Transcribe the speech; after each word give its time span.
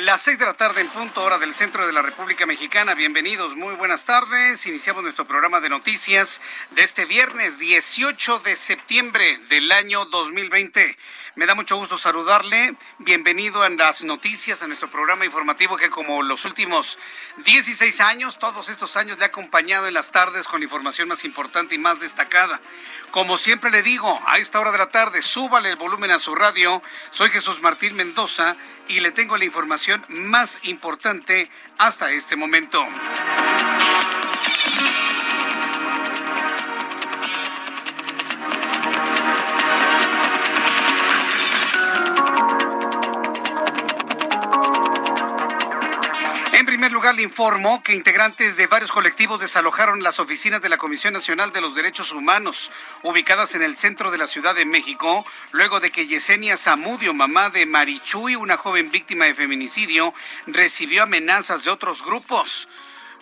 las 0.00 0.22
seis 0.22 0.38
de 0.38 0.46
la 0.46 0.54
tarde 0.54 0.80
en 0.80 0.88
punto 0.88 1.22
hora 1.22 1.38
del 1.38 1.52
centro 1.52 1.86
de 1.86 1.92
la 1.92 2.00
República 2.00 2.46
Mexicana. 2.46 2.94
Bienvenidos, 2.94 3.54
muy 3.54 3.74
buenas 3.74 4.06
tardes. 4.06 4.64
Iniciamos 4.66 5.02
nuestro 5.02 5.26
programa 5.26 5.60
de 5.60 5.68
noticias 5.68 6.40
de 6.70 6.82
este 6.82 7.04
viernes 7.04 7.58
18 7.58 8.38
de 8.38 8.56
septiembre 8.56 9.38
del 9.50 9.70
año 9.72 10.06
2020. 10.06 10.96
Me 11.34 11.46
da 11.46 11.54
mucho 11.54 11.76
gusto 11.76 11.98
saludarle. 11.98 12.74
Bienvenido 12.98 13.62
a 13.62 13.68
las 13.68 14.02
noticias, 14.02 14.62
a 14.62 14.66
nuestro 14.66 14.90
programa 14.90 15.24
informativo 15.24 15.76
que 15.76 15.90
como 15.90 16.22
los 16.22 16.44
últimos 16.44 16.98
16 17.44 18.00
años, 18.00 18.38
todos 18.38 18.68
estos 18.68 18.96
años 18.96 19.18
le 19.18 19.24
ha 19.24 19.28
acompañado 19.28 19.86
en 19.86 19.94
las 19.94 20.12
tardes 20.12 20.48
con 20.48 20.62
información 20.62 21.08
más 21.08 21.24
importante 21.24 21.74
y 21.74 21.78
más 21.78 22.00
destacada. 22.00 22.60
Como 23.10 23.36
siempre 23.36 23.70
le 23.70 23.82
digo, 23.82 24.20
a 24.26 24.38
esta 24.38 24.60
hora 24.60 24.70
de 24.70 24.78
la 24.78 24.90
tarde, 24.90 25.20
súbale 25.20 25.70
el 25.70 25.76
volumen 25.76 26.10
a 26.10 26.18
su 26.18 26.34
radio. 26.34 26.82
Soy 27.10 27.30
Jesús 27.30 27.60
Martín 27.60 27.96
Mendoza 27.96 28.56
y 28.86 29.00
le 29.00 29.10
tengo 29.10 29.36
la 29.36 29.44
información 29.44 29.89
más 30.08 30.58
importante 30.64 31.50
hasta 31.78 32.12
este 32.12 32.36
momento. 32.36 32.86
Lugar, 47.00 47.14
le 47.14 47.30
que 47.82 47.94
integrantes 47.94 48.58
de 48.58 48.66
varios 48.66 48.92
colectivos 48.92 49.40
desalojaron 49.40 50.02
las 50.02 50.20
oficinas 50.20 50.60
de 50.60 50.68
la 50.68 50.76
Comisión 50.76 51.14
Nacional 51.14 51.50
de 51.50 51.62
los 51.62 51.74
Derechos 51.74 52.12
Humanos, 52.12 52.70
ubicadas 53.02 53.54
en 53.54 53.62
el 53.62 53.78
centro 53.78 54.10
de 54.10 54.18
la 54.18 54.26
Ciudad 54.26 54.54
de 54.54 54.66
México, 54.66 55.24
luego 55.52 55.80
de 55.80 55.90
que 55.90 56.06
Yesenia 56.06 56.58
Zamudio, 56.58 57.14
mamá 57.14 57.48
de 57.48 57.64
Marichuy, 57.64 58.36
una 58.36 58.58
joven 58.58 58.90
víctima 58.90 59.24
de 59.24 59.34
feminicidio, 59.34 60.12
recibió 60.46 61.04
amenazas 61.04 61.64
de 61.64 61.70
otros 61.70 62.04
grupos. 62.04 62.68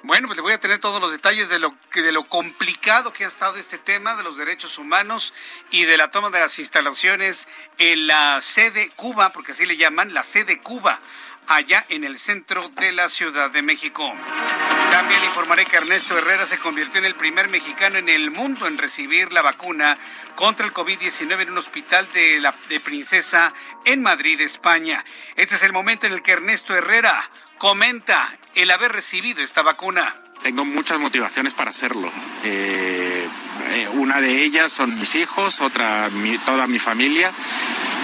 Bueno, 0.03 0.27
pues 0.27 0.37
le 0.37 0.43
voy 0.43 0.55
a 0.55 0.61
tener 0.61 0.81
todos 0.81 1.01
los 1.01 1.13
detalles 1.13 1.49
de 1.49 1.61
lo, 1.61 1.73
de 1.95 2.13
lo 2.13 2.25
complicado 2.25 3.13
que 3.13 3.25
ha 3.25 3.29
estado 3.29 3.59
este 3.59 3.79
tema 3.79 4.17
de 4.17 4.25
los 4.25 4.37
derechos 4.37 4.79
humanos 4.79 5.35
y 5.71 5.85
de 5.85 5.97
la 5.97 6.11
toma 6.11 6.31
de 6.31 6.41
las 6.41 6.59
instalaciones 6.59 7.47
en 7.79 8.09
la 8.09 8.41
sede 8.41 8.91
Cuba, 8.97 9.31
porque 9.31 9.53
así 9.53 9.67
le 9.67 9.77
llaman, 9.77 10.15
la 10.15 10.25
sede 10.25 10.61
Cuba 10.61 11.01
allá 11.49 11.85
en 11.89 12.05
el 12.05 12.19
centro 12.19 12.69
de 12.69 12.93
la 12.93 13.09
Ciudad 13.09 13.51
de 13.51 13.63
México. 13.63 14.15
También 14.91 15.23
informaré 15.25 15.65
que 15.67 15.77
Ernesto 15.77 16.17
Herrera 16.17 16.47
se 16.47 16.59
convirtió 16.59 16.99
en 16.99 17.07
el 17.07 17.15
primer 17.15 17.49
mexicano 17.49 17.99
en 17.99 18.09
el 18.09 18.31
mundo 18.31 18.67
en 18.67 18.79
recibir 18.79 19.33
la 19.33 19.43
vacuna 19.43 19.99
contra 20.35 20.67
el 20.67 20.73
COVID-19 20.73 21.41
en 21.43 21.51
un 21.51 21.59
hospital 21.59 22.09
de, 22.13 22.41
la, 22.41 22.55
de 22.69 22.81
Princesa 22.81 23.53
en 23.85 24.03
Madrid, 24.03 24.41
España. 24.41 25.05
Este 25.37 25.57
es 25.57 25.63
el 25.63 25.73
momento 25.73 26.07
en 26.07 26.13
el 26.13 26.23
que 26.23 26.33
Ernesto 26.33 26.77
Herrera 26.77 27.31
comenta 27.59 28.29
el 28.55 28.71
haber 28.71 28.93
recibido 28.93 29.43
esta 29.43 29.63
vacuna. 29.63 30.15
Tengo 30.43 30.65
muchas 30.65 31.01
motivaciones 31.01 31.55
para 31.55 31.71
hacerlo. 31.71 32.11
Eh, 32.45 33.27
eh, 33.71 33.89
una 33.95 34.21
de 34.21 34.45
ellas 34.45 34.73
son 34.73 34.95
mis 34.95 35.15
hijos, 35.17 35.61
otra 35.61 36.09
toda 36.47 36.67
mi 36.67 36.79
familia 36.79 37.33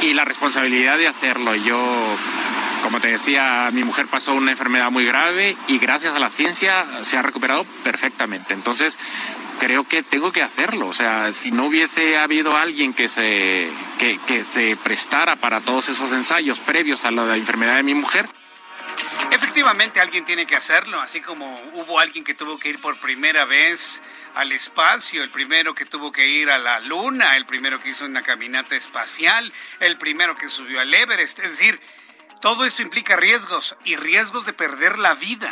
y 0.03 0.13
la 0.15 0.25
responsabilidad 0.25 0.99
de 0.99 1.07
hacerlo. 1.07 1.55
Yo 1.55 2.17
como 2.85 3.01
te 3.01 3.09
decía, 3.09 3.71
mi 3.73 3.83
mujer 3.83 4.07
pasó 4.09 4.35
una 4.35 4.51
enfermedad 4.51 4.91
muy 4.91 5.07
grave 5.07 5.57
y 5.69 5.79
gracias 5.79 6.15
a 6.15 6.19
la 6.19 6.29
ciencia 6.29 6.85
se 7.01 7.17
ha 7.17 7.23
recuperado 7.23 7.65
perfectamente. 7.83 8.53
Entonces, 8.53 8.99
creo 9.59 9.89
que 9.89 10.03
tengo 10.03 10.33
que 10.33 10.43
hacerlo. 10.43 10.89
O 10.89 10.93
sea, 10.93 11.33
si 11.33 11.51
no 11.51 11.65
hubiese 11.65 12.19
habido 12.19 12.55
alguien 12.55 12.93
que 12.93 13.09
se, 13.09 13.71
que, 13.99 14.45
se 14.45 14.77
prestara 14.77 15.35
para 15.37 15.63
todos 15.63 15.89
esos 15.89 16.13
ensayos 16.13 16.61
previos 16.61 17.07
a 17.07 17.11
la 17.11 17.35
enfermedad 17.37 17.77
de 17.77 17.85
mi 17.85 17.95
mujer, 17.95 18.29
Efectivamente, 19.31 20.01
alguien 20.01 20.25
tiene 20.25 20.47
que 20.47 20.55
hacerlo, 20.55 21.01
así 21.01 21.21
como 21.21 21.61
hubo 21.73 21.99
alguien 21.99 22.23
que 22.23 22.35
tuvo 22.35 22.59
que 22.59 22.69
ir 22.69 22.81
por 22.81 22.99
primera 22.99 23.45
vez 23.45 24.03
al 24.35 24.53
espacio, 24.53 25.25
el 25.25 25.31
primero 25.31 25.75
que 25.75 25.85
tuvo 25.85 26.13
que 26.13 26.29
ir 26.29 26.51
a 26.51 26.59
la 26.59 26.79
luna, 26.81 27.37
el 27.37 27.45
primero 27.45 27.81
que 27.81 27.89
hizo 27.89 28.05
una 28.05 28.23
caminata 28.23 28.77
espacial, 28.77 29.53
el 29.81 29.97
primero 29.97 30.37
que 30.37 30.49
subió 30.49 30.81
al 30.81 30.93
Everest. 30.93 31.41
Es 31.41 31.51
decir, 31.51 31.81
todo 32.45 32.67
esto 32.67 32.83
implica 32.83 33.17
riesgos 33.17 33.75
y 33.87 33.97
riesgos 33.97 34.45
de 34.45 34.53
perder 34.53 34.99
la 34.99 35.15
vida. 35.15 35.51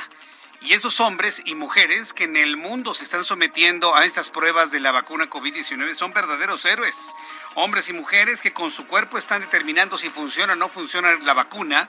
Y 0.61 0.75
estos 0.75 1.01
hombres 1.01 1.41
y 1.47 1.55
mujeres 1.55 2.13
que 2.13 2.25
en 2.25 2.37
el 2.37 2.59
mundo 2.59 2.93
se 2.93 3.03
están 3.03 3.25
sometiendo 3.25 3.97
a 3.97 4.05
estas 4.05 4.29
pruebas 4.29 4.71
de 4.71 4.79
la 4.79 4.93
vacuna 4.93 5.31
COVID-19 5.31 5.95
son 5.95 6.13
verdaderos 6.13 6.67
héroes. 6.67 7.15
Hombres 7.55 7.89
y 7.89 7.95
mujeres 7.95 8.43
que 8.43 8.53
con 8.53 8.71
su 8.71 8.87
cuerpo 8.87 9.17
están 9.17 9.41
determinando 9.41 9.97
si 9.97 10.11
funciona 10.11 10.53
o 10.53 10.57
no 10.57 10.69
funciona 10.69 11.17
la 11.17 11.33
vacuna. 11.33 11.89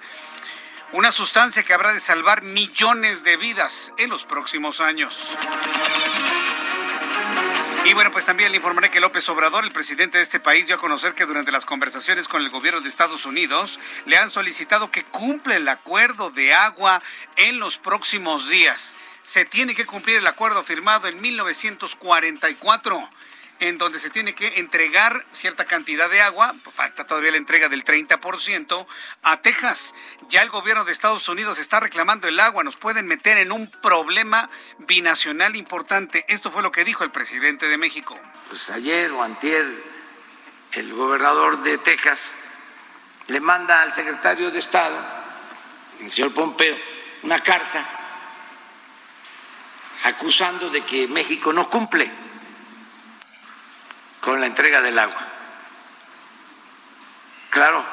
Una 0.94 1.12
sustancia 1.12 1.64
que 1.64 1.74
habrá 1.74 1.92
de 1.92 2.00
salvar 2.00 2.42
millones 2.42 3.26
de 3.26 3.36
vidas 3.36 3.92
en 3.98 4.10
los 4.10 4.24
próximos 4.24 4.80
años. 4.80 5.36
Y 7.86 7.94
bueno, 7.94 8.12
pues 8.12 8.24
también 8.24 8.52
le 8.52 8.58
informaré 8.58 8.90
que 8.90 9.02
López 9.02 9.28
Obrador, 9.28 9.66
el 9.66 9.72
presidente 9.72 10.18
de 10.18 10.24
este 10.24 10.40
país, 10.40 10.68
dio 10.68 10.78
a 10.78 10.80
conocer 10.80 11.16
que 11.16 11.26
durante 11.26 11.52
las 11.52 11.66
conversaciones 11.66 12.30
con 12.30 12.42
el 12.42 12.50
gobierno 12.50 12.80
de 12.80 12.88
Estados 12.88 13.26
Unidos 13.26 13.78
le 14.06 14.16
han 14.16 14.30
solicitado 14.30 14.90
que 14.90 15.04
cumpla 15.04 15.58
el 15.58 15.68
acuerdo 15.68 16.32
de 16.32 16.54
agua 16.54 17.02
en 17.36 17.60
los 17.60 17.78
próximos 17.78 18.48
días. 18.48 18.96
Se 19.22 19.44
tiene 19.44 19.76
que 19.76 19.86
cumplir 19.86 20.18
el 20.18 20.28
acuerdo 20.28 20.64
firmado 20.64 21.10
en 21.10 21.20
1944 21.20 23.10
en 23.60 23.78
donde 23.78 24.00
se 24.00 24.10
tiene 24.10 24.34
que 24.34 24.60
entregar 24.60 25.26
cierta 25.32 25.66
cantidad 25.66 26.10
de 26.10 26.22
agua, 26.22 26.54
falta 26.74 27.06
todavía 27.06 27.32
la 27.32 27.38
entrega 27.38 27.70
del 27.70 27.84
30%, 27.84 28.86
a 29.24 29.42
Texas. 29.42 29.94
Ya 30.30 30.42
el 30.42 30.50
gobierno 30.50 30.86
de 30.86 30.92
Estados 30.92 31.28
Unidos 31.30 31.60
está 31.60 31.80
reclamando 31.80 32.28
el 32.28 32.40
agua, 32.40 32.64
nos 32.64 32.76
pueden 32.76 33.08
meter 33.08 33.38
en 33.38 33.52
un 33.52 33.70
problema 33.70 34.50
binacional 34.80 35.56
importante. 35.56 36.26
Esto 36.28 36.52
fue 36.52 36.62
lo 36.62 36.72
que 36.72 36.84
dijo 36.84 37.04
el 37.04 37.12
presidente 37.12 37.68
de 37.68 37.78
México. 37.78 38.20
Pues 38.50 38.70
ayer 38.70 39.12
o 39.12 39.24
antier, 39.24 39.66
el 40.74 40.94
gobernador 40.94 41.64
de 41.64 41.78
Texas 41.78 42.34
le 43.28 43.40
manda 43.40 43.82
al 43.82 43.94
secretario 43.94 44.52
de 44.52 44.60
Estado, 44.60 44.98
el 46.02 46.12
señor 46.12 46.34
Pompeo, 46.34 46.78
una 47.24 47.40
carta 47.40 48.00
acusando 50.04 50.70
de 50.70 50.82
que 50.82 51.08
México 51.08 51.54
no 51.54 51.70
cumple 51.70 52.23
con 54.24 54.40
la 54.40 54.48
entrega 54.48 54.82
del 54.82 54.98
agua. 54.98 55.22
Claro, 57.50 57.86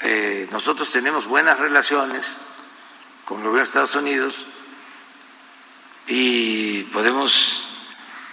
eh, 0.00 0.48
nosotros 0.50 0.90
tenemos 0.90 1.28
buenas 1.28 1.60
relaciones 1.60 2.38
con 3.24 3.38
el 3.38 3.44
gobierno 3.44 3.58
de 3.58 3.68
Estados 3.68 3.94
Unidos 3.94 4.48
y 6.08 6.82
podemos 6.84 7.68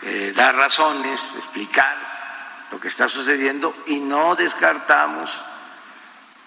eh, 0.02 0.34
dar 0.36 0.56
razones, 0.56 1.36
explicar 1.36 2.66
lo 2.72 2.80
que 2.80 2.88
está 2.88 3.08
sucediendo 3.08 3.76
y 3.86 4.00
no 4.00 4.36
descartamos 4.36 5.44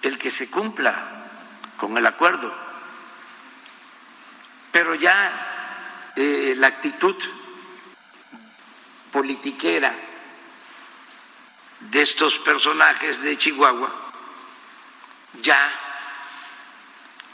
el 0.02 0.18
que 0.18 0.30
se 0.30 0.50
cumpla 0.50 0.96
con 1.76 1.96
el 1.96 2.06
acuerdo. 2.06 2.52
Pero 4.72 4.96
ya 4.96 6.10
eh, 6.16 6.54
la 6.56 6.66
actitud 6.66 7.16
politiquera 9.12 9.94
de 11.80 12.00
estos 12.00 12.38
personajes 12.38 13.22
de 13.22 13.36
Chihuahua 13.36 13.90
ya 15.40 15.72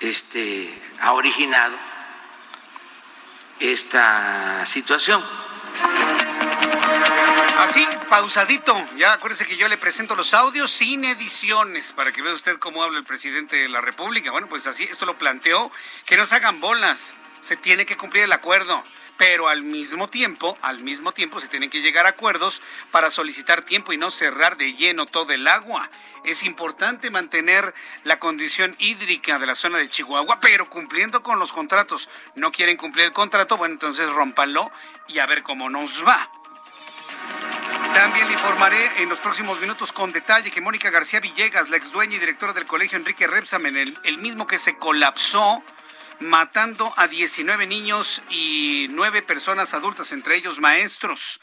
este, 0.01 0.83
ha 1.01 1.13
originado 1.13 1.75
esta 3.61 4.65
situación. 4.67 5.25
Así, 7.59 7.87
pausadito. 8.09 8.77
Ya 8.97 9.15
acuérdese 9.15 9.47
que 9.47 9.57
yo 9.57 9.69
le 9.69 9.79
presento 9.79 10.17
los 10.17 10.35
audios 10.35 10.71
sin 10.71 11.05
ediciones 11.05 11.93
para 11.93 12.13
que 12.13 12.21
vea 12.21 12.35
usted 12.35 12.59
cómo 12.59 12.83
habla 12.83 12.99
el 12.99 13.05
presidente 13.05 13.57
de 13.57 13.69
la 13.69 13.81
República. 13.81 14.33
Bueno, 14.33 14.49
pues 14.49 14.67
así, 14.67 14.85
esto 14.85 15.07
lo 15.07 15.17
planteó. 15.17 15.71
Que 16.05 16.17
no 16.17 16.27
se 16.27 16.35
hagan 16.35 16.61
bolas. 16.61 17.15
Se 17.41 17.57
tiene 17.57 17.87
que 17.87 17.97
cumplir 17.97 18.25
el 18.25 18.33
acuerdo 18.33 18.83
pero 19.17 19.49
al 19.49 19.63
mismo 19.63 20.09
tiempo, 20.09 20.59
al 20.63 20.83
mismo 20.83 21.13
tiempo 21.13 21.41
se 21.41 21.49
tienen 21.49 21.71
que 21.71 21.81
llegar 21.81 22.07
a 22.07 22.11
acuerdos 22.11 22.61
para 22.91 23.11
solicitar 23.11 23.63
tiempo 23.63 23.93
y 23.93 23.97
no 23.97 24.11
cerrar 24.11 24.57
de 24.57 24.75
lleno 24.75 25.07
todo 25.07 25.33
el 25.33 25.47
agua. 25.47 25.91
Es 26.25 26.43
importante 26.43 27.11
mantener 27.11 27.75
la 28.03 28.19
condición 28.19 28.75
hídrica 28.79 29.39
de 29.39 29.47
la 29.47 29.55
zona 29.55 29.79
de 29.79 29.89
Chihuahua, 29.89 30.41
pero 30.41 30.69
cumpliendo 30.69 31.23
con 31.23 31.39
los 31.39 31.53
contratos. 31.53 32.09
No 32.35 32.51
quieren 32.51 32.77
cumplir 32.77 33.07
el 33.07 33.13
contrato, 33.13 33.57
bueno, 33.57 33.75
entonces 33.75 34.09
rómpanlo 34.11 34.71
y 35.09 35.19
a 35.19 35.27
ver 35.27 35.43
cómo 35.43 35.71
nos 35.71 36.05
va. 36.07 36.31
También 37.93 38.27
le 38.27 38.33
informaré 38.33 39.03
en 39.03 39.09
los 39.09 39.19
próximos 39.21 39.61
minutos 39.61 39.93
con 39.93 40.13
detalle 40.13 40.51
que 40.51 40.61
Mónica 40.61 40.91
García 40.91 41.21
Villegas, 41.21 41.71
la 41.71 41.77
ex 41.77 41.93
dueña 41.93 42.17
y 42.17 42.19
directora 42.19 42.53
del 42.53 42.67
colegio 42.67 42.99
Enrique 42.99 43.27
Repsamen, 43.27 43.97
el 44.03 44.19
mismo 44.19 44.47
que 44.47 44.59
se 44.59 44.77
colapsó 44.77 45.63
matando 46.21 46.93
a 46.97 47.09
19 47.09 47.67
niños 47.67 48.23
y 48.31 48.87
9 48.91 49.23
personas 49.23 49.75
adultas, 49.75 50.13
entre 50.13 50.37
ellos 50.37 50.61
maestros. 50.61 51.41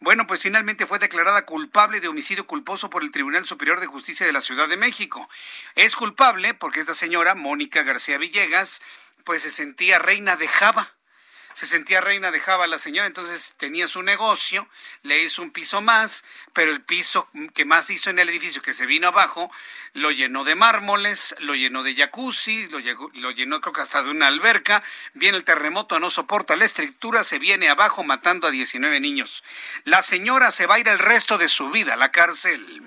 Bueno, 0.00 0.26
pues 0.26 0.42
finalmente 0.42 0.86
fue 0.86 0.98
declarada 0.98 1.46
culpable 1.46 2.00
de 2.00 2.08
homicidio 2.08 2.46
culposo 2.46 2.90
por 2.90 3.02
el 3.02 3.10
Tribunal 3.10 3.46
Superior 3.46 3.80
de 3.80 3.86
Justicia 3.86 4.26
de 4.26 4.32
la 4.32 4.40
Ciudad 4.40 4.68
de 4.68 4.76
México. 4.76 5.28
Es 5.74 5.96
culpable 5.96 6.54
porque 6.54 6.80
esta 6.80 6.94
señora, 6.94 7.34
Mónica 7.34 7.82
García 7.82 8.18
Villegas, 8.18 8.82
pues 9.24 9.42
se 9.42 9.50
sentía 9.50 9.98
reina 9.98 10.36
de 10.36 10.48
Java 10.48 10.94
se 11.54 11.66
sentía 11.66 12.00
reina 12.00 12.30
de 12.30 12.40
Java 12.40 12.66
la 12.66 12.78
señora, 12.78 13.06
entonces 13.06 13.54
tenía 13.56 13.88
su 13.88 14.02
negocio, 14.02 14.68
le 15.02 15.22
hizo 15.22 15.42
un 15.42 15.50
piso 15.50 15.80
más, 15.80 16.24
pero 16.52 16.72
el 16.72 16.82
piso 16.82 17.28
que 17.54 17.64
más 17.64 17.90
hizo 17.90 18.10
en 18.10 18.18
el 18.18 18.28
edificio 18.28 18.60
que 18.60 18.74
se 18.74 18.86
vino 18.86 19.08
abajo, 19.08 19.50
lo 19.92 20.10
llenó 20.10 20.44
de 20.44 20.54
mármoles, 20.54 21.34
lo 21.38 21.54
llenó 21.54 21.82
de 21.82 21.94
jacuzzi, 21.94 22.68
lo, 22.68 22.80
lo 23.14 23.30
llenó 23.30 23.60
creo 23.60 23.72
que 23.72 23.80
hasta 23.80 24.02
de 24.02 24.10
una 24.10 24.26
alberca, 24.26 24.82
viene 25.14 25.38
el 25.38 25.44
terremoto, 25.44 26.00
no 26.00 26.10
soporta 26.10 26.56
la 26.56 26.64
estructura, 26.64 27.24
se 27.24 27.38
viene 27.38 27.68
abajo 27.68 28.02
matando 28.02 28.46
a 28.46 28.50
19 28.50 29.00
niños. 29.00 29.44
La 29.84 30.02
señora 30.02 30.50
se 30.50 30.66
va 30.66 30.74
a 30.74 30.78
ir 30.80 30.88
el 30.88 30.98
resto 30.98 31.38
de 31.38 31.48
su 31.48 31.70
vida 31.70 31.94
a 31.94 31.96
la 31.96 32.10
cárcel. 32.10 32.82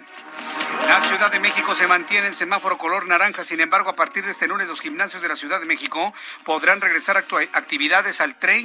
La 0.88 1.02
Ciudad 1.02 1.32
de 1.32 1.42
México 1.42 1.76
se 1.76 1.86
mantiene 1.86 2.28
en 2.28 2.34
semáforo 2.34 2.78
color 2.78 3.08
naranja, 3.08 3.44
sin 3.44 3.60
embargo, 3.60 3.90
a 3.90 3.96
partir 3.96 4.24
de 4.24 4.32
este 4.32 4.48
lunes 4.48 4.68
los 4.68 4.80
gimnasios 4.80 5.22
de 5.22 5.28
la 5.28 5.36
Ciudad 5.36 5.60
de 5.60 5.66
México 5.66 6.14
podrán 6.46 6.80
regresar 6.80 7.18
a 7.18 7.26
actividades 7.54 8.22
al 8.22 8.40
30%, 8.40 8.57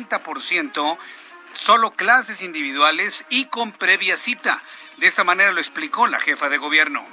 solo 1.54 1.92
clases 1.92 2.42
individuales 2.42 3.26
y 3.28 3.46
con 3.46 3.72
previa 3.72 4.16
cita. 4.16 4.62
De 4.98 5.06
esta 5.06 5.24
manera 5.24 5.52
lo 5.52 5.58
explicó 5.58 6.06
la 6.06 6.20
jefa 6.20 6.48
de 6.48 6.58
gobierno. 6.58 7.04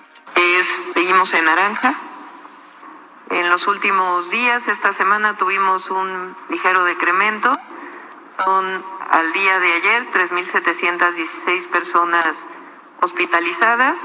seguimos 0.94 1.34
en 1.34 1.46
naranja. 1.46 1.96
En 3.32 3.50
los 3.50 3.68
últimos 3.68 4.30
días, 4.32 4.68
esta 4.68 4.94
semana, 4.94 5.38
tuvimos 5.38 5.90
un 5.90 6.36
ligero 6.50 6.84
decremento. 6.84 7.52
Son 8.44 8.86
al 9.12 9.34
día 9.34 9.60
de 9.60 9.74
ayer 9.74 10.12
3.716 10.12 11.68
personas 11.68 12.38
hospitalizadas, 13.02 13.98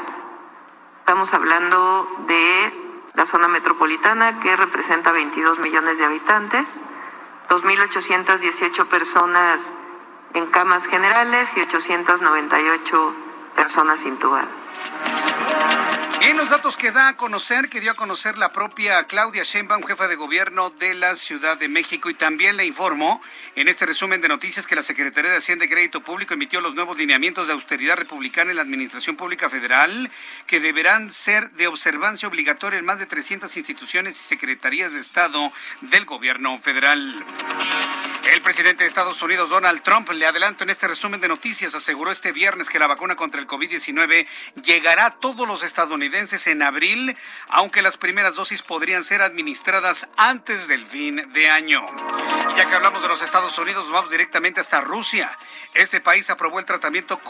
Estamos 1.04 1.34
hablando 1.34 2.08
de 2.26 2.72
la 3.12 3.26
zona 3.26 3.46
metropolitana 3.46 4.40
que 4.40 4.56
representa 4.56 5.12
22 5.12 5.58
millones 5.58 5.98
de 5.98 6.04
habitantes, 6.06 6.66
2.818 7.48 8.86
personas 8.88 9.60
en 10.34 10.46
camas 10.46 10.86
generales 10.86 11.48
y 11.56 11.60
898 11.60 13.14
personas 13.54 14.04
intubadas. 14.04 14.48
En 16.26 16.38
los 16.38 16.48
datos 16.48 16.78
que 16.78 16.90
da 16.90 17.08
a 17.08 17.16
conocer, 17.18 17.68
que 17.68 17.82
dio 17.82 17.90
a 17.90 17.94
conocer 17.94 18.38
la 18.38 18.50
propia 18.50 19.04
Claudia 19.04 19.42
Sheinbaum, 19.42 19.82
jefa 19.82 20.08
de 20.08 20.16
gobierno 20.16 20.70
de 20.70 20.94
la 20.94 21.16
Ciudad 21.16 21.58
de 21.58 21.68
México, 21.68 22.08
y 22.08 22.14
también 22.14 22.56
le 22.56 22.64
informó 22.64 23.20
en 23.56 23.68
este 23.68 23.84
resumen 23.84 24.22
de 24.22 24.28
noticias 24.28 24.66
que 24.66 24.74
la 24.74 24.80
Secretaría 24.80 25.30
de 25.30 25.36
Hacienda 25.36 25.66
y 25.66 25.68
Crédito 25.68 26.00
Público 26.00 26.32
emitió 26.32 26.62
los 26.62 26.74
nuevos 26.74 26.96
lineamientos 26.96 27.46
de 27.46 27.52
austeridad 27.52 27.96
republicana 27.96 28.52
en 28.52 28.56
la 28.56 28.62
Administración 28.62 29.16
Pública 29.16 29.50
Federal, 29.50 30.10
que 30.46 30.60
deberán 30.60 31.10
ser 31.10 31.50
de 31.50 31.66
observancia 31.66 32.26
obligatoria 32.26 32.78
en 32.78 32.86
más 32.86 33.00
de 33.00 33.04
300 33.04 33.54
instituciones 33.58 34.18
y 34.18 34.24
secretarías 34.24 34.94
de 34.94 35.00
Estado 35.00 35.52
del 35.82 36.06
gobierno 36.06 36.58
federal. 36.58 37.22
El 38.32 38.40
presidente 38.40 38.84
de 38.84 38.88
Estados 38.88 39.20
Unidos, 39.22 39.50
Donald 39.50 39.82
Trump, 39.82 40.10
le 40.10 40.26
adelanto 40.26 40.64
en 40.64 40.70
este 40.70 40.88
resumen 40.88 41.20
de 41.20 41.28
noticias, 41.28 41.74
aseguró 41.74 42.10
este 42.10 42.32
viernes 42.32 42.70
que 42.70 42.78
la 42.78 42.86
vacuna 42.86 43.16
contra 43.16 43.38
el 43.38 43.46
COVID-19 43.46 44.26
llegará 44.62 45.06
a 45.06 45.10
todos 45.10 45.46
los 45.46 45.62
estadounidenses 45.62 46.46
en 46.46 46.62
abril, 46.62 47.16
aunque 47.48 47.82
las 47.82 47.98
primeras 47.98 48.34
dosis 48.34 48.62
podrían 48.62 49.04
ser 49.04 49.20
administradas 49.20 50.08
antes 50.16 50.68
del 50.68 50.86
fin 50.86 51.30
de 51.32 51.50
año. 51.50 51.84
Ya 52.56 52.66
que 52.66 52.74
hablamos 52.74 53.02
de 53.02 53.08
los 53.08 53.20
Estados 53.20 53.58
Unidos, 53.58 53.90
vamos 53.90 54.10
directamente 54.10 54.60
hasta 54.60 54.80
Rusia. 54.80 55.36
Este 55.74 56.00
país 56.00 56.30
aprobó 56.30 56.58
el 56.58 56.64
tratamiento 56.64 57.20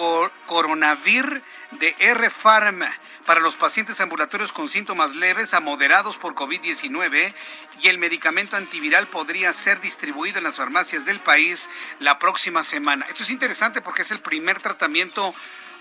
Coronavir 0.47 1.43
de 1.73 1.94
R-Pharma 1.99 2.90
para 3.26 3.40
los 3.40 3.56
pacientes 3.56 4.00
ambulatorios 4.00 4.52
con 4.52 4.69
síntomas 4.69 5.17
leves 5.17 5.55
a 5.55 5.61
moderados 5.61 6.19
por 6.19 6.35
COVID-19 6.35 7.32
y 7.82 7.88
el 7.88 7.99
medicamento 7.99 8.56
antiviral 8.56 9.08
podría 9.08 9.52
ser 9.55 9.81
distribuido 9.81 10.38
en 10.38 10.44
las 10.44 10.56
farmacias 10.56 10.83
del 10.84 11.19
país 11.20 11.70
la 11.98 12.19
próxima 12.19 12.62
semana. 12.62 13.06
Esto 13.08 13.22
es 13.22 13.31
interesante 13.31 13.81
porque 13.81 14.02
es 14.02 14.10
el 14.10 14.20
primer 14.20 14.60
tratamiento 14.60 15.34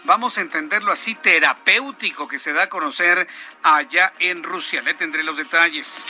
vamos 0.03 0.38
a 0.38 0.41
entenderlo 0.41 0.91
así, 0.91 1.15
terapéutico 1.15 2.27
que 2.27 2.39
se 2.39 2.54
da 2.54 2.63
a 2.63 2.69
conocer 2.69 3.28
allá 3.61 4.13
en 4.19 4.44
Rusia. 4.44 4.81
Le 4.81 4.94
tendré 4.94 5.23
los 5.23 5.37
detalles. 5.37 6.06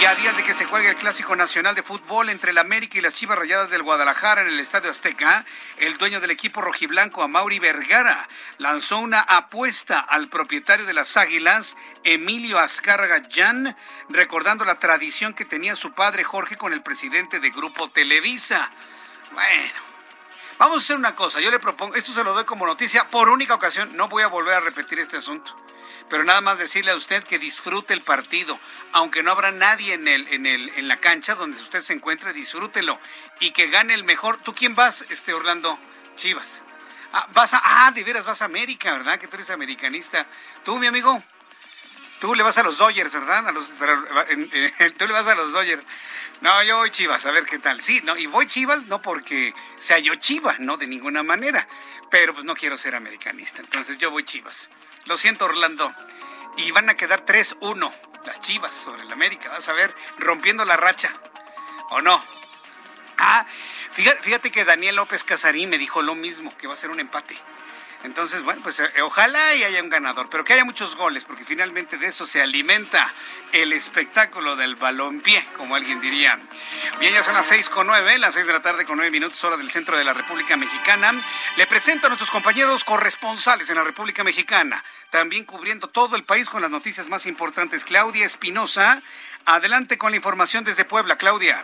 Ya 0.00 0.10
a 0.10 0.14
días 0.14 0.36
de 0.36 0.42
que 0.42 0.54
se 0.54 0.64
juegue 0.64 0.88
el 0.90 0.96
Clásico 0.96 1.34
Nacional 1.36 1.74
de 1.74 1.82
Fútbol 1.82 2.28
entre 2.28 2.50
el 2.50 2.58
América 2.58 2.98
y 2.98 3.00
las 3.00 3.14
Chivas 3.14 3.38
Rayadas 3.38 3.70
del 3.70 3.82
Guadalajara 3.82 4.42
en 4.42 4.48
el 4.48 4.60
Estadio 4.60 4.90
Azteca, 4.90 5.44
el 5.78 5.96
dueño 5.96 6.20
del 6.20 6.30
equipo 6.30 6.60
rojiblanco, 6.60 7.22
Amauri 7.22 7.58
Vergara, 7.58 8.28
lanzó 8.58 8.98
una 8.98 9.20
apuesta 9.20 10.00
al 10.00 10.28
propietario 10.28 10.86
de 10.86 10.94
las 10.94 11.16
Águilas, 11.16 11.76
Emilio 12.02 12.58
Azcárraga 12.58 13.22
Jan, 13.30 13.76
recordando 14.08 14.64
la 14.64 14.78
tradición 14.78 15.34
que 15.34 15.44
tenía 15.44 15.76
su 15.76 15.92
padre 15.92 16.24
Jorge 16.24 16.56
con 16.56 16.72
el 16.72 16.82
presidente 16.82 17.40
de 17.40 17.50
Grupo 17.50 17.88
Televisa. 17.88 18.70
Bueno, 19.32 19.93
Vamos 20.58 20.76
a 20.76 20.78
hacer 20.78 20.96
una 20.96 21.16
cosa, 21.16 21.40
yo 21.40 21.50
le 21.50 21.58
propongo, 21.58 21.96
esto 21.96 22.12
se 22.12 22.22
lo 22.22 22.32
doy 22.32 22.44
como 22.44 22.64
noticia 22.64 23.08
por 23.08 23.28
única 23.28 23.54
ocasión, 23.54 23.96
no 23.96 24.08
voy 24.08 24.22
a 24.22 24.28
volver 24.28 24.54
a 24.54 24.60
repetir 24.60 25.00
este 25.00 25.16
asunto, 25.16 25.56
pero 26.08 26.22
nada 26.22 26.40
más 26.40 26.58
decirle 26.58 26.92
a 26.92 26.96
usted 26.96 27.24
que 27.24 27.40
disfrute 27.40 27.92
el 27.92 28.02
partido, 28.02 28.58
aunque 28.92 29.24
no 29.24 29.32
habrá 29.32 29.50
nadie 29.50 29.94
en, 29.94 30.06
el, 30.06 30.28
en, 30.28 30.46
el, 30.46 30.68
en 30.76 30.86
la 30.86 31.00
cancha 31.00 31.34
donde 31.34 31.60
usted 31.60 31.80
se 31.80 31.94
encuentre, 31.94 32.32
disfrútelo 32.32 33.00
y 33.40 33.50
que 33.50 33.68
gane 33.68 33.94
el 33.94 34.04
mejor. 34.04 34.38
¿Tú 34.38 34.54
quién 34.54 34.76
vas, 34.76 35.04
este 35.10 35.34
Orlando? 35.34 35.78
Chivas. 36.14 36.62
Ah, 37.12 37.26
vas 37.32 37.52
a, 37.54 37.62
ah, 37.64 37.90
de 37.92 38.04
veras 38.04 38.24
vas 38.24 38.42
a 38.42 38.44
América, 38.44 38.92
¿verdad? 38.92 39.18
Que 39.18 39.26
tú 39.26 39.36
eres 39.36 39.50
americanista. 39.50 40.26
¿Tú, 40.64 40.78
mi 40.78 40.86
amigo? 40.86 41.22
Tú 42.20 42.34
le 42.34 42.42
vas 42.42 42.56
a 42.58 42.62
los 42.62 42.78
Dodgers, 42.78 43.12
¿verdad? 43.12 43.52
Tú 44.98 45.06
le 45.06 45.12
vas 45.12 45.26
a 45.26 45.34
los 45.34 45.52
Dodgers. 45.52 45.86
No, 46.44 46.62
yo 46.62 46.76
voy 46.76 46.90
Chivas, 46.90 47.24
a 47.24 47.30
ver 47.30 47.46
qué 47.46 47.58
tal. 47.58 47.80
Sí, 47.80 48.02
no, 48.04 48.18
y 48.18 48.26
voy 48.26 48.46
Chivas 48.46 48.84
no 48.84 49.00
porque 49.00 49.54
sea 49.76 49.98
yo 49.98 50.14
Chiva, 50.16 50.54
no 50.58 50.76
de 50.76 50.86
ninguna 50.86 51.22
manera, 51.22 51.66
pero 52.10 52.34
pues 52.34 52.44
no 52.44 52.54
quiero 52.54 52.76
ser 52.76 52.94
americanista, 52.94 53.62
entonces 53.62 53.96
yo 53.96 54.10
voy 54.10 54.24
Chivas. 54.24 54.68
Lo 55.06 55.16
siento, 55.16 55.46
Orlando. 55.46 55.90
Y 56.58 56.70
van 56.72 56.90
a 56.90 56.96
quedar 56.96 57.24
3-1 57.24 57.90
las 58.26 58.40
Chivas 58.42 58.74
sobre 58.74 59.04
el 59.04 59.12
América, 59.12 59.48
vas 59.48 59.70
a 59.70 59.72
ver, 59.72 59.94
rompiendo 60.18 60.66
la 60.66 60.76
racha. 60.76 61.10
¿O 61.88 62.02
no? 62.02 62.22
Ah, 63.16 63.46
fíjate, 63.92 64.22
fíjate 64.22 64.50
que 64.50 64.66
Daniel 64.66 64.96
López 64.96 65.24
Casarín 65.24 65.70
me 65.70 65.78
dijo 65.78 66.02
lo 66.02 66.14
mismo, 66.14 66.54
que 66.58 66.66
va 66.66 66.74
a 66.74 66.76
ser 66.76 66.90
un 66.90 67.00
empate. 67.00 67.38
Entonces, 68.04 68.42
bueno, 68.42 68.60
pues 68.62 68.78
eh, 68.80 68.90
ojalá 69.02 69.54
y 69.54 69.64
haya 69.64 69.82
un 69.82 69.88
ganador, 69.88 70.28
pero 70.28 70.44
que 70.44 70.52
haya 70.52 70.64
muchos 70.64 70.94
goles, 70.94 71.24
porque 71.24 71.42
finalmente 71.42 71.96
de 71.96 72.08
eso 72.08 72.26
se 72.26 72.42
alimenta 72.42 73.10
el 73.50 73.72
espectáculo 73.72 74.56
del 74.56 74.76
balompié, 74.76 75.42
como 75.56 75.74
alguien 75.74 76.02
diría. 76.02 76.38
Bien, 77.00 77.14
ya 77.14 77.24
son 77.24 77.32
las 77.34 77.46
seis 77.46 77.70
con 77.70 77.86
nueve, 77.86 78.18
las 78.18 78.34
seis 78.34 78.46
de 78.46 78.52
la 78.52 78.60
tarde 78.60 78.84
con 78.84 78.96
nueve 78.96 79.10
minutos, 79.10 79.42
hora 79.42 79.56
del 79.56 79.70
centro 79.70 79.96
de 79.96 80.04
la 80.04 80.12
República 80.12 80.54
Mexicana. 80.56 81.14
Le 81.56 81.66
presento 81.66 82.06
a 82.06 82.10
nuestros 82.10 82.30
compañeros 82.30 82.84
corresponsales 82.84 83.70
en 83.70 83.76
la 83.76 83.84
República 83.84 84.22
Mexicana, 84.22 84.84
también 85.10 85.46
cubriendo 85.46 85.88
todo 85.88 86.14
el 86.16 86.24
país 86.24 86.50
con 86.50 86.60
las 86.60 86.70
noticias 86.70 87.08
más 87.08 87.24
importantes. 87.24 87.84
Claudia 87.84 88.26
Espinosa, 88.26 89.02
adelante 89.46 89.96
con 89.96 90.10
la 90.10 90.16
información 90.16 90.62
desde 90.62 90.84
Puebla, 90.84 91.16
Claudia. 91.16 91.62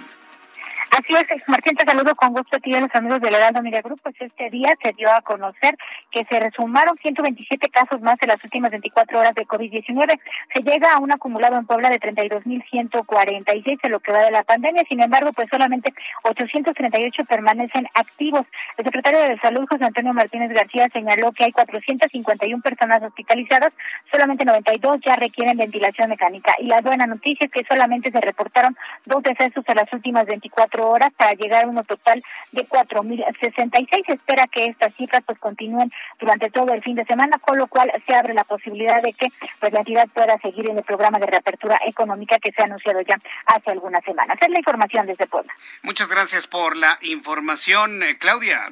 Así 0.90 1.14
es, 1.14 1.48
Martín, 1.48 1.76
te 1.76 1.84
saludo 1.84 2.16
con 2.16 2.32
gusto 2.32 2.56
a 2.56 2.58
ti 2.58 2.70
y 2.70 2.74
a 2.74 2.80
los 2.80 2.92
amigos 2.94 3.20
del 3.20 3.34
Heraldo 3.34 3.62
Media 3.62 3.80
Group. 3.80 4.00
Pues 4.02 4.16
este 4.18 4.50
día 4.50 4.74
se 4.82 4.92
dio 4.92 5.08
a 5.08 5.20
conocer 5.22 5.76
que 6.10 6.24
se 6.24 6.40
resumaron 6.40 6.96
127 6.98 7.68
casos 7.68 8.00
más 8.00 8.16
en 8.20 8.28
las 8.28 8.42
últimas 8.42 8.72
24 8.72 9.20
horas 9.20 9.34
de 9.36 9.46
COVID-19. 9.46 10.20
Se 10.52 10.62
llega 10.62 10.92
a 10.92 10.98
un 10.98 11.12
acumulado 11.12 11.56
en 11.56 11.66
Puebla 11.66 11.90
de 11.90 12.00
32.146 12.00 13.78
en 13.84 13.92
lo 13.92 14.00
que 14.00 14.10
va 14.10 14.22
de 14.22 14.32
la 14.32 14.42
pandemia. 14.42 14.82
Sin 14.88 15.00
embargo, 15.00 15.32
pues 15.32 15.48
solamente 15.48 15.94
838 16.24 17.24
permanecen 17.24 17.86
activos. 17.94 18.46
El 18.76 18.84
secretario 18.84 19.20
de 19.20 19.38
Salud, 19.38 19.68
José 19.70 19.84
Antonio 19.84 20.12
Martínez 20.12 20.50
García, 20.52 20.88
señaló 20.92 21.30
que 21.30 21.44
hay 21.44 21.52
451 21.52 22.62
personas 22.62 23.00
hospitalizadas, 23.02 23.72
solamente 24.10 24.44
92 24.44 24.98
ya 25.06 25.14
requieren 25.14 25.56
ventilación 25.56 26.10
mecánica. 26.10 26.52
Y 26.58 26.66
la 26.66 26.80
buena 26.80 27.06
noticia 27.06 27.46
es 27.46 27.52
que 27.52 27.64
solamente 27.68 28.10
se 28.10 28.20
reportaron 28.20 28.76
dos 29.06 29.22
decesos 29.22 29.64
en 29.68 29.76
las 29.76 29.92
últimas 29.92 30.26
24 30.26 30.79
horas 30.88 31.10
para 31.16 31.32
llegar 31.32 31.64
a 31.64 31.68
un 31.68 31.82
total 31.84 32.22
de 32.52 32.66
4.066. 32.68 34.06
Se 34.06 34.12
espera 34.12 34.46
que 34.46 34.66
estas 34.66 34.94
cifras 34.94 35.22
pues 35.26 35.38
continúen 35.38 35.90
durante 36.18 36.50
todo 36.50 36.72
el 36.72 36.82
fin 36.82 36.96
de 36.96 37.04
semana, 37.04 37.38
con 37.38 37.58
lo 37.58 37.66
cual 37.66 37.92
se 38.06 38.14
abre 38.14 38.34
la 38.34 38.44
posibilidad 38.44 39.02
de 39.02 39.12
que 39.12 39.28
pues 39.58 39.72
la 39.72 39.80
entidad 39.80 40.08
pueda 40.08 40.38
seguir 40.38 40.68
en 40.68 40.78
el 40.78 40.84
programa 40.84 41.18
de 41.18 41.26
reapertura 41.26 41.78
económica 41.86 42.38
que 42.38 42.52
se 42.52 42.62
ha 42.62 42.64
anunciado 42.64 43.00
ya 43.02 43.18
hace 43.46 43.70
algunas 43.70 44.04
semanas. 44.04 44.36
Es 44.40 44.48
la 44.48 44.58
información 44.58 45.06
desde 45.06 45.26
Puebla. 45.26 45.52
Muchas 45.82 46.08
gracias 46.08 46.46
por 46.46 46.76
la 46.76 46.98
información, 47.02 48.02
eh, 48.02 48.18
Claudia. 48.18 48.68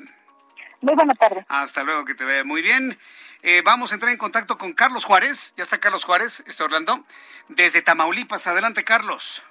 Muy 0.81 0.95
buena 0.95 1.15
tarde. 1.15 1.45
Hasta 1.49 1.83
luego, 1.83 2.05
que 2.05 2.15
te 2.15 2.25
vea 2.25 2.45
muy 2.45 2.63
bien. 2.63 2.97
Eh, 3.43 3.63
vamos 3.65 3.93
a 3.93 3.95
entrar 3.95 4.13
en 4.13 4.19
contacto 4.19 4.59
con 4.59 4.73
Carlos 4.73 5.05
Juárez. 5.05 5.55
Ya 5.57 5.63
está 5.63 5.79
Carlos 5.79 6.05
Juárez, 6.05 6.43
está 6.47 6.65
Orlando, 6.65 7.05
desde 7.49 7.83
Tamaulipas. 7.83 8.47
Adelante, 8.47 8.85
Carlos. 8.85 9.43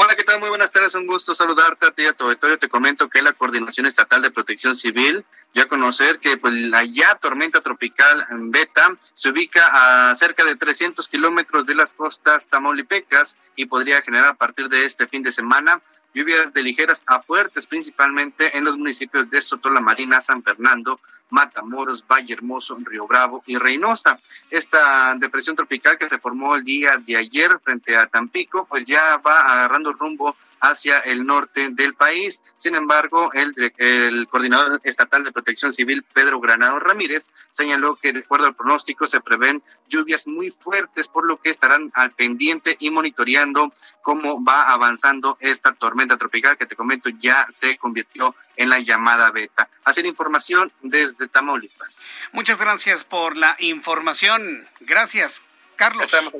Hola, 0.00 0.14
¿qué 0.14 0.22
tal? 0.22 0.38
Muy 0.38 0.48
buenas 0.48 0.70
tardes, 0.70 0.94
un 0.94 1.08
gusto 1.08 1.34
saludarte 1.34 1.86
a 1.86 1.90
ti 1.90 2.04
y 2.04 2.06
a 2.06 2.12
tu 2.12 2.22
auditorio. 2.22 2.56
Te 2.56 2.68
comento 2.68 3.08
que 3.08 3.20
la 3.20 3.32
Coordinación 3.32 3.84
Estatal 3.84 4.22
de 4.22 4.30
Protección 4.30 4.76
Civil 4.76 5.24
ya 5.54 5.66
conocer 5.66 6.20
que 6.20 6.36
pues, 6.36 6.54
la 6.54 6.84
ya 6.84 7.16
tormenta 7.16 7.62
tropical 7.62 8.24
Beta 8.30 8.96
se 9.14 9.30
ubica 9.30 10.10
a 10.10 10.14
cerca 10.14 10.44
de 10.44 10.54
300 10.54 11.08
kilómetros 11.08 11.66
de 11.66 11.74
las 11.74 11.94
costas 11.94 12.46
tamaulipecas 12.46 13.36
y 13.56 13.66
podría 13.66 14.00
generar 14.00 14.28
a 14.28 14.34
partir 14.34 14.68
de 14.68 14.84
este 14.84 15.08
fin 15.08 15.24
de 15.24 15.32
semana 15.32 15.82
lluvias 16.14 16.52
de 16.52 16.62
ligeras 16.62 17.02
a 17.06 17.20
fuertes, 17.20 17.66
principalmente 17.66 18.56
en 18.56 18.66
los 18.66 18.76
municipios 18.76 19.28
de 19.30 19.40
Sotola 19.40 19.80
Marina, 19.80 20.20
San 20.20 20.44
Fernando, 20.44 21.00
Matamoros, 21.30 22.04
Valle 22.06 22.34
Hermoso, 22.34 22.76
Río 22.80 23.06
Bravo 23.06 23.42
y 23.46 23.56
Reynosa. 23.56 24.18
Esta 24.50 25.14
depresión 25.16 25.56
tropical 25.56 25.98
que 25.98 26.08
se 26.08 26.18
formó 26.18 26.54
el 26.54 26.64
día 26.64 26.96
de 27.04 27.16
ayer 27.16 27.58
frente 27.62 27.96
a 27.96 28.06
Tampico, 28.06 28.66
pues 28.66 28.84
ya 28.84 29.18
va 29.18 29.52
agarrando 29.52 29.92
rumbo 29.92 30.36
hacia 30.60 30.98
el 31.00 31.26
norte 31.26 31.68
del 31.70 31.94
país. 31.94 32.42
Sin 32.56 32.74
embargo, 32.74 33.30
el, 33.32 33.54
el 33.78 34.28
coordinador 34.28 34.80
estatal 34.84 35.24
de 35.24 35.32
protección 35.32 35.72
civil, 35.72 36.04
Pedro 36.12 36.40
Granado 36.40 36.78
Ramírez, 36.78 37.30
señaló 37.50 37.96
que 37.96 38.12
de 38.12 38.20
acuerdo 38.20 38.46
al 38.46 38.54
pronóstico 38.54 39.06
se 39.06 39.20
prevén 39.20 39.62
lluvias 39.88 40.26
muy 40.26 40.50
fuertes, 40.50 41.08
por 41.08 41.26
lo 41.26 41.40
que 41.40 41.50
estarán 41.50 41.90
al 41.94 42.12
pendiente 42.12 42.76
y 42.78 42.90
monitoreando 42.90 43.72
cómo 44.02 44.42
va 44.42 44.62
avanzando 44.72 45.36
esta 45.40 45.72
tormenta 45.72 46.16
tropical 46.16 46.56
que 46.56 46.66
te 46.66 46.76
comento 46.76 47.08
ya 47.10 47.46
se 47.52 47.76
convirtió 47.76 48.34
en 48.56 48.70
la 48.70 48.78
llamada 48.78 49.30
beta. 49.30 49.68
Así 49.84 50.02
la 50.02 50.08
información 50.08 50.72
desde 50.82 51.28
Tamaulipas. 51.28 52.04
Muchas 52.32 52.58
gracias 52.58 53.04
por 53.04 53.36
la 53.36 53.56
información. 53.58 54.66
Gracias. 54.80 55.42
Carlos. 55.78 56.12
Estamos 56.12 56.32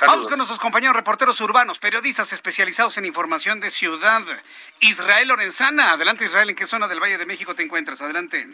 Vamos 0.00 0.26
con 0.26 0.38
nuestros 0.38 0.58
compañeros 0.58 0.96
reporteros 0.96 1.40
urbanos, 1.42 1.78
periodistas 1.78 2.32
especializados 2.32 2.96
en 2.96 3.04
información 3.04 3.60
de 3.60 3.70
ciudad. 3.70 4.22
Israel 4.80 5.28
Lorenzana. 5.28 5.92
Adelante, 5.92 6.24
Israel. 6.24 6.48
¿En 6.48 6.56
qué 6.56 6.66
zona 6.66 6.88
del 6.88 6.98
Valle 6.98 7.18
de 7.18 7.26
México 7.26 7.54
te 7.54 7.62
encuentras? 7.62 8.00
Adelante. 8.00 8.48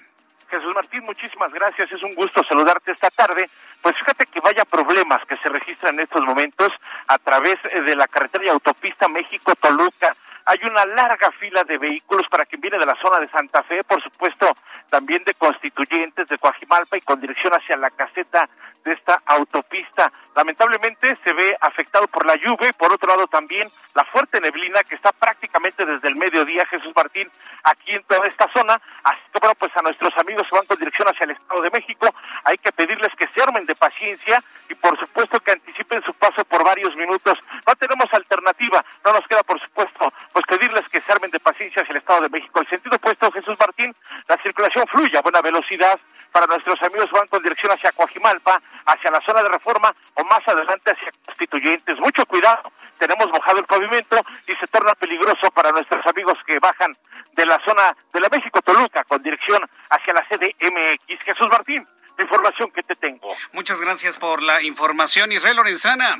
Jesús 0.50 0.74
Martín, 0.74 1.04
muchísimas 1.04 1.52
gracias. 1.52 1.90
Es 1.92 2.02
un 2.02 2.14
gusto 2.14 2.42
saludarte 2.44 2.90
esta 2.90 3.08
tarde. 3.10 3.48
Pues 3.80 3.96
fíjate 3.98 4.26
que 4.26 4.40
vaya 4.40 4.64
problemas 4.64 5.24
que 5.26 5.36
se 5.36 5.48
registran 5.48 5.94
en 5.94 6.00
estos 6.00 6.22
momentos 6.22 6.72
a 7.06 7.18
través 7.18 7.54
de 7.62 7.94
la 7.94 8.08
carretera 8.08 8.44
y 8.44 8.48
autopista 8.48 9.08
México-Toluca. 9.08 10.16
Hay 10.48 10.60
una 10.62 10.86
larga 10.86 11.32
fila 11.32 11.64
de 11.64 11.76
vehículos 11.76 12.28
para 12.30 12.46
quien 12.46 12.60
viene 12.60 12.78
de 12.78 12.86
la 12.86 12.94
zona 13.02 13.18
de 13.18 13.26
Santa 13.28 13.64
Fe, 13.64 13.82
por 13.82 14.00
supuesto, 14.00 14.56
también 14.88 15.24
de 15.24 15.34
constituyentes 15.34 16.28
de 16.28 16.38
Coajimalpa 16.38 16.96
y 16.96 17.00
con 17.00 17.20
dirección 17.20 17.52
hacia 17.52 17.76
la 17.76 17.90
caseta 17.90 18.48
de 18.84 18.92
esta 18.92 19.20
autopista. 19.26 20.12
Lamentablemente 20.36 21.18
se 21.24 21.32
ve 21.32 21.56
afectado 21.60 22.06
por 22.06 22.24
la 22.24 22.36
lluvia 22.36 22.68
y 22.68 22.72
por 22.74 22.92
otro 22.92 23.08
lado 23.08 23.26
también 23.26 23.68
la 23.94 24.04
fuerte 24.04 24.40
neblina 24.40 24.84
que 24.84 24.94
está 24.94 25.10
prácticamente 25.12 25.84
desde 25.84 26.08
el 26.08 26.14
mediodía, 26.14 26.64
Jesús 26.66 26.92
Martín, 26.94 27.28
aquí 27.64 27.92
en 27.92 28.04
toda 28.04 28.28
esta 28.28 28.48
zona. 28.54 28.80
Así 29.02 29.22
que 29.32 29.40
bueno, 29.40 29.54
pues 29.58 29.76
a 29.76 29.82
nuestros 29.82 30.16
amigos 30.16 30.46
que 30.48 30.56
van 30.56 30.66
con 30.66 30.78
dirección 30.78 31.08
hacia 31.08 31.24
el 31.24 31.32
Estado 31.32 31.60
de 31.62 31.70
México 31.70 32.14
hay 32.44 32.58
que 32.58 32.70
pedirles 32.70 33.12
que 33.16 33.26
se 33.28 33.42
armen 33.42 33.66
de 33.66 33.74
paciencia 33.74 34.42
y 34.68 34.74
por 34.74 34.96
supuesto 35.00 35.40
que 35.40 35.52
anticipen 35.52 36.02
su 36.02 36.14
paso 36.14 36.44
por 36.44 36.64
varios 36.64 36.94
minutos. 36.94 37.34
No 37.66 37.74
tenemos 37.74 38.06
alternativa, 38.12 38.84
no 39.04 39.12
nos 39.12 39.26
queda 39.26 39.42
por 39.42 39.60
supuesto 39.60 40.12
pues 40.32 40.46
pedirles 40.46 40.88
que 40.90 41.00
se 41.00 41.12
armen 41.12 41.25
de 41.36 41.40
paciencia 41.40 41.82
hacia 41.82 41.92
el 41.92 41.98
Estado 41.98 42.22
de 42.22 42.30
México. 42.30 42.60
El 42.60 42.68
sentido 42.68 42.96
opuesto, 42.96 43.30
Jesús 43.30 43.56
Martín, 43.58 43.94
la 44.26 44.36
circulación 44.38 44.86
fluye 44.88 45.18
a 45.18 45.20
buena 45.20 45.42
velocidad 45.42 45.98
para 46.32 46.46
nuestros 46.46 46.80
amigos 46.82 47.10
van 47.12 47.26
con 47.28 47.42
dirección 47.42 47.72
hacia 47.72 47.92
Coajimalpa, 47.92 48.60
hacia 48.84 49.10
la 49.10 49.20
zona 49.22 49.42
de 49.42 49.48
reforma 49.48 49.94
o 50.14 50.24
más 50.24 50.40
adelante 50.46 50.90
hacia 50.90 51.12
constituyentes. 51.24 51.98
Mucho 51.98 52.26
cuidado, 52.26 52.72
tenemos 52.98 53.28
mojado 53.28 53.58
el 53.58 53.64
pavimento 53.64 54.20
y 54.46 54.54
se 54.56 54.66
torna 54.66 54.94
peligroso 54.94 55.50
para 55.52 55.72
nuestros 55.72 56.04
amigos 56.06 56.34
que 56.46 56.58
bajan 56.58 56.94
de 57.32 57.46
la 57.46 57.58
zona 57.64 57.96
de 58.12 58.20
la 58.20 58.28
México 58.28 58.60
Toluca 58.62 59.04
con 59.04 59.22
dirección 59.22 59.62
hacia 59.90 60.12
la 60.14 60.26
sede 60.28 60.54
MX. 60.60 61.22
Jesús 61.22 61.48
Martín, 61.48 61.86
la 62.16 62.24
información 62.24 62.70
que 62.70 62.82
te 62.82 62.96
tengo. 62.96 63.28
Muchas 63.52 63.80
gracias 63.80 64.16
por 64.16 64.42
la 64.42 64.62
información, 64.62 65.32
Israel 65.32 65.56
Lorenzana. 65.56 66.18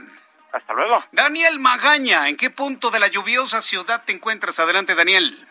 Hasta 0.57 0.73
luego. 0.73 1.05
Daniel 1.13 1.61
Magaña, 1.61 2.31
¿en 2.31 2.37
qué 2.39 2.49
punto 2.49 2.91
de 2.91 2.99
la 2.99 3.09
lluviosa 3.09 3.61
ciudad 3.61 4.03
te 4.07 4.13
encuentras? 4.13 4.59
Adelante, 4.59 4.95
Daniel. 4.95 5.47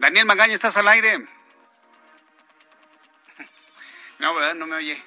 Daniel 0.00 0.26
Magaña, 0.26 0.54
¿estás 0.54 0.76
al 0.76 0.88
aire? 0.88 1.24
No, 4.18 4.34
¿verdad? 4.34 4.56
No 4.56 4.66
me 4.66 4.74
oye. 4.74 5.00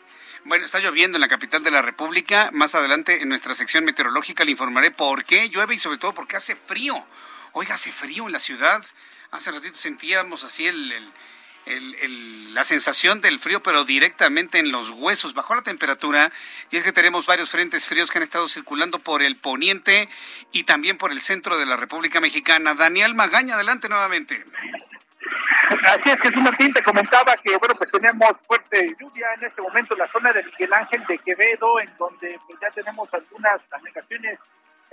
Bueno, 0.46 0.64
está 0.64 0.80
lloviendo 0.80 1.18
en 1.18 1.22
la 1.22 1.28
capital 1.28 1.64
de 1.64 1.72
la 1.72 1.82
República. 1.82 2.50
Más 2.54 2.76
adelante 2.76 3.22
en 3.22 3.28
nuestra 3.28 3.54
sección 3.56 3.84
meteorológica 3.84 4.46
le 4.46 4.52
informaré 4.52 4.92
por 4.92 5.26
qué 5.26 5.50
llueve 5.50 5.76
y 5.76 5.80
sobre 5.80 5.98
todo 5.98 6.14
porque 6.14 6.38
hace 6.38 6.56
frío. 6.56 7.06
Oiga, 7.52 7.74
hace 7.74 7.92
frío 7.92 8.28
en 8.28 8.32
la 8.32 8.40
ciudad. 8.40 8.82
Hace 9.32 9.52
ratito 9.52 9.78
sentíamos 9.78 10.46
así 10.46 10.66
el, 10.66 11.12
la 11.66 12.64
sensación 12.64 13.22
del 13.22 13.40
frío, 13.40 13.62
pero 13.62 13.86
directamente 13.86 14.60
en 14.60 14.72
los 14.72 14.92
huesos. 14.92 15.34
Bajó 15.34 15.56
la 15.56 15.64
temperatura 15.64 16.32
y 16.72 16.78
es 16.78 16.84
que 16.84 16.92
tenemos 16.92 17.26
varios 17.26 17.50
frentes 17.50 17.86
fríos 17.86 18.12
que 18.12 18.20
han 18.20 18.24
estado 18.24 18.48
circulando 18.48 19.00
por 19.00 19.22
el 19.22 19.36
poniente 19.36 20.10
y 20.52 20.64
también 20.64 20.98
por 20.98 21.12
el 21.12 21.22
centro 21.22 21.58
de 21.58 21.66
la 21.66 21.76
República 21.76 22.22
Mexicana. 22.22 22.76
Daniel 22.76 23.16
Magaña, 23.16 23.56
adelante 23.56 23.90
nuevamente. 23.90 24.46
Así 25.86 26.10
es, 26.10 26.22
Jesús 26.22 26.42
Martín, 26.42 26.72
te 26.74 26.84
comentaba 26.84 27.36
que, 27.38 27.58
bueno, 27.58 27.74
pues 27.76 27.92
tenemos 27.92 28.32
fuerte 28.46 28.96
lluvia 29.00 29.28
en 29.36 29.46
este 29.46 29.62
momento 29.62 29.96
en 29.96 30.00
la 30.00 30.08
zona 30.08 30.32
de 30.32 30.44
Miguel 30.44 30.74
Ángel 30.74 31.04
de 31.08 31.18
Quevedo, 31.20 31.80
en 31.80 31.92
donde 31.98 32.40
pues 32.46 32.60
ya 32.62 32.70
tenemos 32.70 33.12
algunas 33.14 33.68
anegaciones 33.72 34.38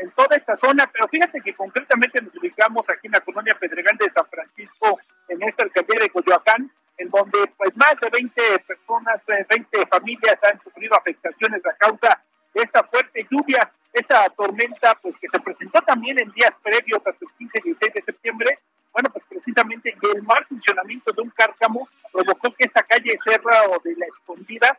en 0.03 0.11
toda 0.11 0.37
esta 0.37 0.57
zona, 0.57 0.89
pero 0.93 1.07
fíjate 1.07 1.41
que 1.41 1.55
concretamente 1.55 2.21
nos 2.21 2.35
ubicamos 2.35 2.85
aquí 2.89 3.07
en 3.07 3.13
la 3.13 3.21
colonia 3.21 3.57
Pedregal 3.59 3.97
de 3.97 4.11
San 4.11 4.27
Francisco, 4.27 4.99
en 5.29 5.43
esta 5.43 5.63
alcaldía 5.63 6.01
de 6.01 6.11
Coyoacán, 6.11 6.71
en 6.99 7.09
donde 7.09 7.39
pues 7.57 7.77
más 7.77 7.95
de 8.01 8.11
20 8.11 8.59
personas, 8.67 9.23
20 9.27 9.81
eh, 9.81 9.87
familias 9.89 10.39
han 10.43 10.61
sufrido 10.61 10.97
afectaciones 10.97 11.65
a 11.65 11.73
causa 11.75 12.21
de 12.53 12.63
esta 12.63 12.83
fuerte 12.83 13.27
lluvia, 13.31 13.71
esta 13.93 14.29
tormenta 14.31 14.99
pues 15.01 15.17
que 15.19 15.29
se 15.29 15.39
presentó 15.39 15.81
también 15.83 16.19
en 16.19 16.33
días 16.33 16.55
previos 16.63 17.01
hasta 17.07 17.25
el 17.25 17.33
15 17.39 17.59
y 17.59 17.63
16 17.63 17.95
de 17.95 18.01
septiembre, 18.01 18.59
bueno, 18.93 19.09
pues 19.11 19.25
precisamente 19.29 19.97
el 20.15 20.23
mal 20.23 20.45
funcionamiento 20.47 21.13
de 21.13 21.23
un 21.23 21.31
cárcamo 21.31 21.89
provocó 22.13 22.53
que 22.55 22.65
esta 22.65 22.83
calle 22.83 23.17
Serra 23.25 23.65
o 23.71 23.81
de 23.83 23.97
la 23.97 24.07
Escondida 24.07 24.79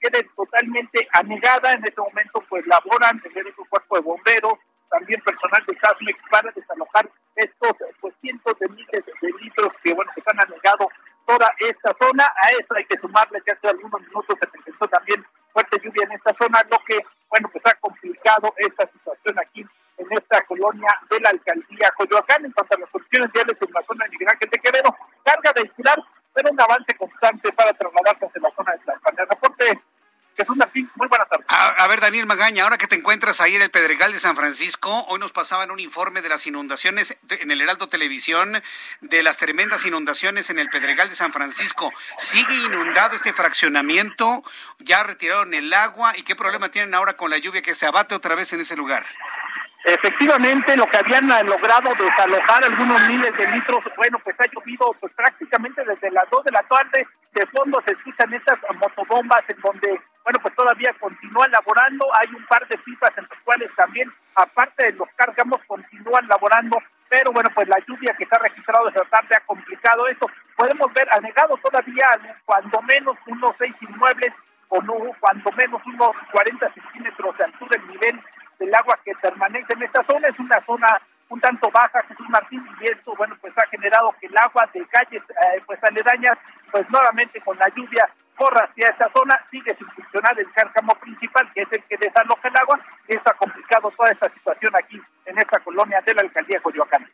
pues 0.00 0.26
totalmente 0.36 1.08
anegada. 1.12 1.72
En 1.72 1.84
este 1.84 2.00
momento 2.00 2.42
pues 2.48 2.66
laboran 2.66 3.20
desde 3.22 3.48
otro 3.48 3.64
cuerpo 3.68 3.96
de 3.96 4.02
bomberos, 4.02 4.58
también 4.90 5.20
personal 5.22 5.64
de 5.66 5.74
SASMEX 5.74 6.22
para 6.30 6.50
desalojar 6.52 7.10
estos 7.36 7.72
pues 8.00 8.14
cientos 8.20 8.58
de 8.58 8.68
miles 8.68 9.04
de 9.04 9.32
litros 9.40 9.74
que 9.82 9.92
bueno 9.94 10.10
que 10.14 10.22
han 10.26 10.40
anegado 10.40 10.88
toda 11.26 11.52
esta 11.58 11.94
zona. 12.00 12.24
A 12.42 12.50
esto 12.58 12.74
hay 12.76 12.84
que 12.84 12.98
sumarle 12.98 13.40
que 13.42 13.52
hace 13.52 13.68
algunos 13.68 14.00
minutos 14.00 14.36
se 14.40 14.46
presentó 14.46 14.86
también 14.88 15.24
fuerte 15.52 15.80
lluvia 15.82 16.04
en 16.04 16.12
esta 16.12 16.34
zona, 16.34 16.62
lo 16.70 16.78
que, 16.86 16.98
bueno, 17.30 17.48
pues 17.50 17.64
ha 17.66 17.74
complicado 17.74 18.52
esta 18.56 18.86
situación 18.88 19.38
aquí 19.38 19.64
en 19.96 20.06
esta 20.10 20.40
colonia 20.42 20.88
de 21.08 21.20
la 21.20 21.30
alcaldía 21.30 21.90
Coyoacán. 21.96 22.44
En 22.44 22.52
cuanto 22.52 22.76
a 22.76 22.80
las 22.80 22.90
condiciones 22.90 23.32
viales 23.32 23.56
en 23.60 23.72
la 23.72 23.82
zona 23.82 24.04
de 24.04 24.10
Miguel 24.10 24.28
Ángel 24.30 24.50
de 24.50 24.58
Quevedo, 24.58 24.96
carga 25.24 25.52
vehicular, 25.52 26.02
pero 26.34 26.50
un 26.50 26.60
avance 26.60 26.94
constante 26.96 27.52
para 27.52 27.72
trasladarse 27.72 28.26
hacia 28.26 28.42
la 28.42 28.50
zona 28.50 28.72
de 28.72 28.78
Tlalpan. 28.78 29.14
El 29.18 29.28
reporte 29.28 29.80
Jesús 30.36 30.56
Martín, 30.56 30.90
muy 30.96 31.06
buenas 31.06 31.28
tardes. 31.28 31.46
A, 31.48 31.86
ver, 31.86 32.00
Daniel 32.00 32.26
Magaña, 32.26 32.64
ahora 32.64 32.76
que 32.76 32.88
te 32.88 32.96
encuentras 32.96 33.40
ahí 33.40 33.54
en 33.54 33.62
el 33.62 33.70
Pedregal 33.70 34.12
de 34.12 34.18
San 34.18 34.34
Francisco, 34.34 35.04
hoy 35.08 35.20
nos 35.20 35.32
pasaban 35.32 35.70
un 35.70 35.78
informe 35.78 36.22
de 36.22 36.28
las 36.28 36.46
inundaciones 36.46 37.16
en 37.28 37.50
el 37.50 37.60
Heraldo 37.60 37.88
Televisión, 37.88 38.60
de 39.00 39.22
las 39.22 39.36
tremendas 39.36 39.86
inundaciones 39.86 40.50
en 40.50 40.58
el 40.58 40.70
Pedregal 40.70 41.08
de 41.08 41.14
San 41.14 41.32
Francisco. 41.32 41.92
¿Sigue 42.18 42.54
inundado 42.54 43.14
este 43.14 43.32
fraccionamiento? 43.32 44.42
¿Ya 44.80 45.04
retiraron 45.04 45.54
el 45.54 45.72
agua? 45.72 46.16
¿Y 46.16 46.24
qué 46.24 46.34
problema 46.34 46.68
tienen 46.68 46.94
ahora 46.94 47.16
con 47.16 47.30
la 47.30 47.38
lluvia 47.38 47.62
que 47.62 47.74
se 47.74 47.86
abate 47.86 48.14
otra 48.16 48.34
vez 48.34 48.52
en 48.52 48.60
ese 48.60 48.76
lugar? 48.76 49.06
Efectivamente, 49.84 50.74
lo 50.78 50.86
que 50.86 50.96
habían 50.96 51.28
logrado 51.46 51.90
desalojar 51.94 52.64
algunos 52.64 53.06
miles 53.06 53.36
de 53.36 53.46
litros, 53.48 53.84
bueno, 53.98 54.18
pues 54.24 54.34
ha 54.40 54.46
llovido 54.46 54.96
pues 54.98 55.12
prácticamente 55.12 55.84
desde 55.84 56.10
las 56.10 56.28
2 56.30 56.42
de 56.44 56.52
la 56.52 56.62
tarde. 56.62 57.06
De 57.32 57.44
fondo 57.48 57.78
se 57.82 57.90
escuchan 57.90 58.32
estas 58.32 58.58
motobombas 58.80 59.42
en 59.46 59.60
donde, 59.60 60.00
bueno, 60.24 60.38
pues 60.40 60.54
todavía 60.54 60.90
continúan 60.98 61.50
laborando. 61.50 62.06
Hay 62.18 62.28
un 62.34 62.46
par 62.46 62.66
de 62.66 62.78
pipas 62.78 63.12
en 63.18 63.26
las 63.28 63.38
cuales 63.40 63.70
también, 63.76 64.10
aparte 64.34 64.84
de 64.84 64.92
los 64.92 65.08
cargamos, 65.16 65.60
continúan 65.66 66.26
laborando. 66.28 66.78
Pero 67.10 67.32
bueno, 67.32 67.50
pues 67.54 67.68
la 67.68 67.78
lluvia 67.86 68.14
que 68.16 68.24
se 68.24 68.34
ha 68.34 68.38
registrado 68.38 68.88
esta 68.88 69.04
tarde 69.04 69.36
ha 69.36 69.40
complicado 69.40 70.08
esto. 70.08 70.30
Podemos 70.56 70.90
ver 70.94 71.06
anegado 71.12 71.58
todavía 71.58 72.06
cuando 72.46 72.80
menos 72.80 73.18
unos 73.26 73.54
seis 73.58 73.74
inmuebles 73.82 74.32
o 74.68 74.80
no, 74.80 74.94
cuando 75.20 75.52
menos 75.52 75.82
unos 75.84 76.16
40 76.32 76.72
centímetros 76.72 77.36
de 77.36 77.44
altura 77.44 77.76
del 77.76 77.86
nivel 77.88 78.20
del 78.58 78.74
agua 78.74 78.98
que 79.04 79.12
permanece 79.20 79.72
en 79.72 79.82
esta 79.82 80.02
zona. 80.04 80.28
Es 80.28 80.38
una 80.38 80.60
zona 80.62 81.00
un 81.28 81.40
tanto 81.40 81.70
baja, 81.70 82.02
Jesús 82.08 82.28
Martín, 82.28 82.64
y 82.80 82.84
esto, 82.84 83.14
bueno, 83.16 83.36
pues 83.40 83.52
ha 83.56 83.66
generado 83.68 84.14
que 84.20 84.26
el 84.26 84.36
agua 84.36 84.68
de 84.72 84.86
calles, 84.86 85.22
eh, 85.22 85.62
pues 85.66 85.82
aledañas, 85.82 86.38
pues 86.70 86.88
nuevamente 86.90 87.40
con 87.40 87.58
la 87.58 87.68
lluvia 87.74 88.08
corra 88.36 88.64
hacia 88.64 88.90
esta 88.90 89.08
zona, 89.10 89.40
sigue 89.50 89.74
sin 89.76 89.88
funcionar 89.90 90.38
el 90.38 90.50
cárcamo 90.52 90.94
principal, 90.96 91.50
que 91.54 91.62
es 91.62 91.72
el 91.72 91.82
que 91.84 91.96
desaloja 91.96 92.48
el 92.48 92.56
agua, 92.56 92.78
y 93.08 93.16
esto 93.16 93.30
ha 93.30 93.34
complicado 93.34 93.90
toda 93.92 94.10
esta 94.10 94.28
situación 94.30 94.72
aquí 94.76 95.00
en 95.26 95.38
esta 95.38 95.58
colonia 95.60 96.00
de 96.04 96.14
la 96.14 96.22
alcaldía 96.22 96.60
Coyoacán. 96.60 97.08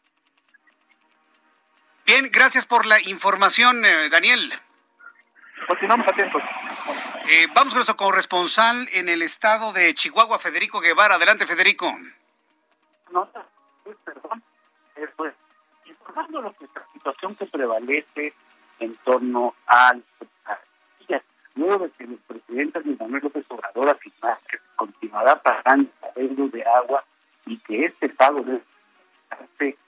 Bien, 2.06 2.28
gracias 2.32 2.66
por 2.66 2.86
la 2.86 3.00
información, 3.00 3.84
eh, 3.84 4.08
Daniel. 4.08 4.52
Continuamos 5.66 6.08
atentos. 6.08 6.42
Eh, 7.32 7.46
vamos 7.54 7.72
con 7.72 7.78
nuestro 7.78 7.96
corresponsal 7.96 8.88
en 8.92 9.08
el 9.08 9.22
estado 9.22 9.72
de 9.72 9.94
Chihuahua, 9.94 10.40
Federico 10.40 10.80
Guevara. 10.80 11.14
Adelante, 11.14 11.46
Federico. 11.46 11.96
No, 13.12 13.28
perdón. 14.04 14.42
Eh, 14.96 15.06
pues, 15.14 15.32
informando 15.84 16.42
lo 16.42 16.52
que 16.56 16.64
la 16.74 16.84
situación 16.92 17.36
que 17.36 17.46
prevalece 17.46 18.34
en 18.80 18.96
torno 19.04 19.54
al 19.66 20.02
luego 21.54 21.84
de 21.84 21.90
que 21.90 22.04
el 22.04 22.16
presidente 22.16 22.80
Manuel 22.98 23.22
López 23.22 23.44
Obrador 23.48 23.90
afirmar 23.90 24.38
que 24.48 24.58
continuará 24.74 25.40
pagando 25.40 25.88
el 26.16 26.50
de 26.50 26.64
agua 26.64 27.04
y 27.46 27.58
que 27.58 27.84
este 27.84 28.08
pago 28.08 28.42
debe 28.42 28.62
hacerse 29.30 29.78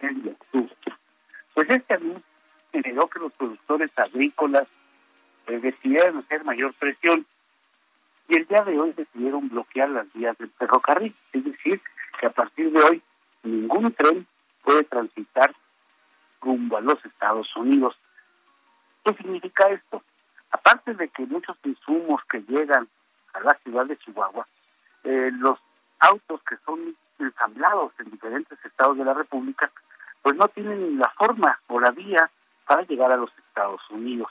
en 0.00 0.28
octubre. 0.28 0.74
Pues 1.52 1.68
este 1.68 1.94
anuncio 1.94 2.22
generó 2.72 3.08
que 3.08 3.18
los 3.18 3.32
productores 3.32 3.90
agrícolas 3.98 4.66
decidieron 5.56 6.18
hacer 6.18 6.44
mayor 6.44 6.74
presión 6.74 7.24
y 8.28 8.36
el 8.36 8.46
día 8.46 8.62
de 8.62 8.78
hoy 8.78 8.92
decidieron 8.92 9.48
bloquear 9.48 9.88
las 9.88 10.12
vías 10.12 10.36
del 10.36 10.50
ferrocarril. 10.50 11.14
Es 11.32 11.44
decir, 11.44 11.80
que 12.20 12.26
a 12.26 12.30
partir 12.30 12.70
de 12.70 12.82
hoy 12.82 13.02
ningún 13.42 13.90
tren 13.92 14.26
puede 14.62 14.84
transitar 14.84 15.54
rumbo 16.42 16.76
a 16.76 16.82
los 16.82 17.02
Estados 17.04 17.54
Unidos. 17.56 17.96
¿Qué 19.04 19.14
significa 19.14 19.68
esto? 19.68 20.02
Aparte 20.50 20.94
de 20.94 21.08
que 21.08 21.24
muchos 21.24 21.56
insumos 21.64 22.22
que 22.30 22.42
llegan 22.42 22.86
a 23.32 23.40
la 23.40 23.54
ciudad 23.54 23.86
de 23.86 23.96
Chihuahua, 23.96 24.46
eh, 25.04 25.30
los 25.32 25.58
autos 26.00 26.42
que 26.42 26.56
son 26.66 26.94
ensamblados 27.18 27.92
en 27.98 28.10
diferentes 28.10 28.62
estados 28.64 28.98
de 28.98 29.04
la 29.04 29.14
República, 29.14 29.70
pues 30.22 30.36
no 30.36 30.48
tienen 30.48 30.98
la 30.98 31.08
forma 31.10 31.58
o 31.68 31.80
la 31.80 31.90
vía 31.90 32.30
para 32.66 32.82
llegar 32.82 33.10
a 33.10 33.16
los 33.16 33.30
Estados 33.38 33.80
Unidos 33.90 34.30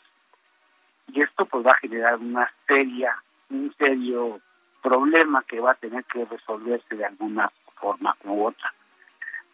y 1.07 1.21
esto 1.21 1.45
pues 1.45 1.65
va 1.65 1.71
a 1.71 1.79
generar 1.79 2.17
una 2.17 2.51
seria, 2.67 3.15
un 3.49 3.73
serio 3.77 4.39
problema 4.81 5.43
que 5.43 5.59
va 5.59 5.71
a 5.71 5.75
tener 5.75 6.03
que 6.05 6.25
resolverse 6.25 6.95
de 6.95 7.05
alguna 7.05 7.51
forma 7.75 8.15
u 8.23 8.45
otra. 8.45 8.73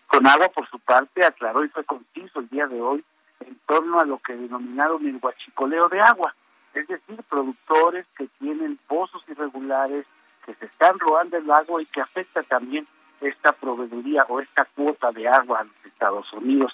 Con 0.07 0.27
agua, 0.27 0.49
por 0.49 0.67
su 0.69 0.79
parte, 0.79 1.25
aclaró 1.25 1.63
y 1.63 1.69
fue 1.69 1.83
conciso 1.83 2.39
el 2.39 2.49
día 2.49 2.67
de 2.67 2.81
hoy 2.81 3.03
en 3.39 3.55
torno 3.65 3.99
a 3.99 4.05
lo 4.05 4.19
que 4.19 4.35
denominaron 4.35 5.05
el 5.07 5.19
guachicoleo 5.19 5.89
de 5.89 6.01
agua, 6.01 6.33
es 6.73 6.87
decir, 6.87 7.17
productores 7.29 8.05
que 8.17 8.27
tienen 8.39 8.77
pozos 8.87 9.23
irregulares, 9.27 10.05
que 10.45 10.53
se 10.55 10.65
están 10.65 10.99
robando 10.99 11.37
el 11.37 11.49
agua 11.49 11.81
y 11.81 11.85
que 11.85 12.01
afecta 12.01 12.43
también 12.43 12.87
esta 13.21 13.53
proveeduría 13.53 14.25
o 14.27 14.39
esta 14.39 14.65
cuota 14.65 15.11
de 15.11 15.27
agua 15.27 15.59
a 15.59 15.63
los 15.63 15.85
Estados 15.85 16.31
Unidos. 16.33 16.73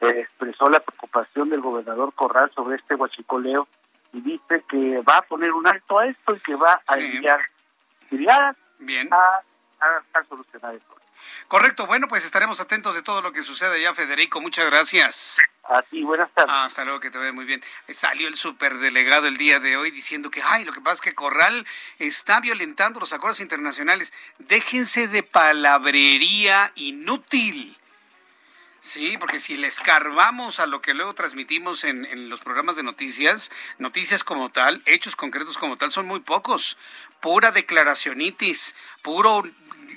expresó 0.00 0.68
la 0.68 0.80
preocupación 0.80 1.48
del 1.48 1.62
gobernador 1.62 2.12
Corral 2.12 2.50
sobre 2.54 2.76
este 2.76 2.94
guachicoleo 2.94 3.66
y 4.14 4.20
dice 4.20 4.64
que 4.68 5.02
va 5.02 5.18
a 5.18 5.22
poner 5.22 5.52
un 5.52 5.66
alto 5.66 5.98
a 5.98 6.06
esto 6.06 6.34
y 6.34 6.40
que 6.40 6.54
va 6.54 6.80
a 6.86 6.98
enviar 6.98 7.40
Bien. 8.78 9.12
A, 9.12 9.40
a, 9.80 10.24
solucionar 10.28 10.74
esto. 10.74 10.94
Correcto, 11.48 11.86
bueno, 11.86 12.06
pues 12.06 12.24
estaremos 12.24 12.60
atentos 12.60 12.94
de 12.94 13.02
todo 13.02 13.22
lo 13.22 13.32
que 13.32 13.42
sucede 13.42 13.80
ya, 13.82 13.92
Federico. 13.94 14.40
Muchas 14.40 14.66
gracias. 14.66 15.38
Así, 15.64 16.02
buenas 16.02 16.30
tardes. 16.32 16.54
hasta 16.54 16.84
luego, 16.84 17.00
que 17.00 17.10
te 17.10 17.18
vea 17.18 17.32
muy 17.32 17.44
bien. 17.44 17.62
Salió 17.88 18.28
el 18.28 18.36
superdelegado 18.36 19.26
el 19.26 19.36
día 19.36 19.58
de 19.58 19.76
hoy 19.76 19.90
diciendo 19.90 20.30
que, 20.30 20.42
ay, 20.42 20.64
lo 20.64 20.72
que 20.72 20.80
pasa 20.80 20.96
es 20.96 21.00
que 21.00 21.14
Corral 21.14 21.66
está 21.98 22.40
violentando 22.40 23.00
los 23.00 23.12
acuerdos 23.12 23.40
internacionales. 23.40 24.12
Déjense 24.38 25.08
de 25.08 25.22
palabrería 25.22 26.72
inútil. 26.76 27.76
Sí, 28.84 29.16
porque 29.18 29.40
si 29.40 29.56
le 29.56 29.66
escarbamos 29.66 30.60
a 30.60 30.66
lo 30.66 30.82
que 30.82 30.92
luego 30.92 31.14
transmitimos 31.14 31.84
en, 31.84 32.28
los 32.28 32.40
programas 32.40 32.76
de 32.76 32.82
noticias, 32.82 33.50
noticias 33.78 34.24
como 34.24 34.50
tal, 34.50 34.82
hechos 34.84 35.16
concretos 35.16 35.56
como 35.56 35.78
tal, 35.78 35.90
son 35.90 36.06
muy 36.06 36.20
pocos. 36.20 36.76
Pura 37.20 37.50
declaracionitis, 37.50 38.74
puro 39.00 39.42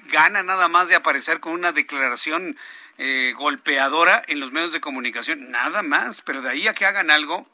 gana 0.06 0.42
nada 0.42 0.70
más 0.70 0.88
de 0.88 0.96
aparecer 0.96 1.42
con 1.42 1.52
una 1.52 1.74
declaración 1.74 2.58
eh, 2.98 3.34
golpeadora 3.36 4.24
en 4.26 4.40
los 4.40 4.54
medios 4.54 4.72
de 4.72 4.80
comunicación, 4.80 5.52
nada 5.52 5.84
más, 5.84 6.22
pero 6.22 6.42
de 6.42 6.52
ahí 6.52 6.68
a 6.70 6.74
que 6.74 6.86
hagan 6.86 7.12
algo, 7.12 7.46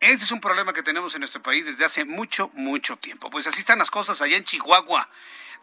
ese 0.00 0.24
es 0.24 0.32
un 0.32 0.40
problema 0.40 0.72
que 0.72 0.82
tenemos 0.82 1.14
en 1.14 1.20
nuestro 1.20 1.42
país 1.42 1.66
desde 1.66 1.84
hace 1.84 2.06
mucho, 2.06 2.50
mucho 2.54 2.96
tiempo. 2.96 3.28
Pues 3.28 3.46
así 3.46 3.60
están 3.60 3.78
las 3.78 3.90
cosas 3.90 4.22
allá 4.22 4.38
en 4.38 4.44
Chihuahua 4.44 5.10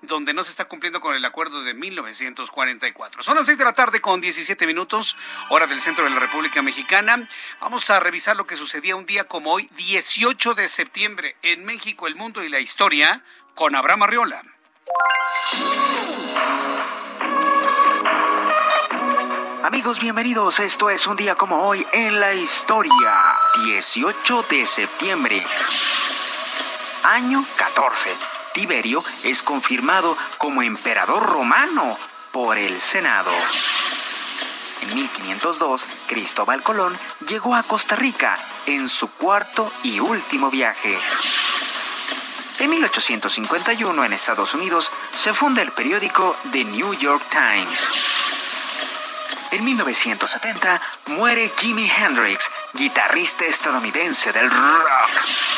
donde 0.01 0.33
no 0.33 0.43
se 0.43 0.51
está 0.51 0.65
cumpliendo 0.65 1.01
con 1.01 1.15
el 1.15 1.25
acuerdo 1.25 1.63
de 1.63 1.73
1944. 1.73 3.23
Son 3.23 3.35
las 3.35 3.45
6 3.45 3.57
de 3.57 3.63
la 3.65 3.73
tarde 3.73 4.01
con 4.01 4.21
17 4.21 4.65
minutos, 4.65 5.17
hora 5.49 5.67
del 5.67 5.81
centro 5.81 6.03
de 6.03 6.09
la 6.09 6.19
República 6.19 6.61
Mexicana. 6.61 7.27
Vamos 7.59 7.89
a 7.89 7.99
revisar 7.99 8.35
lo 8.35 8.47
que 8.47 8.57
sucedía 8.57 8.95
un 8.95 9.05
día 9.05 9.25
como 9.25 9.51
hoy, 9.53 9.69
18 9.75 10.53
de 10.53 10.67
septiembre, 10.67 11.35
en 11.41 11.65
México, 11.65 12.07
el 12.07 12.15
mundo 12.15 12.43
y 12.43 12.49
la 12.49 12.59
historia, 12.59 13.23
con 13.55 13.75
Abraham 13.75 14.03
Arriola. 14.03 14.43
Amigos, 19.63 19.99
bienvenidos. 19.99 20.59
Esto 20.59 20.89
es 20.89 21.05
un 21.05 21.15
día 21.15 21.35
como 21.35 21.67
hoy 21.67 21.85
en 21.93 22.19
la 22.19 22.33
historia. 22.33 23.35
18 23.65 24.45
de 24.49 24.65
septiembre. 24.65 25.45
Año 27.03 27.45
14. 27.55 28.38
Tiberio 28.59 29.01
es 29.23 29.41
confirmado 29.41 30.17
como 30.37 30.61
emperador 30.61 31.23
romano 31.23 31.97
por 32.33 32.57
el 32.57 32.81
Senado. 32.81 33.31
En 34.81 34.95
1502, 34.95 35.87
Cristóbal 36.07 36.61
Colón 36.61 36.93
llegó 37.25 37.55
a 37.55 37.63
Costa 37.63 37.95
Rica 37.95 38.37
en 38.65 38.89
su 38.89 39.09
cuarto 39.11 39.71
y 39.83 40.01
último 40.01 40.49
viaje. 40.49 40.99
En 42.59 42.69
1851, 42.69 44.03
en 44.03 44.11
Estados 44.11 44.53
Unidos, 44.53 44.91
se 45.15 45.33
funda 45.33 45.61
el 45.61 45.71
periódico 45.71 46.35
The 46.51 46.65
New 46.65 46.93
York 46.95 47.23
Times. 47.29 47.93
En 49.51 49.63
1970, 49.63 50.81
muere 51.05 51.49
Jimi 51.55 51.89
Hendrix, 51.89 52.51
guitarrista 52.73 53.45
estadounidense 53.45 54.33
del 54.33 54.51
rock. 54.51 55.48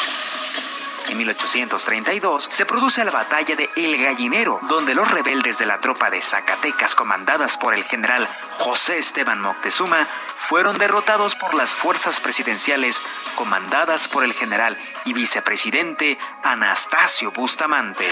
En 1.12 1.18
1832 1.18 2.46
se 2.50 2.66
produce 2.66 3.04
la 3.04 3.12
batalla 3.12 3.58
de 3.58 3.70
El 3.76 4.02
Gallinero, 4.02 4.58
donde 4.70 4.96
los 4.96 5.12
rebeldes 5.12 5.58
de 5.58 5.66
la 5.66 5.82
tropa 5.82 6.10
de 6.10 6.22
Zacatecas 6.22 6.96
comandadas 6.96 7.58
por 7.58 7.74
el 7.74 7.84
general 7.84 8.26
José 8.60 8.98
Esteban 8.98 9.42
Moctezuma 9.42 10.08
fueron 10.38 10.78
derrotados 10.78 11.36
por 11.36 11.54
las 11.54 11.76
fuerzas 11.76 12.22
presidenciales 12.22 13.04
comandadas 13.36 14.08
por 14.08 14.24
el 14.24 14.32
general 14.32 14.78
y 15.04 15.12
vicepresidente 15.12 16.18
Anastasio 16.44 17.34
Bustamante. 17.34 18.08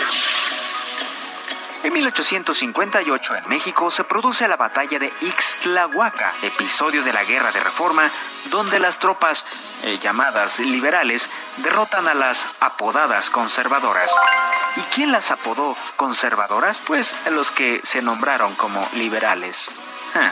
En 1.81 1.93
1858 1.93 3.35
en 3.37 3.49
México 3.49 3.89
se 3.89 4.03
produce 4.03 4.47
la 4.49 4.57
batalla 4.57 4.99
de 4.99 5.13
Ixtlahuaca, 5.21 6.33
episodio 6.41 7.03
de 7.03 7.13
la 7.13 7.23
Guerra 7.23 7.53
de 7.53 7.61
Reforma, 7.61 8.11
donde 8.49 8.79
las 8.79 8.99
tropas 8.99 9.45
eh, 9.83 9.97
llamadas 9.97 10.59
liberales 10.59 11.29
derrotan 11.57 12.09
a 12.09 12.13
las 12.13 12.49
apodadas 12.59 13.29
conservadoras. 13.29 14.13
¿Y 14.75 14.81
quién 14.93 15.13
las 15.13 15.31
apodó 15.31 15.77
conservadoras? 15.95 16.81
Pues 16.85 17.15
los 17.31 17.49
que 17.51 17.79
se 17.83 18.01
nombraron 18.01 18.55
como 18.55 18.85
liberales. 18.95 19.69
Ah. 20.15 20.31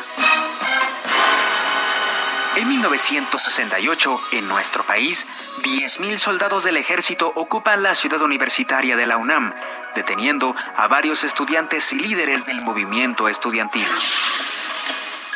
En 2.57 2.67
1968, 2.67 4.21
en 4.31 4.47
nuestro 4.47 4.83
país, 4.83 5.27
10.000 5.62 6.17
soldados 6.17 6.63
del 6.63 6.77
ejército 6.77 7.31
ocupan 7.36 7.83
la 7.83 7.93
ciudad 7.93 8.19
universitaria 8.23 8.97
de 8.97 9.05
la 9.05 9.17
UNAM, 9.17 9.53
deteniendo 9.97 10.55
a 10.75 10.88
varios 10.88 11.23
estudiantes 11.23 11.91
y 11.91 11.97
líderes 11.97 12.45
del 12.45 12.62
movimiento 12.62 13.27
estudiantil. 13.27 13.88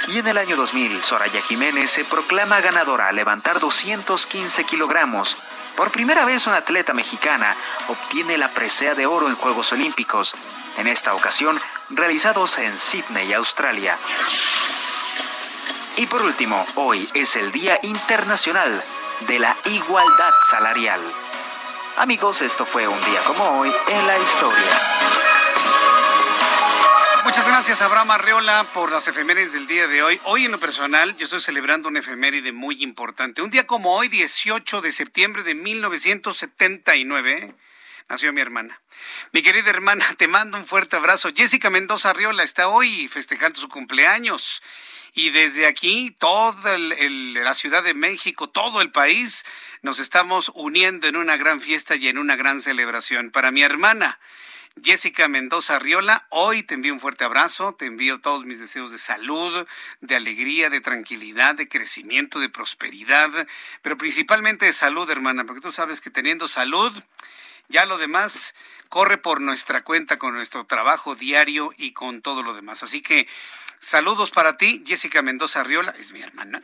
Y 0.08 0.19
en 0.19 0.28
el 0.28 0.38
año 0.38 0.56
2000, 0.56 1.02
Soraya 1.02 1.41
Jiménez 1.41 1.89
se 1.89 2.06
proclama 2.06 2.62
ganadora 2.62 3.08
al 3.08 3.15
levantar 3.15 3.60
215 3.60 4.63
kilogramos. 4.65 5.36
Por 5.76 5.89
primera 5.89 6.26
vez 6.26 6.45
una 6.45 6.58
atleta 6.58 6.93
mexicana 6.93 7.56
obtiene 7.88 8.38
la 8.38 8.50
presea 8.50 8.93
de 8.93 9.08
oro 9.08 9.30
en 9.30 9.36
Juegos 9.36 9.74
Olímpicos, 9.74 10.36
en 10.78 10.86
esta 10.86 11.15
ocasión 11.15 11.60
realizados 11.89 12.60
en 12.60 12.78
Sydney, 12.78 13.34
Australia. 13.34 13.97
Y 15.97 16.06
por 16.06 16.21
último, 16.21 16.63
hoy 16.76 17.10
es 17.15 17.36
el 17.36 17.52
Día 17.52 17.80
Internacional 17.82 18.84
de 19.21 19.39
la 19.39 19.56
Igualdad 19.65 20.34
Salarial. 20.50 21.02
Amigos, 21.98 22.42
esto 22.42 22.66
fue 22.66 22.88
un 22.88 23.00
día 23.04 23.22
como 23.28 23.60
hoy 23.60 23.70
en 23.70 24.08
la 24.08 24.18
historia. 24.18 24.72
Muchas 27.24 27.46
gracias, 27.46 27.82
Abraham 27.82 28.12
Arreola, 28.12 28.66
por 28.74 28.92
las 28.92 29.08
efemérides 29.08 29.54
del 29.54 29.68
día 29.68 29.88
de 29.88 30.02
hoy. 30.02 30.20
Hoy, 30.24 30.46
en 30.46 30.52
lo 30.52 30.60
personal, 30.60 31.16
yo 31.18 31.26
estoy 31.26 31.42
celebrando 31.42 31.90
una 31.90 32.00
efeméride 32.00 32.52
muy 32.52 32.82
importante. 32.82 33.42
Un 33.42 33.52
día 33.52 33.68
como 33.68 33.96
hoy, 33.96 34.08
18 34.08 34.82
de 34.82 34.92
septiembre 34.92 35.44
de 35.44 35.54
1979, 35.54 37.54
nació 38.10 38.34
mi 38.34 38.42
hermana. 38.42 38.82
Mi 39.32 39.44
querida 39.44 39.70
hermana, 39.70 40.06
te 40.18 40.28
mando 40.28 40.58
un 40.58 40.66
fuerte 40.66 40.96
abrazo. 40.96 41.30
Jessica 41.36 41.70
Mendoza 41.70 42.10
Arriola 42.10 42.44
está 42.44 42.68
hoy 42.68 43.08
festejando 43.08 43.60
su 43.60 43.70
cumpleaños. 43.70 44.64
Y 45.13 45.32
desde 45.32 45.67
aquí, 45.67 46.15
toda 46.17 46.78
la 46.78 47.54
Ciudad 47.54 47.84
de 47.84 47.93
México, 47.93 48.50
todo 48.50 48.82
el 48.82 48.91
país, 48.91 49.45
nos 49.82 50.00
estamos 50.00 50.52
uniendo 50.56 51.08
en 51.08 51.17
una 51.17 51.36
gran 51.36 51.60
fiesta 51.60 51.95
y 51.95 52.08
en 52.08 52.17
una 52.17 52.38
gran 52.38 52.62
celebración. 52.62 53.30
Para 53.30 53.52
mi 53.52 53.62
hermana, 53.62 54.19
Jessica 54.82 55.28
Mendoza 55.28 55.80
Riola, 55.80 56.28
hoy 56.30 56.63
te 56.63 56.76
envío 56.76 56.93
un 56.93 57.02
fuerte 57.02 57.26
abrazo, 57.26 57.74
te 57.74 57.88
envío 57.88 58.21
todos 58.21 58.45
mis 58.45 58.60
deseos 58.60 58.89
de 58.89 58.97
salud, 58.97 59.67
de 60.00 60.15
alegría, 60.15 60.69
de 60.69 60.80
tranquilidad, 60.80 61.56
de 61.56 61.67
crecimiento, 61.67 62.39
de 62.39 62.47
prosperidad, 62.47 63.47
pero 63.82 63.97
principalmente 63.97 64.65
de 64.65 64.74
salud, 64.74 65.10
hermana, 65.10 65.43
porque 65.43 65.60
tú 65.60 65.74
sabes 65.74 66.00
que 66.00 66.10
teniendo 66.10 66.47
salud, 66.47 66.93
ya 67.67 67.86
lo 67.86 67.97
demás 67.97 68.56
corre 68.88 69.17
por 69.17 69.41
nuestra 69.41 69.84
cuenta 69.84 70.17
con 70.17 70.34
nuestro 70.34 70.65
trabajo 70.65 71.15
diario 71.15 71.74
y 71.78 71.91
con 71.91 72.21
todo 72.21 72.41
lo 72.41 72.54
demás. 72.54 72.82
Así 72.82 73.02
que 73.02 73.28
Saludos 73.82 74.30
para 74.30 74.58
ti, 74.58 74.84
Jessica 74.86 75.24
Mendoza 75.24 75.63
Riola, 75.63 75.91
es 75.98 76.12
mi 76.13 76.22
hermana, 76.22 76.62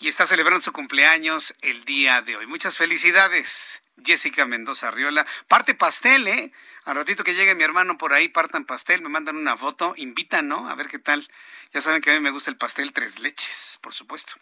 y 0.00 0.08
está 0.08 0.26
celebrando 0.26 0.60
su 0.60 0.72
cumpleaños 0.72 1.54
el 1.62 1.84
día 1.84 2.20
de 2.20 2.34
hoy. 2.34 2.46
Muchas 2.48 2.76
felicidades, 2.76 3.84
Jessica 4.04 4.44
Mendoza 4.44 4.90
Riola. 4.90 5.24
Parte 5.46 5.76
pastel, 5.76 6.26
¿eh? 6.26 6.52
Al 6.84 6.96
ratito 6.96 7.22
que 7.22 7.34
llegue 7.34 7.54
mi 7.54 7.62
hermano 7.62 7.96
por 7.96 8.12
ahí, 8.12 8.28
partan 8.28 8.64
pastel, 8.64 9.02
me 9.02 9.08
mandan 9.08 9.36
una 9.36 9.56
foto, 9.56 9.94
invitan, 9.96 10.48
¿no? 10.48 10.68
A 10.68 10.74
ver 10.74 10.88
qué 10.88 10.98
tal. 10.98 11.28
Ya 11.72 11.80
saben 11.80 12.02
que 12.02 12.10
a 12.10 12.14
mí 12.14 12.20
me 12.20 12.30
gusta 12.30 12.50
el 12.50 12.56
pastel 12.56 12.92
tres 12.92 13.20
leches, 13.20 13.78
por 13.80 13.94
supuesto. 13.94 14.34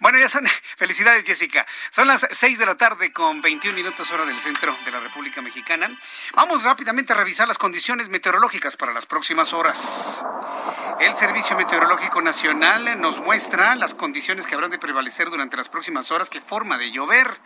Bueno, 0.00 0.18
ya 0.18 0.30
son. 0.30 0.46
Felicidades, 0.78 1.24
Jessica. 1.24 1.66
Son 1.90 2.08
las 2.08 2.26
seis 2.30 2.58
de 2.58 2.64
la 2.64 2.76
tarde 2.76 3.12
con 3.12 3.42
21 3.42 3.76
minutos 3.76 4.10
hora 4.10 4.24
del 4.24 4.38
centro 4.38 4.74
de 4.86 4.90
la 4.90 5.00
República 5.00 5.42
Mexicana. 5.42 5.90
Vamos 6.34 6.62
rápidamente 6.64 7.12
a 7.12 7.16
revisar 7.16 7.46
las 7.46 7.58
condiciones 7.58 8.08
meteorológicas 8.08 8.78
para 8.78 8.94
las 8.94 9.04
próximas 9.04 9.52
horas. 9.52 10.22
El 10.98 11.14
Servicio 11.14 11.56
Meteorológico 11.56 12.22
Nacional 12.22 12.98
nos 13.00 13.20
muestra 13.20 13.74
las 13.76 13.94
condiciones 13.94 14.46
que 14.46 14.54
habrán 14.54 14.70
de 14.70 14.78
prevalecer 14.78 15.28
durante 15.28 15.58
las 15.58 15.68
próximas 15.68 16.10
horas, 16.10 16.30
qué 16.30 16.40
forma 16.40 16.78
de 16.78 16.90
llover. 16.90 17.36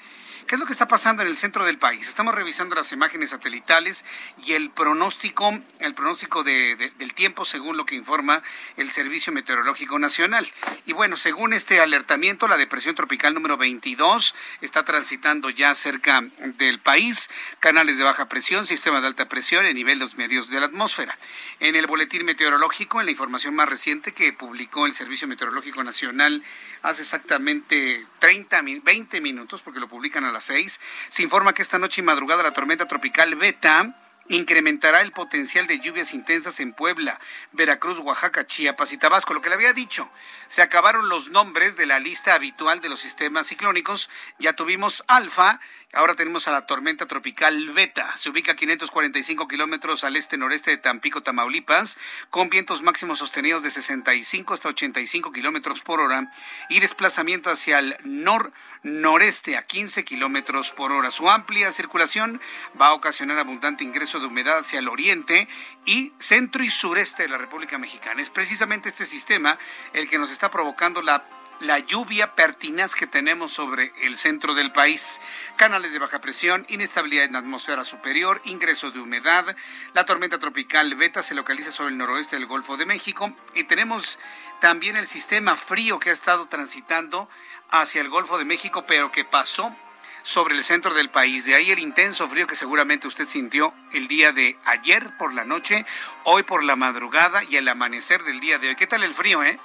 ¿Qué 0.46 0.54
es 0.54 0.60
lo 0.60 0.66
que 0.66 0.74
está 0.74 0.86
pasando 0.86 1.22
en 1.22 1.28
el 1.28 1.36
centro 1.36 1.64
del 1.64 1.76
país? 1.76 2.06
Estamos 2.06 2.32
revisando 2.32 2.76
las 2.76 2.92
imágenes 2.92 3.30
satelitales 3.30 4.04
y 4.44 4.52
el 4.52 4.70
pronóstico, 4.70 5.52
el 5.80 5.92
pronóstico 5.92 6.44
del 6.44 7.14
tiempo 7.14 7.44
según 7.44 7.76
lo 7.76 7.84
que 7.84 7.96
informa 7.96 8.44
el 8.76 8.92
Servicio 8.92 9.32
Meteorológico 9.32 9.98
Nacional. 9.98 10.46
Y 10.86 10.92
bueno, 10.92 11.16
según 11.16 11.52
este 11.52 11.80
alertamiento, 11.80 12.46
la 12.46 12.56
depresión 12.58 12.94
tropical 12.94 13.34
número 13.34 13.56
22 13.56 14.36
está 14.60 14.84
transitando 14.84 15.50
ya 15.50 15.74
cerca 15.74 16.22
del 16.58 16.78
país, 16.78 17.28
canales 17.58 17.98
de 17.98 18.04
baja 18.04 18.28
presión, 18.28 18.66
sistema 18.66 19.00
de 19.00 19.08
alta 19.08 19.28
presión 19.28 19.66
en 19.66 19.74
nivel 19.74 19.98
de 19.98 20.04
los 20.04 20.14
medios 20.14 20.48
de 20.48 20.60
la 20.60 20.66
atmósfera. 20.66 21.18
En 21.58 21.74
el 21.74 21.88
boletín 21.88 22.24
meteorológico, 22.24 23.00
en 23.00 23.06
la 23.06 23.10
información 23.10 23.56
más 23.56 23.68
reciente 23.68 24.12
que 24.12 24.32
publicó 24.32 24.86
el 24.86 24.94
Servicio 24.94 25.26
Meteorológico 25.26 25.82
Nacional 25.82 26.44
hace 26.82 27.02
exactamente 27.02 28.06
30, 28.20 28.62
20 28.84 29.20
minutos, 29.20 29.60
porque 29.62 29.80
lo 29.80 29.88
publican 29.88 30.24
a 30.24 30.35
las 30.36 30.44
6, 30.44 30.80
se 31.08 31.22
informa 31.22 31.54
que 31.54 31.62
esta 31.62 31.78
noche 31.78 32.02
y 32.02 32.04
madrugada 32.04 32.42
la 32.42 32.52
tormenta 32.52 32.86
tropical 32.86 33.34
Beta 33.36 33.96
incrementará 34.28 35.00
el 35.00 35.12
potencial 35.12 35.66
de 35.66 35.78
lluvias 35.78 36.12
intensas 36.12 36.60
en 36.60 36.72
Puebla, 36.72 37.18
Veracruz, 37.52 37.98
Oaxaca, 38.00 38.46
Chiapas 38.46 38.92
y 38.92 38.98
Tabasco. 38.98 39.32
Lo 39.32 39.40
que 39.40 39.48
le 39.48 39.54
había 39.54 39.72
dicho, 39.72 40.10
se 40.48 40.62
acabaron 40.62 41.08
los 41.08 41.30
nombres 41.30 41.76
de 41.76 41.86
la 41.86 42.00
lista 42.00 42.34
habitual 42.34 42.80
de 42.80 42.88
los 42.88 43.00
sistemas 43.00 43.46
ciclónicos. 43.46 44.10
Ya 44.38 44.52
tuvimos 44.54 45.04
Alfa, 45.06 45.60
Ahora 45.96 46.14
tenemos 46.14 46.46
a 46.46 46.52
la 46.52 46.66
tormenta 46.66 47.06
tropical 47.06 47.70
Beta. 47.70 48.14
Se 48.18 48.28
ubica 48.28 48.52
a 48.52 48.54
545 48.54 49.48
kilómetros 49.48 50.04
al 50.04 50.16
este-noreste 50.16 50.72
de 50.72 50.76
Tampico, 50.76 51.22
Tamaulipas, 51.22 51.96
con 52.28 52.50
vientos 52.50 52.82
máximos 52.82 53.18
sostenidos 53.18 53.62
de 53.62 53.70
65 53.70 54.52
hasta 54.52 54.68
85 54.68 55.32
kilómetros 55.32 55.80
por 55.80 56.00
hora 56.00 56.30
y 56.68 56.80
desplazamiento 56.80 57.48
hacia 57.48 57.78
el 57.78 57.96
nor-noreste 58.04 59.56
a 59.56 59.62
15 59.62 60.04
kilómetros 60.04 60.70
por 60.70 60.92
hora. 60.92 61.10
Su 61.10 61.30
amplia 61.30 61.72
circulación 61.72 62.42
va 62.78 62.88
a 62.88 62.92
ocasionar 62.92 63.38
abundante 63.38 63.82
ingreso 63.82 64.20
de 64.20 64.26
humedad 64.26 64.58
hacia 64.58 64.80
el 64.80 64.88
oriente 64.88 65.48
y 65.86 66.12
centro 66.18 66.62
y 66.62 66.68
sureste 66.68 67.22
de 67.22 67.30
la 67.30 67.38
República 67.38 67.78
Mexicana. 67.78 68.20
Es 68.20 68.28
precisamente 68.28 68.90
este 68.90 69.06
sistema 69.06 69.58
el 69.94 70.10
que 70.10 70.18
nos 70.18 70.30
está 70.30 70.50
provocando 70.50 71.00
la 71.00 71.24
la 71.60 71.78
lluvia 71.78 72.34
pertinaz 72.34 72.94
que 72.94 73.06
tenemos 73.06 73.52
sobre 73.52 73.92
el 74.02 74.16
centro 74.16 74.54
del 74.54 74.72
país. 74.72 75.20
Canales 75.56 75.92
de 75.92 75.98
baja 75.98 76.20
presión, 76.20 76.66
inestabilidad 76.68 77.24
en 77.24 77.32
la 77.32 77.38
atmósfera 77.38 77.84
superior, 77.84 78.40
ingreso 78.44 78.90
de 78.90 79.00
humedad. 79.00 79.56
La 79.94 80.04
tormenta 80.04 80.38
tropical 80.38 80.94
Beta 80.94 81.22
se 81.22 81.34
localiza 81.34 81.72
sobre 81.72 81.90
el 81.90 81.98
noroeste 81.98 82.36
del 82.36 82.46
Golfo 82.46 82.76
de 82.76 82.86
México 82.86 83.34
y 83.54 83.64
tenemos 83.64 84.18
también 84.60 84.96
el 84.96 85.06
sistema 85.06 85.56
frío 85.56 85.98
que 85.98 86.10
ha 86.10 86.12
estado 86.14 86.46
transitando 86.46 87.28
hacia 87.70 88.00
el 88.00 88.08
Golfo 88.08 88.38
de 88.38 88.44
México, 88.44 88.84
pero 88.86 89.10
que 89.10 89.24
pasó 89.24 89.74
sobre 90.22 90.56
el 90.56 90.64
centro 90.64 90.92
del 90.92 91.08
país. 91.08 91.44
De 91.44 91.54
ahí 91.54 91.70
el 91.70 91.78
intenso 91.78 92.28
frío 92.28 92.46
que 92.46 92.56
seguramente 92.56 93.08
usted 93.08 93.26
sintió 93.26 93.72
el 93.92 94.08
día 94.08 94.32
de 94.32 94.58
ayer 94.64 95.16
por 95.18 95.32
la 95.32 95.44
noche, 95.44 95.86
hoy 96.24 96.42
por 96.42 96.64
la 96.64 96.76
madrugada 96.76 97.44
y 97.44 97.56
el 97.56 97.68
amanecer 97.68 98.22
del 98.24 98.40
día 98.40 98.58
de 98.58 98.68
hoy. 98.68 98.76
¿Qué 98.76 98.86
tal 98.86 99.04
el 99.04 99.14
frío, 99.14 99.42
eh? 99.42 99.58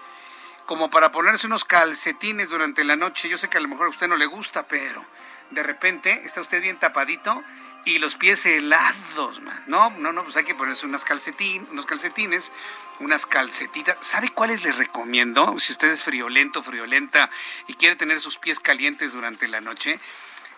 Como 0.72 0.90
para 0.90 1.12
ponerse 1.12 1.48
unos 1.48 1.66
calcetines 1.66 2.48
durante 2.48 2.86
la 2.86 2.96
noche. 2.96 3.28
Yo 3.28 3.38
sé 3.38 3.50
que 3.50 3.58
a 3.58 3.60
lo 3.60 3.68
mejor 3.68 3.88
a 3.88 3.90
usted 3.90 4.08
no 4.08 4.16
le 4.16 4.26
gusta, 4.26 4.64
pero 4.70 5.04
de 5.50 5.64
repente 5.64 6.22
está 6.24 6.40
usted 6.40 6.62
bien 6.62 6.78
tapadito 6.78 7.44
y 7.84 8.00
los 8.00 8.16
pies 8.16 8.46
helados, 8.46 9.42
man. 9.42 9.62
No, 9.68 9.90
no, 9.90 10.14
no, 10.14 10.24
pues 10.24 10.38
hay 10.38 10.46
que 10.46 10.56
ponerse 10.56 10.86
unas 10.86 11.04
calcetín, 11.04 11.68
unos 11.72 11.86
calcetines, 11.86 12.54
unas 13.02 13.26
calcetitas. 13.26 13.98
¿Sabe 14.00 14.30
cuáles 14.30 14.64
les 14.64 14.78
recomiendo? 14.78 15.60
Si 15.60 15.74
usted 15.74 15.90
es 15.90 16.04
friolento, 16.04 16.64
friolenta 16.64 17.30
y 17.68 17.74
quiere 17.74 17.98
tener 17.98 18.22
sus 18.22 18.38
pies 18.38 18.62
calientes 18.62 19.12
durante 19.12 19.50
la 19.50 19.60
noche. 19.60 20.00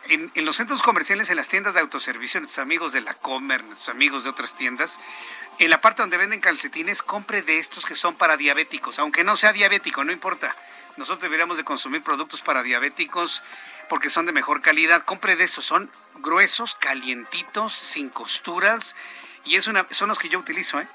En, 0.10 0.32
los 0.46 0.58
centros 0.58 0.82
comerciales, 0.82 1.30
en 1.30 1.38
las 1.38 1.48
tiendas 1.48 1.74
de 1.74 1.80
autoservicio, 1.80 2.40
nuestros 2.40 2.62
amigos 2.62 2.92
de 2.92 3.02
la 3.02 3.14
Comer, 3.14 3.64
nuestros 3.64 3.90
amigos 3.90 4.26
de 4.26 4.30
otras 4.30 4.56
tiendas, 4.56 5.00
en 5.60 5.70
la 5.70 5.80
parte 5.80 6.02
donde 6.02 6.18
venden 6.18 6.42
calcetines, 6.42 7.02
compre 7.02 7.42
de 7.42 7.60
estos 7.60 7.86
que 7.86 7.96
son 7.96 8.16
para 8.16 8.36
diabéticos, 8.36 9.00
aunque 9.00 9.24
no 9.24 9.38
sea 9.38 9.54
diabético, 9.54 10.04
no 10.04 10.12
importa. 10.12 10.54
Nosotros 10.98 11.22
deberíamos 11.22 11.58
de 11.58 11.64
consumir 11.64 12.04
productos 12.04 12.42
para 12.42 12.64
diabéticos 12.64 13.44
porque 13.90 14.10
son 14.10 14.26
de 14.26 14.32
mejor 14.32 14.62
calidad. 14.62 15.04
Compre 15.04 15.36
de 15.36 15.46
esos, 15.46 15.66
son 15.66 15.90
gruesos, 16.16 16.76
calientitos, 16.76 17.74
sin 17.74 18.10
costuras. 18.10 18.96
Y 19.46 19.56
es 19.56 19.68
una, 19.68 19.86
son 19.92 20.10
los 20.10 20.20
que 20.20 20.30
yo 20.30 20.40
utilizo, 20.40 20.80
¿eh? 20.80 20.88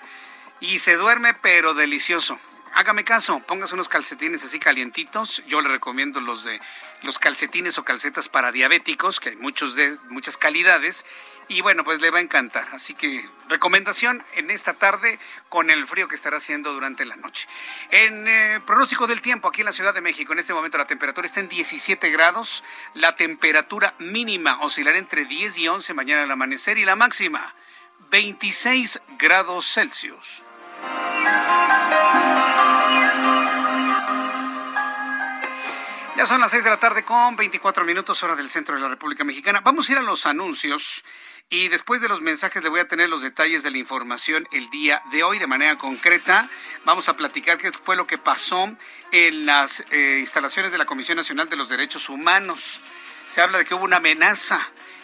Y 0.60 0.80
se 0.80 0.96
duerme, 0.96 1.34
pero 1.34 1.74
delicioso. 1.74 2.38
Hágame 2.74 3.04
caso, 3.04 3.40
póngase 3.40 3.74
unos 3.74 3.88
calcetines 3.88 4.44
así 4.44 4.58
calientitos. 4.58 5.42
Yo 5.46 5.60
le 5.60 5.68
recomiendo 5.68 6.20
los 6.20 6.44
de 6.44 6.60
los 7.02 7.18
calcetines 7.18 7.78
o 7.78 7.84
calcetas 7.84 8.28
para 8.28 8.52
diabéticos, 8.52 9.20
que 9.20 9.30
hay 9.30 9.36
muchos 9.36 9.74
de 9.74 9.96
muchas 10.10 10.36
calidades. 10.36 11.04
Y 11.48 11.62
bueno, 11.62 11.82
pues 11.82 12.00
le 12.00 12.10
va 12.10 12.18
a 12.18 12.22
encantar. 12.22 12.68
Así 12.72 12.94
que 12.94 13.26
recomendación 13.48 14.22
en 14.34 14.50
esta 14.50 14.74
tarde 14.74 15.18
con 15.48 15.70
el 15.70 15.86
frío 15.86 16.06
que 16.06 16.14
estará 16.14 16.36
haciendo 16.36 16.72
durante 16.74 17.04
la 17.04 17.16
noche. 17.16 17.48
En 17.90 18.28
eh, 18.28 18.60
pronóstico 18.66 19.06
del 19.06 19.22
tiempo 19.22 19.48
aquí 19.48 19.62
en 19.62 19.66
la 19.66 19.72
Ciudad 19.72 19.94
de 19.94 20.02
México, 20.02 20.32
en 20.32 20.40
este 20.40 20.52
momento 20.52 20.76
la 20.76 20.86
temperatura 20.86 21.26
está 21.26 21.40
en 21.40 21.48
17 21.48 22.10
grados. 22.10 22.62
La 22.94 23.16
temperatura 23.16 23.94
mínima 23.98 24.60
oscilará 24.60 24.98
entre 24.98 25.24
10 25.24 25.58
y 25.58 25.68
11 25.68 25.94
mañana 25.94 26.24
al 26.24 26.30
amanecer 26.30 26.76
y 26.76 26.84
la 26.84 26.96
máxima 26.96 27.54
26 28.10 29.00
grados 29.18 29.72
Celsius. 29.72 30.42
Ya 36.18 36.26
son 36.26 36.40
las 36.40 36.50
6 36.50 36.64
de 36.64 36.70
la 36.70 36.78
tarde 36.78 37.04
con 37.04 37.36
24 37.36 37.84
minutos 37.84 38.20
hora 38.24 38.34
del 38.34 38.50
centro 38.50 38.74
de 38.74 38.80
la 38.80 38.88
República 38.88 39.22
Mexicana. 39.22 39.60
Vamos 39.62 39.88
a 39.88 39.92
ir 39.92 39.98
a 39.98 40.02
los 40.02 40.26
anuncios 40.26 41.04
y 41.48 41.68
después 41.68 42.00
de 42.00 42.08
los 42.08 42.22
mensajes 42.22 42.60
le 42.60 42.68
voy 42.68 42.80
a 42.80 42.88
tener 42.88 43.08
los 43.08 43.22
detalles 43.22 43.62
de 43.62 43.70
la 43.70 43.78
información 43.78 44.48
el 44.50 44.68
día 44.68 45.00
de 45.12 45.22
hoy 45.22 45.38
de 45.38 45.46
manera 45.46 45.78
concreta. 45.78 46.50
Vamos 46.84 47.08
a 47.08 47.16
platicar 47.16 47.56
qué 47.56 47.70
fue 47.70 47.94
lo 47.94 48.08
que 48.08 48.18
pasó 48.18 48.68
en 49.12 49.46
las 49.46 49.84
eh, 49.92 50.16
instalaciones 50.18 50.72
de 50.72 50.78
la 50.78 50.86
Comisión 50.86 51.16
Nacional 51.16 51.48
de 51.48 51.54
los 51.54 51.68
Derechos 51.68 52.08
Humanos. 52.08 52.80
Se 53.26 53.40
habla 53.40 53.58
de 53.58 53.64
que 53.64 53.74
hubo 53.74 53.84
una 53.84 53.98
amenaza 53.98 54.58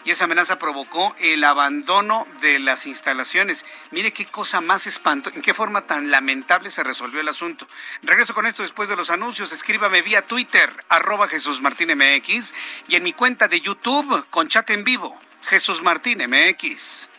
y 0.05 0.11
esa 0.11 0.25
amenaza 0.25 0.59
provocó 0.59 1.15
el 1.19 1.43
abandono 1.43 2.27
de 2.39 2.59
las 2.59 2.85
instalaciones. 2.85 3.65
Mire 3.89 4.13
qué 4.13 4.25
cosa 4.25 4.61
más 4.61 4.85
espanto, 4.85 5.31
en 5.33 5.41
qué 5.41 5.53
forma 5.53 5.81
tan 5.81 6.11
lamentable 6.11 6.69
se 6.69 6.83
resolvió 6.83 7.19
el 7.19 7.27
asunto. 7.27 7.67
Regreso 8.03 8.35
con 8.35 8.45
esto 8.45 8.61
después 8.61 8.87
de 8.87 8.95
los 8.95 9.09
anuncios. 9.09 9.51
Escríbame 9.51 10.03
vía 10.03 10.21
Twitter, 10.21 10.71
arroba 10.89 11.27
Jesús 11.27 11.59
Martín 11.59 11.89
MX, 11.97 12.53
y 12.87 12.95
en 12.95 13.03
mi 13.03 13.13
cuenta 13.13 13.47
de 13.47 13.59
YouTube 13.59 14.25
con 14.29 14.47
chat 14.47 14.69
en 14.69 14.83
vivo, 14.83 15.19
Jesús 15.43 15.81
Martín 15.81 16.19
MX. 16.19 17.09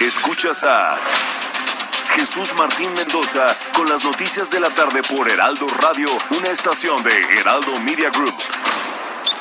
Escuchas 0.00 0.64
a 0.64 0.98
Jesús 2.14 2.54
Martín 2.54 2.92
Mendoza 2.94 3.56
con 3.74 3.88
las 3.88 4.04
noticias 4.04 4.50
de 4.50 4.60
la 4.60 4.70
tarde 4.70 5.02
por 5.02 5.30
Heraldo 5.30 5.68
Radio, 5.68 6.08
una 6.30 6.48
estación 6.48 7.02
de 7.02 7.12
Heraldo 7.38 7.78
Media 7.80 8.08
Group. 8.10 8.34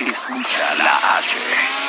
Escucha 0.01 0.75
la 0.75 1.17
H. 1.17 1.88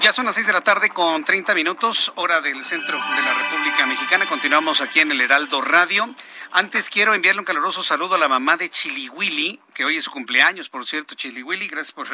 Ya 0.00 0.14
son 0.14 0.24
las 0.24 0.34
6 0.34 0.46
de 0.46 0.52
la 0.54 0.62
tarde 0.62 0.88
con 0.88 1.24
30 1.24 1.54
minutos, 1.54 2.10
hora 2.14 2.40
del 2.40 2.64
centro 2.64 2.96
de 2.96 3.22
la 3.22 3.34
República 3.34 3.84
Mexicana. 3.84 4.24
Continuamos 4.24 4.80
aquí 4.80 5.00
en 5.00 5.10
el 5.10 5.20
Heraldo 5.20 5.60
Radio. 5.60 6.14
Antes 6.52 6.88
quiero 6.88 7.12
enviarle 7.12 7.40
un 7.40 7.44
caluroso 7.44 7.82
saludo 7.82 8.14
a 8.14 8.18
la 8.18 8.26
mamá 8.26 8.56
de 8.56 8.70
Chiliwili, 8.70 9.60
que 9.74 9.84
hoy 9.84 9.98
es 9.98 10.04
su 10.04 10.10
cumpleaños, 10.10 10.70
por 10.70 10.86
cierto, 10.86 11.14
Chiliwili. 11.14 11.68
Gracias 11.68 11.92
por 11.92 12.08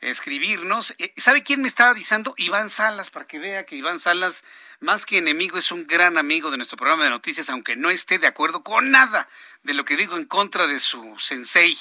escribirnos. 0.00 0.94
Eh, 0.96 1.12
¿Sabe 1.18 1.42
quién 1.42 1.60
me 1.60 1.68
estaba 1.68 1.90
avisando? 1.90 2.32
Iván 2.38 2.70
Salas, 2.70 3.10
para 3.10 3.26
que 3.26 3.38
vea 3.38 3.66
que 3.66 3.76
Iván 3.76 4.00
Salas, 4.00 4.42
más 4.80 5.04
que 5.04 5.18
enemigo, 5.18 5.58
es 5.58 5.70
un 5.70 5.86
gran 5.86 6.16
amigo 6.16 6.50
de 6.50 6.56
nuestro 6.56 6.78
programa 6.78 7.04
de 7.04 7.10
noticias, 7.10 7.50
aunque 7.50 7.76
no 7.76 7.90
esté 7.90 8.18
de 8.18 8.26
acuerdo 8.26 8.62
con 8.62 8.90
nada 8.90 9.28
de 9.64 9.74
lo 9.74 9.84
que 9.84 9.98
digo 9.98 10.16
en 10.16 10.24
contra 10.24 10.66
de 10.66 10.80
su 10.80 11.14
sensei. 11.18 11.76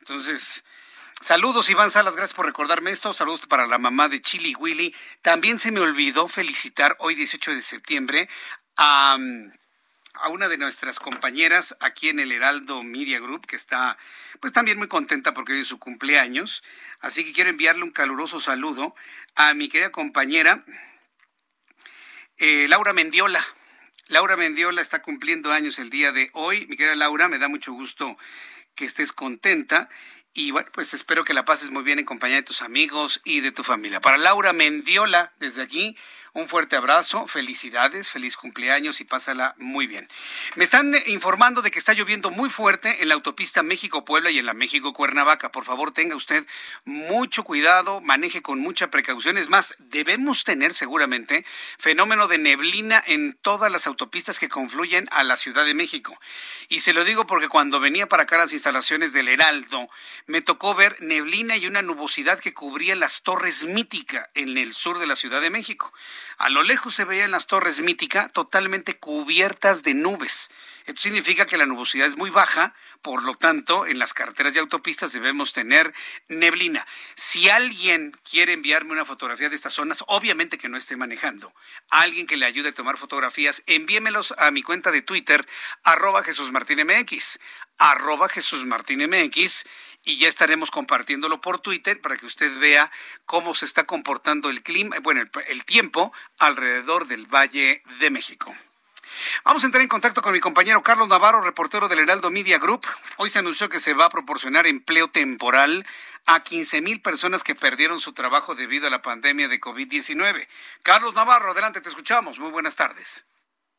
Entonces, 0.00 0.64
Saludos, 1.22 1.70
Iván 1.70 1.90
Salas, 1.90 2.14
gracias 2.14 2.34
por 2.34 2.46
recordarme 2.46 2.90
esto. 2.90 3.12
Saludos 3.12 3.46
para 3.46 3.66
la 3.66 3.78
mamá 3.78 4.08
de 4.08 4.20
Chili 4.20 4.54
Willy. 4.54 4.94
También 5.22 5.58
se 5.58 5.72
me 5.72 5.80
olvidó 5.80 6.28
felicitar 6.28 6.96
hoy, 7.00 7.14
18 7.14 7.54
de 7.54 7.62
septiembre, 7.62 8.28
a, 8.76 9.16
a, 10.14 10.28
una 10.28 10.48
de 10.48 10.58
nuestras 10.58 11.00
compañeras 11.00 11.76
aquí 11.80 12.10
en 12.10 12.20
el 12.20 12.32
Heraldo 12.32 12.82
Media 12.82 13.18
Group, 13.18 13.46
que 13.46 13.56
está 13.56 13.96
pues 14.40 14.52
también 14.52 14.78
muy 14.78 14.88
contenta 14.88 15.34
porque 15.34 15.54
hoy 15.54 15.60
es 15.60 15.66
su 15.68 15.78
cumpleaños. 15.78 16.62
Así 17.00 17.24
que 17.24 17.32
quiero 17.32 17.50
enviarle 17.50 17.82
un 17.82 17.92
caluroso 17.92 18.38
saludo 18.38 18.94
a 19.34 19.54
mi 19.54 19.68
querida 19.68 19.90
compañera 19.90 20.64
eh, 22.38 22.66
Laura 22.68 22.92
Mendiola. 22.92 23.42
Laura 24.08 24.36
Mendiola 24.36 24.82
está 24.82 25.00
cumpliendo 25.00 25.50
años 25.50 25.78
el 25.78 25.88
día 25.88 26.12
de 26.12 26.30
hoy. 26.34 26.66
Mi 26.66 26.76
querida 26.76 26.94
Laura, 26.94 27.28
me 27.28 27.38
da 27.38 27.48
mucho 27.48 27.72
gusto 27.72 28.16
que 28.74 28.84
estés 28.84 29.12
contenta. 29.12 29.88
Y 30.36 30.50
bueno, 30.50 30.68
pues 30.70 30.92
espero 30.92 31.24
que 31.24 31.32
la 31.32 31.46
pases 31.46 31.70
muy 31.70 31.82
bien 31.82 31.98
en 31.98 32.04
compañía 32.04 32.36
de 32.36 32.42
tus 32.42 32.60
amigos 32.60 33.22
y 33.24 33.40
de 33.40 33.52
tu 33.52 33.64
familia. 33.64 34.02
Para 34.02 34.18
Laura 34.18 34.52
Mendiola, 34.52 35.32
desde 35.40 35.62
aquí, 35.62 35.96
un 36.36 36.48
fuerte 36.48 36.76
abrazo, 36.76 37.26
felicidades, 37.26 38.10
feliz 38.10 38.36
cumpleaños 38.36 39.00
y 39.00 39.04
pásala 39.04 39.54
muy 39.56 39.86
bien. 39.86 40.06
Me 40.54 40.64
están 40.64 40.94
informando 41.06 41.62
de 41.62 41.70
que 41.70 41.78
está 41.78 41.94
lloviendo 41.94 42.30
muy 42.30 42.50
fuerte 42.50 43.00
en 43.00 43.08
la 43.08 43.14
autopista 43.14 43.62
México-Puebla 43.62 44.30
y 44.30 44.38
en 44.38 44.44
la 44.44 44.52
México-Cuernavaca. 44.52 45.50
Por 45.50 45.64
favor, 45.64 45.92
tenga 45.92 46.14
usted 46.14 46.46
mucho 46.84 47.42
cuidado, 47.42 48.02
maneje 48.02 48.42
con 48.42 48.60
mucha 48.60 48.90
precaución. 48.90 49.38
Es 49.38 49.48
más, 49.48 49.76
debemos 49.78 50.44
tener 50.44 50.74
seguramente 50.74 51.46
fenómeno 51.78 52.28
de 52.28 52.36
neblina 52.36 53.02
en 53.06 53.32
todas 53.40 53.72
las 53.72 53.86
autopistas 53.86 54.38
que 54.38 54.50
confluyen 54.50 55.08
a 55.12 55.24
la 55.24 55.38
Ciudad 55.38 55.64
de 55.64 55.72
México. 55.72 56.20
Y 56.68 56.80
se 56.80 56.92
lo 56.92 57.04
digo 57.04 57.26
porque 57.26 57.48
cuando 57.48 57.80
venía 57.80 58.08
para 58.08 58.24
acá 58.24 58.36
las 58.36 58.52
instalaciones 58.52 59.14
del 59.14 59.28
Heraldo, 59.28 59.88
me 60.26 60.42
tocó 60.42 60.74
ver 60.74 61.00
neblina 61.00 61.56
y 61.56 61.66
una 61.66 61.80
nubosidad 61.80 62.40
que 62.40 62.52
cubría 62.52 62.94
las 62.94 63.22
torres 63.22 63.64
Mítica 63.64 64.28
en 64.34 64.58
el 64.58 64.74
sur 64.74 64.98
de 64.98 65.06
la 65.06 65.16
Ciudad 65.16 65.40
de 65.40 65.48
México. 65.48 65.94
A 66.38 66.50
lo 66.50 66.62
lejos 66.62 66.94
se 66.94 67.04
veían 67.04 67.30
las 67.30 67.46
torres 67.46 67.80
Mítica 67.80 68.28
totalmente 68.28 68.98
cubiertas 68.98 69.82
de 69.82 69.94
nubes. 69.94 70.50
Esto 70.86 71.00
significa 71.00 71.46
que 71.46 71.56
la 71.56 71.66
nubosidad 71.66 72.06
es 72.06 72.16
muy 72.16 72.30
baja, 72.30 72.72
por 73.02 73.24
lo 73.24 73.34
tanto, 73.34 73.86
en 73.86 73.98
las 73.98 74.14
carreteras 74.14 74.54
y 74.54 74.60
autopistas 74.60 75.12
debemos 75.12 75.52
tener 75.52 75.92
neblina. 76.28 76.86
Si 77.16 77.48
alguien 77.48 78.16
quiere 78.28 78.52
enviarme 78.52 78.92
una 78.92 79.04
fotografía 79.04 79.48
de 79.48 79.56
estas 79.56 79.74
zonas, 79.74 80.04
obviamente 80.06 80.58
que 80.58 80.68
no 80.68 80.76
esté 80.76 80.96
manejando, 80.96 81.52
alguien 81.90 82.28
que 82.28 82.36
le 82.36 82.46
ayude 82.46 82.68
a 82.68 82.74
tomar 82.74 82.98
fotografías, 82.98 83.64
envíemelos 83.66 84.32
a 84.38 84.50
mi 84.52 84.62
cuenta 84.62 84.92
de 84.92 85.02
Twitter, 85.02 85.46
arroba 85.82 86.22
Jesús 86.22 86.52
Martín 86.52 86.78
MX, 86.86 87.40
arroba 87.78 88.28
Jesús 88.28 88.64
Martín 88.64 89.00
MX, 89.08 89.64
y 90.04 90.18
ya 90.18 90.28
estaremos 90.28 90.70
compartiéndolo 90.70 91.40
por 91.40 91.58
Twitter 91.58 92.00
para 92.00 92.16
que 92.16 92.26
usted 92.26 92.58
vea 92.58 92.90
cómo 93.26 93.54
se 93.54 93.64
está 93.64 93.84
comportando 93.84 94.50
el 94.50 94.62
clima, 94.62 94.96
bueno, 95.00 95.20
el, 95.20 95.30
el 95.48 95.64
tiempo 95.64 96.12
alrededor 96.38 97.08
del 97.08 97.26
Valle 97.26 97.82
de 97.98 98.10
México. 98.10 98.54
Vamos 99.44 99.62
a 99.62 99.66
entrar 99.66 99.82
en 99.82 99.88
contacto 99.88 100.22
con 100.22 100.32
mi 100.32 100.40
compañero 100.40 100.82
Carlos 100.82 101.08
Navarro, 101.08 101.40
reportero 101.40 101.88
del 101.88 102.00
Heraldo 102.00 102.30
Media 102.30 102.58
Group. 102.58 102.86
Hoy 103.16 103.30
se 103.30 103.38
anunció 103.38 103.68
que 103.68 103.80
se 103.80 103.94
va 103.94 104.06
a 104.06 104.10
proporcionar 104.10 104.66
empleo 104.66 105.08
temporal 105.08 105.86
a 106.26 106.42
15 106.42 106.82
mil 106.82 107.00
personas 107.00 107.44
que 107.44 107.54
perdieron 107.54 108.00
su 108.00 108.12
trabajo 108.12 108.54
debido 108.54 108.86
a 108.86 108.90
la 108.90 109.02
pandemia 109.02 109.48
de 109.48 109.60
COVID-19. 109.60 110.46
Carlos 110.82 111.14
Navarro, 111.14 111.52
adelante, 111.52 111.80
te 111.80 111.88
escuchamos. 111.88 112.38
Muy 112.38 112.50
buenas 112.50 112.76
tardes. 112.76 113.24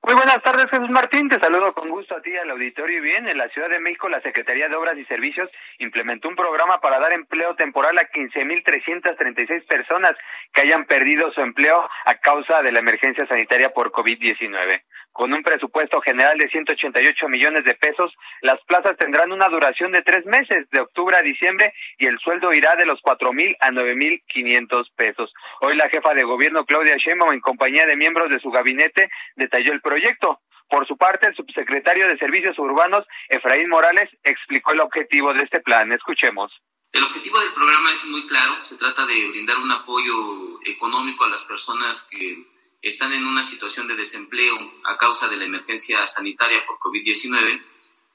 Muy 0.04 0.16
buenas 0.16 0.42
tardes, 0.42 0.70
Jesús 0.70 0.90
Martín. 0.90 1.28
Te 1.28 1.40
saludo 1.40 1.74
con 1.74 1.90
gusto 1.90 2.16
a 2.16 2.22
ti 2.22 2.36
al 2.38 2.50
auditorio. 2.52 3.00
Y 3.00 3.02
bien, 3.02 3.28
en 3.28 3.38
la 3.38 3.50
Ciudad 3.50 3.70
de 3.70 3.80
México, 3.80 4.08
la 4.08 4.22
Secretaría 4.22 4.70
de 4.70 4.76
Obras 4.76 4.98
y 4.98 5.04
Servicios 5.06 5.50
implementó 5.80 6.30
un 6.30 6.36
programa 6.36 6.80
para 6.80 7.00
dar 7.00 7.12
empleo 7.12 7.56
temporal 7.56 7.98
a 7.98 8.10
15.336 8.10 9.68
personas 9.68 10.16
que 10.54 10.62
hayan 10.62 10.86
perdido 10.86 11.32
su 11.34 11.42
empleo 11.42 11.90
a 12.06 12.16
causa 12.16 12.62
de 12.62 12.72
la 12.72 12.80
emergencia 12.80 13.28
sanitaria 13.28 13.70
por 13.74 13.92
COVID-19. 13.92 14.82
Con 15.18 15.34
un 15.34 15.42
presupuesto 15.42 16.00
general 16.02 16.38
de 16.38 16.48
188 16.48 17.28
millones 17.28 17.66
de 17.66 17.74
pesos, 17.74 18.14
las 18.42 18.62
plazas 18.68 18.96
tendrán 18.98 19.32
una 19.32 19.48
duración 19.48 19.92
de 19.92 20.04
tres 20.04 20.24
meses, 20.28 20.70
de 20.70 20.80
octubre 20.80 21.18
a 21.18 21.24
diciembre, 21.24 21.74
y 21.98 22.06
el 22.06 22.20
sueldo 22.20 22.54
irá 22.54 22.76
de 22.76 22.86
los 22.86 23.02
cuatro 23.02 23.34
mil 23.34 23.58
a 23.60 23.72
nueve 23.72 23.96
mil 23.96 24.22
quinientos 24.28 24.92
pesos. 24.96 25.34
Hoy 25.62 25.76
la 25.76 25.90
jefa 25.90 26.14
de 26.14 26.24
gobierno, 26.24 26.66
Claudia 26.66 26.98
Sheinbaum, 26.98 27.34
en 27.34 27.40
compañía 27.40 27.88
de 27.88 27.96
miembros 27.96 28.30
de 28.30 28.40
su 28.40 28.52
gabinete, 28.52 29.10
detalló 29.36 29.74
el 29.74 29.82
proyecto. 29.82 30.40
Por 30.70 30.86
su 30.86 30.96
parte, 30.98 31.30
el 31.30 31.36
subsecretario 31.36 32.08
de 32.08 32.20
Servicios 32.20 32.60
Urbanos, 32.60 33.08
Efraín 33.30 33.70
Morales, 33.70 34.12
explicó 34.24 34.74
el 34.74 34.82
objetivo 34.82 35.34
de 35.34 35.42
este 35.42 35.62
plan. 35.62 35.92
Escuchemos. 35.94 36.54
El 36.94 37.04
objetivo 37.04 37.40
del 37.40 37.54
programa 37.54 37.90
es 37.92 38.06
muy 38.06 38.28
claro. 38.28 38.62
Se 38.62 38.78
trata 38.78 39.04
de 39.08 39.30
brindar 39.30 39.58
un 39.58 39.72
apoyo 39.72 40.62
económico 40.64 41.24
a 41.24 41.30
las 41.30 41.42
personas 41.46 42.08
que 42.12 42.46
están 42.90 43.14
en 43.14 43.26
una 43.26 43.44
situación 43.44 43.88
de 43.88 43.96
desempleo 43.96 44.56
a 44.86 44.98
causa 44.98 45.28
de 45.28 45.38
la 45.38 45.46
emergencia 45.46 46.06
sanitaria 46.08 46.66
por 46.66 46.80
COVID-19 46.80 47.62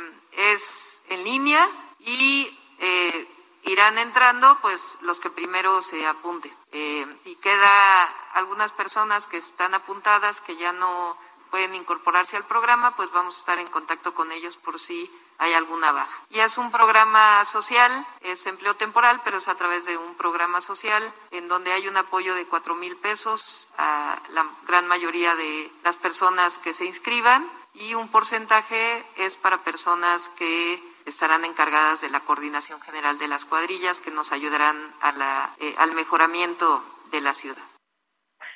es 0.54 0.93
en 1.08 1.24
línea 1.24 1.68
y 2.00 2.48
eh, 2.78 3.28
irán 3.64 3.98
entrando 3.98 4.58
pues 4.60 4.96
los 5.00 5.20
que 5.20 5.30
primero 5.30 5.82
se 5.82 6.06
apunten. 6.06 6.54
Eh, 6.72 7.06
y 7.24 7.36
queda 7.36 8.04
algunas 8.34 8.72
personas 8.72 9.26
que 9.26 9.38
están 9.38 9.74
apuntadas 9.74 10.40
que 10.40 10.56
ya 10.56 10.72
no 10.72 11.16
pueden 11.50 11.74
incorporarse 11.76 12.36
al 12.36 12.44
programa, 12.44 12.96
pues 12.96 13.12
vamos 13.12 13.36
a 13.36 13.38
estar 13.38 13.58
en 13.60 13.68
contacto 13.68 14.12
con 14.12 14.32
ellos 14.32 14.56
por 14.56 14.80
si 14.80 15.08
hay 15.38 15.52
alguna 15.52 15.92
baja. 15.92 16.20
Y 16.30 16.40
es 16.40 16.58
un 16.58 16.72
programa 16.72 17.44
social, 17.44 18.06
es 18.22 18.46
empleo 18.46 18.74
temporal, 18.74 19.20
pero 19.24 19.38
es 19.38 19.46
a 19.46 19.54
través 19.54 19.84
de 19.84 19.96
un 19.96 20.16
programa 20.16 20.60
social 20.60 21.12
en 21.30 21.46
donde 21.48 21.72
hay 21.72 21.86
un 21.86 21.96
apoyo 21.96 22.34
de 22.34 22.46
cuatro 22.46 22.74
mil 22.74 22.96
pesos 22.96 23.68
a 23.78 24.18
la 24.30 24.44
gran 24.66 24.86
mayoría 24.88 25.36
de 25.36 25.70
las 25.84 25.96
personas 25.96 26.58
que 26.58 26.72
se 26.72 26.86
inscriban 26.86 27.48
y 27.74 27.94
un 27.94 28.08
porcentaje 28.08 29.04
es 29.16 29.36
para 29.36 29.58
personas 29.58 30.28
que 30.30 30.82
estarán 31.06 31.44
encargadas 31.44 32.00
de 32.00 32.10
la 32.10 32.20
coordinación 32.20 32.80
general 32.80 33.18
de 33.18 33.28
las 33.28 33.44
cuadrillas 33.44 34.00
que 34.00 34.10
nos 34.10 34.32
ayudarán 34.32 34.76
a 35.00 35.12
la, 35.12 35.50
eh, 35.60 35.74
al 35.78 35.92
mejoramiento 35.92 36.82
de 37.10 37.20
la 37.20 37.34
ciudad. 37.34 37.62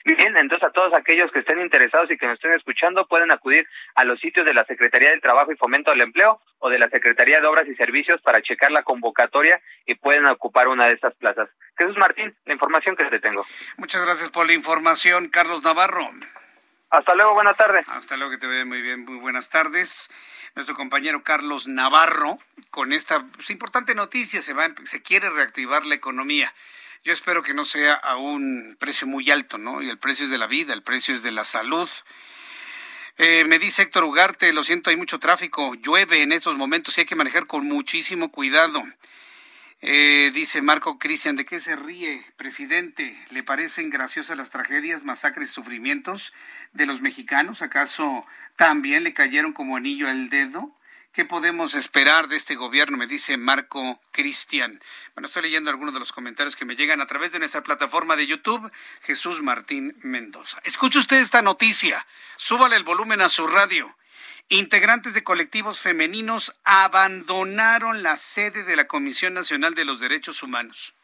Bien, 0.04 0.36
entonces 0.38 0.66
a 0.66 0.72
todos 0.72 0.94
aquellos 0.94 1.30
que 1.32 1.40
estén 1.40 1.60
interesados 1.60 2.10
y 2.10 2.16
que 2.16 2.26
nos 2.26 2.36
estén 2.36 2.54
escuchando 2.54 3.06
pueden 3.06 3.30
acudir 3.30 3.68
a 3.94 4.04
los 4.04 4.18
sitios 4.20 4.46
de 4.46 4.54
la 4.54 4.64
Secretaría 4.64 5.10
del 5.10 5.20
Trabajo 5.20 5.52
y 5.52 5.56
Fomento 5.56 5.90
del 5.90 6.00
Empleo 6.00 6.40
o 6.60 6.70
de 6.70 6.78
la 6.78 6.88
Secretaría 6.88 7.40
de 7.40 7.46
Obras 7.46 7.68
y 7.68 7.74
Servicios 7.74 8.20
para 8.22 8.40
checar 8.40 8.70
la 8.70 8.82
convocatoria 8.84 9.60
y 9.84 9.96
pueden 9.96 10.26
ocupar 10.26 10.68
una 10.68 10.86
de 10.86 10.94
estas 10.94 11.14
plazas. 11.16 11.50
Jesús 11.76 11.96
Martín, 11.98 12.34
la 12.46 12.54
información 12.54 12.96
que 12.96 13.04
te 13.04 13.20
tengo. 13.20 13.44
Muchas 13.76 14.02
gracias 14.04 14.30
por 14.30 14.46
la 14.46 14.54
información, 14.54 15.28
Carlos 15.28 15.62
Navarro. 15.62 16.10
Hasta 16.90 17.14
luego, 17.14 17.34
buenas 17.34 17.56
tardes. 17.58 17.86
Hasta 17.88 18.16
luego, 18.16 18.30
que 18.30 18.38
te 18.38 18.46
vea 18.46 18.64
muy 18.64 18.80
bien, 18.80 19.04
muy 19.04 19.18
buenas 19.18 19.50
tardes 19.50 20.08
nuestro 20.58 20.74
compañero 20.74 21.22
Carlos 21.22 21.68
Navarro 21.68 22.36
con 22.70 22.92
esta 22.92 23.24
pues, 23.24 23.48
importante 23.50 23.94
noticia. 23.94 24.42
Se, 24.42 24.54
va, 24.54 24.68
se 24.86 25.02
quiere 25.02 25.30
reactivar 25.30 25.86
la 25.86 25.94
economía. 25.94 26.52
Yo 27.04 27.12
espero 27.12 27.44
que 27.44 27.54
no 27.54 27.64
sea 27.64 27.94
a 27.94 28.16
un 28.16 28.76
precio 28.76 29.06
muy 29.06 29.30
alto, 29.30 29.56
¿no? 29.56 29.82
Y 29.82 29.88
el 29.88 29.98
precio 29.98 30.24
es 30.24 30.32
de 30.32 30.38
la 30.38 30.48
vida, 30.48 30.74
el 30.74 30.82
precio 30.82 31.14
es 31.14 31.22
de 31.22 31.30
la 31.30 31.44
salud. 31.44 31.88
Eh, 33.18 33.44
me 33.44 33.60
dice 33.60 33.82
Héctor 33.82 34.02
Ugarte, 34.02 34.52
lo 34.52 34.64
siento, 34.64 34.90
hay 34.90 34.96
mucho 34.96 35.20
tráfico, 35.20 35.74
llueve 35.76 36.22
en 36.22 36.32
estos 36.32 36.56
momentos 36.56 36.98
y 36.98 37.02
hay 37.02 37.06
que 37.06 37.14
manejar 37.14 37.46
con 37.46 37.64
muchísimo 37.64 38.32
cuidado. 38.32 38.82
Eh, 39.80 40.32
dice 40.34 40.60
Marco 40.60 40.98
Cristian, 40.98 41.36
¿de 41.36 41.44
qué 41.44 41.60
se 41.60 41.76
ríe, 41.76 42.24
presidente? 42.36 43.16
¿Le 43.30 43.44
parecen 43.44 43.90
graciosas 43.90 44.36
las 44.36 44.50
tragedias, 44.50 45.04
masacres 45.04 45.50
sufrimientos 45.50 46.32
de 46.72 46.86
los 46.86 47.00
mexicanos? 47.00 47.62
¿Acaso 47.62 48.26
también 48.56 49.04
le 49.04 49.12
cayeron 49.12 49.52
como 49.52 49.76
anillo 49.76 50.08
al 50.08 50.30
dedo? 50.30 50.74
¿Qué 51.12 51.24
podemos 51.24 51.76
esperar 51.76 52.26
de 52.26 52.36
este 52.36 52.56
gobierno? 52.56 52.96
Me 52.96 53.06
dice 53.06 53.36
Marco 53.36 54.00
Cristian. 54.10 54.80
Bueno, 55.14 55.28
estoy 55.28 55.42
leyendo 55.42 55.70
algunos 55.70 55.94
de 55.94 56.00
los 56.00 56.12
comentarios 56.12 56.56
que 56.56 56.64
me 56.64 56.74
llegan 56.74 57.00
a 57.00 57.06
través 57.06 57.30
de 57.30 57.38
nuestra 57.38 57.62
plataforma 57.62 58.16
de 58.16 58.26
YouTube, 58.26 58.70
Jesús 59.02 59.42
Martín 59.42 59.96
Mendoza. 60.02 60.60
Escuche 60.64 60.98
usted 60.98 61.18
esta 61.18 61.40
noticia. 61.40 62.04
Súbale 62.36 62.74
el 62.74 62.84
volumen 62.84 63.20
a 63.20 63.28
su 63.28 63.46
radio. 63.46 63.96
Integrantes 64.50 65.12
de 65.12 65.22
colectivos 65.22 65.80
femeninos 65.80 66.54
abandonaron 66.64 68.02
la 68.02 68.16
sede 68.16 68.64
de 68.64 68.76
la 68.76 68.86
Comisión 68.86 69.34
Nacional 69.34 69.74
de 69.74 69.84
los 69.84 70.00
Derechos 70.00 70.42
Humanos. 70.42 70.94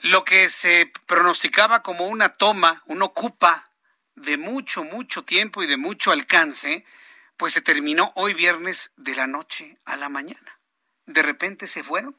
Lo 0.00 0.24
que 0.24 0.48
se 0.48 0.90
pronosticaba 1.04 1.82
como 1.82 2.06
una 2.06 2.30
toma, 2.30 2.82
un 2.86 3.02
ocupa 3.02 3.72
de 4.14 4.38
mucho, 4.38 4.84
mucho 4.84 5.24
tiempo 5.24 5.62
y 5.62 5.66
de 5.66 5.76
mucho 5.76 6.10
alcance, 6.10 6.86
pues 7.36 7.52
se 7.52 7.60
terminó 7.60 8.12
hoy 8.14 8.32
viernes 8.32 8.92
de 8.96 9.14
la 9.14 9.26
noche 9.26 9.76
a 9.84 9.98
la 9.98 10.08
mañana. 10.08 10.58
De 11.04 11.20
repente 11.20 11.66
se 11.66 11.84
fueron. 11.84 12.16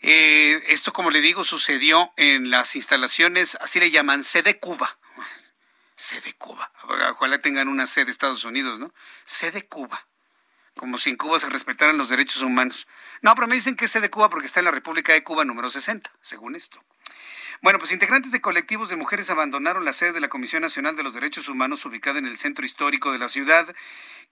Eh, 0.00 0.62
esto, 0.68 0.94
como 0.94 1.10
le 1.10 1.20
digo, 1.20 1.44
sucedió 1.44 2.10
en 2.16 2.50
las 2.50 2.74
instalaciones, 2.74 3.58
así 3.60 3.80
le 3.80 3.90
llaman, 3.90 4.24
sede 4.24 4.58
Cuba 4.58 4.98
sede 6.00 6.32
Cuba. 6.32 6.72
Ojalá 7.12 7.40
tengan 7.40 7.68
una 7.68 7.86
sede 7.86 8.10
Estados 8.10 8.44
Unidos, 8.44 8.80
¿no? 8.80 8.92
Sede 9.26 9.66
Cuba. 9.66 10.06
Como 10.74 10.96
si 10.96 11.10
en 11.10 11.16
Cuba 11.16 11.38
se 11.38 11.50
respetaran 11.50 11.98
los 11.98 12.08
derechos 12.08 12.40
humanos. 12.42 12.88
No, 13.20 13.34
pero 13.34 13.46
me 13.46 13.54
dicen 13.54 13.76
que 13.76 13.84
es 13.84 13.90
sede 13.90 14.08
Cuba 14.08 14.30
porque 14.30 14.46
está 14.46 14.60
en 14.60 14.64
la 14.64 14.70
República 14.70 15.12
de 15.12 15.22
Cuba 15.22 15.44
número 15.44 15.68
60, 15.68 16.10
según 16.22 16.56
esto. 16.56 16.82
Bueno, 17.60 17.78
pues 17.78 17.92
integrantes 17.92 18.32
de 18.32 18.40
colectivos 18.40 18.88
de 18.88 18.96
mujeres 18.96 19.28
abandonaron 19.28 19.84
la 19.84 19.92
sede 19.92 20.12
de 20.12 20.20
la 20.20 20.30
Comisión 20.30 20.62
Nacional 20.62 20.96
de 20.96 21.02
los 21.02 21.12
Derechos 21.12 21.48
Humanos 21.48 21.84
ubicada 21.84 22.18
en 22.18 22.26
el 22.26 22.38
centro 22.38 22.64
histórico 22.64 23.12
de 23.12 23.18
la 23.18 23.28
ciudad, 23.28 23.74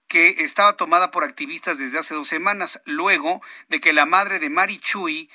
que 0.06 0.36
estaba 0.38 0.74
tomada 0.78 1.10
por 1.10 1.22
activistas 1.22 1.76
desde 1.76 1.98
hace 1.98 2.14
dos 2.14 2.28
semanas, 2.28 2.80
luego 2.86 3.42
de 3.68 3.80
que 3.80 3.92
la 3.92 4.06
madre 4.06 4.38
de 4.38 4.48
Mari 4.48 4.78
Chuy 4.78 5.30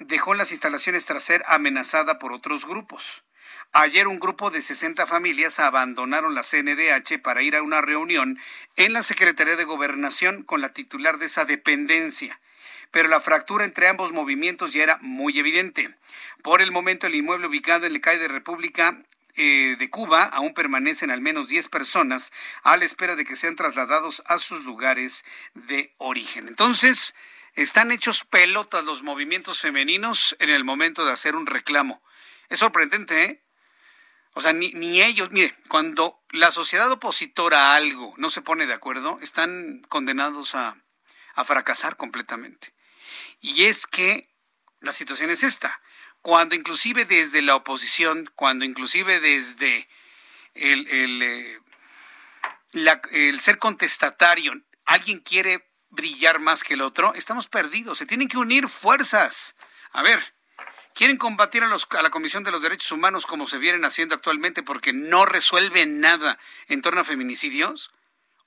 dejó 0.00 0.34
las 0.34 0.50
instalaciones 0.50 1.06
tras 1.06 1.22
ser 1.22 1.44
amenazada 1.46 2.18
por 2.18 2.32
otros 2.32 2.66
grupos. 2.66 3.22
Ayer 3.78 4.08
un 4.08 4.18
grupo 4.18 4.50
de 4.50 4.62
60 4.62 5.04
familias 5.04 5.58
abandonaron 5.58 6.34
la 6.34 6.42
CNDH 6.42 7.20
para 7.20 7.42
ir 7.42 7.56
a 7.56 7.62
una 7.62 7.82
reunión 7.82 8.38
en 8.76 8.94
la 8.94 9.02
Secretaría 9.02 9.54
de 9.54 9.64
Gobernación 9.64 10.44
con 10.44 10.62
la 10.62 10.72
titular 10.72 11.18
de 11.18 11.26
esa 11.26 11.44
dependencia. 11.44 12.40
Pero 12.90 13.10
la 13.10 13.20
fractura 13.20 13.66
entre 13.66 13.88
ambos 13.88 14.12
movimientos 14.12 14.72
ya 14.72 14.82
era 14.82 14.98
muy 15.02 15.38
evidente. 15.38 15.94
Por 16.42 16.62
el 16.62 16.72
momento, 16.72 17.06
el 17.06 17.16
inmueble 17.16 17.48
ubicado 17.48 17.84
en 17.84 17.92
la 17.92 18.00
calle 18.00 18.20
de 18.20 18.28
República 18.28 18.98
eh, 19.34 19.76
de 19.78 19.90
Cuba 19.90 20.22
aún 20.22 20.54
permanecen 20.54 21.10
al 21.10 21.20
menos 21.20 21.48
10 21.48 21.68
personas 21.68 22.32
a 22.62 22.78
la 22.78 22.86
espera 22.86 23.14
de 23.14 23.26
que 23.26 23.36
sean 23.36 23.56
trasladados 23.56 24.22
a 24.24 24.38
sus 24.38 24.64
lugares 24.64 25.22
de 25.52 25.92
origen. 25.98 26.48
Entonces, 26.48 27.14
están 27.52 27.92
hechos 27.92 28.24
pelotas 28.24 28.86
los 28.86 29.02
movimientos 29.02 29.60
femeninos 29.60 30.34
en 30.38 30.48
el 30.48 30.64
momento 30.64 31.04
de 31.04 31.12
hacer 31.12 31.36
un 31.36 31.44
reclamo. 31.44 32.02
Es 32.48 32.60
sorprendente, 32.60 33.22
¿eh? 33.22 33.45
O 34.38 34.42
sea, 34.42 34.52
ni, 34.52 34.70
ni, 34.72 35.00
ellos, 35.00 35.30
mire, 35.30 35.56
cuando 35.68 36.22
la 36.28 36.52
sociedad 36.52 36.90
opositora 36.92 37.72
a 37.72 37.76
algo 37.76 38.12
no 38.18 38.28
se 38.28 38.42
pone 38.42 38.66
de 38.66 38.74
acuerdo, 38.74 39.18
están 39.22 39.80
condenados 39.88 40.54
a, 40.54 40.76
a 41.34 41.44
fracasar 41.44 41.96
completamente. 41.96 42.74
Y 43.40 43.64
es 43.64 43.86
que 43.86 44.28
la 44.80 44.92
situación 44.92 45.30
es 45.30 45.42
esta. 45.42 45.80
Cuando 46.20 46.54
inclusive 46.54 47.06
desde 47.06 47.40
la 47.40 47.56
oposición, 47.56 48.30
cuando 48.34 48.66
inclusive 48.66 49.20
desde 49.20 49.88
el, 50.52 50.86
el, 50.88 51.22
eh, 51.22 51.60
el 53.12 53.40
ser 53.40 53.56
contestatario, 53.56 54.52
alguien 54.84 55.20
quiere 55.20 55.66
brillar 55.88 56.40
más 56.40 56.62
que 56.62 56.74
el 56.74 56.82
otro, 56.82 57.14
estamos 57.14 57.48
perdidos. 57.48 57.96
Se 57.96 58.04
tienen 58.04 58.28
que 58.28 58.36
unir 58.36 58.68
fuerzas. 58.68 59.56
A 59.92 60.02
ver, 60.02 60.35
quieren 60.96 61.18
combatir 61.18 61.62
a, 61.62 62.02
la 62.02 62.10
Comisión 62.10 62.42
de 62.42 62.50
los 62.50 62.62
Derechos 62.62 62.90
Humanos 62.90 63.26
como 63.26 63.46
se 63.46 63.58
vienen 63.58 63.84
haciendo 63.84 64.14
actualmente 64.14 64.62
porque 64.62 64.94
no 64.94 65.26
resuelven 65.26 66.00
nada 66.00 66.38
en 66.68 66.80
torno 66.80 67.02
a 67.02 67.04
feminicidios. 67.04 67.92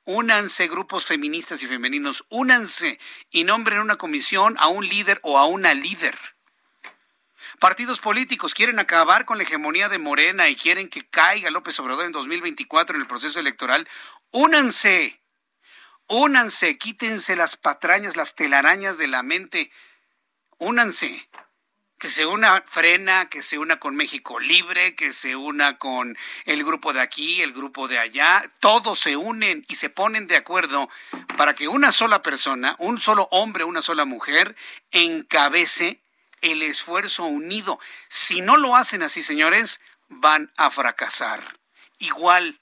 Únanse 0.04 0.68
grupos 0.68 1.06
feministas 1.06 1.62
y 1.62 1.68
femeninos, 1.68 2.26
únanse 2.30 3.00
y 3.30 3.43
nombren 3.43 3.80
una 3.80 3.97
comisión 3.97 4.58
a 4.58 4.68
un 4.68 4.88
líder 4.88 5.20
o 5.22 5.38
a 5.38 5.45
una 5.45 5.76
líder. 5.76 6.18
Partidos 7.60 8.00
políticos 8.00 8.56
quieren 8.56 8.80
acabar 8.80 9.26
con 9.26 9.38
la 9.38 9.43
hegemonía 9.43 9.88
de 9.88 10.00
Morena 10.00 10.50
y 10.50 10.56
quieren 10.56 10.89
que 10.89 11.08
caiga 11.08 11.52
López 11.52 11.80
Obrador 11.80 12.06
en 12.06 12.14
2024 12.14 12.95
en 12.95 13.02
el 13.04 13.08
proceso 13.08 13.39
electoral. 13.39 13.88
Únanse, 14.32 15.22
únanse, 16.08 16.80
quítense 16.80 17.36
las 17.36 17.58
patrañas, 17.58 18.18
las 18.18 18.34
telarañas 18.34 18.97
de 18.97 19.08
la 19.08 19.22
mente. 19.22 19.72
Únanse 20.58 21.30
que 22.00 22.10
se 22.10 22.26
una 22.26 22.64
Frena, 22.66 23.28
que 23.28 23.43
se 23.43 23.58
una 23.58 23.78
con 23.78 23.95
México 23.95 24.39
Libre, 24.39 24.95
que 24.95 25.12
se 25.12 25.36
una 25.36 25.78
con 25.78 26.18
el 26.45 26.64
grupo 26.64 26.93
de 26.93 27.02
aquí, 27.02 27.41
el 27.41 27.52
grupo 27.52 27.89
de 27.89 28.00
allá, 28.00 28.52
todos 28.62 29.00
se 29.00 29.18
unen 29.18 29.66
y 29.68 29.76
se 29.76 29.89
ponen 29.89 30.26
de 30.26 30.38
acuerdo 30.38 30.89
para 31.38 31.56
que 31.56 31.68
una 31.68 31.91
sola 31.91 32.24
persona, 32.24 32.76
un 32.80 33.02
solo 33.02 33.28
hombre, 33.32 33.66
una 33.66 33.82
sola 33.82 34.06
mujer, 34.06 34.56
encabece 34.91 36.02
el 36.41 36.62
esfuerzo 36.62 37.26
unido. 37.26 37.80
Si 38.08 38.39
no 38.39 38.56
lo 38.56 38.78
hacen 38.78 39.04
así, 39.04 39.22
señores, 39.22 39.82
van 40.08 40.54
a 40.56 40.72
fracasar. 40.72 41.60
Igual, 41.97 42.62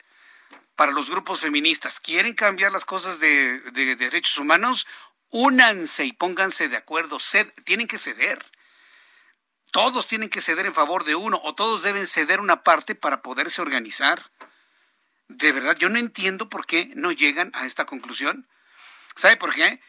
para 0.75 0.91
los 0.91 1.11
grupos 1.11 1.41
feministas, 1.41 1.99
¿quieren 1.99 2.33
cambiar 2.33 2.71
las 2.71 2.85
cosas 2.85 3.19
de, 3.19 3.59
derechos 3.95 4.39
humanos? 4.39 4.87
Únanse 5.29 6.05
y 6.05 6.11
pónganse 6.13 6.69
de 6.69 6.77
acuerdo. 6.77 7.19
tienen 7.65 7.87
que 7.87 7.99
ceder. 7.99 8.43
Todos 9.71 10.07
tienen 10.07 10.29
que 10.29 10.41
ceder 10.41 10.65
en 10.65 10.73
favor 10.73 11.03
de 11.03 11.15
uno 11.15 11.39
o 11.43 11.55
todos 11.55 11.83
deben 11.83 12.07
ceder 12.07 12.39
una 12.39 12.63
parte 12.63 12.95
para 12.95 13.21
poderse 13.21 13.61
organizar. 13.61 14.31
De 15.27 15.51
verdad, 15.51 15.75
yo 15.77 15.89
no 15.89 15.99
entiendo 15.99 16.49
por 16.49 16.65
qué 16.65 16.91
no 16.95 17.11
llegan 17.11 17.51
a 17.53 17.65
esta 17.65 17.85
conclusión. 17.85 18.47
¿Sabe 19.15 19.37
por 19.37 19.53
qué? 19.53 19.81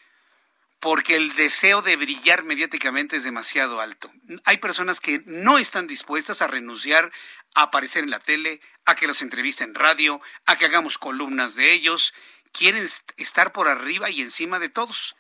porque 0.81 1.17
el 1.17 1.35
deseo 1.35 1.83
de 1.83 1.97
brillar 1.97 2.45
mediáticamente 2.45 3.17
es 3.17 3.25
demasiado 3.25 3.81
alto. 3.81 4.11
Hay 4.45 4.59
personas 4.59 5.01
que 5.01 5.23
no 5.27 5.59
están 5.59 5.87
dispuestas 5.87 6.41
a 6.41 6.47
renunciar 6.47 7.11
a 7.55 7.63
aparecer 7.63 8.05
en 8.05 8.11
la 8.11 8.21
tele, 8.21 8.61
a 8.85 8.95
que 8.95 9.07
los 9.07 9.23
entrevisten 9.23 9.71
en 9.71 9.75
radio, 9.75 10.21
a 10.47 10.57
que 10.57 10.67
hagamos 10.67 10.99
columnas 10.99 11.57
de 11.57 11.73
ellos. 11.73 12.15
Quieren 12.53 12.87
estar 13.17 13.53
por 13.53 13.69
arriba 13.69 14.11
y 14.11 14.23
encima 14.23 14.59
de 14.59 14.69
todos. 14.69 15.17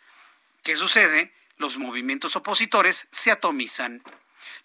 ¿Qué 0.63 0.77
sucede? 0.77 1.35
Los 1.57 1.79
movimientos 1.79 2.37
opositores 2.37 3.09
se 3.11 3.33
atomizan. 3.33 4.03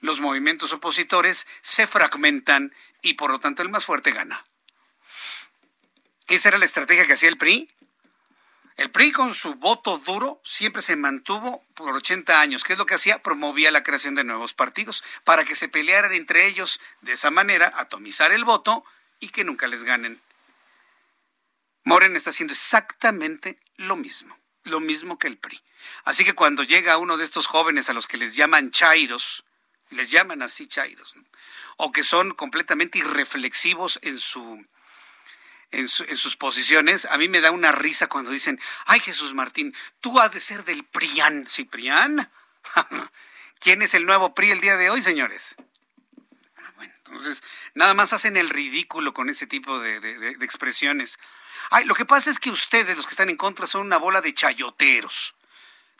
Los 0.03 0.19
movimientos 0.19 0.73
opositores 0.73 1.47
se 1.61 1.87
fragmentan 1.87 2.75
y 3.01 3.15
por 3.15 3.31
lo 3.31 3.39
tanto 3.39 3.63
el 3.63 3.69
más 3.69 3.85
fuerte 3.85 4.11
gana. 4.11 4.45
Esa 6.27 6.49
era 6.49 6.57
la 6.57 6.65
estrategia 6.65 7.07
que 7.07 7.13
hacía 7.13 7.29
el 7.29 7.37
PRI 7.37 7.73
el 8.75 8.89
PRI 8.89 9.11
con 9.11 9.33
su 9.35 9.55
voto 9.55 9.99
duro 9.99 10.41
siempre 10.43 10.81
se 10.81 10.95
mantuvo 10.95 11.63
por 11.75 11.95
80 11.95 12.41
años. 12.41 12.63
¿Qué 12.63 12.73
es 12.73 12.79
lo 12.79 12.87
que 12.87 12.95
hacía? 12.95 13.21
Promovía 13.21 13.69
la 13.69 13.83
creación 13.83 14.15
de 14.15 14.23
nuevos 14.23 14.53
partidos 14.53 15.03
para 15.23 15.45
que 15.45 15.53
se 15.53 15.67
pelearan 15.67 16.13
entre 16.13 16.47
ellos 16.47 16.79
de 17.01 17.11
esa 17.13 17.29
manera, 17.29 17.71
atomizar 17.75 18.31
el 18.31 18.45
voto 18.45 18.83
y 19.19 19.29
que 19.29 19.43
nunca 19.43 19.67
les 19.67 19.83
ganen. 19.83 20.19
Morena 21.83 22.17
está 22.17 22.31
haciendo 22.31 22.53
exactamente 22.53 23.59
lo 23.75 23.95
mismo, 23.95 24.39
lo 24.63 24.79
mismo 24.79 25.19
que 25.19 25.27
el 25.27 25.37
PRI. 25.37 25.61
Así 26.03 26.25
que 26.25 26.33
cuando 26.33 26.63
llega 26.63 26.97
uno 26.97 27.17
de 27.17 27.25
estos 27.25 27.45
jóvenes 27.45 27.89
a 27.89 27.93
los 27.93 28.07
que 28.07 28.17
les 28.17 28.35
llaman 28.35 28.71
chairos, 28.71 29.43
les 29.89 30.11
llaman 30.11 30.41
así 30.41 30.67
chairos, 30.67 31.15
o 31.77 31.91
que 31.91 32.03
son 32.03 32.33
completamente 32.33 32.99
irreflexivos 32.99 33.99
en 34.01 34.17
su 34.17 34.65
en, 35.73 35.87
sus 35.87 36.37
posiciones, 36.37 37.05
a 37.05 37.17
mí 37.17 37.29
me 37.29 37.41
da 37.41 37.49
una 37.49 37.71
risa 37.71 38.07
cuando 38.07 38.29
dicen, 38.29 38.59
ay 38.85 38.99
Jesús 38.99 39.33
Martín, 39.33 39.75
tú 40.01 40.19
has 40.19 40.31
de 40.31 40.39
ser 40.39 40.63
del 40.65 40.83
PRIAN. 40.83 41.47
¿Sí? 41.49 41.67
¿Quién 43.59 43.81
es 43.81 43.93
el 43.93 44.05
nuevo 44.05 44.35
PRI 44.35 44.51
el 44.51 44.61
día 44.61 44.77
de 44.77 44.89
hoy, 44.89 45.01
señores? 45.01 45.55
Ah, 46.57 46.83
entonces, 46.83 47.41
nada 47.73 47.93
más 47.93 48.13
hacen 48.13 48.37
el 48.37 48.49
ridículo 48.49 49.13
con 49.13 49.29
ese 49.29 49.47
tipo 49.47 49.79
de, 49.79 49.99
de 49.99 50.45
expresiones. 50.45 51.17
Ay, 51.71 51.85
lo 51.85 51.95
que 51.95 52.05
pasa 52.05 52.29
es 52.29 52.39
que 52.39 52.51
ustedes, 52.51 52.95
los 52.95 53.07
que 53.07 53.13
están 53.13 53.29
en 53.29 53.37
contra, 53.37 53.65
son 53.65 53.85
una 53.85 53.97
bola 53.97 54.21
de 54.21 54.33
chayoteros. 54.33 55.33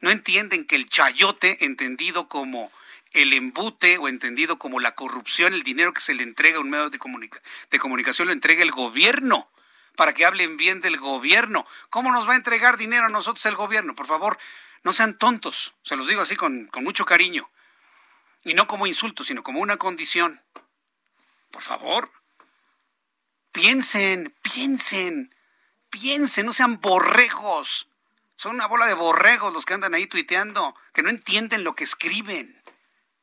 No 0.02 0.12
entienden 0.12 0.66
que 0.66 0.76
el 0.76 0.90
chayote, 0.90 1.66
entendido 1.66 2.28
como 2.28 2.72
el 3.14 3.34
embute 3.34 3.98
o 3.98 4.08
entendido 4.08 4.58
como 4.58 4.80
la 4.80 4.96
corrupción, 4.96 5.54
el 5.54 5.64
dinero 5.64 5.94
que 5.94 6.02
se 6.02 6.14
le 6.14 6.24
entrega 6.24 6.58
a 6.58 6.62
un 6.62 6.70
medio 6.70 6.90
de, 6.90 7.00
de 7.72 7.80
comunicación, 7.80 8.28
lo 8.28 8.34
entrega 8.34 8.64
el 8.64 8.72
gobierno 8.72 9.50
para 9.96 10.14
que 10.14 10.26
hablen 10.26 10.58
bien 10.58 10.82
del 10.82 10.98
gobierno. 10.98 11.66
¿Cómo 11.90 12.12
nos 12.12 12.28
va 12.28 12.34
a 12.34 12.38
entregar 12.38 12.78
dinero 12.78 13.06
a 13.06 13.10
nosotros 13.10 13.46
el 13.46 13.56
gobierno? 13.56 13.96
Por 13.96 14.08
favor, 14.08 14.38
no 14.84 14.92
sean 14.92 15.18
tontos. 15.18 15.76
Se 15.84 15.96
los 15.96 16.08
digo 16.08 16.22
así 16.22 16.36
con, 16.36 16.66
con 16.68 16.84
mucho 16.84 17.06
cariño. 17.06 17.50
Y 18.44 18.56
no 18.56 18.68
como 18.68 18.88
insulto, 18.88 19.24
sino 19.24 19.44
como 19.44 19.62
una 19.62 19.78
condición. 19.78 20.42
Por 21.52 21.62
favor, 21.62 22.12
piensen, 23.52 24.36
piensen, 24.42 25.34
piensen, 25.92 26.48
no 26.48 26.54
sean 26.54 26.82
borregos. 26.82 27.88
Son 28.36 28.56
una 28.56 28.66
bola 28.66 28.88
de 28.88 28.96
borregos 28.96 29.54
los 29.54 29.66
que 29.66 29.76
andan 29.76 29.94
ahí 29.94 30.08
tuiteando, 30.08 30.76
que 30.94 31.04
no 31.04 31.10
entienden 31.10 31.64
lo 31.64 31.76
que 31.76 31.84
escriben. 31.84 32.63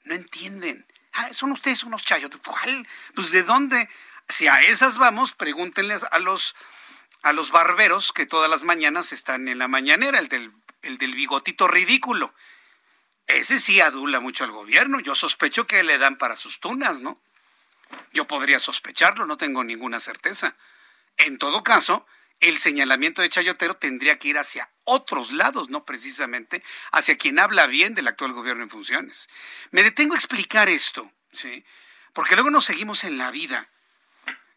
No 0.04 0.14
entienden. 0.14 0.86
Ah, 1.12 1.32
son 1.32 1.52
ustedes 1.52 1.84
unos 1.84 2.04
chayos. 2.04 2.30
¿Cuál? 2.44 2.86
Pues 3.14 3.30
de 3.30 3.42
dónde? 3.42 3.88
Si 4.28 4.46
a 4.46 4.60
esas 4.60 4.98
vamos, 4.98 5.34
pregúntenles 5.34 6.04
a 6.10 6.18
los, 6.18 6.54
a 7.22 7.32
los 7.32 7.50
barberos 7.50 8.12
que 8.12 8.26
todas 8.26 8.48
las 8.48 8.64
mañanas 8.64 9.12
están 9.12 9.48
en 9.48 9.58
la 9.58 9.68
mañanera, 9.68 10.18
el 10.18 10.28
del, 10.28 10.52
el 10.82 10.98
del 10.98 11.14
bigotito 11.14 11.66
ridículo. 11.66 12.32
Ese 13.26 13.60
sí 13.60 13.80
adula 13.80 14.20
mucho 14.20 14.44
al 14.44 14.52
gobierno. 14.52 15.00
Yo 15.00 15.14
sospecho 15.14 15.66
que 15.66 15.82
le 15.82 15.98
dan 15.98 16.16
para 16.16 16.36
sus 16.36 16.60
tunas, 16.60 17.00
¿no? 17.00 17.20
Yo 18.12 18.26
podría 18.26 18.58
sospecharlo, 18.58 19.26
no 19.26 19.36
tengo 19.36 19.64
ninguna 19.64 20.00
certeza. 20.00 20.56
En 21.16 21.38
todo 21.38 21.62
caso, 21.62 22.06
el 22.40 22.58
señalamiento 22.58 23.22
de 23.22 23.28
Chayotero 23.28 23.76
tendría 23.76 24.18
que 24.18 24.28
ir 24.28 24.38
hacia 24.38 24.70
otros 24.84 25.32
lados, 25.32 25.68
no 25.68 25.84
precisamente 25.84 26.62
hacia 26.90 27.16
quien 27.16 27.38
habla 27.38 27.66
bien 27.66 27.94
del 27.94 28.08
actual 28.08 28.32
gobierno 28.32 28.62
en 28.62 28.70
funciones. 28.70 29.28
Me 29.70 29.82
detengo 29.82 30.14
a 30.14 30.18
explicar 30.18 30.68
esto, 30.68 31.12
¿sí? 31.32 31.64
Porque 32.12 32.34
luego 32.34 32.50
nos 32.50 32.64
seguimos 32.64 33.04
en 33.04 33.18
la 33.18 33.30
vida 33.30 33.68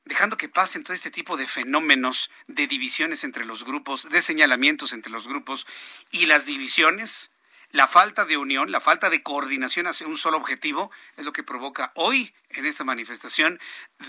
dejando 0.06 0.38
que 0.38 0.50
pasen 0.50 0.84
todo 0.84 0.94
este 0.94 1.12
tipo 1.12 1.38
de 1.38 1.48
fenómenos 1.48 2.30
de 2.48 2.68
divisiones 2.68 3.24
entre 3.24 3.46
los 3.46 3.64
grupos, 3.64 4.10
de 4.10 4.22
señalamientos 4.22 4.94
entre 4.94 5.12
los 5.12 5.28
grupos 5.28 5.66
y 6.12 6.26
las 6.26 6.46
divisiones 6.46 7.32
la 7.74 7.88
falta 7.88 8.26
de 8.26 8.38
unión, 8.38 8.72
la 8.72 8.80
falta 8.80 9.10
de 9.10 9.24
coordinación 9.24 9.88
hacia 9.88 10.06
un 10.06 10.16
solo 10.16 10.38
objetivo 10.38 10.92
es 11.18 11.26
lo 11.26 11.34
que 11.34 11.42
provoca 11.42 11.92
hoy 11.96 12.32
en 12.52 12.68
esta 12.68 12.84
manifestación 12.84 13.60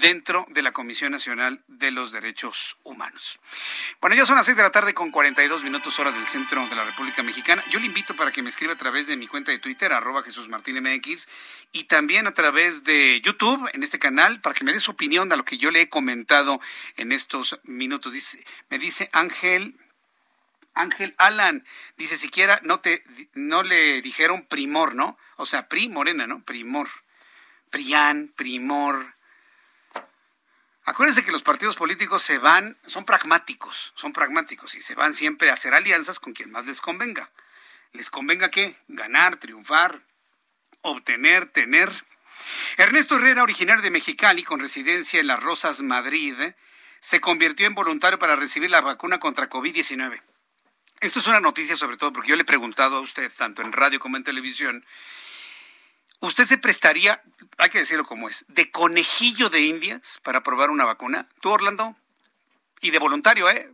dentro 0.03 0.45
de 0.51 0.61
la 0.61 0.73
Comisión 0.73 1.13
Nacional 1.13 1.65
de 1.67 1.91
los 1.91 2.13
Derechos 2.13 2.77
Humanos. 2.83 3.41
Bueno, 4.03 4.17
ya 4.17 4.27
son 4.27 4.37
las 4.37 4.45
seis 4.45 4.59
de 4.59 4.63
la 4.63 4.71
tarde 4.71 4.93
con 4.93 5.11
42 5.11 5.65
minutos 5.65 5.99
hora 5.99 6.13
del 6.13 6.27
centro 6.27 6.69
de 6.69 6.77
la 6.77 6.85
República 6.85 7.23
Mexicana. 7.23 7.65
Yo 7.71 7.81
le 7.81 7.87
invito 7.87 8.15
para 8.15 8.31
que 8.31 8.43
me 8.43 8.51
escriba 8.51 8.75
a 8.75 8.77
través 8.77 9.07
de 9.07 9.17
mi 9.17 9.27
cuenta 9.27 9.51
de 9.51 9.59
Twitter, 9.59 9.95
arroba 9.95 10.23
Jesús 10.23 10.47
Martín 10.51 10.77
MX, 10.83 11.27
y 11.73 11.85
también 11.85 12.27
a 12.27 12.35
través 12.35 12.85
de 12.85 13.23
YouTube, 13.23 13.71
en 13.73 13.83
este 13.83 13.99
canal, 13.99 14.43
para 14.43 14.53
que 14.53 14.65
me 14.65 14.75
dé 14.75 14.81
su 14.81 14.91
opinión 14.91 15.33
a 15.33 15.37
lo 15.37 15.47
que 15.47 15.57
yo 15.57 15.71
le 15.71 15.81
he 15.81 15.89
comentado 15.89 16.61
en 16.99 17.13
estos 17.13 17.59
minutos. 17.63 18.13
Dice, 18.13 18.45
me 18.69 18.79
dice 18.79 19.09
Ángel 19.13 19.75
Ángel 20.75 21.15
Alan 21.19 21.65
dice, 21.97 22.17
siquiera 22.17 22.61
no 22.63 22.81
te 22.81 23.05
no 23.35 23.63
le 23.63 24.03
dijeron 24.03 24.47
primor, 24.47 24.95
¿no? 24.95 25.17
O 25.37 25.47
sea, 25.47 25.69
pri 25.69 25.89
morena, 25.89 26.27
¿no? 26.27 26.43
Primor. 26.45 26.89
Prián, 27.71 28.33
primor. 28.37 29.15
Acuérdense 30.85 31.25
que 31.25 31.33
los 31.33 31.43
partidos 31.43 31.77
políticos 31.77 32.23
se 32.23 32.39
van, 32.39 32.77
son 32.87 33.07
pragmáticos, 33.07 33.93
son 33.97 34.13
pragmáticos 34.13 34.75
y 34.75 34.83
se 34.83 34.95
van 34.95 35.15
siempre 35.15 35.49
a 35.49 35.55
hacer 35.55 35.75
alianzas 35.75 36.21
con 36.21 36.35
quien 36.35 36.51
más 36.51 36.67
les 36.67 36.83
convenga. 36.83 37.31
¿Les 37.93 38.11
convenga 38.11 38.51
qué? 38.51 38.77
Ganar, 38.89 39.37
triunfar, 39.37 40.03
obtener, 40.83 41.47
tener. 41.47 41.91
Ernesto 42.77 43.17
Herrera, 43.17 43.43
originario 43.43 43.83
de 43.83 43.91
Mexicali, 43.91 44.43
con 44.43 44.61
residencia 44.61 45.21
en 45.21 45.29
Las 45.29 45.43
Rosas, 45.43 45.81
Madrid, 45.81 46.35
se 47.01 47.21
convirtió 47.21 47.67
en 47.67 47.75
voluntario 47.75 48.19
para 48.19 48.37
recibir 48.37 48.71
la 48.71 48.83
vacuna 48.83 49.19
contra 49.19 49.49
COVID-19. 49.49 50.21
Esto 51.05 51.19
es 51.19 51.27
una 51.27 51.41
noticia 51.41 51.77
sobre 51.77 51.99
todo 51.99 52.15
porque 52.15 52.31
yo 52.31 52.35
le 52.35 52.43
he 52.43 52.47
preguntado 52.47 52.97
a 52.97 53.01
usted, 53.01 53.31
tanto 53.37 53.61
en 53.61 53.73
radio 53.73 54.01
como 54.01 54.17
en 54.17 54.25
televisión, 54.25 54.87
¿usted 56.21 56.47
se 56.47 56.57
prestaría, 56.57 57.23
hay 57.59 57.69
que 57.69 57.81
decirlo 57.81 58.07
como 58.07 58.31
es, 58.31 58.47
de 58.49 58.71
conejillo 58.71 59.51
de 59.51 59.61
indias 59.61 60.19
para 60.23 60.43
probar 60.43 60.71
una 60.71 60.87
vacuna? 60.87 61.29
¿Tú, 61.43 61.51
Orlando? 61.51 61.95
Y 62.81 62.91
de 62.91 62.99
voluntario, 62.99 63.51
¿eh? 63.51 63.71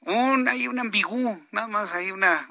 Un, 0.00 0.48
hay 0.48 0.68
un 0.68 0.78
ambigú, 0.78 1.46
nada 1.50 1.68
más 1.68 1.92
hay 1.92 2.12
una... 2.12 2.48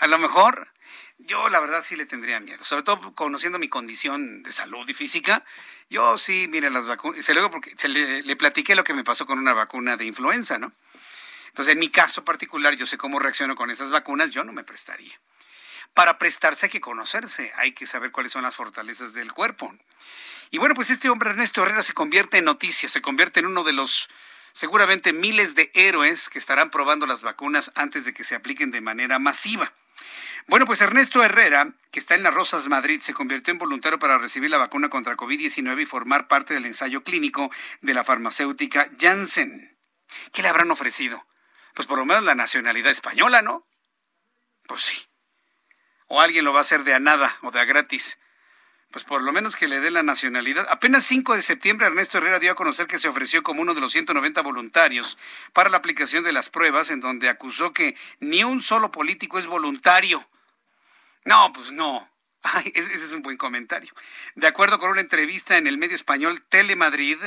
a 0.00 0.06
lo 0.06 0.18
mejor 0.18 0.68
yo 1.16 1.48
la 1.48 1.58
verdad 1.58 1.82
sí 1.82 1.96
le 1.96 2.04
tendría 2.04 2.38
miedo, 2.40 2.62
sobre 2.64 2.82
todo 2.82 3.14
conociendo 3.14 3.58
mi 3.58 3.70
condición 3.70 4.42
de 4.42 4.52
salud 4.52 4.86
y 4.86 4.92
física. 4.92 5.42
Yo 5.88 6.18
sí, 6.18 6.48
mire, 6.50 6.68
las 6.68 6.86
vacunas, 6.86 7.24
se 7.24 7.32
luego 7.32 7.50
porque 7.50 7.72
se 7.78 7.88
le, 7.88 8.20
le, 8.20 8.36
platiqué 8.36 8.74
lo 8.74 8.84
que 8.84 8.92
me 8.92 9.04
pasó 9.04 9.24
con 9.24 9.38
una 9.38 9.54
vacuna 9.54 9.96
de 9.96 10.04
influenza, 10.04 10.58
¿no? 10.58 10.74
Entonces, 11.56 11.72
en 11.72 11.78
mi 11.78 11.88
caso 11.88 12.22
particular, 12.22 12.76
yo 12.76 12.84
sé 12.84 12.98
cómo 12.98 13.18
reacciono 13.18 13.54
con 13.54 13.70
esas 13.70 13.90
vacunas, 13.90 14.28
yo 14.28 14.44
no 14.44 14.52
me 14.52 14.62
prestaría. 14.62 15.18
Para 15.94 16.18
prestarse 16.18 16.66
hay 16.66 16.70
que 16.70 16.82
conocerse, 16.82 17.50
hay 17.56 17.72
que 17.72 17.86
saber 17.86 18.12
cuáles 18.12 18.32
son 18.32 18.42
las 18.42 18.54
fortalezas 18.54 19.14
del 19.14 19.32
cuerpo. 19.32 19.74
Y 20.50 20.58
bueno, 20.58 20.74
pues 20.74 20.90
este 20.90 21.08
hombre 21.08 21.30
Ernesto 21.30 21.62
Herrera 21.62 21.82
se 21.82 21.94
convierte 21.94 22.36
en 22.36 22.44
noticia, 22.44 22.90
se 22.90 23.00
convierte 23.00 23.40
en 23.40 23.46
uno 23.46 23.64
de 23.64 23.72
los 23.72 24.10
seguramente 24.52 25.14
miles 25.14 25.54
de 25.54 25.70
héroes 25.72 26.28
que 26.28 26.38
estarán 26.38 26.70
probando 26.70 27.06
las 27.06 27.22
vacunas 27.22 27.72
antes 27.74 28.04
de 28.04 28.12
que 28.12 28.24
se 28.24 28.34
apliquen 28.34 28.70
de 28.70 28.82
manera 28.82 29.18
masiva. 29.18 29.72
Bueno, 30.48 30.66
pues 30.66 30.82
Ernesto 30.82 31.24
Herrera, 31.24 31.72
que 31.90 32.00
está 32.00 32.16
en 32.16 32.22
Las 32.22 32.34
Rosas, 32.34 32.68
Madrid, 32.68 33.00
se 33.00 33.14
convirtió 33.14 33.52
en 33.52 33.58
voluntario 33.58 33.98
para 33.98 34.18
recibir 34.18 34.50
la 34.50 34.58
vacuna 34.58 34.90
contra 34.90 35.16
COVID-19 35.16 35.80
y 35.80 35.86
formar 35.86 36.28
parte 36.28 36.52
del 36.52 36.66
ensayo 36.66 37.02
clínico 37.02 37.50
de 37.80 37.94
la 37.94 38.04
farmacéutica 38.04 38.90
Janssen. 39.00 39.74
¿Qué 40.34 40.42
le 40.42 40.48
habrán 40.48 40.70
ofrecido? 40.70 41.24
Pues 41.76 41.86
por 41.86 41.98
lo 41.98 42.04
menos 42.04 42.24
la 42.24 42.34
nacionalidad 42.34 42.90
española, 42.90 43.40
¿no? 43.40 43.64
Pues 44.66 44.82
sí. 44.82 45.06
O 46.08 46.20
alguien 46.20 46.44
lo 46.44 46.52
va 46.52 46.58
a 46.58 46.62
hacer 46.62 46.82
de 46.82 46.94
a 46.94 46.98
nada 46.98 47.36
o 47.42 47.52
de 47.52 47.60
a 47.60 47.64
gratis 47.64 48.18
pues 48.96 49.04
por 49.04 49.22
lo 49.22 49.30
menos 49.30 49.56
que 49.56 49.68
le 49.68 49.80
dé 49.80 49.90
la 49.90 50.02
nacionalidad. 50.02 50.66
Apenas 50.70 51.04
5 51.04 51.34
de 51.34 51.42
septiembre 51.42 51.86
Ernesto 51.86 52.16
Herrera 52.16 52.38
dio 52.38 52.52
a 52.52 52.54
conocer 52.54 52.86
que 52.86 52.98
se 52.98 53.08
ofreció 53.08 53.42
como 53.42 53.60
uno 53.60 53.74
de 53.74 53.80
los 53.82 53.92
190 53.92 54.40
voluntarios 54.40 55.18
para 55.52 55.68
la 55.68 55.76
aplicación 55.76 56.24
de 56.24 56.32
las 56.32 56.48
pruebas, 56.48 56.90
en 56.90 57.00
donde 57.00 57.28
acusó 57.28 57.74
que 57.74 57.94
ni 58.20 58.42
un 58.42 58.62
solo 58.62 58.90
político 58.90 59.38
es 59.38 59.46
voluntario. 59.46 60.26
No, 61.26 61.52
pues 61.52 61.72
no. 61.72 62.10
Ese 62.74 62.94
es 62.94 63.12
un 63.12 63.22
buen 63.22 63.36
comentario. 63.36 63.92
De 64.34 64.46
acuerdo 64.46 64.78
con 64.78 64.90
una 64.90 65.00
entrevista 65.00 65.56
en 65.56 65.66
el 65.66 65.78
medio 65.78 65.94
español 65.94 66.42
Telemadrid, 66.48 67.18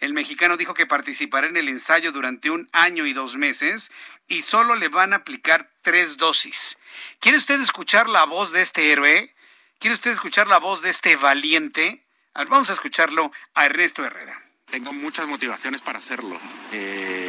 el 0.00 0.12
mexicano 0.12 0.56
dijo 0.56 0.74
que 0.74 0.86
participará 0.86 1.46
en 1.46 1.56
el 1.56 1.68
ensayo 1.68 2.12
durante 2.12 2.50
un 2.50 2.68
año 2.72 3.06
y 3.06 3.12
dos 3.12 3.36
meses 3.36 3.90
y 4.28 4.42
solo 4.42 4.74
le 4.74 4.88
van 4.88 5.12
a 5.12 5.16
aplicar 5.16 5.70
tres 5.82 6.16
dosis. 6.16 6.78
¿Quiere 7.20 7.38
usted 7.38 7.60
escuchar 7.60 8.08
la 8.08 8.24
voz 8.24 8.52
de 8.52 8.62
este 8.62 8.90
héroe? 8.92 9.34
¿Quiere 9.78 9.94
usted 9.94 10.12
escuchar 10.12 10.48
la 10.48 10.58
voz 10.58 10.82
de 10.82 10.90
este 10.90 11.16
valiente? 11.16 12.02
vamos 12.48 12.68
a 12.68 12.74
escucharlo 12.74 13.32
a 13.54 13.66
Ernesto 13.66 14.04
Herrera. 14.04 14.38
Tengo 14.70 14.92
muchas 14.92 15.26
motivaciones 15.26 15.80
para 15.80 15.98
hacerlo. 15.98 16.38
Eh, 16.72 17.25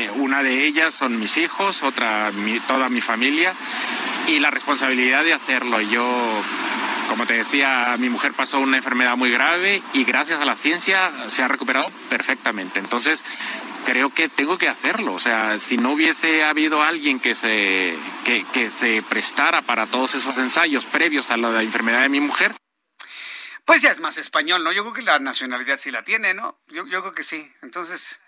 eh, 0.00 0.10
una 0.16 0.42
de 0.42 0.66
ellas 0.66 0.94
son 0.94 1.18
mis 1.18 1.36
hijos, 1.36 1.82
otra 1.82 2.32
toda 2.66 2.88
mi 2.88 3.00
familia 3.00 3.54
y 4.26 4.38
la 4.38 4.50
responsabilidad 4.50 5.24
de 5.24 5.32
hacerlo. 5.32 5.80
Yo, 5.80 6.42
como 7.08 7.26
te 7.26 7.34
decía, 7.34 7.96
mi 7.98 8.08
mujer 8.08 8.32
pasó 8.32 8.60
una 8.60 8.76
enfermedad 8.76 9.16
muy 9.16 9.30
grave 9.30 9.82
y 9.92 10.04
gracias 10.04 10.40
a 10.40 10.44
la 10.44 10.56
ciencia 10.56 11.10
se 11.26 11.42
ha 11.42 11.48
recuperado 11.48 11.90
perfectamente. 12.08 12.80
Entonces, 12.80 13.24
creo 13.84 14.12
que 14.14 14.28
tengo 14.28 14.58
que 14.58 14.68
hacerlo. 14.68 15.14
O 15.14 15.18
sea, 15.18 15.58
si 15.60 15.76
no 15.76 15.92
hubiese 15.92 16.44
habido 16.44 16.82
alguien 16.82 17.20
que 17.20 17.34
se, 17.34 17.96
que, 18.24 18.70
se 18.70 19.02
prestara 19.02 19.62
para 19.62 19.86
todos 19.86 20.14
esos 20.14 20.36
ensayos 20.38 20.86
previos 20.86 21.30
a 21.30 21.36
la 21.36 21.62
enfermedad 21.62 22.02
de 22.02 22.08
mi 22.08 22.20
mujer. 22.20 22.54
Pues 23.64 23.82
ya 23.82 23.90
es 23.90 24.00
más 24.00 24.16
español, 24.16 24.64
¿no? 24.64 24.72
Yo 24.72 24.82
creo 24.82 24.94
que 24.94 25.02
la 25.02 25.18
nacionalidad 25.18 25.78
sí 25.78 25.90
la 25.90 26.02
tiene, 26.02 26.34
¿no? 26.34 26.58
Yo, 26.68 26.86
yo 26.86 27.02
creo 27.02 27.12
que 27.12 27.22
sí. 27.22 27.52
Entonces, 27.62 28.18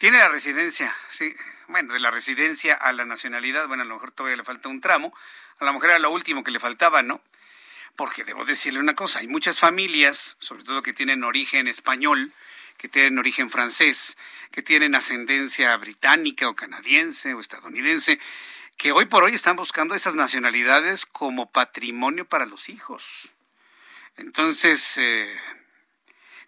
tiene 0.00 0.16
la 0.16 0.30
residencia, 0.30 0.96
sí. 1.08 1.36
Bueno, 1.68 1.92
de 1.92 2.00
la 2.00 2.10
residencia 2.10 2.74
a 2.74 2.90
la 2.92 3.04
nacionalidad, 3.04 3.68
bueno, 3.68 3.82
a 3.82 3.86
lo 3.86 3.96
mejor 3.96 4.12
todavía 4.12 4.38
le 4.38 4.44
falta 4.44 4.70
un 4.70 4.80
tramo. 4.80 5.12
A 5.58 5.66
la 5.66 5.72
mujer 5.72 5.90
era 5.90 5.98
lo 5.98 6.10
último 6.10 6.42
que 6.42 6.50
le 6.50 6.58
faltaba, 6.58 7.02
¿no? 7.02 7.20
Porque 7.96 8.24
debo 8.24 8.46
decirle 8.46 8.80
una 8.80 8.94
cosa, 8.94 9.18
hay 9.18 9.28
muchas 9.28 9.58
familias, 9.58 10.38
sobre 10.38 10.64
todo 10.64 10.80
que 10.80 10.94
tienen 10.94 11.22
origen 11.22 11.68
español, 11.68 12.32
que 12.78 12.88
tienen 12.88 13.18
origen 13.18 13.50
francés, 13.50 14.16
que 14.50 14.62
tienen 14.62 14.94
ascendencia 14.94 15.76
británica 15.76 16.48
o 16.48 16.56
canadiense 16.56 17.34
o 17.34 17.40
estadounidense, 17.40 18.18
que 18.78 18.92
hoy 18.92 19.04
por 19.04 19.22
hoy 19.22 19.34
están 19.34 19.56
buscando 19.56 19.94
esas 19.94 20.14
nacionalidades 20.14 21.04
como 21.04 21.50
patrimonio 21.50 22.24
para 22.24 22.46
los 22.46 22.70
hijos. 22.70 23.34
Entonces, 24.16 24.96
eh, 24.96 25.30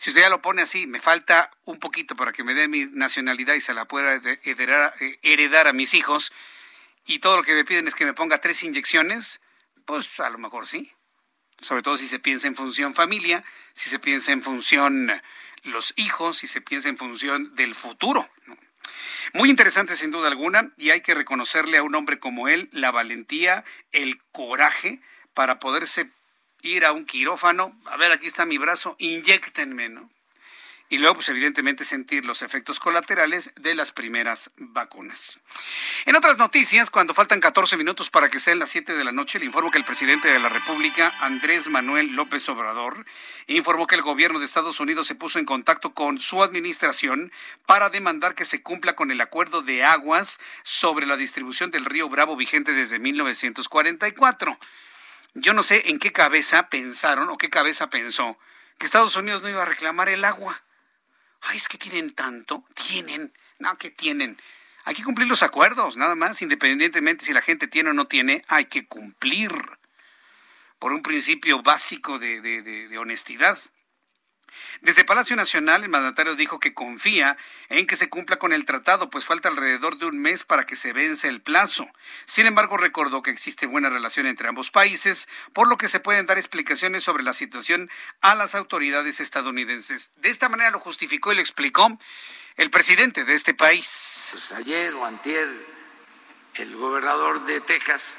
si 0.03 0.11
usted 0.11 0.23
ya 0.23 0.31
lo 0.31 0.43
pone 0.43 0.63
así, 0.63 0.89
me 0.89 1.01
falta 1.01 1.53
un 1.65 1.79
poquito 1.79 2.17
para 2.17 2.33
que 2.33 2.43
me 2.43 2.55
dé 2.55 2.67
mi 2.67 2.87
nacionalidad 2.87 3.55
y 3.55 3.61
se 3.61 3.73
la 3.73 3.85
pueda 3.85 4.21
heredar, 4.43 4.93
eh, 4.99 5.21
heredar 5.23 5.69
a 5.69 5.73
mis 5.73 5.95
hijos, 5.95 6.33
y 7.07 7.21
todo 7.21 7.37
lo 7.37 7.45
que 7.45 7.55
me 7.55 7.65
piden 7.65 7.87
es 7.87 7.95
que 7.95 8.05
me 8.05 8.13
ponga 8.13 8.41
tres 8.41 8.65
inyecciones, 8.65 9.41
pues 9.85 10.19
a 10.19 10.29
lo 10.29 10.39
mejor 10.39 10.67
sí. 10.67 10.93
Sobre 11.61 11.83
todo 11.83 11.99
si 11.99 12.09
se 12.09 12.19
piensa 12.19 12.49
en 12.49 12.57
función 12.57 12.97
familia, 12.97 13.45
si 13.75 13.91
se 13.91 14.01
piensa 14.01 14.33
en 14.33 14.43
función 14.43 15.23
los 15.63 15.95
hijos 15.95 16.43
y 16.43 16.49
se 16.49 16.61
piensa 16.61 16.89
en 16.89 16.99
función 16.99 17.55
del 17.55 17.77
futuro. 17.77 18.29
Muy 19.35 19.51
interesante 19.51 19.95
sin 19.95 20.11
duda 20.11 20.27
alguna 20.27 20.73
y 20.77 20.91
hay 20.91 21.03
que 21.03 21.15
reconocerle 21.15 21.79
a 21.79 21.85
un 21.85 21.95
hombre 21.95 22.19
como 22.19 22.49
él 22.49 22.71
la 22.73 22.91
valentía, 22.91 23.63
el 23.93 24.21
coraje 24.33 25.01
para 25.33 25.61
poderse 25.61 26.11
ir 26.63 26.85
a 26.85 26.93
un 26.93 27.05
quirófano, 27.05 27.79
a 27.87 27.97
ver, 27.97 28.13
aquí 28.13 28.27
está 28.27 28.47
mi 28.47 28.59
brazo, 28.59 28.97
inyectenme, 28.99 29.89
¿no? 29.89 30.11
y 30.93 30.99
luego, 30.99 31.15
pues 31.15 31.31
evidentemente, 31.31 31.87
sentir 31.87 32.27
los 32.27 32.43
efectos 32.43 32.79
colaterales 32.79 33.51
de 33.57 33.75
las 33.75 33.93
primeras 33.93 34.51
vacunas. 34.59 35.41
En 36.05 36.17
otras 36.17 36.37
noticias, 36.37 36.91
cuando 36.91 37.15
faltan 37.15 37.41
14 37.41 37.79
minutos 37.79 38.11
para 38.11 38.29
que 38.29 38.39
sean 38.39 38.59
las 38.59 38.69
7 38.69 38.93
de 38.93 39.03
la 39.03 39.11
noche, 39.11 39.39
le 39.39 39.47
informo 39.47 39.71
que 39.71 39.79
el 39.79 39.85
presidente 39.85 40.29
de 40.29 40.39
la 40.39 40.51
República, 40.51 41.15
Andrés 41.21 41.71
Manuel 41.71 42.15
López 42.15 42.47
Obrador, 42.51 43.07
informó 43.47 43.87
que 43.87 43.95
el 43.95 44.03
gobierno 44.03 44.39
de 44.39 44.45
Estados 44.45 44.81
Unidos 44.81 45.07
se 45.07 45.15
puso 45.15 45.39
en 45.39 45.47
contacto 45.47 45.95
con 45.95 46.21
su 46.21 46.43
administración 46.43 47.33
para 47.65 47.89
demandar 47.89 48.35
que 48.35 48.45
se 48.45 48.63
cumpla 48.63 48.95
con 48.95 49.11
el 49.11 49.23
acuerdo 49.23 49.63
de 49.63 49.85
aguas 49.85 50.41
sobre 50.63 51.07
la 51.07 51.17
distribución 51.17 51.71
del 51.71 51.87
río 51.87 52.11
Bravo 52.11 52.37
vigente 52.37 52.73
desde 52.73 52.99
1944. 52.99 54.59
Yo 55.35 55.55
no 55.55 55.63
sé 55.63 55.91
en 55.91 55.99
qué 55.99 56.13
cabeza 56.13 56.69
pensaron 56.69 57.29
o 57.31 57.39
qué 57.39 57.49
cabeza 57.49 57.89
pensó 57.89 58.39
que 58.79 58.87
Estados 58.87 59.17
Unidos 59.17 59.43
no 59.43 59.49
iba 59.49 59.63
a 59.63 59.67
reclamar 59.67 60.09
el 60.09 60.25
agua. 60.25 60.63
Ay, 61.41 61.57
es 61.57 61.69
que 61.69 61.79
tienen 61.79 62.15
tanto, 62.15 62.65
tienen, 62.75 63.33
no, 63.59 63.77
que 63.79 63.91
tienen. 63.91 64.41
Hay 64.85 64.95
que 64.95 65.05
cumplir 65.05 65.29
los 65.29 65.43
acuerdos, 65.43 65.97
nada 65.97 66.15
más, 66.15 66.43
independientemente 66.43 67.25
si 67.25 67.33
la 67.33 67.43
gente 67.43 67.69
tiene 67.69 67.91
o 67.91 67.93
no 67.93 68.07
tiene, 68.07 68.45
hay 68.49 68.67
que 68.67 68.87
cumplir 68.87 69.53
por 70.79 70.93
un 70.93 71.03
principio 71.03 71.63
básico 71.63 72.19
de, 72.19 72.41
de, 72.41 72.63
de 72.63 72.99
honestidad. 72.99 73.59
Desde 74.81 75.05
Palacio 75.05 75.37
Nacional, 75.37 75.83
el 75.83 75.89
mandatario 75.89 76.35
dijo 76.35 76.59
que 76.59 76.75
confía 76.75 77.37
en 77.69 77.87
que 77.87 77.97
se 77.97 78.09
cumpla 78.09 78.39
con 78.39 78.53
el 78.53 78.65
tratado, 78.65 79.11
pues 79.11 79.25
falta 79.25 79.49
alrededor 79.49 79.99
de 79.99 80.07
un 80.07 80.19
mes 80.19 80.45
para 80.45 80.65
que 80.67 80.77
se 80.77 80.93
vence 80.93 81.29
el 81.29 81.41
plazo. 81.41 81.89
Sin 82.25 82.47
embargo, 82.47 82.77
recordó 82.77 83.23
que 83.23 83.31
existe 83.31 83.67
buena 83.67 83.91
relación 83.91 84.27
entre 84.27 84.49
ambos 84.49 84.71
países, 84.71 85.29
por 85.53 85.69
lo 85.69 85.77
que 85.77 85.89
se 85.89 86.01
pueden 86.01 86.27
dar 86.27 86.39
explicaciones 86.39 87.05
sobre 87.05 87.23
la 87.23 87.33
situación 87.33 87.91
a 88.21 88.35
las 88.35 88.55
autoridades 88.55 89.21
estadounidenses. 89.21 90.11
De 90.17 90.31
esta 90.31 90.49
manera 90.49 90.71
lo 90.71 90.81
justificó 90.81 91.33
y 91.33 91.37
lo 91.37 91.41
explicó 91.41 91.99
el 92.57 92.71
presidente 92.71 93.25
de 93.25 93.35
este 93.35 93.55
país. 93.55 94.29
Pues 94.33 94.53
ayer 94.53 94.95
o 94.95 95.07
el 96.55 96.77
gobernador 96.77 97.47
de 97.47 97.61
Texas 97.63 98.15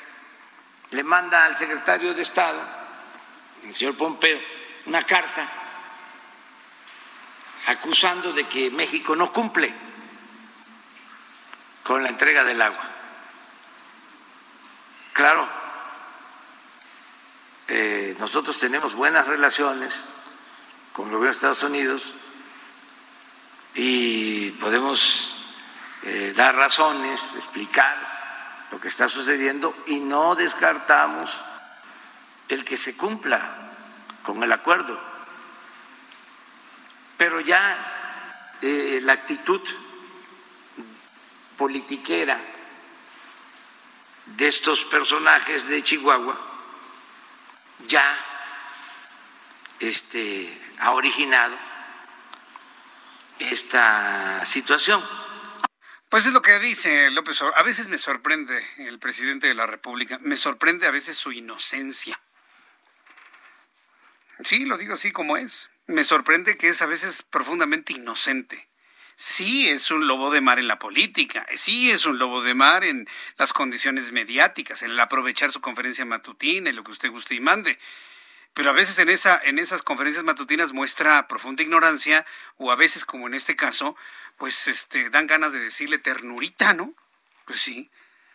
le 0.92 1.04
manda 1.04 1.46
al 1.46 1.56
secretario 1.56 2.14
de 2.14 2.22
Estado, 2.22 2.62
el 3.64 3.74
señor 3.74 3.96
Pompeo, 3.96 4.40
una 4.86 5.06
carta 5.06 5.63
acusando 7.68 8.34
de 8.34 8.46
que 8.46 8.72
México 8.72 9.16
no 9.16 9.32
cumple 9.32 9.74
con 11.84 12.04
la 12.04 12.10
entrega 12.10 12.44
del 12.44 12.62
agua. 12.62 12.90
Claro, 15.14 15.48
eh, 17.68 18.16
nosotros 18.20 18.58
tenemos 18.58 18.96
buenas 18.96 19.28
relaciones 19.28 20.06
con 20.92 21.06
el 21.06 21.12
gobierno 21.14 21.32
de 21.32 21.36
Estados 21.36 21.64
Unidos 21.64 22.16
y 23.76 24.52
podemos 24.52 25.36
eh, 26.04 26.34
dar 26.36 26.56
razones, 26.56 27.36
explicar 27.36 28.68
lo 28.72 28.80
que 28.80 28.88
está 28.88 29.08
sucediendo 29.08 29.76
y 29.88 30.00
no 30.00 30.36
descartamos 30.36 31.44
el 32.50 32.66
que 32.66 32.78
se 32.78 32.98
cumpla 32.98 33.72
con 34.24 34.44
el 34.44 34.52
acuerdo 34.52 35.13
pero 37.24 37.40
ya 37.40 38.58
eh, 38.62 39.00
la 39.02 39.14
actitud 39.14 39.62
politiquera 41.58 42.38
de 44.26 44.46
estos 44.46 44.84
personajes 44.84 45.70
de 45.70 45.82
Chihuahua 45.82 46.38
ya 47.88 48.04
este, 49.80 50.54
ha 50.80 50.92
originado 50.92 51.56
esta 53.40 54.44
situación 54.46 55.02
Pues 56.10 56.26
es 56.26 56.34
lo 56.34 56.42
que 56.42 56.60
dice 56.60 57.10
López 57.12 57.40
Obrador. 57.40 57.58
A 57.58 57.64
veces 57.64 57.88
me 57.88 57.98
sorprende 57.98 58.62
el 58.80 59.00
presidente 59.00 59.48
de 59.48 59.54
la 59.54 59.66
República, 59.66 60.20
me 60.20 60.36
sorprende 60.36 60.88
a 60.88 60.92
veces 60.92 61.16
su 61.16 61.32
inocencia. 61.32 62.20
Sí, 64.44 64.66
lo 64.66 64.78
digo 64.78 64.96
así 64.96 65.14
como 65.14 65.38
es. 65.38 65.70
Me 65.86 66.04
sorprende 66.06 66.58
que 66.58 66.70
es 66.70 66.82
a 66.82 66.86
veces 66.86 67.24
profundamente 67.24 67.94
inocente. 67.94 68.70
Sí 69.16 69.70
es 69.70 69.92
un 69.92 70.08
lobo 70.08 70.32
de 70.32 70.42
mar 70.42 70.58
en 70.58 70.68
la 70.68 70.80
política, 70.80 71.46
sí 71.56 71.92
es 71.92 72.06
un 72.06 72.18
lobo 72.18 72.42
de 72.42 72.56
mar 72.56 72.84
en 72.84 73.08
las 73.38 73.54
condiciones 73.54 74.12
mediáticas, 74.12 74.82
en 74.82 74.92
el 74.92 75.00
aprovechar 75.00 75.52
su 75.52 75.62
conferencia 75.62 76.06
matutina 76.06 76.70
y 76.70 76.74
lo 76.74 76.84
que 76.84 76.92
usted 76.92 77.12
guste 77.12 77.36
y 77.36 77.40
mande. 77.40 77.78
Pero 78.54 78.70
a 78.70 78.74
veces 78.74 78.98
en, 79.00 79.10
esa, 79.10 79.40
en 79.44 79.60
esas 79.60 79.84
conferencias 79.84 80.24
matutinas 80.24 80.72
muestra 80.72 81.28
profunda 81.28 81.64
ignorancia 81.64 82.26
o 82.58 82.72
a 82.72 82.76
veces, 82.76 83.04
como 83.04 83.28
en 83.28 83.34
este 83.34 83.56
caso, 83.56 83.96
pues 84.38 84.68
este, 84.68 85.10
dan 85.10 85.28
ganas 85.28 85.52
de 85.54 85.60
decirle 85.60 85.98
ternurita, 85.98 86.74
¿no? 86.74 86.94
Pues 87.46 87.60
sí, 87.60 87.92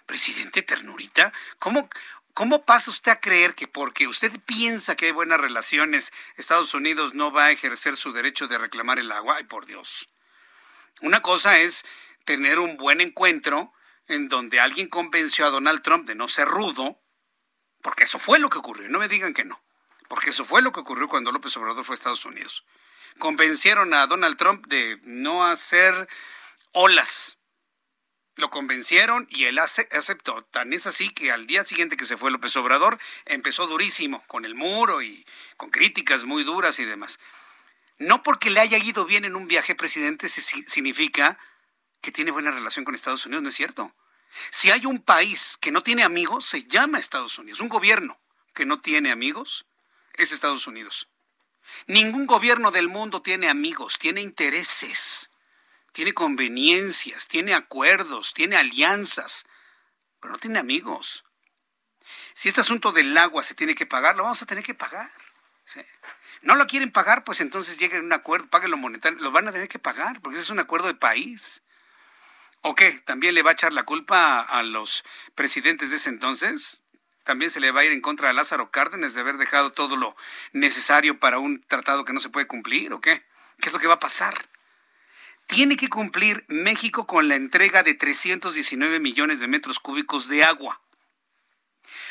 presidente 0.06 0.62
ternurita. 0.62 1.32
¿Cómo, 1.58 1.88
¿Cómo 2.38 2.64
pasa 2.64 2.92
usted 2.92 3.10
a 3.10 3.20
creer 3.20 3.56
que 3.56 3.66
porque 3.66 4.06
usted 4.06 4.30
piensa 4.46 4.94
que 4.94 5.06
hay 5.06 5.10
buenas 5.10 5.40
relaciones, 5.40 6.12
Estados 6.36 6.72
Unidos 6.72 7.12
no 7.12 7.32
va 7.32 7.46
a 7.46 7.50
ejercer 7.50 7.96
su 7.96 8.12
derecho 8.12 8.46
de 8.46 8.58
reclamar 8.58 9.00
el 9.00 9.10
agua? 9.10 9.38
Ay, 9.38 9.42
por 9.42 9.66
Dios. 9.66 10.08
Una 11.00 11.20
cosa 11.20 11.58
es 11.58 11.84
tener 12.24 12.60
un 12.60 12.76
buen 12.76 13.00
encuentro 13.00 13.72
en 14.06 14.28
donde 14.28 14.60
alguien 14.60 14.86
convenció 14.86 15.46
a 15.46 15.50
Donald 15.50 15.82
Trump 15.82 16.06
de 16.06 16.14
no 16.14 16.28
ser 16.28 16.46
rudo, 16.46 17.00
porque 17.82 18.04
eso 18.04 18.20
fue 18.20 18.38
lo 18.38 18.50
que 18.50 18.58
ocurrió, 18.58 18.88
no 18.88 19.00
me 19.00 19.08
digan 19.08 19.34
que 19.34 19.44
no, 19.44 19.60
porque 20.06 20.30
eso 20.30 20.44
fue 20.44 20.62
lo 20.62 20.70
que 20.70 20.78
ocurrió 20.78 21.08
cuando 21.08 21.32
López 21.32 21.56
Obrador 21.56 21.84
fue 21.84 21.94
a 21.94 21.98
Estados 21.98 22.24
Unidos. 22.24 22.64
Convencieron 23.18 23.92
a 23.94 24.06
Donald 24.06 24.36
Trump 24.36 24.68
de 24.68 25.00
no 25.02 25.44
hacer 25.44 26.08
olas. 26.70 27.37
Lo 28.38 28.50
convencieron 28.50 29.26
y 29.30 29.46
él 29.46 29.58
aceptó. 29.58 30.44
Tan 30.44 30.72
es 30.72 30.86
así 30.86 31.10
que 31.10 31.32
al 31.32 31.48
día 31.48 31.64
siguiente 31.64 31.96
que 31.96 32.04
se 32.04 32.16
fue 32.16 32.30
López 32.30 32.56
Obrador 32.56 32.96
empezó 33.24 33.66
durísimo, 33.66 34.22
con 34.28 34.44
el 34.44 34.54
muro 34.54 35.02
y 35.02 35.26
con 35.56 35.70
críticas 35.70 36.22
muy 36.22 36.44
duras 36.44 36.78
y 36.78 36.84
demás. 36.84 37.18
No 37.98 38.22
porque 38.22 38.50
le 38.50 38.60
haya 38.60 38.78
ido 38.78 39.04
bien 39.06 39.24
en 39.24 39.34
un 39.34 39.48
viaje, 39.48 39.74
presidente, 39.74 40.28
significa 40.28 41.36
que 42.00 42.12
tiene 42.12 42.30
buena 42.30 42.52
relación 42.52 42.84
con 42.84 42.94
Estados 42.94 43.26
Unidos, 43.26 43.42
¿no 43.42 43.48
es 43.48 43.56
cierto? 43.56 43.92
Si 44.52 44.70
hay 44.70 44.86
un 44.86 45.02
país 45.02 45.58
que 45.60 45.72
no 45.72 45.82
tiene 45.82 46.04
amigos, 46.04 46.46
se 46.46 46.62
llama 46.62 47.00
Estados 47.00 47.40
Unidos. 47.40 47.60
Un 47.60 47.68
gobierno 47.68 48.20
que 48.54 48.66
no 48.66 48.80
tiene 48.80 49.10
amigos 49.10 49.66
es 50.14 50.30
Estados 50.30 50.68
Unidos. 50.68 51.08
Ningún 51.88 52.26
gobierno 52.26 52.70
del 52.70 52.86
mundo 52.86 53.20
tiene 53.20 53.48
amigos, 53.48 53.98
tiene 53.98 54.20
intereses, 54.20 55.28
tiene 55.98 56.14
conveniencias, 56.14 57.26
tiene 57.26 57.54
acuerdos, 57.54 58.32
tiene 58.32 58.54
alianzas, 58.54 59.48
pero 60.20 60.30
no 60.30 60.38
tiene 60.38 60.60
amigos. 60.60 61.24
Si 62.34 62.46
este 62.46 62.60
asunto 62.60 62.92
del 62.92 63.18
agua 63.18 63.42
se 63.42 63.56
tiene 63.56 63.74
que 63.74 63.84
pagar, 63.84 64.14
lo 64.14 64.22
vamos 64.22 64.40
a 64.40 64.46
tener 64.46 64.62
que 64.62 64.74
pagar. 64.74 65.10
no 66.42 66.54
lo 66.54 66.68
quieren 66.68 66.92
pagar, 66.92 67.24
pues 67.24 67.40
entonces 67.40 67.78
lleguen 67.78 68.02
a 68.02 68.04
un 68.04 68.12
acuerdo, 68.12 68.46
paguen 68.46 68.70
lo 68.70 68.76
monetario, 68.76 69.18
lo 69.18 69.32
van 69.32 69.48
a 69.48 69.52
tener 69.52 69.66
que 69.66 69.80
pagar, 69.80 70.20
porque 70.20 70.38
es 70.38 70.50
un 70.50 70.60
acuerdo 70.60 70.86
de 70.86 70.94
país. 70.94 71.64
¿O 72.60 72.76
qué? 72.76 72.92
¿También 73.00 73.34
le 73.34 73.42
va 73.42 73.50
a 73.50 73.54
echar 73.54 73.72
la 73.72 73.82
culpa 73.82 74.40
a 74.40 74.62
los 74.62 75.02
presidentes 75.34 75.90
de 75.90 75.96
ese 75.96 76.10
entonces? 76.10 76.84
¿También 77.24 77.50
se 77.50 77.58
le 77.58 77.72
va 77.72 77.80
a 77.80 77.84
ir 77.84 77.90
en 77.90 78.02
contra 78.02 78.30
a 78.30 78.32
Lázaro 78.32 78.70
Cárdenas 78.70 79.14
de 79.14 79.20
haber 79.20 79.36
dejado 79.36 79.72
todo 79.72 79.96
lo 79.96 80.14
necesario 80.52 81.18
para 81.18 81.40
un 81.40 81.60
tratado 81.60 82.04
que 82.04 82.12
no 82.12 82.20
se 82.20 82.30
puede 82.30 82.46
cumplir? 82.46 82.92
¿O 82.92 83.00
qué? 83.00 83.26
¿Qué 83.60 83.70
es 83.70 83.72
lo 83.72 83.80
que 83.80 83.88
va 83.88 83.94
a 83.94 83.98
pasar? 83.98 84.48
Tiene 85.48 85.76
que 85.76 85.88
cumplir 85.88 86.44
México 86.46 87.06
con 87.06 87.26
la 87.26 87.34
entrega 87.34 87.82
de 87.82 87.94
319 87.94 89.00
millones 89.00 89.40
de 89.40 89.48
metros 89.48 89.80
cúbicos 89.80 90.28
de 90.28 90.44
agua 90.44 90.80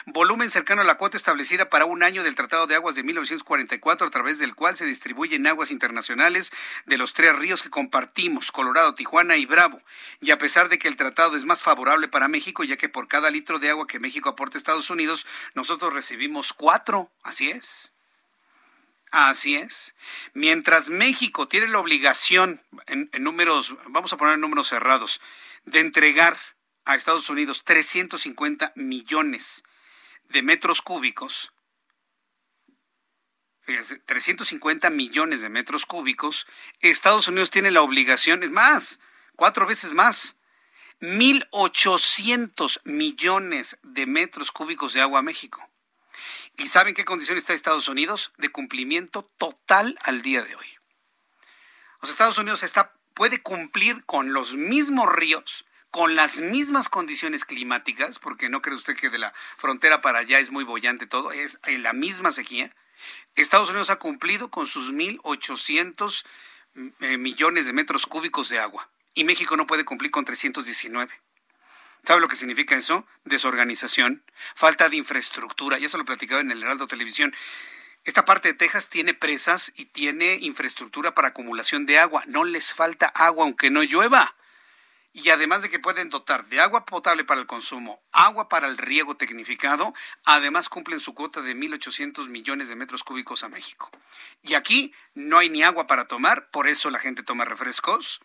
volumen 0.08 0.50
cercano 0.50 0.82
a 0.82 0.86
la 0.86 0.98
cuota 0.98 1.18
establecida 1.18 1.70
para 1.70 1.86
un 1.86 2.02
año 2.02 2.24
del 2.24 2.36
Tratado 2.36 2.66
de 2.66 2.76
Aguas 2.76 2.96
de 2.96 3.04
1944, 3.04 4.08
a 4.08 4.10
través 4.10 4.40
del 4.40 4.56
cual 4.56 4.78
se 4.78 4.86
distribuyen 4.86 5.46
aguas 5.48 5.70
internacionales 5.70 6.52
de 6.86 6.98
los 6.98 7.14
tres 7.14 7.36
ríos 7.36 7.62
que 7.62 7.70
compartimos, 7.70 8.52
Colorado, 8.52 8.96
Tijuana 8.96 9.36
y 9.36 9.46
Bravo. 9.46 9.82
Y 10.22 10.32
a 10.32 10.38
pesar 10.38 10.70
de 10.70 10.80
que 10.80 10.88
el 10.88 10.96
tratado 10.96 11.36
es 11.36 11.46
más 11.46 11.62
favorable 11.62 12.08
para 12.08 12.30
México, 12.30 12.64
ya 12.64 12.78
que 12.78 12.90
por 12.90 13.08
cada 13.08 13.30
litro 13.30 13.60
de 13.60 13.70
agua 13.70 13.86
que 13.86 14.00
México 14.00 14.30
aporta 14.30 14.58
a 14.58 14.60
Estados 14.60 14.90
Unidos, 14.90 15.26
nosotros 15.56 15.94
recibimos 15.94 16.54
cuatro. 16.54 17.12
Así 17.24 17.50
es. 17.50 17.92
Así 19.12 19.56
es. 19.56 19.96
Mientras 20.34 20.90
México 20.90 21.48
tiene 21.48 21.68
la 21.68 21.80
obligación, 21.80 22.62
en, 22.88 23.10
números, 23.20 23.76
vamos 23.88 24.12
a 24.14 24.18
poner 24.18 24.38
números 24.38 24.68
cerrados, 24.68 25.22
de 25.66 25.80
entregar 25.80 26.38
a 26.86 26.96
Estados 26.96 27.30
Unidos 27.30 27.64
350 27.64 28.74
millones 28.76 29.64
de 30.30 30.42
metros 30.42 30.82
cúbicos, 30.82 31.54
fíjense, 33.62 34.00
350 34.00 34.90
millones 34.90 35.42
de 35.42 35.50
metros 35.50 35.86
cúbicos, 35.86 36.48
Estados 36.80 37.28
Unidos 37.28 37.50
tiene 37.50 37.72
la 37.72 37.82
obligación, 37.82 38.44
es 38.44 38.52
más, 38.52 39.00
cuatro 39.36 39.66
veces 39.66 39.94
más, 39.94 40.38
1.800 41.00 42.82
millones 42.86 43.78
de 43.84 44.06
metros 44.06 44.52
cúbicos 44.52 44.94
de 44.94 45.02
agua 45.02 45.20
a 45.20 45.24
México. 45.24 45.70
¿Y 46.58 46.68
saben 46.68 46.96
qué 46.96 47.06
condición 47.06 47.38
está 47.38 47.54
Estados 47.54 47.88
Unidos? 47.88 48.32
De 48.38 48.50
cumplimiento 48.50 49.30
total 49.38 49.98
al 50.04 50.22
día 50.22 50.44
de 50.44 50.56
hoy. 50.56 50.68
O 52.02 52.08
Estados 52.08 52.38
Unidos 52.38 52.64
está, 52.64 52.94
puede 53.14 53.42
cumplir 53.42 54.04
con 54.06 54.34
los 54.34 54.56
mismos 54.56 55.12
ríos 55.12 55.66
con 55.92 56.16
las 56.16 56.42
mismas 56.42 56.90
condiciones 56.90 57.46
climáticas, 57.46 58.20
porque 58.20 58.50
no 58.50 58.62
cree 58.62 58.76
usted 58.76 58.96
que 58.96 59.10
de 59.10 59.18
la 59.18 59.34
frontera 59.58 60.02
para 60.02 60.20
allá 60.20 60.40
es 60.40 60.52
muy 60.52 60.64
bollante 60.64 61.08
todo, 61.08 61.32
es 61.32 61.60
en 61.66 61.82
la 61.82 61.94
misma 61.94 62.32
sequía. 62.32 62.76
Estados 63.36 63.70
Unidos 63.70 63.90
ha 63.90 63.98
cumplido 63.98 64.50
con 64.50 64.68
sus 64.68 64.92
1.800 64.94 66.26
eh, 67.00 67.18
millones 67.18 67.66
de 67.66 67.74
metros 67.74 68.06
cúbicos 68.06 68.50
de 68.50 68.60
agua 68.60 68.90
y 69.14 69.24
México 69.24 69.58
no 69.58 69.66
puede 69.66 69.86
cumplir 69.86 70.12
con 70.12 70.26
319. 70.26 71.12
¿Sabe 72.08 72.22
lo 72.22 72.30
que 72.30 72.38
significa 72.38 72.74
eso? 72.74 73.06
Desorganización, 73.26 74.24
falta 74.56 74.88
de 74.88 74.96
infraestructura. 74.96 75.78
Ya 75.78 75.90
se 75.90 75.98
lo 75.98 76.06
platicaba 76.06 76.40
en 76.40 76.52
el 76.52 76.64
Heraldo 76.64 76.88
Televisión. 76.88 77.36
Esta 78.06 78.24
parte 78.24 78.48
de 78.48 78.54
Texas 78.54 78.88
tiene 78.88 79.14
presas 79.14 79.74
y 79.76 79.88
tiene 79.88 80.38
infraestructura 80.38 81.14
para 81.14 81.28
acumulación 81.28 81.86
de 81.86 82.00
agua. 82.00 82.24
No 82.26 82.46
les 82.46 82.74
falta 82.74 83.08
agua 83.08 83.44
aunque 83.44 83.70
no 83.72 83.84
llueva 83.84 84.38
y 85.12 85.32
además 85.32 85.64
de 85.64 85.70
que 85.70 85.80
pueden 85.80 86.10
dotar 86.10 86.46
de 86.46 86.62
agua 86.62 86.86
potable 86.86 87.26
para 87.26 87.42
el 87.42 87.48
consumo, 87.48 88.02
agua 88.12 88.48
para 88.48 88.68
el 88.68 88.78
riego 88.78 89.18
tecnificado, 89.18 89.94
además 90.24 90.70
cumplen 90.70 91.00
su 91.00 91.16
cuota 91.16 91.42
de 91.42 91.56
1.800 91.56 92.30
millones 92.30 92.70
de 92.70 92.76
metros 92.76 93.04
cúbicos 93.04 93.44
a 93.44 93.50
México. 93.50 93.90
Y 94.44 94.54
aquí 94.54 94.94
no 95.16 95.40
hay 95.40 95.50
ni 95.50 95.64
agua 95.64 95.88
para 95.88 96.08
tomar, 96.08 96.52
por 96.52 96.68
eso 96.68 96.92
la 96.92 97.00
gente 97.00 97.24
toma 97.24 97.46
refrescos. 97.46 98.22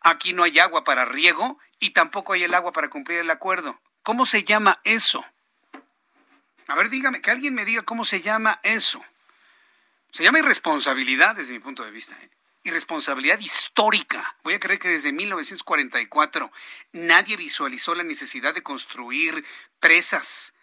Aquí 0.00 0.32
no 0.32 0.42
hay 0.42 0.58
agua 0.58 0.84
para 0.84 1.04
riego 1.04 1.58
y 1.80 1.90
tampoco 1.90 2.32
hay 2.32 2.44
el 2.44 2.54
agua 2.54 2.72
para 2.72 2.90
cumplir 2.90 3.18
el 3.18 3.30
acuerdo. 3.30 3.80
¿Cómo 4.02 4.26
se 4.26 4.42
llama 4.42 4.80
eso? 4.84 5.24
A 6.66 6.74
ver, 6.74 6.90
dígame, 6.90 7.20
que 7.20 7.30
alguien 7.30 7.54
me 7.54 7.64
diga 7.64 7.82
cómo 7.82 8.04
se 8.04 8.20
llama 8.20 8.60
eso. 8.62 9.04
Se 10.12 10.22
llama 10.22 10.38
irresponsabilidad 10.38 11.36
desde 11.36 11.52
mi 11.52 11.60
punto 11.60 11.84
de 11.84 11.90
vista. 11.90 12.16
¿eh? 12.22 12.30
irresponsabilidad 12.68 13.40
histórica. 13.40 14.36
Voy 14.42 14.54
a 14.54 14.60
creer 14.60 14.78
que 14.78 14.88
desde 14.88 15.12
1944 15.12 16.50
nadie 16.92 17.36
visualizó 17.36 17.94
la 17.94 18.04
necesidad 18.04 18.54
de 18.54 18.62
construir 18.62 19.44
presas 19.80 20.54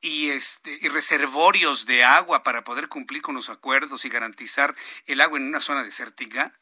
y, 0.00 0.30
este, 0.30 0.78
y 0.80 0.88
reservorios 0.88 1.86
de 1.86 2.04
agua 2.04 2.42
para 2.42 2.64
poder 2.64 2.88
cumplir 2.88 3.22
con 3.22 3.34
los 3.34 3.50
acuerdos 3.50 4.04
y 4.04 4.08
garantizar 4.08 4.74
el 5.06 5.20
agua 5.20 5.38
en 5.38 5.46
una 5.46 5.60
zona 5.60 5.82
desértica. 5.84 6.58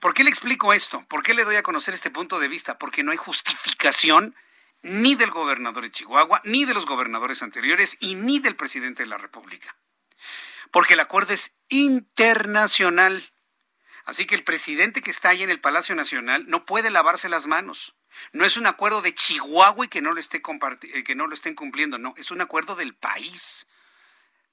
¿Por 0.00 0.14
qué 0.14 0.24
le 0.24 0.30
explico 0.30 0.72
esto? 0.72 1.04
¿Por 1.08 1.22
qué 1.22 1.34
le 1.34 1.44
doy 1.44 1.56
a 1.56 1.62
conocer 1.62 1.94
este 1.94 2.10
punto 2.10 2.38
de 2.38 2.48
vista? 2.48 2.78
Porque 2.78 3.02
no 3.02 3.10
hay 3.10 3.16
justificación 3.16 4.34
ni 4.82 5.16
del 5.16 5.30
gobernador 5.30 5.82
de 5.82 5.90
Chihuahua, 5.90 6.40
ni 6.44 6.64
de 6.64 6.74
los 6.74 6.86
gobernadores 6.86 7.42
anteriores 7.42 7.96
y 8.00 8.14
ni 8.14 8.38
del 8.38 8.54
presidente 8.54 9.02
de 9.02 9.08
la 9.08 9.18
República 9.18 9.76
porque 10.70 10.94
el 10.94 11.00
acuerdo 11.00 11.34
es 11.34 11.52
internacional. 11.68 13.32
Así 14.04 14.26
que 14.26 14.34
el 14.34 14.44
presidente 14.44 15.02
que 15.02 15.10
está 15.10 15.30
ahí 15.30 15.42
en 15.42 15.50
el 15.50 15.60
Palacio 15.60 15.94
Nacional 15.94 16.44
no 16.48 16.64
puede 16.64 16.90
lavarse 16.90 17.28
las 17.28 17.46
manos. 17.46 17.94
No 18.32 18.44
es 18.44 18.56
un 18.56 18.66
acuerdo 18.66 19.02
de 19.02 19.14
Chihuahua 19.14 19.84
y 19.84 19.88
que 19.88 20.02
no 20.02 20.12
lo, 20.12 20.20
esté 20.20 20.42
eh, 20.82 21.04
que 21.04 21.14
no 21.14 21.26
lo 21.26 21.34
estén 21.34 21.54
cumpliendo, 21.54 21.98
no, 21.98 22.14
es 22.16 22.30
un 22.30 22.40
acuerdo 22.40 22.74
del 22.74 22.94
país. 22.94 23.66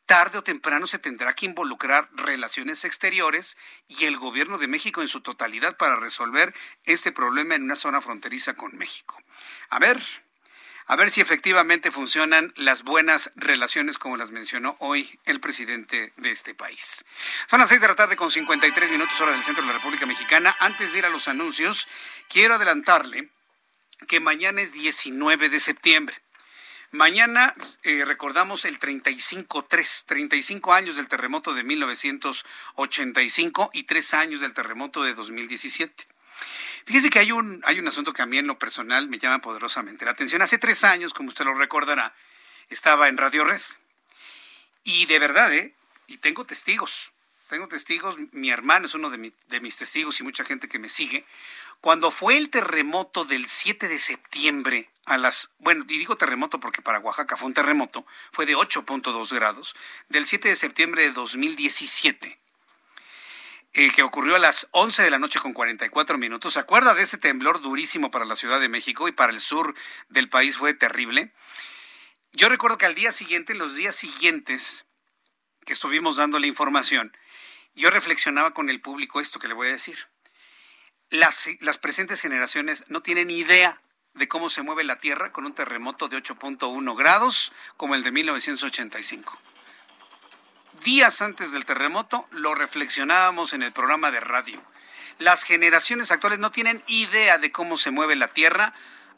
Tarde 0.05 0.37
o 0.37 0.43
temprano 0.43 0.85
se 0.85 0.99
tendrá 0.99 1.33
que 1.33 1.47
involucrar 1.47 2.09
relaciones 2.13 2.85
exteriores 2.85 3.57
y 3.87 4.05
el 4.05 4.17
gobierno 4.17 4.59
de 4.59 4.67
México 4.67 5.01
en 5.01 5.07
su 5.07 5.21
totalidad 5.21 5.77
para 5.77 5.95
resolver 5.95 6.53
este 6.83 7.11
problema 7.11 7.55
en 7.55 7.63
una 7.63 7.75
zona 7.75 8.01
fronteriza 8.01 8.53
con 8.53 8.77
México. 8.77 9.19
A 9.69 9.79
ver, 9.79 9.99
a 10.85 10.95
ver 10.95 11.09
si 11.09 11.21
efectivamente 11.21 11.89
funcionan 11.89 12.53
las 12.55 12.83
buenas 12.83 13.31
relaciones 13.35 13.97
como 13.97 14.17
las 14.17 14.29
mencionó 14.29 14.75
hoy 14.79 15.19
el 15.25 15.39
presidente 15.39 16.13
de 16.17 16.29
este 16.29 16.53
país. 16.53 17.03
Son 17.49 17.59
las 17.59 17.69
seis 17.69 17.81
de 17.81 17.87
la 17.87 17.95
tarde 17.95 18.15
con 18.15 18.29
53 18.29 18.91
minutos 18.91 19.19
hora 19.19 19.31
del 19.31 19.41
centro 19.41 19.63
de 19.63 19.69
la 19.69 19.77
República 19.79 20.05
Mexicana. 20.05 20.55
Antes 20.59 20.91
de 20.91 20.99
ir 20.99 21.05
a 21.07 21.09
los 21.09 21.27
anuncios, 21.27 21.87
quiero 22.29 22.55
adelantarle 22.55 23.29
que 24.07 24.19
mañana 24.19 24.61
es 24.61 24.71
19 24.73 25.49
de 25.49 25.59
septiembre. 25.59 26.21
Mañana 26.95 27.53
eh, 27.83 28.03
recordamos 28.05 28.63
el 28.63 28.79
35-3, 28.79 30.05
35 30.05 30.73
años 30.73 30.95
del 30.95 31.09
terremoto 31.09 31.53
de 31.53 31.65
1985 31.65 33.71
y 33.73 33.83
3 33.83 34.13
años 34.13 34.39
del 34.39 34.53
terremoto 34.53 35.03
de 35.03 35.13
2017. 35.13 36.07
Fíjese 36.85 37.09
que 37.09 37.19
hay 37.19 37.33
un, 37.33 37.61
hay 37.65 37.79
un 37.79 37.87
asunto 37.89 38.13
que 38.13 38.21
a 38.21 38.25
mí 38.25 38.37
en 38.37 38.47
lo 38.47 38.57
personal 38.57 39.09
me 39.09 39.19
llama 39.19 39.41
poderosamente 39.41 40.05
la 40.05 40.11
atención. 40.11 40.41
Hace 40.41 40.57
tres 40.57 40.85
años, 40.85 41.13
como 41.13 41.27
usted 41.27 41.43
lo 41.43 41.53
recordará, 41.53 42.15
estaba 42.69 43.09
en 43.09 43.17
Radio 43.17 43.43
Red. 43.43 43.61
Y 44.85 45.05
de 45.07 45.19
verdad, 45.19 45.53
¿eh? 45.53 45.73
Y 46.07 46.19
tengo 46.19 46.45
testigos. 46.45 47.11
Tengo 47.49 47.67
testigos. 47.67 48.15
Mi 48.31 48.51
hermano 48.51 48.85
es 48.85 48.93
uno 48.93 49.09
de, 49.09 49.33
de 49.49 49.59
mis 49.59 49.75
testigos 49.75 50.21
y 50.21 50.23
mucha 50.23 50.45
gente 50.45 50.69
que 50.69 50.79
me 50.79 50.87
sigue. 50.87 51.25
Cuando 51.85 52.09
fue 52.09 52.35
el 52.35 52.49
terremoto 52.49 53.25
del 53.25 53.45
7 53.45 53.87
de 53.87 53.99
septiembre 53.99 54.89
a 55.05 55.19
las, 55.19 55.53
bueno, 55.59 55.85
y 55.87 55.99
digo 55.99 56.17
terremoto 56.17 56.59
porque 56.59 56.81
para 56.81 56.97
Oaxaca 56.97 57.37
fue 57.37 57.45
un 57.45 57.53
terremoto, 57.53 58.07
fue 58.31 58.47
de 58.47 58.55
8.2 58.55 59.31
grados, 59.35 59.75
del 60.09 60.25
7 60.25 60.49
de 60.49 60.55
septiembre 60.55 61.03
de 61.03 61.11
2017 61.11 62.39
eh, 63.73 63.91
que 63.91 64.01
ocurrió 64.01 64.35
a 64.35 64.39
las 64.39 64.67
11 64.71 65.03
de 65.03 65.11
la 65.11 65.19
noche 65.19 65.39
con 65.39 65.53
44 65.53 66.17
minutos. 66.17 66.53
¿Se 66.53 66.59
acuerda 66.59 66.95
de 66.95 67.03
ese 67.03 67.19
temblor 67.19 67.61
durísimo 67.61 68.09
para 68.09 68.25
la 68.25 68.35
Ciudad 68.35 68.59
de 68.59 68.67
México 68.67 69.07
y 69.07 69.11
para 69.11 69.31
el 69.31 69.39
sur 69.39 69.75
del 70.09 70.27
país 70.27 70.57
fue 70.57 70.73
terrible? 70.73 71.33
Yo 72.33 72.49
recuerdo 72.49 72.79
que 72.79 72.87
al 72.87 72.95
día 72.95 73.11
siguiente, 73.11 73.53
en 73.53 73.59
los 73.59 73.75
días 73.75 73.95
siguientes 73.95 74.87
que 75.67 75.73
estuvimos 75.73 76.15
dando 76.15 76.39
la 76.39 76.47
información, 76.47 77.15
yo 77.75 77.91
reflexionaba 77.91 78.55
con 78.55 78.71
el 78.71 78.81
público 78.81 79.21
esto 79.21 79.37
que 79.37 79.47
le 79.47 79.53
voy 79.53 79.67
a 79.67 79.73
decir. 79.73 80.07
Las, 81.09 81.47
las 81.61 81.77
presentes 81.77 82.21
generaciones 82.21 82.83
no 82.87 83.01
tienen 83.01 83.29
idea 83.29 83.81
de 84.13 84.27
cómo 84.27 84.49
se 84.49 84.61
mueve 84.61 84.83
la 84.83 84.97
Tierra 84.97 85.31
con 85.31 85.45
un 85.45 85.53
terremoto 85.53 86.07
de 86.07 86.17
8.1 86.17 86.97
grados 86.97 87.53
como 87.77 87.95
el 87.95 88.03
de 88.03 88.11
1985 88.11 89.39
días 90.85 91.23
antes 91.23 91.51
del 91.51 91.65
terremoto, 91.65 92.27
lo 92.31 92.53
reflexionábamos 92.53 93.53
en 93.53 93.63
el 93.63 93.71
programa 93.71 94.11
de 94.11 94.19
radio. 94.19 94.61
Las 95.17 95.43
generaciones 95.43 96.11
actuales 96.11 96.39
no 96.39 96.51
tienen 96.51 96.83
idea 96.87 97.39
de 97.39 97.51
cómo 97.51 97.77
se 97.77 97.89
mueve 97.91 98.15
la 98.15 98.27
Tierra 98.27 98.73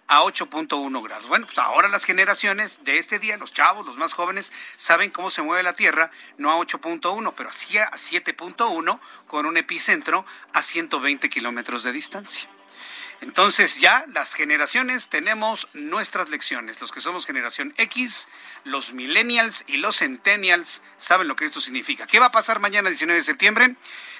a 0.08 0.22
8.1 0.22 1.03
grados. 1.03 1.28
Bueno, 1.28 1.45
pues 1.45 1.58
ahora 1.58 1.88
las 1.89 2.05
generaciones 2.05 2.84
de 2.84 2.97
este 2.97 3.20
día, 3.20 3.38
los 3.38 3.53
chavos, 3.53 3.86
los 3.86 3.97
más 3.97 4.14
jóvenes, 4.14 4.53
saben 4.78 5.12
cómo 5.12 5.30
se 5.30 5.41
mueve 5.41 5.64
la 5.64 5.74
Tierra, 5.74 6.12
no 6.38 6.51
a 6.51 6.58
8.1, 6.58 7.34
pero 7.36 7.51
sí 7.51 7.78
a 7.78 7.91
7.1 7.91 8.99
con 9.28 9.45
un 9.45 9.58
epicentro 9.58 10.26
a 10.53 10.62
120 10.62 11.30
kilómetros 11.30 11.84
de 11.84 11.91
distancia. 11.91 12.47
Entonces 13.22 13.80
ya 13.80 14.05
las 14.14 14.36
generaciones 14.36 15.08
tenemos 15.08 15.68
nuestras 15.74 16.30
lecciones. 16.30 16.80
Los 16.82 16.91
que 16.91 17.01
somos 17.01 17.26
generación 17.26 17.74
X, 17.78 18.28
los 18.64 18.93
millennials 18.93 19.64
y 19.68 19.78
los 19.78 19.97
centennials 19.97 20.84
saben 20.97 21.28
lo 21.28 21.36
que 21.36 21.45
esto 21.45 21.60
significa. 21.60 22.05
¿Qué 22.05 22.20
va 22.20 22.28
a 22.28 22.32
pasar 22.32 22.60
mañana 22.60 22.89
19 22.89 23.20
de 23.20 23.24
septiembre? 23.24 23.76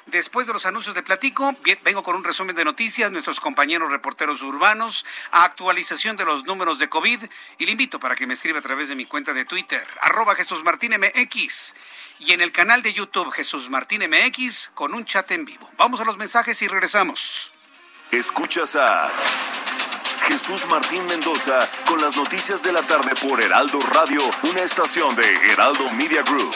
Después 0.08 0.47
de 0.47 0.53
los 0.53 0.66
anuncios 0.66 0.95
de 0.95 1.03
Platico, 1.03 1.53
vengo 1.84 2.01
con 2.01 2.16
un 2.16 2.24
resumen 2.24 2.55
de 2.55 2.64
noticias, 2.64 3.12
nuestros 3.12 3.41
compañeros 3.41 3.91
reporteros 3.91 4.41
urbanos, 4.41 5.05
actualización 5.32 6.16
de 6.16 6.24
los 6.24 6.45
números 6.45 6.80
de 6.80 6.88
COVID 6.88 7.24
y 7.58 7.66
le 7.66 7.72
invito 7.74 7.99
para 7.99 8.16
que 8.16 8.26
me 8.26 8.34
escriba 8.34 8.60
a 8.60 8.62
través 8.62 8.88
de 8.88 8.95
mi 8.95 9.05
cuenta 9.05 9.34
de 9.34 9.43
Twitter, 9.43 9.86
arroba 9.99 10.36
Jesús 10.36 10.64
Martín 10.64 10.93
MX 10.97 11.76
y 12.20 12.32
en 12.32 12.39
el 12.39 12.53
canal 12.53 12.82
de 12.82 12.93
YouTube 12.93 13.32
Jesús 13.32 13.70
Martín 13.70 14.01
MX 14.10 14.70
con 14.74 14.93
un 14.93 15.03
chat 15.03 15.30
en 15.32 15.43
vivo. 15.43 15.70
Vamos 15.78 15.99
a 15.99 16.05
los 16.05 16.16
mensajes 16.16 16.62
y 16.62 16.70
regresamos. 16.70 17.51
Escuchas 18.12 18.78
a 18.78 19.12
Jesús 20.28 20.66
Martín 20.68 21.05
Mendoza 21.08 21.70
con 21.86 21.99
las 21.99 22.16
noticias 22.16 22.64
de 22.64 22.72
la 22.72 22.82
tarde 22.84 23.12
por 23.22 23.43
Heraldo 23.43 23.82
Radio, 23.82 24.22
una 24.43 24.62
estación 24.62 25.16
de 25.18 25.51
Heraldo 25.51 25.91
Media 25.91 26.22
Group. 26.22 26.55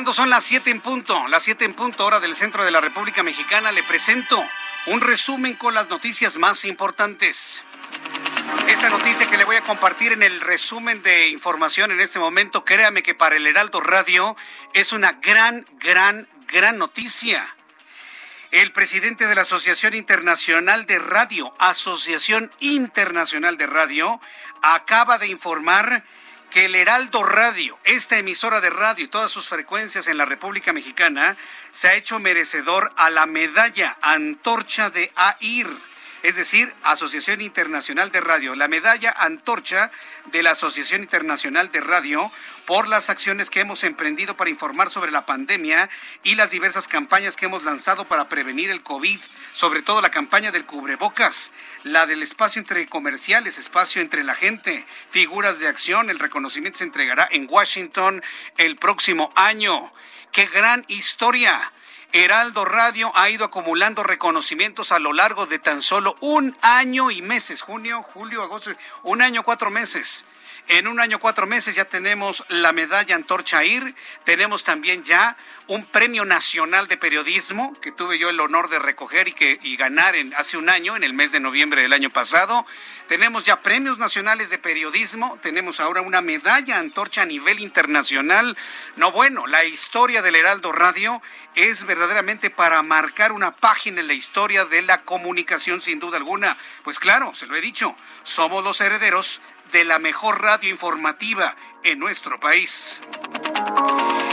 Cuando 0.00 0.14
son 0.14 0.30
las 0.30 0.44
7 0.44 0.70
en 0.70 0.80
punto? 0.80 1.28
Las 1.28 1.42
7 1.42 1.66
en 1.66 1.74
punto, 1.74 2.06
hora 2.06 2.20
del 2.20 2.34
centro 2.34 2.64
de 2.64 2.70
la 2.70 2.80
República 2.80 3.22
Mexicana. 3.22 3.70
Le 3.70 3.82
presento 3.82 4.42
un 4.86 5.02
resumen 5.02 5.56
con 5.56 5.74
las 5.74 5.90
noticias 5.90 6.38
más 6.38 6.64
importantes. 6.64 7.64
Esta 8.66 8.88
noticia 8.88 9.28
que 9.28 9.36
le 9.36 9.44
voy 9.44 9.56
a 9.56 9.60
compartir 9.60 10.12
en 10.12 10.22
el 10.22 10.40
resumen 10.40 11.02
de 11.02 11.28
información 11.28 11.92
en 11.92 12.00
este 12.00 12.18
momento, 12.18 12.64
créame 12.64 13.02
que 13.02 13.14
para 13.14 13.36
el 13.36 13.46
Heraldo 13.46 13.82
Radio 13.82 14.36
es 14.72 14.94
una 14.94 15.12
gran, 15.20 15.66
gran, 15.78 16.26
gran 16.48 16.78
noticia. 16.78 17.54
El 18.52 18.72
presidente 18.72 19.26
de 19.26 19.34
la 19.34 19.42
Asociación 19.42 19.92
Internacional 19.92 20.86
de 20.86 20.98
Radio, 20.98 21.52
Asociación 21.58 22.50
Internacional 22.60 23.58
de 23.58 23.66
Radio, 23.66 24.18
acaba 24.62 25.18
de 25.18 25.26
informar 25.26 26.04
que 26.50 26.64
el 26.64 26.74
Heraldo 26.74 27.22
Radio, 27.22 27.78
esta 27.84 28.18
emisora 28.18 28.60
de 28.60 28.70
radio 28.70 29.04
y 29.04 29.08
todas 29.08 29.30
sus 29.30 29.48
frecuencias 29.48 30.08
en 30.08 30.18
la 30.18 30.24
República 30.24 30.72
Mexicana, 30.72 31.36
se 31.70 31.88
ha 31.88 31.94
hecho 31.94 32.18
merecedor 32.18 32.92
a 32.96 33.08
la 33.08 33.26
medalla 33.26 33.96
Antorcha 34.02 34.90
de 34.90 35.12
AIR, 35.14 35.68
es 36.22 36.36
decir, 36.36 36.74
Asociación 36.82 37.40
Internacional 37.40 38.10
de 38.10 38.20
Radio, 38.20 38.56
la 38.56 38.68
medalla 38.68 39.14
Antorcha 39.16 39.90
de 40.26 40.42
la 40.42 40.50
Asociación 40.50 41.02
Internacional 41.02 41.70
de 41.70 41.80
Radio 41.80 42.30
por 42.70 42.88
las 42.88 43.10
acciones 43.10 43.50
que 43.50 43.58
hemos 43.58 43.82
emprendido 43.82 44.36
para 44.36 44.48
informar 44.48 44.90
sobre 44.90 45.10
la 45.10 45.26
pandemia 45.26 45.90
y 46.22 46.36
las 46.36 46.52
diversas 46.52 46.86
campañas 46.86 47.34
que 47.34 47.46
hemos 47.46 47.64
lanzado 47.64 48.04
para 48.04 48.28
prevenir 48.28 48.70
el 48.70 48.84
COVID, 48.84 49.18
sobre 49.54 49.82
todo 49.82 50.00
la 50.00 50.12
campaña 50.12 50.52
del 50.52 50.66
cubrebocas, 50.66 51.50
la 51.82 52.06
del 52.06 52.22
espacio 52.22 52.60
entre 52.60 52.86
comerciales, 52.86 53.58
espacio 53.58 54.00
entre 54.00 54.22
la 54.22 54.36
gente, 54.36 54.86
figuras 55.10 55.58
de 55.58 55.66
acción, 55.66 56.10
el 56.10 56.20
reconocimiento 56.20 56.78
se 56.78 56.84
entregará 56.84 57.26
en 57.32 57.48
Washington 57.50 58.22
el 58.56 58.76
próximo 58.76 59.32
año. 59.34 59.92
¡Qué 60.30 60.44
gran 60.46 60.84
historia! 60.86 61.72
Heraldo 62.12 62.64
Radio 62.64 63.10
ha 63.16 63.30
ido 63.30 63.44
acumulando 63.44 64.04
reconocimientos 64.04 64.92
a 64.92 65.00
lo 65.00 65.12
largo 65.12 65.46
de 65.46 65.58
tan 65.58 65.82
solo 65.82 66.14
un 66.20 66.56
año 66.62 67.10
y 67.10 67.20
meses, 67.20 67.62
junio, 67.62 68.00
julio, 68.04 68.44
agosto, 68.44 68.70
un 69.02 69.22
año, 69.22 69.42
cuatro 69.42 69.70
meses. 69.70 70.24
En 70.72 70.86
un 70.86 71.00
año, 71.00 71.18
cuatro 71.18 71.48
meses 71.48 71.74
ya 71.74 71.84
tenemos 71.84 72.44
la 72.48 72.70
medalla 72.70 73.16
Antorcha 73.16 73.64
IR, 73.64 73.92
tenemos 74.22 74.62
también 74.62 75.02
ya 75.02 75.36
un 75.66 75.84
premio 75.84 76.24
nacional 76.24 76.86
de 76.86 76.96
periodismo 76.96 77.76
que 77.80 77.90
tuve 77.90 78.18
yo 78.20 78.30
el 78.30 78.38
honor 78.38 78.70
de 78.70 78.78
recoger 78.78 79.26
y, 79.26 79.32
que, 79.32 79.58
y 79.62 79.76
ganar 79.76 80.14
en, 80.14 80.32
hace 80.34 80.56
un 80.56 80.68
año, 80.68 80.94
en 80.94 81.02
el 81.02 81.12
mes 81.12 81.32
de 81.32 81.40
noviembre 81.40 81.82
del 81.82 81.92
año 81.92 82.10
pasado. 82.10 82.66
Tenemos 83.08 83.44
ya 83.44 83.62
premios 83.62 83.98
nacionales 83.98 84.50
de 84.50 84.58
periodismo, 84.58 85.38
tenemos 85.42 85.80
ahora 85.80 86.02
una 86.02 86.20
medalla 86.20 86.78
Antorcha 86.78 87.22
a 87.22 87.26
nivel 87.26 87.58
internacional. 87.58 88.56
No, 88.94 89.10
bueno, 89.10 89.48
la 89.48 89.64
historia 89.64 90.22
del 90.22 90.36
Heraldo 90.36 90.70
Radio 90.70 91.20
es 91.56 91.84
verdaderamente 91.84 92.50
para 92.50 92.82
marcar 92.82 93.32
una 93.32 93.56
página 93.56 94.00
en 94.00 94.06
la 94.06 94.14
historia 94.14 94.64
de 94.64 94.82
la 94.82 95.02
comunicación, 95.02 95.82
sin 95.82 95.98
duda 95.98 96.16
alguna. 96.16 96.56
Pues 96.84 97.00
claro, 97.00 97.34
se 97.34 97.46
lo 97.46 97.56
he 97.56 97.60
dicho, 97.60 97.96
somos 98.22 98.62
los 98.62 98.80
herederos 98.80 99.40
de 99.72 99.84
la 99.84 99.98
mejor 99.98 100.42
radio 100.42 100.70
informativa 100.70 101.54
en 101.84 101.98
nuestro 101.98 102.38
país. 102.38 103.00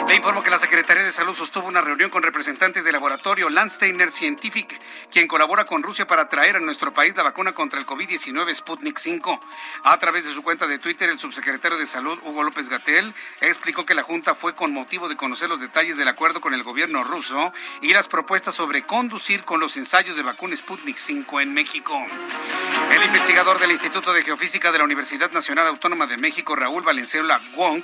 Le 0.08 0.16
informo 0.16 0.42
que 0.42 0.50
la 0.50 0.58
Secretaría 0.58 1.04
de 1.04 1.12
Salud 1.12 1.36
sostuvo 1.36 1.68
una 1.68 1.82
reunión 1.82 2.10
con 2.10 2.24
representantes 2.24 2.86
del 2.86 2.94
laboratorio 2.94 3.50
Landsteiner 3.50 4.10
Scientific, 4.10 4.80
quien 5.12 5.28
colabora 5.28 5.66
con 5.66 5.84
Rusia 5.84 6.08
para 6.08 6.30
traer 6.30 6.56
a 6.56 6.60
nuestro 6.62 6.94
país 6.94 7.16
la 7.18 7.24
vacuna 7.24 7.54
contra 7.54 7.78
el 7.78 7.86
COVID-19 7.86 8.54
Sputnik 8.56 8.98
5. 8.98 9.42
A 9.84 9.98
través 10.00 10.26
de 10.26 10.34
su 10.34 10.44
cuenta 10.44 10.66
de 10.66 10.80
Twitter, 10.80 11.10
el 11.10 11.20
subsecretario 11.20 11.78
de 11.78 11.86
Salud, 11.86 12.18
Hugo 12.24 12.44
López 12.44 12.70
Gatel, 12.70 13.14
explicó 13.42 13.86
que 13.86 13.96
la 13.96 14.02
Junta 14.02 14.34
fue 14.34 14.56
con 14.56 14.72
motivo 14.72 15.10
de 15.10 15.18
conocer 15.18 15.50
los 15.50 15.60
detalles 15.60 15.98
del 15.98 16.08
acuerdo 16.08 16.40
con 16.40 16.54
el 16.54 16.64
gobierno 16.64 17.04
ruso 17.04 17.52
y 17.82 17.94
las 17.94 18.08
propuestas 18.08 18.56
sobre 18.56 18.84
conducir 18.84 19.44
con 19.44 19.60
los 19.60 19.76
ensayos 19.76 20.16
de 20.16 20.24
vacuna 20.24 20.56
Sputnik 20.56 20.96
5 20.96 21.42
en 21.42 21.54
México. 21.54 21.98
El 22.92 23.04
investigador 23.04 23.60
del 23.60 23.72
Instituto 23.72 24.14
de 24.14 24.24
Geofísica 24.24 24.72
de 24.72 24.78
la 24.78 24.86
Universidad 24.86 25.32
Nacional 25.32 25.68
Autónoma 25.68 26.08
de 26.08 26.18
México, 26.18 26.56
Raúl 26.56 26.84
Valenzuela 26.84 27.37
Wong, 27.56 27.84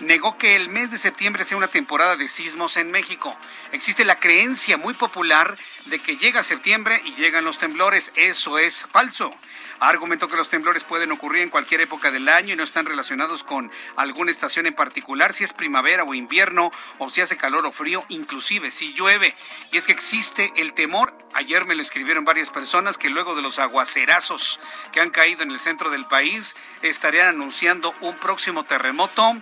negó 0.00 0.38
que 0.38 0.56
el 0.56 0.68
mes 0.68 0.90
de 0.90 0.98
septiembre 0.98 1.44
sea 1.44 1.56
una 1.56 1.68
temporada 1.68 2.16
de 2.16 2.28
sismos 2.28 2.76
en 2.76 2.90
México. 2.90 3.36
Existe 3.72 4.04
la 4.04 4.18
creencia 4.18 4.76
muy 4.76 4.94
popular 4.94 5.56
de 5.86 5.98
que 5.98 6.16
llega 6.16 6.42
septiembre 6.42 7.00
y 7.04 7.14
llegan 7.14 7.44
los 7.44 7.58
temblores. 7.58 8.12
Eso 8.16 8.58
es 8.58 8.86
falso. 8.90 9.34
Argumentó 9.80 10.28
que 10.28 10.36
los 10.36 10.48
temblores 10.48 10.84
pueden 10.84 11.12
ocurrir 11.12 11.42
en 11.42 11.50
cualquier 11.50 11.80
época 11.80 12.10
del 12.10 12.28
año 12.28 12.54
y 12.54 12.56
no 12.56 12.62
están 12.62 12.86
relacionados 12.86 13.44
con 13.44 13.70
alguna 13.96 14.30
estación 14.30 14.66
en 14.66 14.74
particular, 14.74 15.32
si 15.32 15.44
es 15.44 15.52
primavera 15.52 16.04
o 16.04 16.14
invierno, 16.14 16.70
o 16.98 17.10
si 17.10 17.20
hace 17.20 17.36
calor 17.36 17.66
o 17.66 17.72
frío, 17.72 18.04
inclusive 18.08 18.70
si 18.70 18.94
llueve. 18.94 19.34
Y 19.72 19.78
es 19.78 19.86
que 19.86 19.92
existe 19.92 20.52
el 20.56 20.72
temor, 20.74 21.16
ayer 21.34 21.64
me 21.64 21.74
lo 21.74 21.82
escribieron 21.82 22.24
varias 22.24 22.50
personas, 22.50 22.98
que 22.98 23.10
luego 23.10 23.34
de 23.34 23.42
los 23.42 23.58
aguacerazos 23.58 24.60
que 24.92 25.00
han 25.00 25.10
caído 25.10 25.42
en 25.42 25.50
el 25.50 25.60
centro 25.60 25.90
del 25.90 26.06
país, 26.06 26.56
estarían 26.82 27.28
anunciando 27.28 27.94
un 28.00 28.16
próximo 28.16 28.64
terremoto 28.64 29.36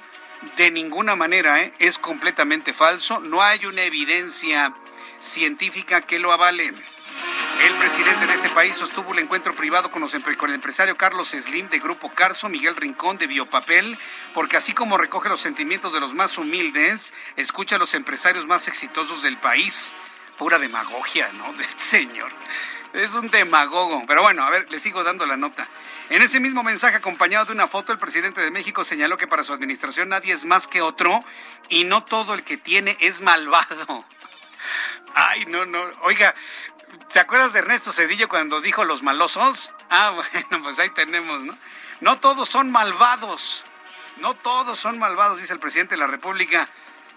de 0.56 0.70
ninguna 0.70 1.16
manera, 1.16 1.60
¿eh? 1.60 1.72
es 1.78 1.98
completamente 1.98 2.72
falso. 2.72 3.20
No 3.20 3.42
hay 3.42 3.66
una 3.66 3.82
evidencia 3.82 4.74
científica 5.20 6.00
que 6.00 6.18
lo 6.18 6.32
avale. 6.32 6.72
El 7.64 7.74
presidente 7.76 8.26
de 8.26 8.34
este 8.34 8.50
país 8.50 8.76
sostuvo 8.76 9.10
un 9.10 9.18
encuentro 9.18 9.54
privado 9.54 9.90
con, 9.90 10.02
los, 10.02 10.14
el 10.14 10.24
empresario 10.52 10.96
Carlos 10.96 11.30
Slim 11.30 11.68
de 11.68 11.78
Grupo 11.78 12.10
Carso, 12.10 12.48
Miguel 12.48 12.74
Rincón 12.76 13.18
de 13.18 13.26
Biopapel, 13.26 13.96
porque 14.34 14.56
así 14.56 14.72
como 14.72 14.98
recoge 14.98 15.28
los 15.28 15.40
sentimientos 15.40 15.92
de 15.92 16.00
los 16.00 16.14
más 16.14 16.38
humildes, 16.38 17.12
escucha 17.36 17.76
a 17.76 17.78
los 17.78 17.94
empresarios 17.94 18.46
más 18.46 18.66
exitosos 18.68 19.22
del 19.22 19.36
país. 19.38 19.94
Pura 20.38 20.58
demagogia, 20.58 21.30
¿no? 21.34 21.52
De 21.52 21.64
este 21.66 21.82
señor. 21.82 22.32
Es 22.92 23.14
un 23.14 23.30
demagogo. 23.30 24.04
Pero 24.06 24.22
bueno, 24.22 24.44
a 24.44 24.50
ver, 24.50 24.70
le 24.70 24.78
sigo 24.78 25.02
dando 25.02 25.24
la 25.24 25.36
nota. 25.36 25.66
En 26.10 26.20
ese 26.20 26.40
mismo 26.40 26.62
mensaje 26.62 26.96
acompañado 26.96 27.46
de 27.46 27.52
una 27.52 27.68
foto, 27.68 27.92
el 27.92 27.98
presidente 27.98 28.40
de 28.40 28.50
México 28.50 28.84
señaló 28.84 29.16
que 29.16 29.26
para 29.26 29.44
su 29.44 29.52
administración 29.52 30.10
nadie 30.10 30.32
es 30.32 30.44
más 30.44 30.68
que 30.68 30.82
otro 30.82 31.24
y 31.68 31.84
no 31.84 32.04
todo 32.04 32.34
el 32.34 32.42
que 32.42 32.56
tiene 32.56 32.96
es 33.00 33.20
malvado. 33.20 34.04
Ay, 35.14 35.44
no, 35.46 35.64
no. 35.64 35.90
Oiga, 36.02 36.34
¿te 37.12 37.20
acuerdas 37.20 37.52
de 37.52 37.60
Ernesto 37.60 37.92
Cedillo 37.92 38.28
cuando 38.28 38.60
dijo 38.60 38.84
los 38.84 39.02
malosos? 39.02 39.72
Ah, 39.90 40.10
bueno, 40.50 40.64
pues 40.64 40.78
ahí 40.78 40.90
tenemos, 40.90 41.42
¿no? 41.42 41.56
No 42.00 42.18
todos 42.18 42.48
son 42.48 42.70
malvados. 42.70 43.64
No 44.18 44.34
todos 44.34 44.78
son 44.78 44.98
malvados, 44.98 45.38
dice 45.38 45.52
el 45.52 45.58
presidente 45.58 45.94
de 45.94 46.00
la 46.00 46.06
República. 46.06 46.68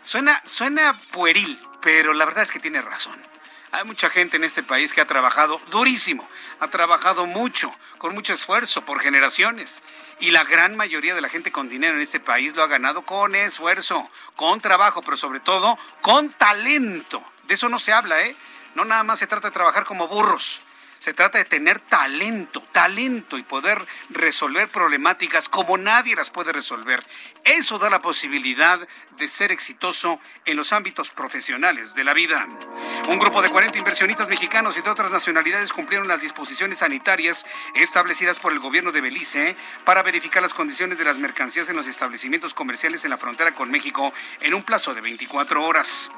Suena, 0.01 0.41
suena 0.45 0.93
pueril, 1.11 1.59
pero 1.81 2.13
la 2.13 2.25
verdad 2.25 2.43
es 2.43 2.51
que 2.51 2.59
tiene 2.59 2.81
razón. 2.81 3.19
Hay 3.71 3.83
mucha 3.83 4.09
gente 4.09 4.37
en 4.37 4.43
este 4.43 4.63
país 4.63 4.93
que 4.93 5.01
ha 5.01 5.05
trabajado 5.05 5.59
durísimo, 5.69 6.27
ha 6.59 6.69
trabajado 6.69 7.25
mucho, 7.25 7.71
con 7.97 8.13
mucho 8.13 8.33
esfuerzo, 8.33 8.85
por 8.85 9.01
generaciones. 9.01 9.83
Y 10.19 10.31
la 10.31 10.45
gran 10.45 10.77
mayoría 10.77 11.13
de 11.13 11.21
la 11.21 11.27
gente 11.27 11.51
con 11.51 11.67
dinero 11.67 11.95
en 11.95 12.01
este 12.01 12.21
país 12.21 12.55
lo 12.55 12.63
ha 12.63 12.67
ganado 12.67 13.01
con 13.01 13.35
esfuerzo, 13.35 14.09
con 14.37 14.61
trabajo, 14.61 15.01
pero 15.01 15.17
sobre 15.17 15.41
todo 15.41 15.77
con 16.01 16.29
talento. 16.29 17.21
De 17.47 17.55
eso 17.55 17.67
no 17.67 17.79
se 17.79 17.91
habla, 17.91 18.21
¿eh? 18.21 18.35
No 18.75 18.85
nada 18.85 19.03
más 19.03 19.19
se 19.19 19.27
trata 19.27 19.47
de 19.47 19.53
trabajar 19.53 19.85
como 19.85 20.07
burros. 20.07 20.61
Se 20.99 21.13
trata 21.13 21.37
de 21.37 21.45
tener 21.45 21.79
talento, 21.81 22.61
talento 22.71 23.37
y 23.37 23.43
poder 23.43 23.85
resolver 24.09 24.67
problemáticas 24.67 25.49
como 25.49 25.77
nadie 25.77 26.15
las 26.15 26.29
puede 26.29 26.51
resolver. 26.51 27.05
Eso 27.43 27.77
da 27.77 27.89
la 27.89 28.01
posibilidad 28.01 28.79
de 29.17 29.27
ser 29.27 29.51
exitoso 29.51 30.19
en 30.45 30.57
los 30.57 30.73
ámbitos 30.73 31.09
profesionales 31.09 31.95
de 31.95 32.03
la 32.03 32.13
vida. 32.13 32.47
Un 33.07 33.19
grupo 33.19 33.41
de 33.41 33.49
40 33.49 33.77
inversionistas 33.77 34.29
mexicanos 34.29 34.77
y 34.77 34.81
de 34.81 34.89
otras 34.89 35.11
nacionalidades 35.11 35.73
cumplieron 35.73 36.07
las 36.07 36.21
disposiciones 36.21 36.79
sanitarias 36.79 37.45
establecidas 37.75 38.39
por 38.39 38.51
el 38.51 38.59
gobierno 38.59 38.91
de 38.91 39.01
Belice 39.01 39.55
para 39.83 40.03
verificar 40.03 40.41
las 40.41 40.53
condiciones 40.53 40.97
de 40.97 41.05
las 41.05 41.19
mercancías 41.19 41.69
en 41.69 41.75
los 41.75 41.87
establecimientos 41.87 42.53
comerciales 42.53 43.03
en 43.03 43.11
la 43.11 43.17
frontera 43.17 43.53
con 43.53 43.69
México 43.69 44.13
en 44.41 44.53
un 44.53 44.63
plazo 44.63 44.93
de 44.93 45.01
24 45.01 45.63
horas. 45.63 46.11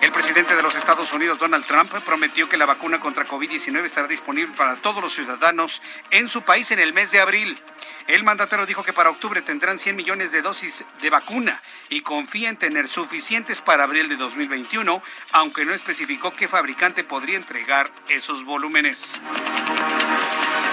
El 0.00 0.12
presidente 0.12 0.56
de 0.56 0.62
los 0.62 0.74
Estados 0.74 1.12
Unidos, 1.12 1.38
Donald 1.38 1.64
Trump, 1.66 1.92
prometió 2.04 2.48
que 2.48 2.56
la 2.56 2.66
vacuna 2.66 3.00
contra 3.00 3.26
COVID-19 3.26 3.84
estará 3.84 4.08
disponible 4.08 4.54
para 4.56 4.76
todos 4.76 5.02
los 5.02 5.14
ciudadanos 5.14 5.82
en 6.10 6.28
su 6.28 6.42
país 6.42 6.70
en 6.70 6.78
el 6.78 6.92
mes 6.92 7.10
de 7.10 7.20
abril. 7.20 7.58
El 8.06 8.22
mandatario 8.22 8.66
dijo 8.66 8.82
que 8.82 8.92
para 8.92 9.08
octubre 9.10 9.40
tendrán 9.40 9.78
100 9.78 9.96
millones 9.96 10.30
de 10.30 10.42
dosis 10.42 10.84
de 11.00 11.10
vacuna 11.10 11.62
y 11.88 12.02
en 12.42 12.56
tener 12.56 12.88
suficientes 12.88 13.60
para 13.60 13.84
abril 13.84 14.08
de 14.08 14.16
2021, 14.16 15.00
aunque 15.32 15.64
no 15.64 15.72
especificó 15.72 16.32
qué 16.32 16.48
fabricante 16.48 17.04
podría 17.04 17.36
entregar 17.36 17.90
esos 18.08 18.44
volúmenes. 18.44 19.20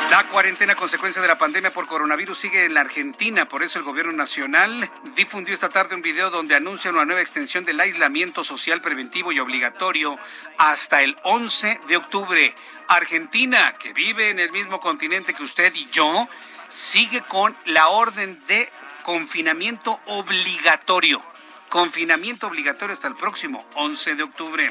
La 0.09 0.23
cuarentena 0.27 0.75
consecuencia 0.75 1.21
de 1.21 1.27
la 1.27 1.37
pandemia 1.37 1.71
por 1.71 1.87
coronavirus 1.87 2.37
sigue 2.37 2.65
en 2.65 2.73
la 2.73 2.81
Argentina, 2.81 3.45
por 3.45 3.63
eso 3.63 3.77
el 3.77 3.85
gobierno 3.85 4.11
nacional 4.11 4.89
difundió 5.15 5.53
esta 5.53 5.69
tarde 5.69 5.95
un 5.95 6.01
video 6.01 6.31
donde 6.31 6.55
anuncia 6.55 6.91
una 6.91 7.05
nueva 7.05 7.21
extensión 7.21 7.63
del 7.63 7.79
aislamiento 7.79 8.43
social 8.43 8.81
preventivo 8.81 9.31
y 9.31 9.39
obligatorio 9.39 10.17
hasta 10.57 11.03
el 11.03 11.15
11 11.23 11.79
de 11.87 11.97
octubre. 11.97 12.55
Argentina, 12.87 13.73
que 13.79 13.93
vive 13.93 14.29
en 14.31 14.39
el 14.39 14.51
mismo 14.51 14.79
continente 14.79 15.33
que 15.33 15.43
usted 15.43 15.73
y 15.75 15.87
yo, 15.91 16.27
sigue 16.67 17.21
con 17.21 17.55
la 17.65 17.87
orden 17.89 18.41
de 18.47 18.69
confinamiento 19.03 19.99
obligatorio. 20.07 21.30
Confinamiento 21.71 22.47
obligatorio 22.47 22.91
hasta 22.91 23.07
el 23.07 23.15
próximo 23.15 23.65
11 23.75 24.15
de 24.15 24.23
octubre. 24.23 24.69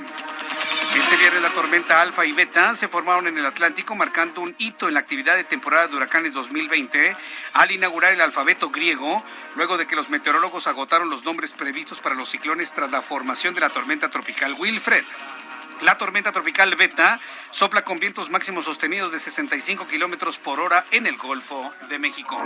Este 0.98 1.16
viernes 1.16 1.40
la 1.40 1.48
tormenta 1.48 2.02
Alfa 2.02 2.26
y 2.26 2.32
Beta 2.32 2.76
se 2.76 2.88
formaron 2.88 3.26
en 3.26 3.38
el 3.38 3.46
Atlántico 3.46 3.94
marcando 3.94 4.42
un 4.42 4.54
hito 4.58 4.86
en 4.86 4.92
la 4.92 5.00
actividad 5.00 5.36
de 5.36 5.44
temporada 5.44 5.88
de 5.88 5.96
huracanes 5.96 6.34
2020 6.34 7.16
al 7.54 7.70
inaugurar 7.70 8.12
el 8.12 8.20
alfabeto 8.20 8.68
griego, 8.68 9.24
luego 9.56 9.78
de 9.78 9.86
que 9.86 9.96
los 9.96 10.10
meteorólogos 10.10 10.66
agotaron 10.66 11.08
los 11.08 11.24
nombres 11.24 11.54
previstos 11.54 12.00
para 12.00 12.14
los 12.14 12.28
ciclones 12.28 12.74
tras 12.74 12.90
la 12.90 13.00
formación 13.00 13.54
de 13.54 13.62
la 13.62 13.70
tormenta 13.70 14.10
tropical 14.10 14.54
Wilfred. 14.58 15.04
La 15.82 15.96
tormenta 15.96 16.30
tropical 16.30 16.76
Beta 16.76 17.18
sopla 17.50 17.84
con 17.84 17.98
vientos 17.98 18.28
máximos 18.28 18.66
sostenidos 18.66 19.12
de 19.12 19.18
65 19.18 19.86
kilómetros 19.86 20.38
por 20.38 20.60
hora 20.60 20.84
en 20.90 21.06
el 21.06 21.16
Golfo 21.16 21.72
de 21.88 21.98
México. 21.98 22.36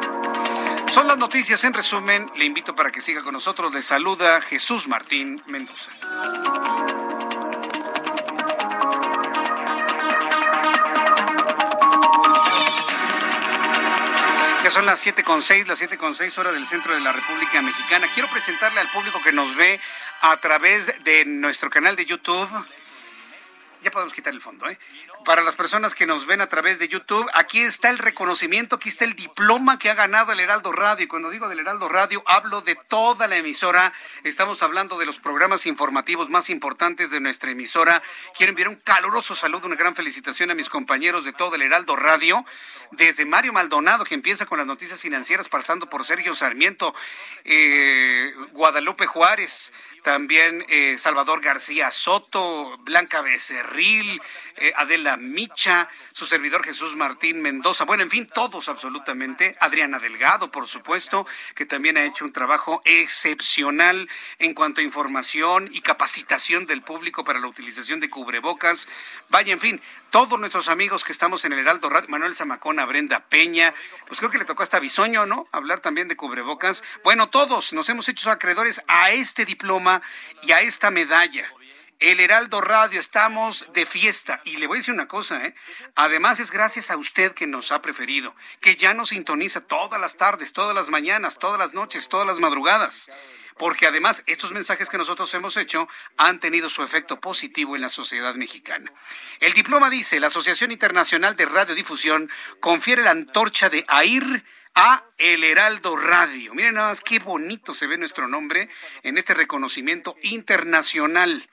Son 0.92 1.08
las 1.08 1.18
noticias 1.18 1.64
en 1.64 1.74
resumen. 1.74 2.30
Le 2.36 2.44
invito 2.44 2.76
para 2.76 2.92
que 2.92 3.00
siga 3.00 3.22
con 3.22 3.32
nosotros. 3.32 3.74
Le 3.74 3.82
saluda 3.82 4.40
Jesús 4.40 4.86
Martín 4.86 5.42
Mendoza. 5.46 5.90
Ya 14.62 14.70
son 14.70 14.86
las 14.86 15.04
7.6, 15.04 15.66
las 15.66 15.82
7.6 15.82 16.38
horas 16.38 16.54
del 16.54 16.64
centro 16.64 16.94
de 16.94 17.00
la 17.00 17.12
República 17.12 17.60
Mexicana. 17.62 18.08
Quiero 18.14 18.30
presentarle 18.30 18.80
al 18.80 18.90
público 18.92 19.20
que 19.22 19.32
nos 19.32 19.56
ve 19.56 19.80
a 20.22 20.36
través 20.36 21.02
de 21.02 21.24
nuestro 21.26 21.68
canal 21.68 21.96
de 21.96 22.06
YouTube 22.06 22.48
podemos 23.94 24.12
quitar 24.12 24.34
el 24.34 24.42
fondo, 24.42 24.68
¿eh? 24.68 24.78
Para 25.24 25.40
las 25.40 25.56
personas 25.56 25.94
que 25.94 26.04
nos 26.04 26.26
ven 26.26 26.42
a 26.42 26.48
través 26.48 26.78
de 26.78 26.88
YouTube, 26.88 27.26
aquí 27.32 27.60
está 27.60 27.88
el 27.88 27.96
reconocimiento, 27.96 28.76
aquí 28.76 28.90
está 28.90 29.06
el 29.06 29.14
diploma 29.14 29.78
que 29.78 29.88
ha 29.88 29.94
ganado 29.94 30.32
el 30.32 30.40
Heraldo 30.40 30.72
Radio. 30.72 31.04
Y 31.04 31.08
cuando 31.08 31.30
digo 31.30 31.48
del 31.48 31.60
Heraldo 31.60 31.88
Radio, 31.88 32.22
hablo 32.26 32.60
de 32.60 32.76
toda 32.88 33.26
la 33.26 33.36
emisora. 33.36 33.94
Estamos 34.22 34.62
hablando 34.62 34.98
de 34.98 35.06
los 35.06 35.20
programas 35.20 35.64
informativos 35.64 36.28
más 36.28 36.50
importantes 36.50 37.10
de 37.10 37.20
nuestra 37.20 37.52
emisora. 37.52 38.02
Quiero 38.36 38.50
enviar 38.50 38.68
un 38.68 38.76
caluroso 38.76 39.34
saludo, 39.34 39.66
una 39.66 39.76
gran 39.76 39.94
felicitación 39.94 40.50
a 40.50 40.54
mis 40.54 40.68
compañeros 40.68 41.24
de 41.24 41.32
todo 41.32 41.54
el 41.54 41.62
Heraldo 41.62 41.96
Radio. 41.96 42.44
Desde 42.90 43.24
Mario 43.24 43.52
Maldonado, 43.52 44.04
que 44.04 44.14
empieza 44.14 44.44
con 44.44 44.58
las 44.58 44.66
noticias 44.66 45.00
financieras, 45.00 45.48
pasando 45.48 45.88
por 45.88 46.04
Sergio 46.04 46.34
Sarmiento, 46.34 46.94
eh, 47.44 48.32
Guadalupe 48.52 49.06
Juárez, 49.06 49.72
también 50.04 50.66
eh, 50.68 50.98
Salvador 50.98 51.40
García 51.40 51.90
Soto, 51.90 52.76
Blanca 52.82 53.22
Becerril, 53.22 54.20
eh, 54.56 54.70
Adela 54.76 55.16
Micha, 55.16 55.88
su 56.12 56.26
servidor 56.26 56.62
Jesús 56.62 56.94
Martín 56.94 57.40
Mendoza, 57.40 57.86
bueno, 57.86 58.02
en 58.02 58.10
fin, 58.10 58.28
todos 58.32 58.68
absolutamente, 58.68 59.56
Adriana 59.60 59.98
Delgado, 59.98 60.50
por 60.50 60.68
supuesto, 60.68 61.26
que 61.54 61.64
también 61.64 61.96
ha 61.96 62.04
hecho 62.04 62.26
un 62.26 62.34
trabajo 62.34 62.82
excepcional 62.84 64.10
en 64.38 64.52
cuanto 64.52 64.82
a 64.82 64.84
información 64.84 65.70
y 65.72 65.80
capacitación 65.80 66.66
del 66.66 66.82
público 66.82 67.24
para 67.24 67.40
la 67.40 67.46
utilización 67.46 67.98
de 68.00 68.10
cubrebocas. 68.10 68.86
Vaya, 69.30 69.54
en 69.54 69.60
fin, 69.60 69.80
todos 70.14 70.38
nuestros 70.38 70.68
amigos 70.68 71.02
que 71.02 71.10
estamos 71.10 71.44
en 71.44 71.54
el 71.54 71.58
Heraldo 71.58 71.88
Radio, 71.88 72.08
Manuel 72.08 72.36
Zamacona, 72.36 72.84
Brenda 72.84 73.24
Peña, 73.28 73.74
pues 74.06 74.20
creo 74.20 74.30
que 74.30 74.38
le 74.38 74.44
tocó 74.44 74.62
hasta 74.62 74.78
Bisoño, 74.78 75.26
¿no? 75.26 75.48
Hablar 75.50 75.80
también 75.80 76.06
de 76.06 76.16
cubrebocas. 76.16 76.84
Bueno, 77.02 77.30
todos 77.30 77.72
nos 77.72 77.88
hemos 77.88 78.08
hecho 78.08 78.30
acreedores 78.30 78.80
a 78.86 79.10
este 79.10 79.44
diploma 79.44 80.02
y 80.42 80.52
a 80.52 80.60
esta 80.60 80.92
medalla. 80.92 81.52
El 81.98 82.20
Heraldo 82.20 82.60
Radio, 82.60 83.00
estamos 83.00 83.66
de 83.74 83.86
fiesta. 83.86 84.40
Y 84.44 84.58
le 84.58 84.68
voy 84.68 84.76
a 84.76 84.80
decir 84.82 84.94
una 84.94 85.08
cosa, 85.08 85.44
¿eh? 85.44 85.54
Además 85.96 86.38
es 86.38 86.52
gracias 86.52 86.92
a 86.92 86.96
usted 86.96 87.32
que 87.32 87.48
nos 87.48 87.72
ha 87.72 87.82
preferido, 87.82 88.36
que 88.60 88.76
ya 88.76 88.94
nos 88.94 89.08
sintoniza 89.08 89.62
todas 89.62 90.00
las 90.00 90.16
tardes, 90.16 90.52
todas 90.52 90.76
las 90.76 90.90
mañanas, 90.90 91.40
todas 91.40 91.58
las 91.58 91.74
noches, 91.74 92.08
todas 92.08 92.24
las 92.24 92.38
madrugadas 92.38 93.10
porque 93.58 93.86
además 93.86 94.22
estos 94.26 94.52
mensajes 94.52 94.88
que 94.88 94.98
nosotros 94.98 95.32
hemos 95.34 95.56
hecho 95.56 95.88
han 96.16 96.40
tenido 96.40 96.68
su 96.68 96.82
efecto 96.82 97.20
positivo 97.20 97.76
en 97.76 97.82
la 97.82 97.88
sociedad 97.88 98.34
mexicana. 98.34 98.92
El 99.40 99.52
diploma 99.52 99.90
dice, 99.90 100.20
la 100.20 100.28
Asociación 100.28 100.72
Internacional 100.72 101.36
de 101.36 101.46
Radiodifusión 101.46 102.30
confiere 102.60 103.02
la 103.02 103.12
antorcha 103.12 103.70
de 103.70 103.84
AIR 103.88 104.44
a 104.74 105.04
El 105.18 105.44
Heraldo 105.44 105.96
Radio. 105.96 106.54
Miren 106.54 106.74
nada 106.74 106.88
más 106.88 107.00
qué 107.00 107.20
bonito 107.20 107.74
se 107.74 107.86
ve 107.86 107.96
nuestro 107.96 108.26
nombre 108.26 108.68
en 109.02 109.18
este 109.18 109.34
reconocimiento 109.34 110.16
internacional 110.22 111.48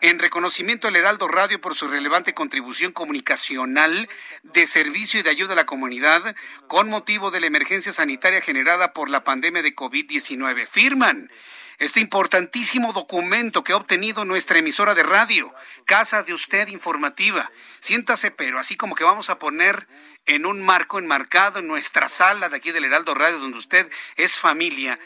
en 0.00 0.18
reconocimiento 0.18 0.88
al 0.88 0.96
Heraldo 0.96 1.28
Radio 1.28 1.60
por 1.60 1.74
su 1.74 1.88
relevante 1.88 2.34
contribución 2.34 2.92
comunicacional 2.92 4.08
de 4.42 4.66
servicio 4.66 5.20
y 5.20 5.22
de 5.22 5.30
ayuda 5.30 5.54
a 5.54 5.56
la 5.56 5.66
comunidad 5.66 6.36
con 6.68 6.88
motivo 6.88 7.30
de 7.30 7.40
la 7.40 7.46
emergencia 7.46 7.92
sanitaria 7.92 8.40
generada 8.40 8.92
por 8.92 9.10
la 9.10 9.24
pandemia 9.24 9.62
de 9.62 9.74
COVID-19. 9.74 10.66
Firman 10.68 11.30
este 11.78 12.00
importantísimo 12.00 12.92
documento 12.92 13.62
que 13.62 13.72
ha 13.72 13.76
obtenido 13.76 14.24
nuestra 14.24 14.58
emisora 14.58 14.94
de 14.94 15.02
radio, 15.02 15.54
Casa 15.84 16.22
de 16.22 16.34
Usted 16.34 16.68
Informativa. 16.68 17.50
Siéntase, 17.80 18.30
pero 18.30 18.58
así 18.58 18.76
como 18.76 18.94
que 18.94 19.04
vamos 19.04 19.30
a 19.30 19.38
poner 19.38 19.86
en 20.26 20.44
un 20.44 20.60
marco 20.62 20.98
enmarcado 20.98 21.60
en 21.60 21.68
nuestra 21.68 22.08
sala 22.08 22.48
de 22.48 22.56
aquí 22.56 22.72
del 22.72 22.84
Heraldo 22.84 23.14
Radio, 23.14 23.38
donde 23.38 23.58
usted 23.58 23.90
es 24.16 24.34
familia, 24.34 24.98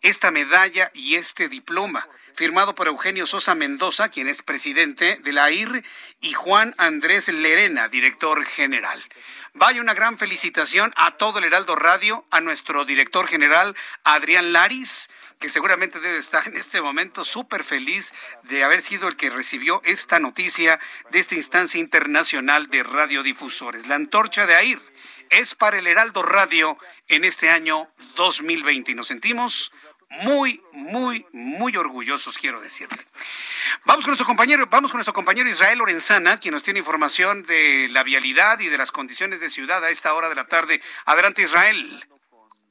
esta 0.00 0.30
medalla 0.30 0.90
y 0.94 1.16
este 1.16 1.48
diploma 1.48 2.08
firmado 2.34 2.74
por 2.74 2.86
Eugenio 2.86 3.26
Sosa 3.26 3.54
Mendoza, 3.54 4.08
quien 4.08 4.28
es 4.28 4.42
presidente 4.42 5.18
de 5.22 5.32
la 5.32 5.44
AIR, 5.44 5.84
y 6.20 6.32
Juan 6.32 6.74
Andrés 6.78 7.28
Lerena, 7.28 7.88
director 7.88 8.44
general. 8.44 9.02
Vaya 9.54 9.80
una 9.80 9.94
gran 9.94 10.18
felicitación 10.18 10.92
a 10.96 11.16
todo 11.16 11.38
el 11.38 11.44
Heraldo 11.44 11.76
Radio, 11.76 12.24
a 12.30 12.40
nuestro 12.40 12.84
director 12.84 13.28
general 13.28 13.76
Adrián 14.04 14.52
Laris, 14.52 15.10
que 15.38 15.48
seguramente 15.48 16.00
debe 16.00 16.18
estar 16.18 16.46
en 16.46 16.56
este 16.56 16.80
momento 16.80 17.24
súper 17.24 17.64
feliz 17.64 18.12
de 18.44 18.62
haber 18.62 18.80
sido 18.80 19.08
el 19.08 19.16
que 19.16 19.28
recibió 19.28 19.82
esta 19.84 20.20
noticia 20.20 20.78
de 21.10 21.18
esta 21.18 21.34
instancia 21.34 21.80
internacional 21.80 22.68
de 22.68 22.84
radiodifusores. 22.84 23.88
La 23.88 23.96
antorcha 23.96 24.46
de 24.46 24.54
AIR 24.54 24.80
es 25.30 25.54
para 25.54 25.78
el 25.78 25.86
Heraldo 25.86 26.22
Radio 26.22 26.78
en 27.08 27.24
este 27.24 27.50
año 27.50 27.90
2020 28.14 28.92
y 28.92 28.94
nos 28.94 29.08
sentimos 29.08 29.72
muy, 30.20 30.62
muy, 30.72 31.26
muy 31.32 31.76
orgullosos, 31.76 32.38
quiero 32.38 32.60
decirle. 32.60 33.04
Vamos 33.84 34.04
con 34.04 34.10
nuestro 34.10 34.26
compañero, 34.26 34.66
vamos 34.70 34.90
con 34.90 34.98
nuestro 34.98 35.14
compañero 35.14 35.48
Israel 35.48 35.78
Lorenzana, 35.78 36.38
quien 36.38 36.52
nos 36.52 36.62
tiene 36.62 36.80
información 36.80 37.44
de 37.44 37.88
la 37.90 38.02
vialidad 38.02 38.60
y 38.60 38.68
de 38.68 38.78
las 38.78 38.92
condiciones 38.92 39.40
de 39.40 39.48
ciudad 39.48 39.84
a 39.84 39.90
esta 39.90 40.14
hora 40.14 40.28
de 40.28 40.34
la 40.34 40.46
tarde. 40.46 40.80
Adelante, 41.06 41.42
Israel. 41.42 42.04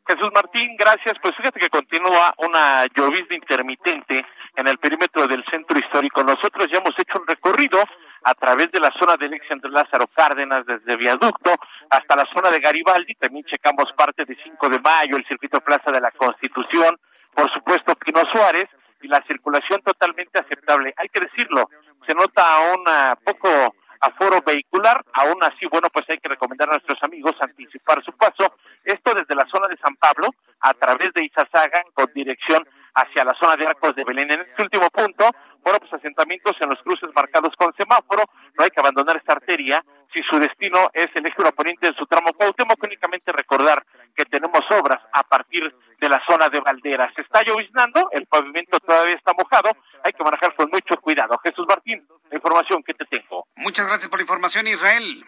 Jesús 0.07 0.29
Martín, 0.33 0.75
gracias. 0.77 1.15
Pues 1.21 1.35
fíjate 1.35 1.59
que 1.59 1.69
continúa 1.69 2.33
una 2.37 2.85
llovizna 2.95 3.35
intermitente 3.35 4.25
en 4.55 4.67
el 4.67 4.77
perímetro 4.77 5.27
del 5.27 5.43
centro 5.49 5.77
histórico. 5.79 6.23
Nosotros 6.23 6.67
ya 6.71 6.79
hemos 6.79 6.97
hecho 6.97 7.19
un 7.19 7.27
recorrido 7.27 7.81
a 8.23 8.33
través 8.35 8.71
de 8.71 8.79
la 8.79 8.91
zona 8.99 9.17
del 9.17 9.33
ex 9.33 9.45
entre 9.49 9.71
Lázaro 9.71 10.07
Cárdenas, 10.07 10.65
desde 10.65 10.95
Viaducto 10.95 11.55
hasta 11.89 12.15
la 12.15 12.25
zona 12.33 12.51
de 12.51 12.59
Garibaldi. 12.59 13.15
También 13.15 13.45
checamos 13.45 13.91
parte 13.95 14.25
de 14.25 14.37
5 14.43 14.69
de 14.69 14.79
Mayo, 14.79 15.17
el 15.17 15.25
circuito 15.27 15.61
Plaza 15.61 15.91
de 15.91 16.01
la 16.01 16.11
Constitución, 16.11 16.99
por 17.33 17.51
supuesto 17.51 17.95
Pino 17.95 18.21
Suárez 18.31 18.67
y 19.01 19.07
la 19.07 19.21
circulación 19.27 19.81
totalmente 19.81 20.39
aceptable. 20.39 20.93
Hay 20.97 21.09
que 21.09 21.21
decirlo, 21.21 21.69
se 22.05 22.13
nota 22.13 22.43
un 22.75 22.83
poco 23.23 23.75
aforo 24.01 24.41
vehicular, 24.45 25.03
aún 25.13 25.37
así, 25.43 25.65
bueno, 25.67 25.87
pues 25.93 26.09
hay 26.09 26.17
que 26.17 26.29
recomendar 26.29 26.69
a 26.69 26.73
nuestros 26.73 27.01
amigos 27.03 27.35
anticipar 27.39 28.03
su 28.03 28.11
paso. 28.13 28.55
Esto 28.83 29.13
desde 29.13 29.35
la 29.35 29.45
zona 29.45 29.67
de 29.67 29.77
San 29.77 29.95
Pablo, 29.95 30.29
a 30.59 30.73
través 30.73 31.13
de 31.13 31.23
Izazaga, 31.23 31.83
con 31.93 32.11
dirección 32.13 32.67
hacia 32.95 33.23
la 33.23 33.33
zona 33.39 33.55
de 33.55 33.67
Arcos 33.67 33.95
de 33.95 34.03
Belén. 34.03 34.31
En 34.31 34.41
este 34.41 34.63
último 34.63 34.89
punto, 34.89 35.29
bueno, 35.63 35.79
pues 35.79 35.93
asentamientos 35.93 36.55
en 36.59 36.69
los 36.69 36.81
cruces 36.81 37.09
marcados 37.15 37.55
con 37.55 37.73
semáforo, 37.75 38.23
no 38.57 38.63
hay 38.63 38.69
que 38.71 38.79
abandonar 38.79 39.17
esta 39.17 39.33
arteria 39.33 39.83
si 40.11 40.21
su 40.23 40.37
destino 40.39 40.89
es 40.93 41.07
el 41.15 41.25
eje 41.25 41.41
oponente 41.43 41.87
en 41.87 41.95
su 41.95 42.05
tramo 42.05 42.33
Cuauhtémoc, 42.33 42.83
únicamente 42.83 43.31
recordar 43.31 43.85
que 44.15 44.25
tenemos 44.25 44.50
obras 44.71 45.01
a 45.13 45.23
partir 45.23 45.63
de 45.99 46.09
la 46.09 46.21
zona 46.27 46.49
de 46.49 46.59
Valderas. 46.59 47.13
Se 47.15 47.21
está 47.21 47.43
lloviznando, 47.43 48.09
el 48.11 48.25
pavimento 48.25 48.79
todavía 48.79 49.15
está 49.15 49.33
mojado, 49.33 49.69
hay 50.03 50.11
que 50.11 50.23
manejar 50.23 50.55
con 50.55 50.69
mucho 50.71 50.95
cuidado. 50.99 51.39
Jesús 51.43 51.65
Martín, 51.67 52.05
la 52.29 52.35
información 52.35 52.83
que 52.83 52.93
te 52.93 53.05
tengo. 53.05 53.47
Muchas 53.57 53.85
gracias 53.87 54.09
por 54.09 54.19
la 54.19 54.23
información, 54.23 54.67
Israel. 54.67 55.25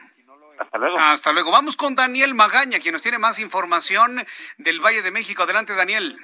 Hasta 0.60 0.78
luego. 0.78 0.98
Hasta 0.98 1.32
luego. 1.32 1.52
Vamos 1.52 1.78
con 1.78 1.96
Daniel 1.96 2.34
Magaña, 2.34 2.80
quien 2.80 2.94
nos 2.94 3.02
tiene 3.02 3.20
más 3.20 3.40
información 3.40 4.26
del 4.58 4.80
Valle 4.80 5.02
de 5.02 5.12
México. 5.12 5.44
Adelante, 5.44 5.76
Daniel. 5.76 6.18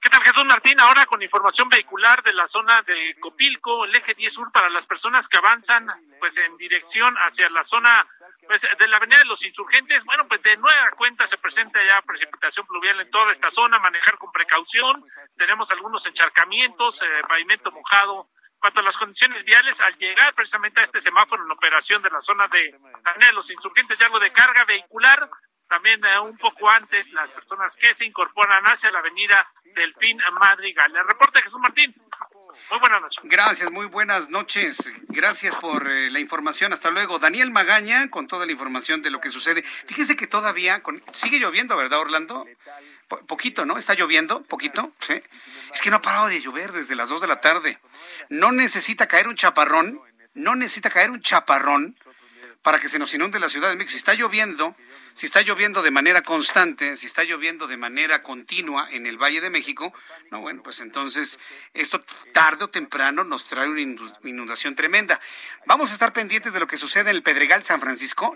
¿Qué 0.00 0.10
tal, 0.10 0.22
Jesús 0.22 0.44
Martín? 0.44 0.78
Ahora 0.80 1.06
con 1.06 1.22
información 1.22 1.68
vehicular 1.68 2.22
de 2.22 2.34
la 2.34 2.46
zona 2.46 2.82
de 2.82 3.16
Copilco, 3.20 3.84
el 3.84 3.94
eje 3.94 4.14
10 4.14 4.32
sur 4.32 4.52
para 4.52 4.68
las 4.68 4.86
personas 4.86 5.28
que 5.28 5.38
avanzan 5.38 5.86
pues 6.18 6.36
en 6.36 6.56
dirección 6.56 7.14
hacia 7.16 7.48
la 7.48 7.62
zona 7.62 8.06
pues 8.46 8.62
de 8.62 8.88
la 8.88 8.96
avenida 8.96 9.18
de 9.18 9.26
los 9.26 9.44
insurgentes, 9.44 10.04
bueno, 10.04 10.26
pues 10.28 10.42
de 10.42 10.56
nueva 10.56 10.90
cuenta 10.96 11.26
se 11.26 11.36
presenta 11.38 11.78
ya 11.84 12.02
precipitación 12.02 12.66
pluvial 12.66 13.00
en 13.00 13.10
toda 13.10 13.32
esta 13.32 13.50
zona, 13.50 13.78
manejar 13.78 14.18
con 14.18 14.32
precaución, 14.32 15.04
tenemos 15.36 15.70
algunos 15.70 16.06
encharcamientos, 16.06 17.02
eh, 17.02 17.06
pavimento 17.28 17.70
mojado. 17.70 18.28
Cuanto 18.58 18.80
a 18.80 18.82
las 18.82 18.96
condiciones 18.96 19.44
viales, 19.44 19.78
al 19.82 19.94
llegar 19.98 20.32
precisamente 20.34 20.80
a 20.80 20.84
este 20.84 20.98
semáforo 20.98 21.44
en 21.44 21.50
operación 21.50 22.00
de 22.02 22.08
la 22.08 22.20
zona 22.20 22.48
de 22.48 22.74
avenida 23.04 23.26
de 23.28 23.34
los 23.34 23.50
insurgentes 23.50 23.98
y 24.00 24.04
algo 24.04 24.18
de 24.18 24.32
carga 24.32 24.64
vehicular, 24.64 25.28
también 25.68 26.02
eh, 26.04 26.18
un 26.20 26.36
poco 26.38 26.70
antes 26.70 27.12
las 27.12 27.28
personas 27.30 27.76
que 27.76 27.94
se 27.94 28.06
incorporan 28.06 28.64
hacia 28.64 28.90
la 28.90 29.00
avenida 29.00 29.46
del 29.74 29.92
PIN 29.94 30.18
Madrigal. 30.40 30.96
El 30.96 31.06
reporte 31.06 31.42
Jesús 31.42 31.60
Martín. 31.60 31.94
Muy 32.70 32.78
buenas 32.78 33.00
noches. 33.00 33.20
Gracias, 33.24 33.70
muy 33.70 33.86
buenas 33.86 34.28
noches. 34.30 34.90
Gracias 35.08 35.54
por 35.56 35.90
eh, 35.90 36.10
la 36.10 36.20
información. 36.20 36.72
Hasta 36.72 36.90
luego. 36.90 37.18
Daniel 37.18 37.50
Magaña 37.50 38.08
con 38.10 38.26
toda 38.26 38.46
la 38.46 38.52
información 38.52 39.02
de 39.02 39.10
lo 39.10 39.20
que 39.20 39.30
sucede. 39.30 39.62
Fíjese 39.62 40.16
que 40.16 40.26
todavía 40.26 40.82
sigue 41.12 41.38
lloviendo, 41.38 41.76
¿verdad, 41.76 42.00
Orlando? 42.00 42.46
poquito, 43.26 43.64
¿no? 43.66 43.76
Está 43.76 43.94
lloviendo, 43.94 44.42
poquito, 44.44 44.92
¿sí? 45.00 45.22
Es 45.72 45.80
que 45.80 45.90
no 45.90 45.96
ha 45.96 46.02
parado 46.02 46.28
de 46.28 46.40
llover 46.40 46.72
desde 46.72 46.94
las 46.94 47.08
2 47.08 47.20
de 47.20 47.26
la 47.26 47.40
tarde. 47.40 47.78
No 48.28 48.52
necesita 48.52 49.06
caer 49.06 49.28
un 49.28 49.36
chaparrón, 49.36 50.00
no 50.34 50.54
necesita 50.54 50.90
caer 50.90 51.10
un 51.10 51.20
chaparrón 51.20 51.96
para 52.62 52.78
que 52.78 52.88
se 52.88 52.98
nos 52.98 53.12
inunde 53.14 53.38
la 53.38 53.48
Ciudad 53.48 53.68
de 53.68 53.76
México. 53.76 53.92
Si 53.92 53.98
está 53.98 54.14
lloviendo, 54.14 54.74
si 55.14 55.26
está 55.26 55.42
lloviendo 55.42 55.80
de 55.80 55.92
manera 55.92 56.22
constante, 56.22 56.96
si 56.96 57.06
está 57.06 57.22
lloviendo 57.22 57.68
de 57.68 57.76
manera 57.76 58.22
continua 58.22 58.88
en 58.90 59.06
el 59.06 59.16
Valle 59.16 59.40
de 59.40 59.48
México, 59.48 59.94
no, 60.30 60.40
bueno, 60.40 60.62
pues 60.62 60.80
entonces 60.80 61.38
esto 61.72 62.04
tarde 62.32 62.64
o 62.64 62.68
temprano 62.68 63.22
nos 63.22 63.46
trae 63.46 63.68
una 63.68 63.80
inundación 63.80 64.74
tremenda. 64.74 65.20
Vamos 65.66 65.90
a 65.90 65.92
estar 65.94 66.12
pendientes 66.12 66.52
de 66.52 66.60
lo 66.60 66.66
que 66.66 66.76
sucede 66.76 67.10
en 67.10 67.16
el 67.16 67.22
Pedregal 67.22 67.64
San 67.64 67.80
Francisco. 67.80 68.34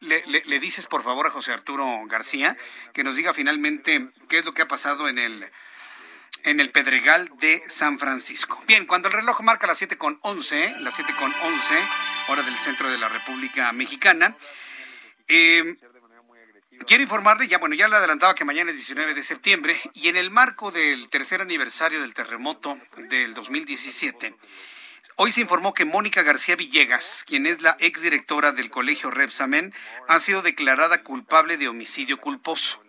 Le, 0.00 0.60
dices 0.60 0.86
por 0.86 1.02
favor 1.02 1.26
a 1.26 1.30
José 1.30 1.52
Arturo 1.52 1.86
García 2.06 2.56
que 2.92 3.04
nos 3.04 3.16
diga 3.16 3.34
finalmente 3.34 4.08
qué 4.28 4.38
es 4.38 4.44
lo 4.44 4.52
que 4.52 4.62
ha 4.62 4.68
pasado 4.68 5.08
en 5.08 5.18
el 5.18 5.50
en 6.44 6.58
el 6.58 6.70
Pedregal 6.70 7.30
de 7.38 7.62
San 7.68 8.00
Francisco. 8.00 8.60
Bien, 8.66 8.86
cuando 8.86 9.06
el 9.06 9.14
reloj 9.14 9.42
marca 9.42 9.68
las 9.68 9.78
7 9.78 9.96
con 9.96 10.18
11, 10.22 10.74
las 10.80 10.94
7 10.94 11.12
con 11.16 11.32
11, 11.32 11.74
hora 12.28 12.42
del 12.42 12.58
centro 12.58 12.90
de 12.90 12.98
la 12.98 13.08
República 13.08 13.70
Mexicana, 13.70 14.34
eh, 15.28 15.76
Quiero 16.86 17.02
informarle, 17.02 17.46
ya 17.46 17.58
bueno, 17.58 17.74
ya 17.74 17.86
le 17.86 17.96
adelantaba 17.96 18.34
que 18.34 18.44
mañana 18.44 18.70
es 18.70 18.76
19 18.76 19.14
de 19.14 19.22
septiembre 19.22 19.80
y 19.94 20.08
en 20.08 20.16
el 20.16 20.30
marco 20.30 20.70
del 20.70 21.08
tercer 21.08 21.40
aniversario 21.40 22.00
del 22.00 22.14
terremoto 22.14 22.78
del 23.08 23.34
2017, 23.34 24.34
hoy 25.16 25.30
se 25.30 25.42
informó 25.42 25.74
que 25.74 25.84
Mónica 25.84 26.22
García 26.22 26.56
Villegas, 26.56 27.24
quien 27.26 27.46
es 27.46 27.62
la 27.62 27.76
exdirectora 27.78 28.52
del 28.52 28.70
colegio 28.70 29.10
Repsamen, 29.10 29.72
ha 30.08 30.18
sido 30.18 30.42
declarada 30.42 31.02
culpable 31.02 31.56
de 31.56 31.68
homicidio 31.68 32.20
culposo. 32.20 32.82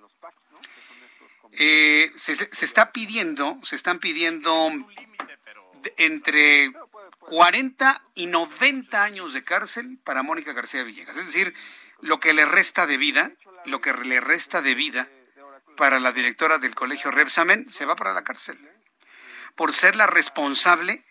Eh, 1.52 2.12
se, 2.16 2.34
está 2.66 2.92
pidiendo, 2.92 3.60
se 3.62 3.76
están 3.76 4.00
pidiendo 4.00 4.72
entre 5.98 6.74
40 7.20 8.04
y 8.16 8.26
90 8.26 9.04
años 9.04 9.34
de 9.34 9.44
cárcel 9.44 10.00
para 10.04 10.24
Mónica 10.24 10.54
García 10.54 10.84
Villegas. 10.84 11.18
Es 11.18 11.28
decir, 11.28 11.54
lo 12.02 12.20
que 12.20 12.34
le 12.34 12.46
resta 12.46 12.88
de 12.88 12.98
vida, 12.98 13.32
lo 13.66 13.82
que 13.82 13.94
le 13.94 14.22
resta 14.22 14.62
de 14.62 14.76
vida 14.76 15.10
para 15.78 16.00
la 16.00 16.12
directora 16.12 16.60
del 16.60 16.76
colegio 16.76 17.12
Repsamen, 17.12 17.72
se 17.72 17.86
va 17.86 17.96
para 17.96 18.14
la 18.14 18.24
cárcel. 18.24 18.60
Por 19.56 19.74
ser 19.74 19.96
la 19.96 20.08
responsable 20.08 21.04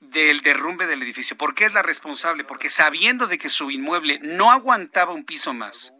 del 0.00 0.40
derrumbe 0.40 0.86
del 0.86 1.02
edificio. 1.02 1.36
¿Por 1.36 1.54
qué 1.54 1.66
es 1.66 1.72
la 1.72 1.82
responsable? 1.82 2.44
Porque 2.44 2.70
sabiendo 2.70 3.26
de 3.26 3.38
que 3.38 3.48
su 3.48 3.70
inmueble 3.70 4.18
no 4.22 4.50
aguantaba 4.50 5.12
un 5.12 5.24
piso 5.24 5.54
más, 5.54 5.92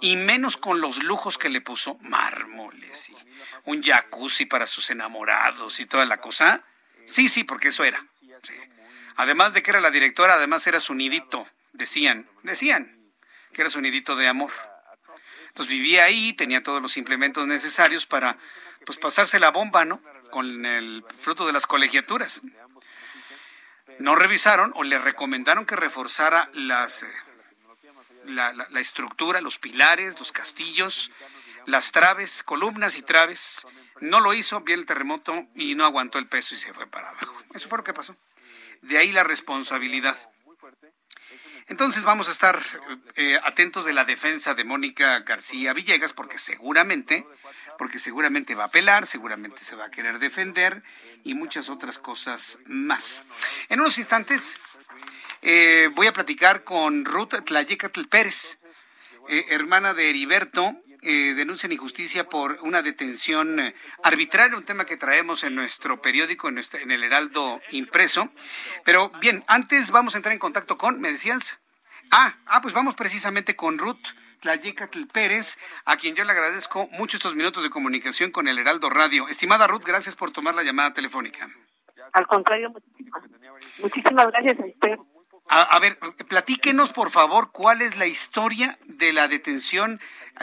y 0.00 0.16
menos 0.16 0.56
con 0.56 0.80
los 0.80 1.02
lujos 1.02 1.38
que 1.38 1.48
le 1.48 1.60
puso, 1.60 1.98
mármoles 2.02 3.08
y 3.10 3.16
un 3.64 3.82
jacuzzi 3.82 4.46
para 4.46 4.66
sus 4.66 4.90
enamorados 4.90 5.80
y 5.80 5.86
toda 5.86 6.04
la 6.04 6.18
cosa. 6.18 6.64
Sí, 7.06 7.28
sí, 7.28 7.44
porque 7.44 7.68
eso 7.68 7.84
era. 7.84 8.04
Además 9.16 9.54
de 9.54 9.62
que 9.62 9.70
era 9.70 9.80
la 9.80 9.90
directora, 9.90 10.34
además 10.34 10.66
era 10.66 10.80
su 10.80 10.94
nidito, 10.94 11.48
decían, 11.72 12.28
decían 12.42 13.12
que 13.52 13.62
era 13.62 13.70
su 13.70 13.80
nidito 13.80 14.16
de 14.16 14.28
amor. 14.28 14.52
Entonces 15.56 15.72
vivía 15.72 16.04
ahí, 16.04 16.34
tenía 16.34 16.62
todos 16.62 16.82
los 16.82 16.98
implementos 16.98 17.46
necesarios 17.46 18.04
para 18.04 18.36
pues 18.84 18.98
pasarse 18.98 19.40
la 19.40 19.50
bomba, 19.50 19.86
¿no? 19.86 20.02
Con 20.30 20.66
el 20.66 21.02
fruto 21.18 21.46
de 21.46 21.54
las 21.54 21.66
colegiaturas. 21.66 22.42
No 23.98 24.16
revisaron 24.16 24.72
o 24.74 24.82
le 24.82 24.98
recomendaron 24.98 25.64
que 25.64 25.74
reforzara 25.74 26.50
las 26.52 27.04
eh, 27.04 27.08
la, 28.26 28.52
la, 28.52 28.80
estructura, 28.80 29.40
los 29.40 29.58
pilares, 29.58 30.18
los 30.18 30.30
castillos, 30.30 31.10
las 31.64 31.90
traves, 31.90 32.42
columnas 32.42 32.98
y 32.98 33.00
traves. 33.00 33.66
No 34.02 34.20
lo 34.20 34.34
hizo, 34.34 34.60
bien 34.60 34.80
el 34.80 34.84
terremoto 34.84 35.46
y 35.54 35.74
no 35.74 35.86
aguantó 35.86 36.18
el 36.18 36.26
peso 36.26 36.54
y 36.54 36.58
se 36.58 36.74
fue 36.74 36.86
para 36.86 37.08
abajo. 37.08 37.34
Eso 37.54 37.70
fue 37.70 37.78
lo 37.78 37.84
que 37.84 37.94
pasó. 37.94 38.14
De 38.82 38.98
ahí 38.98 39.10
la 39.10 39.24
responsabilidad. 39.24 40.18
Entonces 41.68 42.04
vamos 42.04 42.28
a 42.28 42.30
estar 42.30 42.62
eh, 43.16 43.40
atentos 43.42 43.84
de 43.84 43.92
la 43.92 44.04
defensa 44.04 44.54
de 44.54 44.62
Mónica 44.62 45.18
García 45.20 45.72
Villegas 45.72 46.12
porque 46.12 46.38
seguramente, 46.38 47.26
porque 47.76 47.98
seguramente 47.98 48.54
va 48.54 48.64
a 48.64 48.66
apelar, 48.68 49.06
seguramente 49.06 49.64
se 49.64 49.74
va 49.74 49.86
a 49.86 49.90
querer 49.90 50.20
defender 50.20 50.84
y 51.24 51.34
muchas 51.34 51.68
otras 51.68 51.98
cosas 51.98 52.60
más. 52.66 53.24
En 53.68 53.80
unos 53.80 53.98
instantes 53.98 54.56
eh, 55.42 55.90
voy 55.94 56.06
a 56.06 56.12
platicar 56.12 56.62
con 56.62 57.04
Ruth 57.04 57.34
Tlayecatl 57.44 58.06
Pérez, 58.06 58.58
eh, 59.28 59.46
hermana 59.48 59.92
de 59.92 60.10
Heriberto, 60.10 60.76
eh, 61.06 61.34
denuncian 61.34 61.72
injusticia 61.72 62.28
por 62.28 62.58
una 62.62 62.82
detención 62.82 63.60
eh, 63.60 63.74
arbitraria, 64.02 64.56
un 64.56 64.64
tema 64.64 64.84
que 64.84 64.96
traemos 64.96 65.44
en 65.44 65.54
nuestro 65.54 66.02
periódico, 66.02 66.48
en, 66.48 66.58
en 66.58 66.90
el 66.90 67.04
Heraldo 67.04 67.60
impreso. 67.70 68.30
Pero 68.84 69.10
bien, 69.20 69.44
antes 69.46 69.90
vamos 69.90 70.14
a 70.14 70.18
entrar 70.18 70.32
en 70.32 70.38
contacto 70.38 70.76
con, 70.76 71.00
me 71.00 71.12
decías. 71.12 71.58
Ah, 72.10 72.34
ah, 72.46 72.60
pues 72.60 72.74
vamos 72.74 72.94
precisamente 72.94 73.56
con 73.56 73.78
Ruth 73.78 74.08
Tlayecatl 74.40 75.06
Pérez, 75.12 75.58
a 75.84 75.96
quien 75.96 76.14
yo 76.14 76.24
le 76.24 76.32
agradezco 76.32 76.88
mucho 76.92 77.16
estos 77.16 77.34
minutos 77.34 77.62
de 77.62 77.70
comunicación 77.70 78.30
con 78.30 78.48
el 78.48 78.58
Heraldo 78.58 78.90
Radio. 78.90 79.28
Estimada 79.28 79.66
Ruth, 79.66 79.84
gracias 79.84 80.14
por 80.14 80.30
tomar 80.30 80.54
la 80.54 80.62
llamada 80.62 80.92
telefónica. 80.92 81.48
Al 82.12 82.26
contrario, 82.26 82.72
muchísimas 83.78 84.26
gracias 84.28 84.58
a 84.60 84.66
usted 84.66 84.98
a, 85.48 85.78
ver, 85.80 85.98
platíquenos 86.28 86.92
por 86.92 87.10
favor 87.10 87.50
cuál 87.52 87.82
es 87.82 87.96
la 87.96 88.06
historia 88.06 88.78
de 88.84 89.12
la 89.12 89.28
detención 89.28 90.00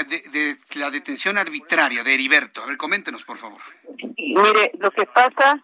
de, 0.08 0.58
la 0.76 0.90
detención 0.92 1.38
arbitraria 1.38 2.04
de 2.04 2.14
Heriberto. 2.14 2.64
A 2.64 2.66
ver, 2.66 2.78
coméntenos 2.78 3.24
por 3.24 3.38
favor. 3.38 3.60
Mire, 4.18 4.72
lo 4.80 4.92
que 4.92 5.06
pasa 5.06 5.62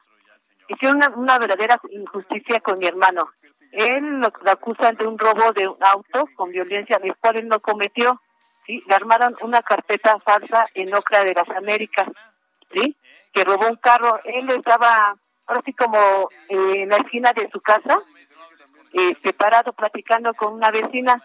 que 0.78 0.88
una, 0.88 1.10
una 1.10 1.40
verdadera 1.40 1.80
injusticia 1.90 2.60
con 2.60 2.78
mi 2.78 2.86
hermano. 2.86 3.32
Él 3.72 4.20
lo, 4.20 4.32
acusan 4.52 4.96
de 4.96 5.08
un 5.08 5.18
robo 5.18 5.52
de 5.54 5.68
un 5.68 5.78
auto 5.82 6.26
con 6.36 6.52
violencia, 6.52 7.00
el 7.02 7.16
cual 7.16 7.38
él 7.38 7.48
no 7.48 7.60
cometió. 7.60 8.22
¿sí? 8.66 8.84
Le 8.88 8.96
armaron 8.96 9.34
una 9.42 9.62
carpeta 9.62 10.20
falsa 10.20 10.68
en 10.74 10.94
Ocra 10.94 11.24
de 11.24 11.34
las 11.34 11.50
Américas, 11.50 12.08
¿sí? 12.74 12.96
que 13.34 13.44
robó 13.44 13.68
un 13.68 13.78
carro. 13.78 14.20
Él 14.26 14.50
estaba, 14.50 15.16
ahora 15.48 15.62
sí 15.66 15.74
como 15.74 16.30
eh, 16.50 16.84
en 16.84 16.90
la 16.90 16.98
esquina 16.98 17.34
de 17.34 17.50
su 17.52 17.62
casa, 17.62 18.00
eh, 18.94 19.16
separado 19.24 19.74
platicando 19.74 20.34
con 20.34 20.54
una 20.54 20.72
vecina, 20.72 21.22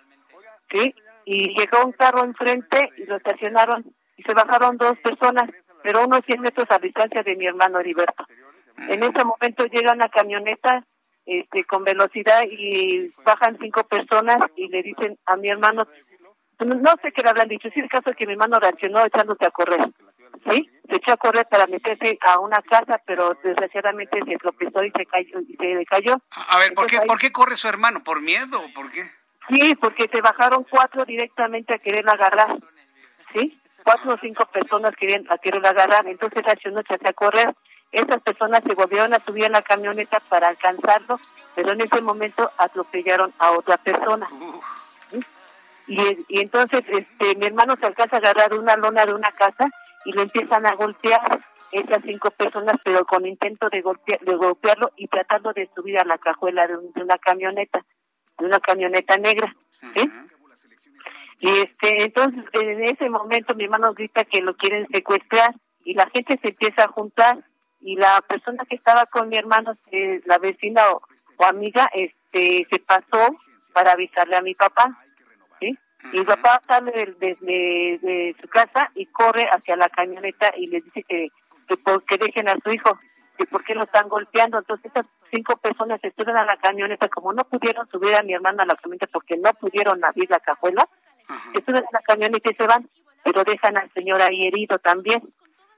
¿sí? 0.71 0.95
Y 1.25 1.59
llegó 1.59 1.85
un 1.85 1.93
carro 1.93 2.25
enfrente 2.25 2.91
y 2.99 3.05
lo 3.05 3.17
estacionaron 3.17 3.85
y 4.17 4.23
se 4.23 4.35
bajaron 4.35 4.77
dos 4.77 4.99
personas, 4.99 5.51
pero 5.83 6.05
unos 6.05 6.21
100 6.27 6.41
metros 6.41 6.67
a 6.71 6.79
distancia 6.79 7.23
de 7.23 7.37
mi 7.37 7.47
hermano 7.47 7.81
Heriberto. 7.81 8.27
En 8.89 9.03
ese 9.03 9.25
momento 9.25 9.65
llega 9.67 9.93
una 9.93 10.09
camioneta 10.09 10.85
este, 11.27 11.65
con 11.65 11.85
velocidad 11.85 12.43
y 12.51 13.13
bajan 13.25 13.57
cinco 13.59 13.85
personas 13.85 14.39
y 14.57 14.69
le 14.69 14.83
dicen 14.83 15.19
a 15.25 15.37
mi 15.37 15.49
hermano, 15.49 15.85
no 16.61 16.95
sé 17.03 17.13
qué 17.13 17.23
le 17.23 17.31
habrán 17.31 17.49
dicho, 17.49 17.69
si 17.71 17.81
es 17.81 17.85
el 17.85 17.91
caso 17.91 18.11
de 18.11 18.17
que 18.17 18.27
mi 18.27 18.33
hermano 18.33 18.59
reaccionó 18.59 19.05
echándose 19.05 19.47
a 19.47 19.51
correr. 19.51 19.89
¿Sí? 20.51 20.71
Se 20.89 20.97
echó 20.97 21.13
a 21.13 21.17
correr 21.17 21.47
para 21.47 21.67
meterse 21.67 22.19
a 22.21 22.39
una 22.41 22.61
casa, 22.63 23.01
pero 23.07 23.37
desgraciadamente 23.43 24.21
se 24.25 24.37
tropezó 24.37 24.85
y 24.85 24.91
se 24.91 25.07
cayó. 25.07 25.41
Y 25.41 25.57
se 25.57 25.87
cayó. 25.87 26.17
A 26.31 26.59
ver, 26.59 26.75
¿por 26.75 26.87
qué, 26.87 27.01
¿por 27.01 27.19
qué 27.19 27.33
corre 27.33 27.57
su 27.57 27.69
hermano? 27.69 28.03
¿Por 28.05 28.21
miedo 28.21 28.61
o 28.61 28.73
por 28.75 28.91
qué? 28.91 29.03
Sí, 29.49 29.75
porque 29.77 30.09
se 30.11 30.21
bajaron 30.21 30.65
cuatro 30.65 31.05
directamente 31.05 31.75
a 31.75 31.79
querer 31.79 32.09
agarrar, 32.09 32.57
¿sí? 33.35 33.61
Cuatro 33.83 34.15
o 34.15 34.19
cinco 34.19 34.47
personas 34.47 34.95
querían 34.97 35.31
a 35.31 35.37
querer 35.37 35.65
agarrar, 35.67 36.07
entonces 36.07 36.43
reaccionó, 36.43 36.83
se 36.89 36.95
echó 36.95 37.09
a 37.09 37.13
correr. 37.13 37.55
Esas 37.93 38.21
personas 38.23 38.63
se 38.67 38.75
volvieron 38.75 39.13
a 39.15 39.21
subir 39.21 39.45
a 39.45 39.51
la 39.51 39.63
camioneta 39.63 40.19
para 40.29 40.49
alcanzarlo, 40.49 41.21
pero 41.55 41.73
en 41.73 41.81
ese 41.83 42.01
momento 42.01 42.51
atropellaron 42.59 43.33
a 43.39 43.53
otra 43.53 43.77
persona. 43.77 44.29
Y, 45.87 46.01
y 46.29 46.41
entonces 46.41 46.83
este 46.89 47.37
mi 47.37 47.47
hermano 47.47 47.77
se 47.79 47.87
alcanza 47.87 48.17
a 48.17 48.19
agarrar 48.19 48.55
una 48.55 48.75
lona 48.77 49.05
de 49.05 49.13
una 49.13 49.31
casa 49.33 49.69
y 50.05 50.13
lo 50.13 50.23
empiezan 50.23 50.67
a 50.67 50.75
golpear 50.75 51.41
esas 51.73 52.03
cinco 52.03 52.31
personas, 52.31 52.77
pero 52.85 53.05
con 53.05 53.27
intento 53.27 53.69
de, 53.71 53.83
de 54.21 54.37
golpearlo 54.37 54.93
y 54.97 55.09
tratando 55.09 55.53
de 55.53 55.69
subir 55.75 55.99
a 55.99 56.05
la 56.05 56.19
cajuela 56.19 56.67
de, 56.67 56.77
una 56.77 57.19
camioneta, 57.19 57.85
de 58.39 58.47
una 58.47 58.61
camioneta 58.61 59.17
negra. 59.17 59.55
¿sí? 59.71 60.11
Y 61.41 61.49
este, 61.49 62.05
entonces 62.05 62.45
en 62.53 62.85
ese 62.85 63.11
momento 63.11 63.55
mi 63.55 63.65
hermano 63.65 63.93
grita 63.93 64.25
que 64.25 64.41
lo 64.41 64.57
quieren 64.57 64.87
secuestrar 64.93 65.55
y 65.85 65.95
la 65.95 66.09
gente 66.11 66.39
se 66.41 66.49
empieza 66.49 66.85
a 66.85 66.89
juntar 66.89 67.45
y 67.81 67.97
la 67.97 68.23
persona 68.23 68.65
que 68.65 68.77
estaba 68.77 69.05
con 69.07 69.29
mi 69.29 69.37
hermano, 69.37 69.73
la 70.25 70.39
vecina 70.39 70.81
o, 70.91 71.03
amiga, 71.45 71.91
este, 71.93 72.67
se 72.71 72.79
pasó 72.79 73.37
para 73.75 73.93
avisarle 73.93 74.37
a 74.37 74.43
mi 74.43 74.55
papá. 74.55 75.05
Y 76.13 76.19
mi 76.19 76.25
papá 76.25 76.63
sale 76.67 77.15
de, 77.19 78.37
su 78.41 78.49
casa 78.49 78.91
y 78.95 79.07
corre 79.07 79.49
hacia 79.51 79.77
la 79.77 79.89
camioneta 79.89 80.53
y 80.57 80.69
le 80.69 80.81
dice 80.81 81.03
que, 81.03 81.29
que, 82.07 82.19
dejen 82.19 82.49
a 82.49 82.57
su 82.63 82.73
hijo, 82.73 82.99
que 83.39 83.47
por 83.47 83.65
qué 83.65 83.75
lo 83.75 83.85
están 83.85 84.09
golpeando. 84.09 84.59
Entonces 84.59 84.87
estas 84.87 85.07
cinco 85.31 85.57
personas 85.57 86.01
se 86.01 86.13
suben 86.17 86.37
a 86.37 86.45
la 86.45 86.57
camioneta, 86.59 87.09
como 87.09 87.33
no 87.33 87.45
pudieron 87.45 87.89
subir 87.89 88.15
a 88.15 88.23
mi 88.23 88.35
hermana 88.35 88.63
a 88.63 88.67
la 88.67 88.77
camioneta 88.77 89.07
porque 89.13 89.37
no 89.37 89.53
pudieron 89.55 90.05
abrir 90.05 90.31
la 90.31 90.41
cajuela, 90.41 90.89
se 91.53 91.65
suben 91.65 91.85
a 91.85 91.93
la 91.93 92.01
camioneta 92.01 92.51
y 92.51 92.55
se 92.55 92.67
van, 92.67 92.89
pero 93.23 93.43
dejan 93.45 93.77
al 93.77 93.91
señor 93.93 94.21
ahí 94.21 94.47
herido 94.47 94.79
también. 94.79 95.23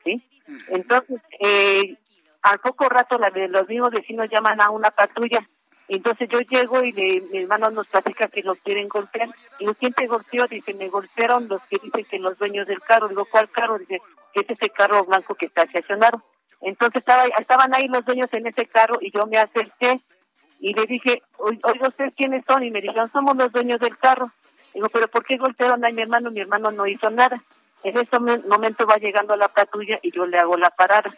¿sí? 0.05 0.23
Entonces, 0.69 1.21
eh, 1.41 1.97
al 2.43 2.59
poco 2.61 2.89
rato 2.89 3.19
la, 3.19 3.31
los 3.31 3.69
mismos 3.69 3.91
vecinos 3.91 4.29
llaman 4.31 4.61
a 4.61 4.71
una 4.71 4.91
patrulla 4.91 5.49
entonces 5.89 6.29
yo 6.29 6.41
llego 6.41 6.83
y 6.83 6.93
mi 6.93 7.39
hermano 7.39 7.71
nos 7.71 7.87
platica 7.87 8.29
que 8.29 8.43
lo 8.43 8.57
quieren 8.57 8.89
golpear. 8.89 9.29
Y 9.61 9.67
¿quién 9.75 9.93
te 9.93 10.07
golpeó? 10.07 10.47
Dice, 10.49 10.75
me 10.75 10.89
golpearon 10.89 11.49
los 11.49 11.63
que 11.63 11.79
dicen 11.83 12.05
que 12.05 12.19
los 12.19 12.37
dueños 12.39 12.67
del 12.67 12.81
carro. 12.81 13.09
Digo, 13.09 13.25
¿cuál 13.31 13.49
carro? 13.51 13.79
Dice, 13.79 14.01
que 14.33 14.41
es 14.41 14.51
ese 14.51 14.71
carro 14.71 15.05
blanco 15.05 15.35
que 15.35 15.47
está 15.47 15.63
estacionado. 15.63 16.23
Entonces 16.61 17.01
estaba, 17.01 17.25
estaban 17.39 17.75
ahí 17.75 17.87
los 17.87 18.05
dueños 18.05 18.33
en 18.33 18.47
ese 18.47 18.67
carro 18.67 18.99
y 19.01 19.13
yo 19.13 19.27
me 19.27 19.39
acerqué 19.39 20.01
y 20.59 20.75
le 20.75 20.87
dije, 20.87 21.23
oiga, 21.39 21.89
¿ustedes 21.89 22.15
quiénes 22.17 22.45
son? 22.47 22.65
Y 22.65 22.71
me 22.71 22.81
dijeron, 22.81 23.11
somos 23.13 23.37
los 23.37 23.53
dueños 23.53 23.79
del 23.79 23.97
carro. 23.97 24.33
Digo, 24.75 24.89
¿pero 24.89 25.09
por 25.09 25.25
qué 25.25 25.37
golpearon 25.37 25.85
a 25.85 25.91
mi 25.91 26.03
hermano? 26.03 26.31
Mi 26.31 26.41
hermano 26.41 26.71
no 26.71 26.87
hizo 26.87 27.11
nada. 27.11 27.41
En 27.85 27.97
ese 27.97 28.19
momento 28.19 28.87
va 28.87 28.97
llegando 28.97 29.37
la 29.37 29.49
patrulla 29.49 29.99
y 30.03 30.11
yo 30.11 30.27
le 30.27 30.39
hago 30.39 30.57
la 30.57 30.71
parada. 30.71 31.15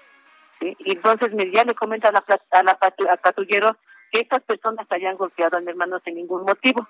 Entonces 0.60 1.34
me, 1.34 1.50
ya 1.50 1.64
le 1.64 1.74
comenta 1.74 2.08
a 2.08 2.12
la, 2.12 2.24
a 2.50 2.62
la 2.62 2.76
patrullero 3.16 3.76
que 4.10 4.20
estas 4.20 4.42
personas 4.42 4.86
hayan 4.90 5.16
golpeado 5.16 5.56
a 5.56 5.60
mi 5.60 5.70
hermano 5.70 6.00
sin 6.04 6.14
ningún 6.14 6.42
motivo. 6.42 6.88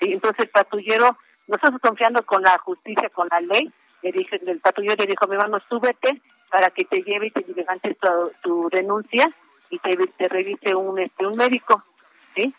¿sí? 0.00 0.12
Entonces 0.12 0.44
el 0.44 0.50
patrullero, 0.50 1.16
nosotros 1.46 1.80
confiando 1.80 2.24
con 2.24 2.42
la 2.42 2.58
justicia, 2.58 3.08
con 3.10 3.28
la 3.30 3.40
ley, 3.40 3.70
le 4.02 4.12
dije, 4.12 4.38
el 4.46 4.60
patrullero 4.60 4.96
le 4.96 5.06
dijo, 5.06 5.26
mi 5.26 5.34
hermano, 5.34 5.58
súbete 5.68 6.20
para 6.50 6.70
que 6.70 6.84
te 6.84 7.02
lleve 7.02 7.26
y 7.26 7.30
te 7.30 7.44
levante 7.52 7.96
tu, 8.42 8.68
denuncia 8.70 9.30
y 9.70 9.78
te, 9.78 9.96
te, 9.96 10.28
revise 10.28 10.74
un 10.74 10.98
este 10.98 11.26
un 11.26 11.36
médico. 11.36 11.82
¿sí? 12.34 12.54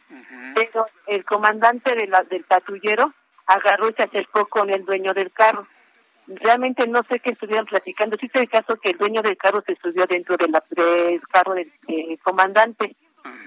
Pero 0.56 0.86
el 1.08 1.24
comandante 1.26 1.96
de 1.96 2.08
la, 2.08 2.24
del 2.24 2.44
patrullero 2.44 3.14
agarró 3.46 3.90
y 3.90 3.94
se 3.94 4.04
acercó 4.04 4.46
con 4.48 4.70
el 4.70 4.84
dueño 4.86 5.14
del 5.14 5.32
carro. 5.32 5.68
Realmente 6.28 6.86
no 6.88 7.04
sé 7.04 7.20
qué 7.20 7.30
estuvieron 7.30 7.66
platicando. 7.66 8.18
Sí, 8.20 8.30
es 8.34 8.42
el 8.42 8.50
caso 8.50 8.76
que 8.78 8.90
el 8.90 8.98
dueño 8.98 9.22
del 9.22 9.38
carro 9.38 9.64
se 9.66 9.78
subió 9.78 10.06
dentro 10.06 10.36
de 10.36 10.50
la, 10.50 10.62
del 10.72 11.26
carro 11.28 11.54
del 11.54 11.72
comandante. 12.22 12.94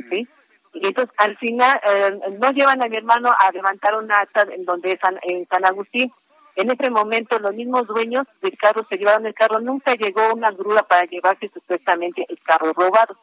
¿sí? 0.08 0.26
Y 0.74 0.86
entonces 0.86 1.14
al 1.18 1.36
final 1.38 1.80
eh, 1.84 2.12
no 2.38 2.50
llevan 2.52 2.80
a 2.82 2.88
mi 2.88 2.96
hermano 2.96 3.34
a 3.38 3.50
levantar 3.52 3.96
un 3.96 4.10
acta 4.12 4.46
en 4.52 4.64
donde 4.64 4.96
San, 4.98 5.18
en 5.22 5.44
San 5.46 5.64
Agustín. 5.64 6.12
En 6.56 6.70
ese 6.70 6.90
momento 6.90 7.38
los 7.38 7.54
mismos 7.54 7.86
dueños 7.86 8.26
del 8.42 8.56
carro 8.56 8.84
se 8.88 8.96
llevaron 8.96 9.26
el 9.26 9.34
carro, 9.34 9.60
nunca 9.60 9.94
llegó 9.94 10.34
una 10.34 10.50
grúa 10.50 10.82
para 10.82 11.04
llevarse 11.06 11.48
supuestamente 11.48 12.26
el 12.28 12.38
carro 12.42 12.72
robado. 12.72 13.16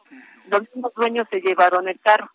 Los 0.48 0.62
mismos 0.62 0.94
dueños 0.94 1.26
se 1.30 1.40
llevaron 1.40 1.88
el 1.88 2.00
carro. 2.00 2.30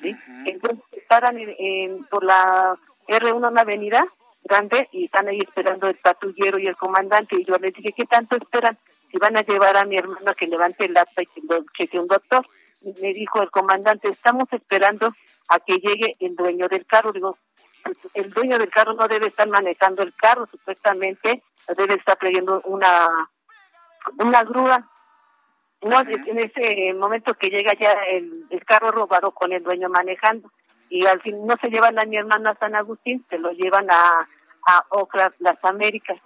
¿sí? 0.00 0.16
Entonces 0.46 0.78
paran 1.08 1.38
en, 1.38 1.54
en- 1.58 2.04
por 2.06 2.24
la 2.24 2.74
R1 3.06 3.48
una 3.48 3.60
avenida 3.60 4.04
grande 4.44 4.88
y 4.92 5.04
están 5.04 5.28
ahí 5.28 5.40
esperando 5.40 5.88
el 5.88 5.96
patrullero 5.96 6.58
y 6.58 6.66
el 6.66 6.76
comandante 6.76 7.36
y 7.36 7.44
yo 7.44 7.56
les 7.56 7.74
dije, 7.74 7.92
¿qué 7.92 8.06
tanto 8.06 8.36
esperan? 8.36 8.76
Si 9.10 9.18
van 9.18 9.36
a 9.36 9.42
llevar 9.42 9.76
a 9.76 9.84
mi 9.84 9.96
hermano 9.98 10.30
a 10.30 10.34
que 10.34 10.46
levante 10.46 10.86
el 10.86 10.96
acta 10.96 11.22
y 11.22 11.26
que 11.26 11.40
lo 11.48 11.64
cheque 11.76 11.98
un 11.98 12.06
doctor. 12.06 12.44
Me 13.00 13.12
dijo 13.12 13.42
el 13.42 13.50
comandante, 13.50 14.08
estamos 14.08 14.52
esperando 14.52 15.12
a 15.48 15.60
que 15.60 15.76
llegue 15.78 16.16
el 16.20 16.34
dueño 16.34 16.68
del 16.68 16.86
carro. 16.86 17.12
Digo, 17.12 17.38
"Pues, 17.82 17.96
el 18.14 18.30
dueño 18.30 18.58
del 18.58 18.70
carro 18.70 18.94
no 18.94 19.06
debe 19.08 19.26
estar 19.26 19.48
manejando 19.48 20.02
el 20.02 20.14
carro, 20.14 20.46
supuestamente 20.46 21.42
debe 21.76 21.94
estar 21.94 22.16
trayendo 22.16 22.60
una, 22.64 23.30
una 24.18 24.44
grúa. 24.44 24.88
No, 25.82 26.00
en 26.00 26.38
ese 26.38 26.92
momento 26.94 27.34
que 27.34 27.48
llega 27.48 27.72
ya 27.74 27.92
el, 28.10 28.46
el 28.50 28.64
carro 28.64 28.90
robado 28.90 29.30
con 29.32 29.52
el 29.52 29.62
dueño 29.62 29.88
manejando 29.88 30.50
y 30.90 31.06
al 31.06 31.22
fin 31.22 31.46
no 31.46 31.54
se 31.60 31.70
llevan 31.70 31.98
a 31.98 32.04
mi 32.04 32.16
hermano 32.16 32.50
a 32.50 32.56
San 32.56 32.74
Agustín, 32.74 33.24
se 33.30 33.38
lo 33.38 33.52
llevan 33.52 33.90
a, 33.90 34.28
a 34.66 34.84
Ocra, 34.90 35.32
Las 35.38 35.64
Américas. 35.64 36.18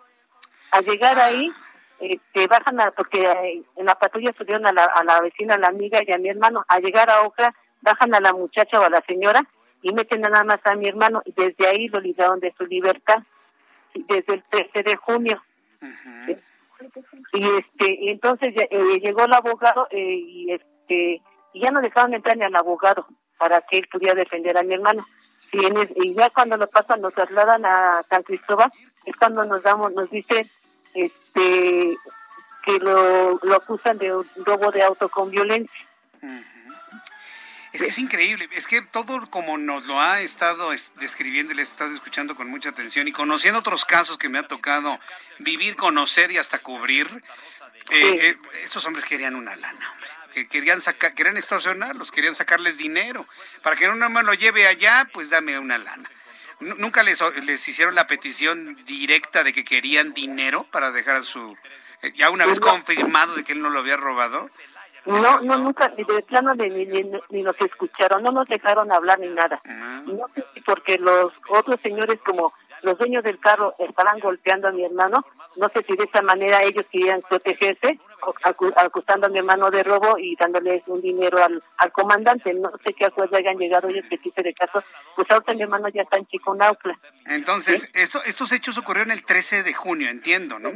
Al 0.73 0.85
llegar 0.85 1.19
ahí, 1.21 1.53
este, 2.01 2.47
bajan 2.47 2.81
a, 2.81 2.91
porque 2.91 3.23
eh, 3.23 3.63
en 3.77 3.87
la 3.87 3.95
patrulla 3.95 4.33
subieron 4.37 4.67
a 4.67 4.73
la, 4.73 4.85
a 4.85 5.05
la 5.05 5.21
vecina, 5.21 5.55
a 5.55 5.59
la 5.59 5.69
amiga 5.69 6.01
y 6.07 6.13
a 6.13 6.19
mi 6.19 6.29
hermano. 6.29 6.65
Al 6.69 6.83
llegar 6.83 7.11
a 7.11 7.23
Ocra, 7.23 7.55
bajan 7.81 8.15
a 8.15 8.21
la 8.21 8.33
muchacha 8.33 8.81
o 8.81 8.83
a 8.83 8.91
la 8.91 9.03
señora 9.07 9.47
y 9.83 9.93
meten 9.93 10.23
nada 10.23 10.43
más 10.45 10.61
a 10.65 10.75
mi 10.75 10.89
hermano 10.89 11.23
y 11.25 11.33
desde 11.33 11.67
ahí 11.67 11.89
lo 11.89 12.01
libraron 12.01 12.41
de 12.41 12.55
su 12.57 12.65
libertad, 12.65 13.23
desde 13.95 14.35
el 14.35 14.43
13 14.45 14.83
de 14.83 14.97
junio. 14.97 15.43
Y 17.33 17.45
este, 17.59 18.11
entonces 18.11 18.55
eh, 18.57 19.01
llegó 19.01 19.25
el 19.25 19.33
abogado 19.33 19.87
eh, 19.91 20.01
y 20.01 20.53
este, 20.53 21.23
y 21.53 21.61
ya 21.61 21.71
no 21.71 21.81
dejaron 21.81 22.15
entrar 22.15 22.37
ni 22.37 22.45
al 22.45 22.57
abogado 22.57 23.07
para 23.39 23.61
que 23.61 23.79
él 23.79 23.89
pudiera 23.91 24.15
defender 24.15 24.57
a 24.57 24.63
mi 24.63 24.75
hermano. 24.75 25.05
Y, 25.53 25.67
en 25.67 25.75
y 25.97 26.15
ya 26.15 26.31
cuando 26.31 26.57
lo 26.57 26.67
pasan, 26.67 27.01
nos 27.01 27.15
trasladan 27.15 27.65
a 27.65 28.03
San 28.09 28.23
Cristóbal, 28.23 28.73
es 29.05 29.17
cuando 29.17 29.45
nos 29.45 29.63
damos, 29.63 29.93
nos 29.93 30.11
dice 30.11 30.47
este 30.95 31.97
que 32.65 32.79
lo, 32.79 33.39
lo 33.43 33.57
acusan 33.57 33.99
de 33.99 34.15
un 34.15 34.27
robo 34.37 34.71
de 34.71 34.83
auto 34.83 35.09
con 35.11 35.31
violencia. 35.31 35.85
Es 37.73 37.83
que 37.83 37.89
es 37.89 37.99
increíble, 37.99 38.49
es 38.53 38.69
que 38.69 38.83
todo 38.83 39.29
como 39.31 39.59
nos 39.59 39.85
lo 39.87 40.01
ha 40.01 40.21
estado 40.21 40.73
es- 40.73 40.95
describiendo 40.95 41.53
y 41.53 41.57
le 41.57 41.63
he 41.63 41.65
estado 41.65 41.93
escuchando 41.93 42.37
con 42.37 42.49
mucha 42.49 42.69
atención 42.69 43.09
y 43.09 43.13
conociendo 43.13 43.59
otros 43.59 43.85
casos 43.85 44.17
que 44.17 44.29
me 44.29 44.39
ha 44.39 44.45
tocado 44.47 44.99
vivir, 45.41 45.75
conocer 45.75 46.31
y 46.31 46.39
hasta 46.39 46.61
cubrir, 46.61 47.09
eh, 47.91 48.29
eh, 48.31 48.39
estos 48.63 48.87
hombres 48.87 49.05
querían 49.05 49.35
una 49.35 49.57
lana, 49.57 49.91
hombre, 49.93 50.09
que 50.33 50.47
querían 50.47 50.81
sacar, 50.81 51.15
querían 51.15 51.37
extorsionarlos, 51.37 52.13
querían 52.13 52.37
sacarles 52.37 52.79
dinero, 52.79 53.27
para 53.61 53.75
que 53.75 53.89
uno 53.89 54.09
más 54.09 54.25
lo 54.25 54.35
lleve 54.35 54.69
allá, 54.69 55.09
pues 55.13 55.29
dame 55.31 55.59
una 55.59 55.77
lana. 55.77 56.09
Nu- 56.65 56.75
Nunca 56.79 57.03
les, 57.03 57.21
les 57.45 57.69
hicieron 57.69 57.95
la 57.95 58.07
petición 58.07 58.77
directa 58.87 59.45
de 59.45 59.53
que 59.53 59.65
querían 59.65 60.13
dinero 60.15 60.67
para 60.71 60.91
dejar 60.93 61.17
a 61.17 61.23
su, 61.23 61.57
eh, 62.03 62.13
ya 62.17 62.31
una 62.31 62.47
vez 62.47 62.59
confirmado 62.61 63.35
de 63.35 63.45
que 63.45 63.53
él 63.53 63.63
no 63.63 63.71
lo 63.71 63.81
había 63.81 63.97
robado. 63.97 64.49
No, 65.07 65.41
no, 65.43 65.59
nunca, 65.59 65.93
ni 65.99 66.05
de 66.05 66.23
plano 66.23 66.55
ni, 66.55 66.69
ni, 66.71 66.87
ni, 66.87 67.03
ni 67.29 67.43
nos 67.43 67.61
escucharon, 67.61 68.23
no 68.23 68.33
nos 68.33 68.49
dejaron 68.49 68.91
hablar 68.91 69.19
ni 69.21 69.29
nada. 69.29 69.59
Y 70.07 70.13
no 70.13 70.27
sé 70.35 70.43
si 70.55 70.61
porque 70.63 70.97
los 70.97 71.31
otros 71.51 71.79
señores, 71.83 72.19
como 72.25 72.55
los 72.83 72.97
dueños 72.97 73.23
del 73.23 73.39
carro, 73.39 73.75
estaban 73.79 74.19
golpeando 74.21 74.69
a 74.69 74.73
mi 74.73 74.83
hermano, 74.85 75.23
no 75.57 75.69
sé 75.75 75.85
si 75.87 75.95
de 75.95 76.05
esa 76.05 76.23
manera 76.23 76.63
ellos 76.63 76.87
querían 76.91 77.21
protegerse, 77.29 77.99
acusando 78.77 79.27
a 79.27 79.31
mi 79.31 79.39
hermano 79.39 79.71
de 79.71 79.83
robo 79.83 80.19
y 80.19 80.37
dándoles 80.37 80.83
un 80.87 81.01
dinero 81.01 81.43
al, 81.43 81.63
al 81.79 81.93
comandante. 81.93 82.53
No 82.55 82.71
sé 82.85 82.93
qué 82.95 83.07
acuerdo 83.07 83.37
hayan 83.37 83.57
llegado 83.57 83.89
ellos 83.89 84.05
que 84.09 84.19
quise 84.19 84.43
de 84.43 84.55
caso. 84.55 84.83
Pues 85.17 85.31
ahorita 85.31 85.55
mi 85.55 85.63
hermano 85.63 85.89
ya 85.89 86.03
está 86.03 86.17
en 86.19 86.27
Chiconaucla. 86.27 86.95
Entonces, 87.27 87.89
esto, 87.95 88.23
estos 88.25 88.53
hechos 88.53 88.79
ocurrieron 88.79 89.11
el 89.11 89.25
13 89.25 89.63
de 89.63 89.75
junio, 89.75 90.09
entiendo, 90.11 90.59
¿no? 90.59 90.73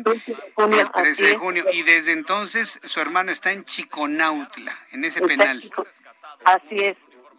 junio, 0.55 0.81
el 0.81 0.91
13 0.91 1.23
de 1.23 1.29
así 1.29 1.35
es. 1.35 1.39
junio. 1.39 1.65
Y 1.73 1.83
desde 1.83 2.13
entonces 2.13 2.81
su 2.85 3.01
hermano 3.01 3.33
está 3.33 3.53
en 3.53 3.65
Chiconautla, 3.65 4.77
en 4.93 5.05
ese 5.05 5.21
Está 5.21 5.33
en 5.33 5.39
penal. 5.39 5.61
Chico- 5.63 5.87
Así 6.45 6.77
es. 6.77 6.97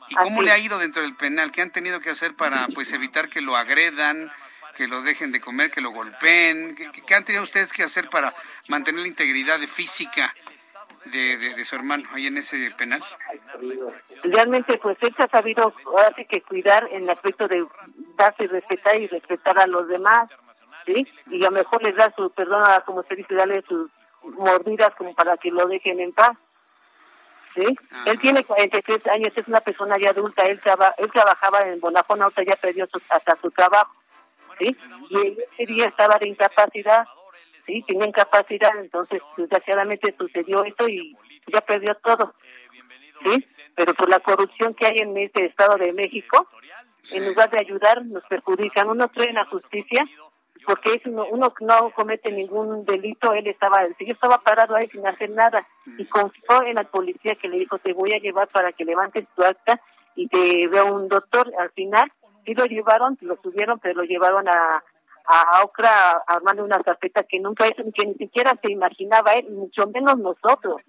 ¿Y 0.09 0.15
cómo 0.15 0.37
así 0.41 0.45
le 0.45 0.51
ha 0.51 0.57
ido 0.57 0.79
dentro 0.79 1.01
del 1.03 1.15
penal? 1.15 1.51
¿Qué 1.51 1.61
han 1.61 1.71
tenido 1.71 1.99
que 1.99 2.09
hacer 2.09 2.35
para 2.35 2.67
pues 2.73 2.91
evitar 2.93 3.29
que 3.29 3.41
lo 3.41 3.55
agredan, 3.55 4.31
que 4.79 4.87
lo 4.87 5.01
dejen 5.01 5.33
de 5.33 5.41
comer, 5.41 5.69
que 5.71 5.81
lo 5.81 5.89
golpeen? 5.91 6.73
¿Qué, 6.73 7.13
han 7.13 7.25
tenido 7.25 7.43
ustedes 7.43 7.73
que 7.73 7.83
hacer 7.83 8.09
para 8.09 8.33
mantener 8.69 9.01
la 9.01 9.09
integridad 9.09 9.59
física 9.67 10.33
de, 11.03 11.37
de- 11.37 11.53
de 11.55 11.65
su 11.65 11.75
hermano 11.75 12.07
ahí 12.13 12.27
en 12.27 12.37
ese 12.37 12.71
penal? 12.77 13.03
realmente 14.23 14.77
pues 14.77 14.97
él 15.01 15.13
se 15.17 15.23
ha 15.23 15.27
sabido 15.27 15.73
ahora 15.85 16.13
sí 16.15 16.23
que 16.23 16.41
cuidar 16.41 16.87
en 16.91 17.03
el 17.03 17.09
aspecto 17.09 17.45
de 17.49 17.65
darse 18.15 18.45
y 18.45 18.47
respetar 18.47 18.95
y 19.01 19.07
respetar 19.07 19.59
a 19.59 19.67
los 19.67 19.85
demás, 19.89 20.29
¿sí? 20.85 21.05
Y 21.29 21.41
a 21.43 21.49
lo 21.49 21.57
mejor 21.57 21.83
les 21.83 21.95
da 21.97 22.13
su, 22.15 22.29
perdón, 22.31 22.63
a- 22.65 22.79
como 22.85 23.03
se 23.03 23.15
dice, 23.15 23.35
darle 23.35 23.61
sus 23.67 23.91
mordidas 24.23 24.95
como 24.95 25.13
para 25.13 25.35
que 25.35 25.51
lo 25.51 25.67
dejen 25.67 25.99
en 25.99 26.13
paz, 26.13 26.37
¿sí? 27.53 27.65
Él 28.05 28.17
tiene 28.19 28.45
43 28.45 29.07
años, 29.07 29.33
es 29.35 29.45
una 29.49 29.59
persona 29.59 29.97
ya 29.97 30.11
adulta, 30.11 30.43
él, 30.43 30.61
traba- 30.61 30.93
él 30.97 31.11
trabajaba 31.11 31.63
en 31.67 31.81
Bonafón, 31.81 32.21
ahorita 32.21 32.43
ya 32.43 32.55
perdió 32.55 32.87
su- 32.87 33.01
hasta 33.09 33.35
su 33.41 33.51
trabajo, 33.51 33.91
¿sí? 34.59 34.77
Y 35.09 35.37
ese 35.53 35.73
día 35.73 35.85
estaba 35.87 36.17
de 36.17 36.27
incapacidad, 36.27 37.07
¿sí? 37.59 37.83
Tenía 37.87 38.07
incapacidad, 38.07 38.77
entonces 38.77 39.21
desgraciadamente 39.37 40.13
sucedió 40.17 40.63
esto 40.63 40.87
y 40.87 41.17
ya 41.47 41.61
perdió 41.61 41.95
todo. 41.95 42.33
¿sí? 43.23 43.45
Pero 43.75 43.93
por 43.93 44.09
la 44.09 44.19
corrupción 44.19 44.73
que 44.73 44.85
hay 44.85 44.97
en 44.97 45.17
este 45.17 45.45
Estado 45.45 45.77
de 45.77 45.93
México, 45.93 46.47
en 47.11 47.27
lugar 47.27 47.49
de 47.49 47.59
ayudar, 47.59 48.05
nos 48.05 48.23
perjudican. 48.25 48.89
Uno 48.89 49.09
cree 49.09 49.29
en 49.29 49.35
la 49.35 49.45
justicia, 49.45 50.05
porque 50.65 50.95
es 50.95 51.05
uno, 51.05 51.25
uno 51.31 51.53
no 51.61 51.91
comete 51.91 52.31
ningún 52.31 52.85
delito. 52.85 53.33
Él 53.33 53.47
estaba, 53.47 53.81
señor 53.97 54.15
estaba 54.15 54.37
parado 54.39 54.75
ahí 54.75 54.87
sin 54.87 55.05
hacer 55.07 55.29
nada 55.31 55.67
y 55.97 56.05
confió 56.05 56.63
en 56.63 56.75
la 56.75 56.83
policía 56.83 57.35
que 57.35 57.47
le 57.47 57.59
dijo, 57.59 57.79
te 57.79 57.93
voy 57.93 58.13
a 58.13 58.19
llevar 58.19 58.47
para 58.49 58.71
que 58.73 58.85
levantes 58.85 59.27
tu 59.35 59.43
acta 59.43 59.81
y 60.15 60.27
te 60.27 60.67
vea 60.67 60.83
un 60.83 61.07
doctor. 61.07 61.51
Al 61.59 61.71
final, 61.71 62.11
sí 62.49 62.55
lo 62.55 62.65
llevaron, 62.65 63.17
lo 63.21 63.37
subieron, 63.41 63.79
pero 63.79 64.01
lo 64.01 64.03
llevaron 64.03 64.47
a 64.47 64.83
a 65.29 65.61
Ocra 65.63 66.13
a 66.13 66.35
armarle 66.35 66.63
una 66.63 66.79
carpeta 66.79 67.23
que 67.23 67.39
nunca 67.39 67.67
hizo, 67.67 67.83
que 67.93 68.05
ni 68.05 68.15
siquiera 68.15 68.55
se 68.59 68.71
imaginaba 68.71 69.33
él, 69.33 69.47
mucho 69.51 69.85
menos 69.87 70.17
nosotros. 70.17 70.81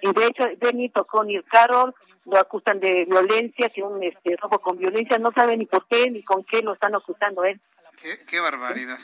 Y 0.00 0.12
de 0.12 0.26
hecho, 0.26 0.44
tocó 0.92 1.22
ni 1.22 1.36
el 1.36 1.44
Carol, 1.44 1.94
lo 2.26 2.38
acusan 2.38 2.80
de 2.80 3.04
violencia, 3.04 3.68
que 3.68 3.84
un 3.84 4.02
este, 4.02 4.36
robo 4.36 4.58
con 4.58 4.76
violencia, 4.78 5.16
no 5.18 5.30
sabe 5.30 5.56
ni 5.56 5.66
por 5.66 5.86
qué 5.86 6.10
ni 6.10 6.24
con 6.24 6.42
qué 6.42 6.60
lo 6.60 6.72
están 6.72 6.92
acusando 6.96 7.44
él. 7.44 7.60
Qué, 7.96 8.18
qué 8.28 8.40
barbaridad. 8.40 8.98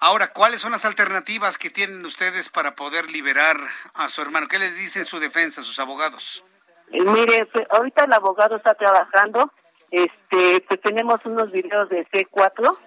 Ahora, 0.00 0.28
¿cuáles 0.28 0.60
son 0.60 0.72
las 0.72 0.84
alternativas 0.84 1.56
que 1.56 1.70
tienen 1.70 2.04
ustedes 2.04 2.50
para 2.50 2.74
poder 2.74 3.10
liberar 3.10 3.56
a 3.94 4.10
su 4.10 4.20
hermano? 4.20 4.48
¿Qué 4.48 4.58
les 4.58 4.76
dicen 4.76 5.06
su 5.06 5.18
defensa, 5.18 5.62
sus 5.62 5.78
abogados? 5.78 6.44
Eh, 6.92 7.02
mire, 7.02 7.46
pues, 7.46 7.66
ahorita 7.70 8.04
el 8.04 8.12
abogado 8.12 8.56
está 8.56 8.74
trabajando, 8.74 9.50
este, 9.94 10.60
pues 10.66 10.80
tenemos 10.80 11.24
unos 11.24 11.52
videos 11.52 11.88
de 11.88 12.04
C4, 12.06 12.78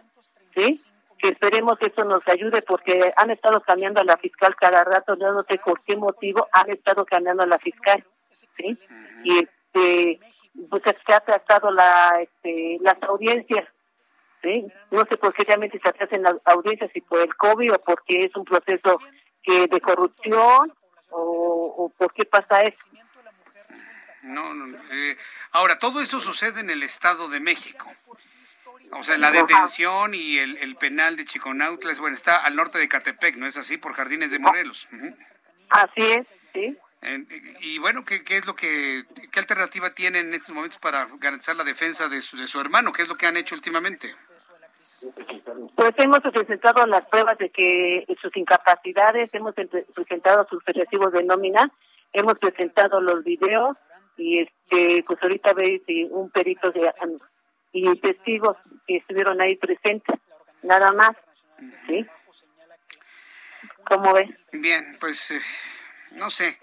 ¿sí? 0.55 0.83
Que 1.17 1.29
esperemos 1.29 1.79
que 1.79 1.87
eso 1.87 2.03
nos 2.03 2.27
ayude 2.27 2.61
porque 2.61 3.13
han 3.15 3.31
estado 3.31 3.61
cambiando 3.61 4.01
a 4.01 4.03
la 4.03 4.17
fiscal 4.17 4.55
cada 4.55 4.83
rato, 4.83 5.15
yo 5.15 5.31
no 5.31 5.43
sé 5.49 5.57
por 5.63 5.79
qué 5.81 5.95
motivo 5.95 6.47
han 6.51 6.69
estado 6.69 7.05
cambiando 7.05 7.43
a 7.43 7.47
la 7.47 7.57
fiscal, 7.59 8.05
¿sí? 8.57 8.77
Y 9.23 9.39
este, 9.39 10.19
pues 10.69 10.83
se 10.83 11.13
ha 11.13 11.21
tratado 11.21 11.71
la, 11.71 12.19
este, 12.21 12.77
las 12.81 13.01
audiencias, 13.03 13.65
¿sí? 14.43 14.67
No 14.91 15.05
sé 15.05 15.15
por 15.15 15.33
qué 15.33 15.45
realmente 15.45 15.79
se 15.79 16.03
hacen 16.03 16.23
las 16.23 16.35
audiencias, 16.43 16.91
si 16.93 16.99
por 16.99 17.21
el 17.21 17.33
COVID 17.35 17.73
o 17.73 17.79
porque 17.79 18.23
es 18.25 18.35
un 18.35 18.43
proceso 18.43 18.99
que 19.41 19.67
de 19.67 19.79
corrupción 19.79 20.73
o, 21.11 21.73
o 21.77 21.89
por 21.97 22.11
qué 22.13 22.25
pasa 22.25 22.63
eso. 22.63 22.85
No, 24.27 24.53
no, 24.53 24.77
eh, 24.91 25.17
ahora, 25.51 25.79
todo 25.79 26.01
esto 26.01 26.19
sucede 26.19 26.59
en 26.59 26.69
el 26.69 26.83
Estado 26.83 27.29
de 27.29 27.39
México. 27.39 27.91
O 28.91 29.03
sea, 29.03 29.17
la 29.17 29.31
detención 29.31 30.13
y 30.13 30.37
el, 30.37 30.57
el 30.57 30.75
penal 30.75 31.15
de 31.17 31.25
Chiconautla, 31.25 31.91
es, 31.91 31.99
bueno, 31.99 32.15
está 32.15 32.37
al 32.37 32.55
norte 32.55 32.77
de 32.77 32.87
Catepec, 32.87 33.35
¿no 33.35 33.45
es 33.45 33.57
así? 33.57 33.77
Por 33.77 33.93
Jardines 33.93 34.31
de 34.31 34.39
Morelos. 34.39 34.87
Así 35.69 36.01
es, 36.01 36.31
sí. 36.53 36.77
En- 37.01 37.27
y 37.59 37.77
bueno, 37.79 38.05
¿qué, 38.05 38.23
qué 38.23 38.37
es 38.37 38.45
lo 38.45 38.55
que, 38.55 39.03
qué 39.31 39.39
alternativa 39.39 39.89
tienen 39.93 40.27
en 40.27 40.33
estos 40.33 40.55
momentos 40.55 40.79
para 40.79 41.07
garantizar 41.19 41.55
la 41.57 41.63
defensa 41.63 42.07
de 42.07 42.21
su, 42.21 42.37
de 42.37 42.47
su 42.47 42.59
hermano? 42.61 42.91
¿Qué 42.93 43.01
es 43.03 43.07
lo 43.07 43.17
que 43.17 43.27
han 43.27 43.37
hecho 43.37 43.55
últimamente? 43.55 44.15
Pues 45.75 45.93
hemos 45.97 46.21
presentado 46.21 46.85
las 46.87 47.05
pruebas 47.05 47.37
de 47.37 47.49
que 47.51 48.05
sus 48.21 48.35
incapacidades, 48.35 49.33
hemos 49.33 49.53
presentado 49.93 50.47
sus 50.49 50.63
recibos 50.65 51.11
de 51.11 51.23
nómina, 51.23 51.69
hemos 52.13 52.39
presentado 52.39 52.99
los 52.99 53.23
videos, 53.23 53.77
y 54.17 54.39
este 54.41 55.03
pues 55.05 55.19
ahorita 55.21 55.53
ve 55.53 55.81
un 56.11 56.29
perito 56.29 56.71
de, 56.71 56.91
y 57.71 57.99
testigos 57.99 58.57
que 58.87 58.97
estuvieron 58.97 59.39
ahí 59.41 59.55
presentes, 59.55 60.19
nada 60.63 60.91
más, 60.91 61.11
¿sí? 61.87 62.05
¿Cómo 63.85 64.13
ves? 64.13 64.29
Bien, 64.51 64.97
pues 64.99 65.31
eh, 65.31 65.41
no 66.15 66.29
sé. 66.29 66.57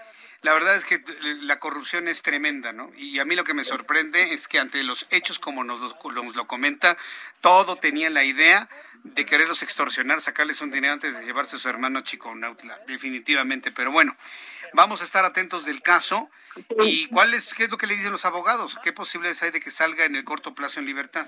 La 0.45 0.53
verdad 0.53 0.77
es 0.77 0.85
que 0.85 1.03
la 1.41 1.59
corrupción 1.59 2.07
es 2.07 2.21
tremenda, 2.21 2.75
¿no? 2.75 2.93
Y 2.99 3.19
a 3.19 3.25
mí 3.25 3.35
lo 3.35 3.45
que 3.45 3.55
me 3.55 3.65
sorprende 3.65 4.35
es 4.35 4.47
que 4.47 4.59
ante 4.59 4.83
los 4.83 5.07
hechos 5.11 5.39
como 5.39 5.65
nos, 5.65 5.97
nos 6.05 6.37
lo 6.37 6.47
comenta, 6.47 6.99
todo 7.41 7.77
tenía 7.77 8.11
la 8.11 8.25
idea 8.25 8.69
de 9.05 9.25
quererlos 9.25 9.62
extorsionar, 9.62 10.21
sacarles 10.21 10.61
un 10.61 10.71
dinero 10.71 10.93
antes 10.93 11.16
de 11.16 11.25
llevarse 11.25 11.57
a 11.57 11.59
su 11.59 11.66
hermano 11.71 12.03
Chico 12.03 12.35
Nautla, 12.35 12.79
definitivamente. 12.87 13.73
Pero 13.75 13.91
bueno, 13.91 14.19
vamos 14.75 15.01
a 15.01 15.05
estar 15.05 15.25
atentos 15.25 15.65
del 15.65 15.81
caso. 15.81 16.29
¿Y 16.81 17.07
cuál 17.07 17.33
es, 17.33 17.55
qué 17.55 17.65
es 17.65 17.71
lo 17.71 17.79
que 17.79 17.87
le 17.87 17.95
dicen 17.95 18.12
los 18.12 18.27
abogados? 18.27 18.79
¿Qué 18.85 18.93
posibilidades 18.93 19.43
hay 19.45 19.51
de 19.51 19.62
que 19.62 19.71
salga 19.71 20.05
en 20.05 20.15
el 20.15 20.25
corto 20.25 20.55
plazo 20.55 20.79
en 20.79 20.85
libertad? 20.85 21.27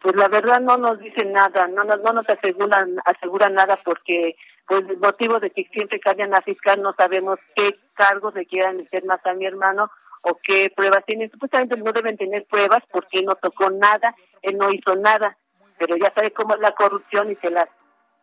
Pues 0.00 0.14
la 0.14 0.28
verdad 0.28 0.60
no 0.60 0.76
nos 0.76 1.00
dicen 1.00 1.32
nada, 1.32 1.66
no, 1.66 1.82
no, 1.82 1.96
no 1.96 2.12
nos 2.12 2.28
aseguran, 2.28 2.98
aseguran 3.04 3.54
nada 3.54 3.76
porque 3.82 4.36
pues 4.70 4.88
el 4.88 4.98
motivo 4.98 5.40
de 5.40 5.50
que 5.50 5.68
siempre 5.72 5.98
cambian 5.98 6.32
a 6.32 6.42
fiscal 6.42 6.80
no 6.80 6.94
sabemos 6.96 7.40
qué 7.56 7.76
cargos 7.92 8.32
le 8.36 8.46
quieran 8.46 8.76
meter 8.76 9.04
más 9.04 9.18
a 9.26 9.34
mi 9.34 9.44
hermano 9.44 9.90
o 10.22 10.38
qué 10.40 10.72
pruebas 10.74 11.04
tienen. 11.04 11.28
Supuestamente 11.28 11.76
no 11.76 11.90
deben 11.92 12.16
tener 12.16 12.46
pruebas 12.46 12.84
porque 12.92 13.24
no 13.24 13.34
tocó 13.34 13.68
nada, 13.68 14.14
él 14.42 14.56
no 14.56 14.70
hizo 14.70 14.94
nada, 14.94 15.36
pero 15.76 15.96
ya 15.96 16.12
sabe 16.14 16.30
cómo 16.30 16.54
es 16.54 16.60
la 16.60 16.70
corrupción 16.70 17.32
y 17.32 17.34
se 17.34 17.50
las 17.50 17.68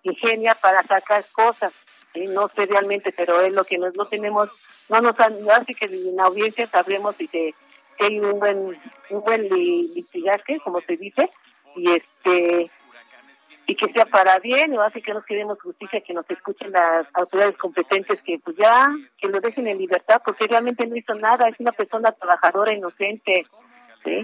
ingenia 0.04 0.56
para 0.56 0.84
sacar 0.84 1.22
cosas. 1.34 1.74
No 2.16 2.48
sé 2.48 2.66
realmente, 2.66 3.12
pero 3.18 3.42
es 3.42 3.54
lo 3.54 3.66
que 3.66 3.78
nos, 3.78 3.94
no 3.98 4.08
tenemos, 4.08 4.50
no 4.88 5.02
nos 5.02 5.20
han, 5.20 5.34
así 5.52 5.76
que 5.76 5.86
en 5.88 6.18
audiencia 6.18 6.66
sabremos 6.66 7.18
si, 7.18 7.28
que 7.28 7.54
hay 8.00 8.22
un 8.22 8.40
buen, 8.40 8.80
un 9.10 9.22
buen 9.22 9.50
litigaje, 9.50 10.62
como 10.64 10.80
se 10.80 10.96
dice, 10.96 11.28
y 11.76 11.92
este 11.92 12.72
y 13.70 13.76
que 13.76 13.92
sea 13.92 14.06
para 14.06 14.40
bien, 14.40 14.76
o 14.78 14.82
así 14.82 15.02
que 15.02 15.14
nos 15.14 15.26
queremos 15.26 15.62
justicia, 15.62 16.00
que 16.00 16.14
nos 16.14 16.28
escuchen 16.30 16.72
las 16.72 17.06
autoridades 17.14 17.58
competentes, 17.58 18.22
que 18.22 18.40
pues 18.40 18.56
ya, 18.56 18.88
que 19.18 19.28
lo 19.28 19.42
dejen 19.42 19.68
en 19.68 19.78
libertad, 19.78 20.22
porque 20.26 20.48
realmente 20.48 20.88
no 20.88 20.96
hizo 20.96 21.14
nada, 21.16 21.50
es 21.50 21.60
una 21.60 21.74
persona 21.74 22.14
trabajadora, 22.14 22.74
inocente, 22.74 23.46
¿sí? 24.06 24.24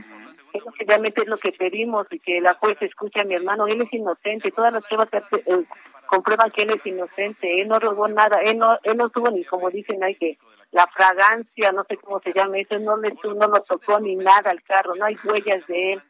Eso 0.53 0.71
que 0.79 0.85
realmente 0.85 1.23
es 1.23 1.27
lo 1.27 1.35
que 1.35 1.51
pedimos, 1.51 2.07
y 2.11 2.19
que 2.19 2.39
la 2.39 2.53
juez 2.53 2.77
escuche 2.79 3.19
a 3.19 3.25
mi 3.25 3.33
hermano, 3.35 3.67
él 3.67 3.81
es 3.81 3.91
inocente, 3.91 4.49
todas 4.51 4.71
las 4.71 4.85
pruebas 4.85 5.09
eh, 5.13 5.65
comprueban 6.05 6.49
que 6.51 6.63
él 6.63 6.71
es 6.71 6.85
inocente, 6.87 7.61
él 7.61 7.67
no 7.67 7.79
robó 7.79 8.07
nada, 8.07 8.39
él 8.43 8.57
no, 8.57 8.79
él 8.81 8.95
no 8.95 9.09
tuvo 9.09 9.29
ni 9.29 9.43
como 9.43 9.69
dicen 9.69 10.01
ahí 10.05 10.15
que 10.15 10.37
la 10.71 10.87
fragancia, 10.87 11.73
no 11.73 11.83
sé 11.83 11.97
cómo 11.97 12.21
se 12.21 12.31
llama 12.31 12.59
eso, 12.59 12.79
no 12.79 12.95
le 12.95 13.13
no 13.23 13.47
lo 13.47 13.61
tocó 13.61 13.99
ni 13.99 14.15
nada 14.15 14.51
al 14.51 14.63
carro, 14.63 14.95
no 14.95 15.03
hay 15.03 15.17
huellas 15.25 15.67
de 15.67 15.93
él 15.93 16.03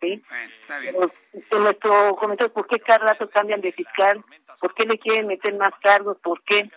¿sí? 0.00 0.22
Pero 0.66 1.12
en 1.50 1.62
nuestro 1.62 2.16
comentario, 2.16 2.52
¿por 2.52 2.66
qué 2.66 2.80
cada 2.80 2.98
rato 2.98 3.28
cambian 3.28 3.60
de 3.60 3.72
fiscal? 3.72 4.24
¿Por 4.60 4.74
qué 4.74 4.84
le 4.84 4.98
quieren 4.98 5.26
meter 5.26 5.54
más 5.54 5.72
cargos? 5.82 6.16
¿Por 6.22 6.42
qué? 6.42 6.70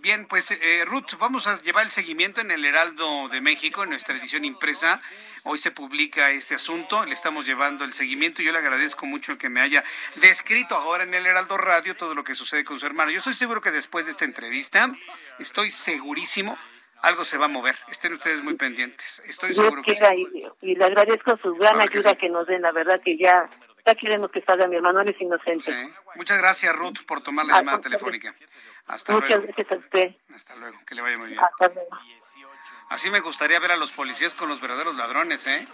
Bien, 0.00 0.26
pues 0.26 0.50
eh, 0.50 0.84
Ruth, 0.84 1.16
vamos 1.18 1.46
a 1.46 1.60
llevar 1.62 1.84
el 1.84 1.90
seguimiento 1.90 2.40
en 2.40 2.50
el 2.50 2.64
Heraldo 2.64 3.28
de 3.28 3.40
México, 3.40 3.84
en 3.84 3.90
nuestra 3.90 4.16
edición 4.16 4.44
impresa. 4.44 5.00
Hoy 5.44 5.58
se 5.58 5.70
publica 5.70 6.30
este 6.30 6.56
asunto, 6.56 7.04
le 7.04 7.14
estamos 7.14 7.46
llevando 7.46 7.84
el 7.84 7.92
seguimiento. 7.92 8.42
Yo 8.42 8.50
le 8.50 8.58
agradezco 8.58 9.06
mucho 9.06 9.38
que 9.38 9.48
me 9.48 9.60
haya 9.60 9.84
descrito 10.16 10.74
ahora 10.74 11.04
en 11.04 11.14
el 11.14 11.26
Heraldo 11.26 11.56
Radio 11.58 11.96
todo 11.96 12.14
lo 12.14 12.24
que 12.24 12.34
sucede 12.34 12.64
con 12.64 12.80
su 12.80 12.86
hermano. 12.86 13.12
Yo 13.12 13.18
estoy 13.18 13.34
seguro 13.34 13.60
que 13.60 13.70
después 13.70 14.06
de 14.06 14.12
esta 14.12 14.24
entrevista, 14.24 14.92
estoy 15.38 15.70
segurísimo 15.70 16.58
algo 17.04 17.24
se 17.24 17.38
va 17.38 17.46
a 17.46 17.48
mover. 17.48 17.76
Estén 17.88 18.14
ustedes 18.14 18.42
muy 18.42 18.56
pendientes. 18.56 19.22
Estoy 19.26 19.54
seguro 19.54 19.82
que 19.82 19.94
sí. 19.94 20.04
y, 20.62 20.74
le 20.74 20.84
agradezco 20.84 21.36
su 21.42 21.54
gran 21.54 21.80
ayuda 21.80 22.14
que, 22.16 22.28
nos 22.30 22.46
den. 22.46 22.62
La 22.62 22.72
verdad 22.72 23.00
que 23.04 23.16
ya, 23.18 23.48
ya 23.84 23.94
queremos 23.94 24.30
que 24.30 24.40
salga 24.40 24.66
mi 24.66 24.76
hermano, 24.76 25.02
es 25.02 25.20
inocente. 25.20 25.92
Muchas 26.16 26.38
gracias, 26.38 26.74
Ruth, 26.74 27.04
por 27.06 27.22
tomar 27.22 27.46
la 27.46 27.58
llamada 27.58 27.80
telefónica. 27.80 28.32
Hasta 28.86 29.12
Muchas 29.12 29.30
luego. 29.30 29.44
gracias 29.44 29.72
a 29.72 29.76
usted. 29.76 30.16
Hasta 30.34 30.56
luego, 30.56 30.78
que 30.86 30.94
le 30.94 31.02
vaya 31.02 31.18
muy 31.18 31.28
bien. 31.28 31.40
Hasta 31.40 31.68
luego. 31.74 31.90
Así 32.88 33.10
me 33.10 33.20
gustaría 33.20 33.58
ver 33.60 33.72
a 33.72 33.76
los 33.76 33.92
policías 33.92 34.34
con 34.34 34.48
los 34.48 34.60
verdaderos 34.60 34.96
ladrones, 34.96 35.46
¿eh? 35.46 35.66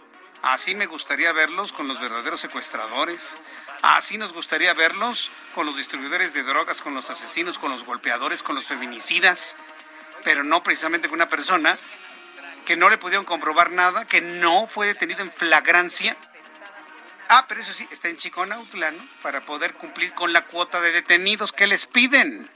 Así 0.43 0.75
me 0.75 0.87
gustaría 0.87 1.33
verlos 1.33 1.73
con 1.73 1.87
los 1.87 2.01
verdaderos 2.01 2.41
secuestradores. 2.41 3.37
Así 3.83 4.17
nos 4.17 4.33
gustaría 4.33 4.73
verlos 4.73 5.31
con 5.55 5.67
los 5.67 5.77
distribuidores 5.77 6.33
de 6.33 6.43
drogas, 6.43 6.81
con 6.81 6.95
los 6.95 7.11
asesinos, 7.11 7.59
con 7.59 7.71
los 7.71 7.85
golpeadores, 7.85 8.43
con 8.43 8.55
los 8.55 8.67
feminicidas 8.67 9.57
pero 10.25 10.45
no 10.45 10.63
precisamente 10.63 11.09
con 11.09 11.17
una 11.17 11.29
persona 11.29 11.79
que 12.65 12.77
no 12.77 12.89
le 12.89 12.99
pudieron 12.99 13.25
comprobar 13.25 13.71
nada, 13.73 14.05
que 14.05 14.21
no 14.21 14.67
fue 14.67 14.87
detenido 14.87 15.23
en 15.23 15.33
flagrancia. 15.33 16.17
Ah, 17.29 17.47
pero 17.49 17.61
eso 17.61 17.73
sí, 17.73 17.87
está 17.91 18.09
en 18.09 18.17
Chiconautla, 18.17 18.91
¿no? 18.91 19.03
Para 19.23 19.41
poder 19.41 19.75
cumplir 19.75 20.15
con 20.15 20.33
la 20.33 20.43
cuota 20.47 20.81
de 20.81 20.93
detenidos 20.93 21.53
que 21.53 21.67
les 21.67 21.87
piden. 21.87 22.51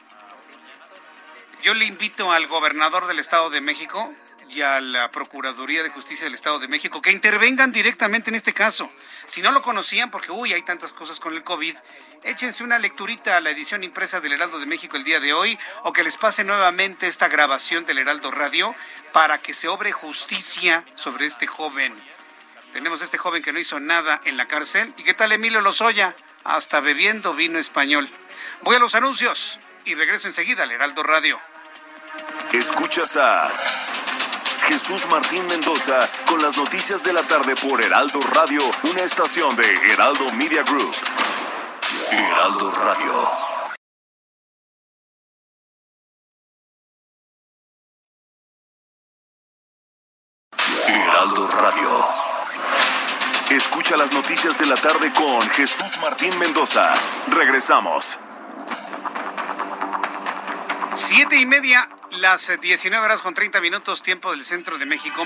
Yo 1.62 1.74
le 1.74 1.86
invito 1.86 2.30
al 2.32 2.46
gobernador 2.46 3.06
del 3.06 3.18
Estado 3.18 3.50
de 3.50 3.60
México 3.60 4.12
y 4.50 4.60
a 4.60 4.80
la 4.80 5.10
Procuraduría 5.10 5.82
de 5.82 5.88
Justicia 5.88 6.24
del 6.24 6.34
Estado 6.34 6.58
de 6.58 6.68
México 6.68 7.00
que 7.00 7.10
intervengan 7.10 7.72
directamente 7.72 8.30
en 8.30 8.36
este 8.36 8.52
caso. 8.52 8.90
Si 9.26 9.42
no 9.42 9.50
lo 9.50 9.62
conocían, 9.62 10.10
porque 10.10 10.30
uy, 10.30 10.52
hay 10.52 10.62
tantas 10.62 10.92
cosas 10.92 11.20
con 11.20 11.34
el 11.34 11.42
COVID, 11.42 11.76
échense 12.24 12.64
una 12.64 12.78
lecturita 12.78 13.36
a 13.36 13.40
la 13.40 13.50
edición 13.50 13.84
impresa 13.84 14.20
del 14.20 14.32
Heraldo 14.32 14.58
de 14.58 14.66
México 14.66 14.96
el 14.96 15.04
día 15.04 15.20
de 15.20 15.32
hoy 15.32 15.58
o 15.82 15.92
que 15.92 16.02
les 16.02 16.16
pase 16.16 16.42
nuevamente 16.42 17.06
esta 17.06 17.28
grabación 17.28 17.84
del 17.84 17.98
Heraldo 17.98 18.30
Radio 18.30 18.74
para 19.12 19.38
que 19.38 19.54
se 19.54 19.68
obre 19.68 19.92
justicia 19.92 20.84
sobre 20.94 21.26
este 21.26 21.46
joven. 21.46 21.94
Tenemos 22.72 23.02
este 23.02 23.18
joven 23.18 23.42
que 23.42 23.52
no 23.52 23.60
hizo 23.60 23.78
nada 23.78 24.20
en 24.24 24.36
la 24.36 24.48
cárcel. 24.48 24.92
¿Y 24.96 25.04
qué 25.04 25.14
tal 25.14 25.32
Emilio 25.32 25.60
Lozoya? 25.60 26.16
Hasta 26.42 26.80
bebiendo 26.80 27.34
vino 27.34 27.58
español. 27.58 28.08
Voy 28.62 28.76
a 28.76 28.80
los 28.80 28.94
anuncios 28.94 29.60
y 29.84 29.94
regreso 29.94 30.26
enseguida 30.26 30.64
al 30.64 30.72
Heraldo 30.72 31.02
Radio. 31.02 31.38
Escuchas 32.52 33.16
a 33.16 33.50
Jesús 34.66 35.06
Martín 35.08 35.46
Mendoza 35.46 36.08
con 36.26 36.42
las 36.42 36.56
noticias 36.56 37.04
de 37.04 37.12
la 37.12 37.22
tarde 37.22 37.54
por 37.54 37.82
Heraldo 37.82 38.20
Radio, 38.32 38.62
una 38.84 39.02
estación 39.02 39.54
de 39.56 39.92
Heraldo 39.92 40.32
Media 40.32 40.62
Group. 40.62 40.94
Heraldo 42.10 42.70
Radio. 42.70 43.12
Heraldo 50.86 51.46
Radio. 51.48 51.90
Escucha 53.50 53.96
las 53.96 54.12
noticias 54.12 54.58
de 54.58 54.66
la 54.66 54.76
tarde 54.76 55.12
con 55.12 55.40
Jesús 55.50 55.98
Martín 56.00 56.36
Mendoza. 56.38 56.94
Regresamos. 57.28 58.18
Siete 60.92 61.36
y 61.36 61.46
media, 61.46 61.88
las 62.10 62.50
19 62.60 63.04
horas 63.04 63.20
con 63.20 63.34
30 63.34 63.60
minutos, 63.60 64.02
tiempo 64.02 64.30
del 64.30 64.44
centro 64.44 64.78
de 64.78 64.86
México. 64.86 65.24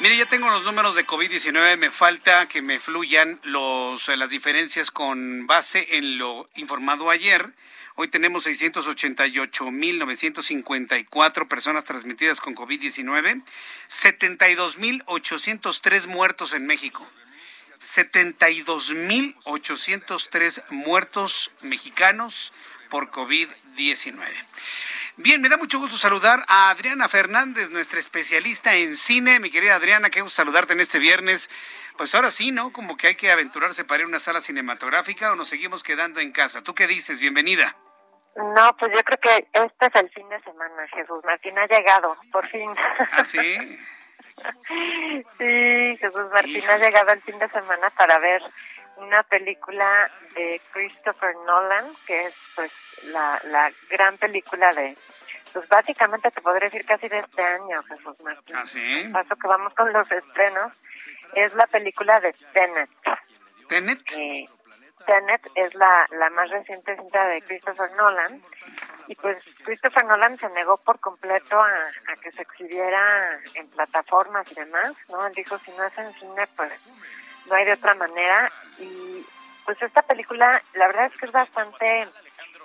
Mire, 0.00 0.16
ya 0.16 0.26
tengo 0.26 0.50
los 0.50 0.64
números 0.64 0.96
de 0.96 1.06
COVID-19, 1.06 1.76
me 1.76 1.90
falta 1.90 2.46
que 2.46 2.62
me 2.62 2.80
fluyan 2.80 3.38
los, 3.44 4.08
las 4.08 4.30
diferencias 4.30 4.90
con 4.90 5.46
base 5.46 5.96
en 5.96 6.18
lo 6.18 6.48
informado 6.56 7.10
ayer. 7.10 7.52
Hoy 7.94 8.08
tenemos 8.08 8.46
688.954 8.46 11.46
personas 11.46 11.84
transmitidas 11.84 12.40
con 12.40 12.56
COVID-19, 12.56 13.42
72.803 13.88 16.06
muertos 16.06 16.54
en 16.54 16.64
México. 16.66 17.06
72.803 17.78 20.70
muertos 20.70 21.50
mexicanos 21.62 22.54
por 22.88 23.10
COVID-19. 23.10 24.22
Bien, 25.16 25.42
me 25.42 25.50
da 25.50 25.58
mucho 25.58 25.78
gusto 25.78 25.98
saludar 25.98 26.42
a 26.48 26.70
Adriana 26.70 27.06
Fernández, 27.06 27.68
nuestra 27.68 27.98
especialista 27.98 28.74
en 28.74 28.96
cine. 28.96 29.40
Mi 29.40 29.50
querida 29.50 29.74
Adriana, 29.74 30.08
qué 30.08 30.22
gusto 30.22 30.36
saludarte 30.36 30.72
en 30.72 30.80
este 30.80 30.98
viernes. 30.98 31.50
Pues 31.98 32.14
ahora 32.14 32.30
sí, 32.30 32.50
¿no? 32.50 32.72
Como 32.72 32.96
que 32.96 33.08
hay 33.08 33.14
que 33.14 33.30
aventurarse 33.30 33.84
para 33.84 34.00
ir 34.00 34.04
a 34.06 34.08
una 34.08 34.20
sala 34.20 34.40
cinematográfica 34.40 35.30
o 35.30 35.36
nos 35.36 35.48
seguimos 35.48 35.82
quedando 35.82 36.18
en 36.20 36.32
casa. 36.32 36.62
¿Tú 36.62 36.74
qué 36.74 36.86
dices? 36.86 37.20
Bienvenida. 37.20 37.76
No, 38.36 38.74
pues 38.78 38.90
yo 38.94 39.02
creo 39.04 39.18
que 39.20 39.48
este 39.52 39.86
es 39.86 39.94
el 40.02 40.08
fin 40.10 40.26
de 40.30 40.40
semana, 40.40 40.88
Jesús 40.94 41.18
Martín 41.22 41.58
ha 41.58 41.66
llegado, 41.66 42.16
por 42.32 42.48
fin. 42.48 42.72
¿Ah, 43.10 43.22
sí? 43.22 43.38
sí, 45.38 45.96
Jesús 45.98 46.26
Martín 46.32 46.64
ha 46.70 46.78
llegado 46.78 47.12
el 47.12 47.20
fin 47.20 47.38
de 47.38 47.48
semana 47.50 47.90
para 47.90 48.18
ver 48.18 48.42
una 48.96 49.22
película 49.24 50.10
de 50.34 50.60
Christopher 50.72 51.34
Nolan, 51.46 51.86
que 52.06 52.26
es 52.26 52.34
pues 52.54 52.72
la, 53.04 53.40
la 53.44 53.72
gran 53.90 54.16
película 54.18 54.72
de, 54.74 54.96
pues 55.52 55.68
básicamente 55.68 56.30
te 56.30 56.40
podría 56.40 56.68
decir 56.68 56.84
casi 56.84 57.08
de 57.08 57.18
este 57.18 57.42
año, 57.42 57.82
Jesús 57.82 58.22
Martín. 58.22 58.56
¿Ah, 58.56 58.66
sí? 58.66 59.08
Paso 59.12 59.36
que 59.36 59.48
vamos 59.48 59.74
con 59.74 59.92
los 59.92 60.10
estrenos, 60.10 60.72
es 61.34 61.54
la 61.54 61.66
película 61.66 62.20
de 62.20 62.32
Tenet. 62.52 62.90
¿Tenet? 63.68 64.00
Eh, 64.16 64.48
Tenet 65.06 65.42
es 65.54 65.74
la, 65.74 66.06
la 66.12 66.30
más 66.30 66.48
reciente 66.50 66.96
cinta 66.96 67.26
de 67.26 67.42
Christopher 67.42 67.90
Nolan 67.96 68.40
y 69.08 69.14
pues 69.16 69.48
Christopher 69.64 70.04
Nolan 70.04 70.36
se 70.36 70.48
negó 70.50 70.76
por 70.78 71.00
completo 71.00 71.60
a, 71.60 71.66
a, 71.66 72.16
que 72.22 72.30
se 72.30 72.42
exhibiera 72.42 73.40
en 73.54 73.68
plataformas 73.70 74.50
y 74.52 74.54
demás, 74.54 74.94
¿no? 75.08 75.26
Él 75.26 75.32
dijo, 75.34 75.58
si 75.58 75.72
no 75.72 75.84
es 75.84 75.98
en 75.98 76.12
cine, 76.12 76.46
pues 76.56 76.92
no 77.46 77.54
hay 77.54 77.64
de 77.64 77.72
otra 77.72 77.94
manera. 77.94 78.50
Y 78.78 79.24
pues 79.64 79.80
esta 79.82 80.02
película, 80.02 80.62
la 80.74 80.86
verdad 80.86 81.06
es 81.06 81.18
que 81.18 81.26
es 81.26 81.32
bastante 81.32 82.08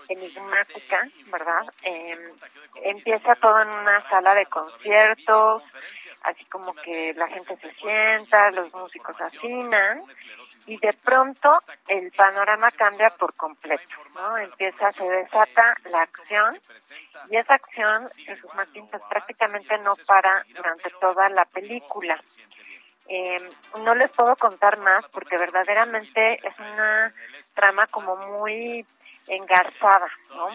enigmática, 0.10 1.08
¿verdad? 1.32 1.66
Eh, 1.84 2.34
empieza 2.84 3.36
todo 3.36 3.62
en 3.62 3.70
una 3.70 4.08
sala 4.10 4.36
de 4.36 4.46
conciertos, 4.46 5.64
así 6.24 6.46
como 6.46 6.74
que 6.76 7.14
la 7.16 7.28
gente 7.28 7.58
se 7.58 7.74
sienta, 7.74 8.52
los 8.52 8.74
músicos 8.74 9.20
afinan 9.20 10.04
y 10.66 10.78
de 10.78 10.94
pronto 10.94 11.58
el 11.88 12.12
panorama 12.12 12.72
cambia 12.72 13.10
por 13.12 13.34
completo, 13.36 13.98
¿no? 14.14 14.38
Empieza, 14.38 14.92
se 14.92 15.04
desata 15.04 15.74
la 15.86 16.00
acción 16.00 16.60
y 17.30 17.38
esa 17.38 17.56
acción, 17.56 18.04
Jesús 18.16 18.54
Martín, 18.56 18.88
pues 18.90 19.04
prácticamente 19.10 19.78
no 19.80 19.94
para 20.08 20.46
durante 20.56 20.90
toda 21.02 21.30
la 21.30 21.46
película. 21.46 22.18
Eh, 23.10 23.38
no 23.80 23.96
les 23.96 24.12
puedo 24.12 24.36
contar 24.36 24.78
más 24.80 25.06
porque 25.10 25.38
verdaderamente 25.38 26.40
es 26.46 26.60
una 26.60 27.14
trama 27.54 27.88
como 27.88 28.16
muy 28.16 28.86
engarzada, 29.28 30.08
¿no? 30.30 30.50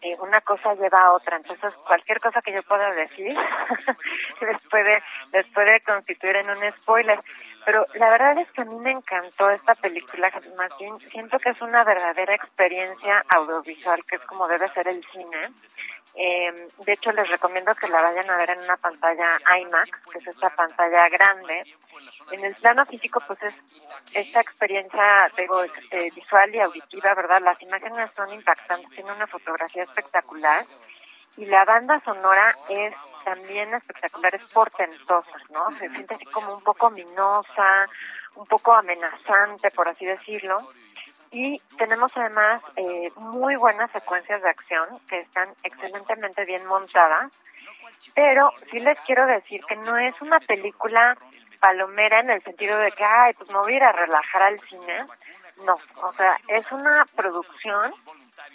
Eh, 0.00 0.16
una 0.20 0.40
cosa 0.42 0.74
lleva 0.74 0.98
a 1.00 1.12
otra, 1.12 1.36
entonces 1.36 1.74
cualquier 1.86 2.20
cosa 2.20 2.40
que 2.40 2.52
yo 2.52 2.62
pueda 2.62 2.92
decir 2.94 3.36
les 4.40 4.66
puede 4.66 5.02
les 5.32 5.46
puede 5.48 5.80
constituir 5.80 6.36
en 6.36 6.50
un 6.50 6.72
spoiler. 6.78 7.18
Pero 7.64 7.86
la 7.94 8.10
verdad 8.10 8.38
es 8.38 8.50
que 8.52 8.62
a 8.62 8.64
mí 8.64 8.76
me 8.76 8.92
encantó 8.92 9.50
esta 9.50 9.74
película, 9.74 10.30
Martín. 10.56 10.98
Siento 11.10 11.38
que 11.38 11.50
es 11.50 11.60
una 11.60 11.84
verdadera 11.84 12.34
experiencia 12.34 13.24
audiovisual, 13.28 14.04
que 14.04 14.16
es 14.16 14.22
como 14.22 14.48
debe 14.48 14.68
ser 14.72 14.88
el 14.88 15.04
cine. 15.12 15.52
Eh, 16.14 16.68
de 16.78 16.92
hecho, 16.92 17.12
les 17.12 17.28
recomiendo 17.28 17.74
que 17.74 17.86
la 17.88 18.00
vayan 18.00 18.28
a 18.30 18.36
ver 18.36 18.50
en 18.50 18.60
una 18.60 18.76
pantalla 18.76 19.38
IMAX, 19.60 19.90
que 20.10 20.18
es 20.18 20.26
esta 20.26 20.50
pantalla 20.50 21.08
grande. 21.08 21.62
En 22.32 22.44
el 22.44 22.54
plano 22.54 22.84
físico, 22.86 23.22
pues 23.26 23.40
es 23.42 23.54
esta 24.14 24.40
experiencia 24.40 25.30
digo, 25.36 25.62
este, 25.62 26.10
visual 26.14 26.54
y 26.54 26.60
auditiva, 26.60 27.14
¿verdad? 27.14 27.40
Las 27.42 27.62
imágenes 27.62 28.14
son 28.14 28.32
impactantes, 28.32 28.90
tiene 28.90 29.12
una 29.12 29.26
fotografía 29.26 29.84
espectacular 29.84 30.64
y 31.38 31.46
la 31.46 31.64
banda 31.64 32.00
sonora 32.04 32.56
es 32.68 32.92
también 33.24 33.72
espectacular, 33.72 34.34
es 34.34 34.52
portentosa, 34.52 35.38
¿no? 35.50 35.70
Se 35.78 35.88
siente 35.88 36.14
así 36.14 36.24
como 36.26 36.52
un 36.52 36.62
poco 36.62 36.88
ominosa, 36.88 37.88
un 38.34 38.46
poco 38.46 38.74
amenazante, 38.74 39.70
por 39.70 39.88
así 39.88 40.04
decirlo. 40.04 40.68
Y 41.30 41.60
tenemos 41.76 42.16
además 42.16 42.60
eh, 42.76 43.12
muy 43.16 43.54
buenas 43.54 43.90
secuencias 43.92 44.42
de 44.42 44.48
acción 44.48 44.98
que 45.08 45.20
están 45.20 45.48
excelentemente 45.62 46.44
bien 46.44 46.66
montadas. 46.66 47.32
Pero 48.14 48.50
sí 48.70 48.80
les 48.80 48.98
quiero 49.00 49.26
decir 49.26 49.60
que 49.64 49.76
no 49.76 49.96
es 49.96 50.20
una 50.20 50.40
película 50.40 51.16
palomera 51.60 52.20
en 52.20 52.30
el 52.30 52.42
sentido 52.42 52.78
de 52.78 52.90
que, 52.92 53.04
ay, 53.04 53.32
pues 53.34 53.48
me 53.50 53.58
voy 53.58 53.74
a 53.74 53.76
ir 53.76 53.84
a 53.84 53.92
relajar 53.92 54.42
al 54.42 54.58
cine. 54.60 55.06
No, 55.64 55.76
o 56.02 56.12
sea, 56.14 56.36
es 56.48 56.70
una 56.72 57.04
producción 57.14 57.92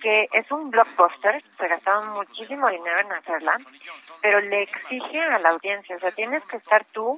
que 0.04 0.28
es 0.34 0.52
un 0.52 0.70
blockbuster, 0.70 1.42
se 1.52 1.68
gastaron 1.70 2.10
muchísimo 2.10 2.68
dinero 2.68 3.00
en 3.00 3.14
hacerla, 3.14 3.56
pero 4.22 4.42
le 4.42 4.64
exige 4.64 5.22
a 5.22 5.40
la 5.40 5.52
audiencia, 5.52 5.96
o 5.96 6.00
sea, 6.00 6.12
tienes 6.12 6.44
que 6.44 6.58
estar 6.58 6.84
tú 6.92 7.18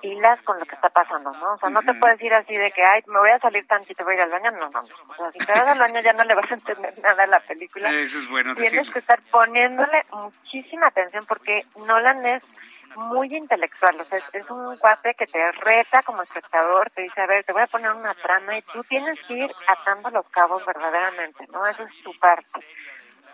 pilas 0.00 0.42
con 0.42 0.58
lo 0.58 0.66
que 0.66 0.74
está 0.74 0.90
pasando, 0.90 1.30
¿no? 1.32 1.54
O 1.54 1.58
sea, 1.58 1.70
no 1.70 1.80
te 1.82 1.94
puedes 1.94 2.20
ir 2.20 2.34
así 2.34 2.56
de 2.56 2.72
que, 2.72 2.82
ay, 2.84 3.02
me 3.06 3.20
voy 3.20 3.30
a 3.30 3.38
salir 3.38 3.64
tantito, 3.68 4.02
voy 4.02 4.14
a 4.14 4.16
ir 4.16 4.22
al 4.22 4.30
baño, 4.30 4.50
no, 4.50 4.68
no, 4.68 4.78
O 4.80 5.14
sea, 5.14 5.30
si 5.30 5.38
te 5.38 5.52
vas 5.52 5.62
al 5.62 5.78
baño 5.78 6.00
ya 6.00 6.12
no 6.12 6.24
le 6.24 6.34
vas 6.34 6.50
a 6.50 6.54
entender 6.54 6.98
nada 6.98 7.22
a 7.22 7.26
la 7.28 7.40
película. 7.40 7.88
Eso 7.92 8.18
es 8.18 8.28
bueno 8.28 8.56
Tienes 8.56 8.90
que 8.90 8.98
estar 8.98 9.22
poniéndole 9.30 10.04
muchísima 10.10 10.88
atención 10.88 11.24
porque 11.26 11.64
Nolan 11.86 12.26
es 12.26 12.42
muy 12.96 13.34
intelectual, 13.34 14.00
o 14.00 14.04
sea, 14.04 14.18
es 14.32 14.50
un 14.50 14.76
cuate 14.78 15.14
que 15.14 15.26
te 15.26 15.52
reta 15.52 16.02
como 16.02 16.22
espectador, 16.22 16.90
te 16.90 17.02
dice, 17.02 17.20
a 17.20 17.26
ver, 17.26 17.44
te 17.44 17.52
voy 17.52 17.62
a 17.62 17.66
poner 17.66 17.92
una 17.92 18.14
trama 18.14 18.58
y 18.58 18.62
tú 18.62 18.82
tienes 18.84 19.20
que 19.22 19.34
ir 19.34 19.50
atando 19.66 20.10
los 20.10 20.26
cabos 20.30 20.64
verdaderamente, 20.64 21.46
¿no? 21.52 21.66
Eso 21.66 21.82
es 21.84 22.02
tu 22.02 22.12
parte. 22.18 22.60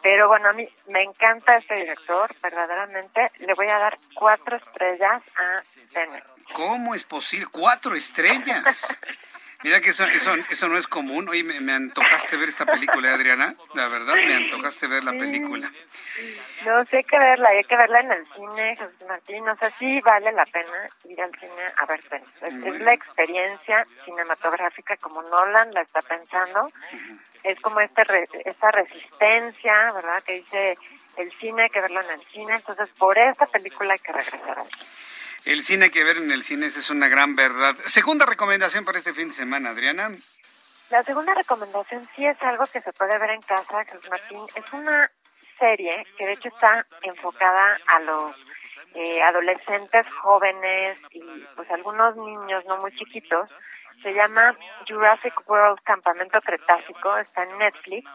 Pero 0.03 0.29
bueno, 0.29 0.49
a 0.49 0.53
mí 0.53 0.69
me 0.89 1.03
encanta 1.03 1.57
este 1.57 1.75
director, 1.77 2.35
verdaderamente. 2.43 3.31
Le 3.39 3.55
voy 3.55 3.69
a 3.69 3.79
dar 3.79 3.99
cuatro 4.15 4.57
estrellas 4.57 5.23
a 5.37 5.63
Tenet. 5.93 6.25
¿Cómo 6.55 6.95
es 6.95 7.05
posible? 7.05 7.47
Cuatro 7.53 7.95
estrellas. 7.95 8.99
Mira 9.63 9.81
que 9.81 9.91
eso, 9.91 10.05
eso, 10.05 10.35
eso 10.51 10.69
no 10.69 10.77
es 10.77 10.89
común. 10.89 11.29
Oye, 11.29 11.45
me, 11.45 11.73
antojaste 11.73 12.37
ver 12.37 12.49
esta 12.49 12.67
película, 12.67 13.11
¿eh, 13.11 13.15
Adriana. 13.15 13.55
La 13.75 13.87
verdad, 13.87 14.15
me 14.27 14.35
antojaste 14.35 14.89
ver 14.89 15.05
la 15.05 15.13
película. 15.13 15.71
No, 16.67 16.85
sé, 16.85 16.99
hay 16.99 17.05
que 17.05 17.19
verla, 17.19 17.51
hay 17.51 17.63
que 17.65 17.77
verla 17.77 18.01
en 18.01 18.13
el 18.13 18.27
cine, 18.35 18.77
Jesús 18.77 19.09
Martín. 19.09 19.49
O 19.49 19.57
sea, 19.57 19.73
sí 19.79 20.01
vale 20.01 20.33
la 20.33 20.45
pena 20.47 20.89
ir 21.05 21.21
al 21.21 21.33
cine 21.39 21.73
a 21.77 21.87
ver 21.87 22.01
Es, 22.11 22.81
la 22.81 22.93
experiencia 22.93 23.87
cinematográfica 24.05 24.97
como 24.97 25.23
Nolan 25.23 25.73
la 25.73 25.83
está 25.83 26.03
pensando. 26.03 26.69
Es 27.45 27.61
como 27.61 27.81
este 27.81 28.03
esta 28.45 28.71
resistencia, 28.73 29.93
¿verdad? 29.93 30.23
Que 30.25 30.35
dice 30.35 30.75
el 31.17 31.33
cine, 31.39 31.63
hay 31.65 31.71
que 31.71 31.81
verlo 31.81 32.01
en 32.01 32.11
el 32.11 32.27
cine. 32.33 32.55
Entonces, 32.55 32.89
por 32.99 33.17
esta 33.17 33.47
película 33.47 33.93
hay 33.93 34.01
que 34.01 34.13
regresar 34.13 34.59
al 34.59 34.67
cine. 34.67 35.12
El 35.45 35.65
cine 35.65 35.91
que 35.91 36.05
ver 36.05 36.19
en 36.19 36.31
el 36.31 36.45
cine 36.45 36.67
es 36.67 36.91
una 36.91 37.09
gran 37.09 37.35
verdad. 37.35 37.75
Segunda 37.87 38.25
recomendación 38.27 38.85
para 38.85 38.99
este 38.99 39.13
fin 39.13 39.29
de 39.29 39.35
semana, 39.35 39.71
Adriana. 39.71 40.11
La 40.91 41.03
segunda 41.03 41.35
recomendación 41.35 42.07
sí 42.15 42.25
es 42.25 42.41
algo 42.43 42.65
que 42.67 42.81
se 42.81 42.93
puede 42.93 43.19
ver 43.19 43.31
en 43.31 43.43
casa, 43.43 43.85
Martín. 44.09 44.41
Es 44.55 44.73
una 44.73 45.11
serie 45.59 46.07
que 46.17 46.27
de 46.27 46.33
hecho 46.35 46.49
está 46.49 46.87
enfocada 47.03 47.79
a 47.89 48.01
los 48.01 48.37
eh, 48.95 49.23
adolescentes 49.23 50.07
jóvenes 50.23 50.99
y 51.11 51.23
pues 51.57 51.71
algunos 51.71 52.17
niños 52.17 52.65
no 52.67 52.77
muy 52.77 52.95
chiquitos. 52.97 53.49
Se 54.03 54.13
llama 54.13 54.57
Jurassic 54.89 55.35
World 55.49 55.81
Campamento 55.83 56.41
Cretácico, 56.41 57.17
está 57.17 57.45
en 57.45 57.59
Netflix 57.59 58.11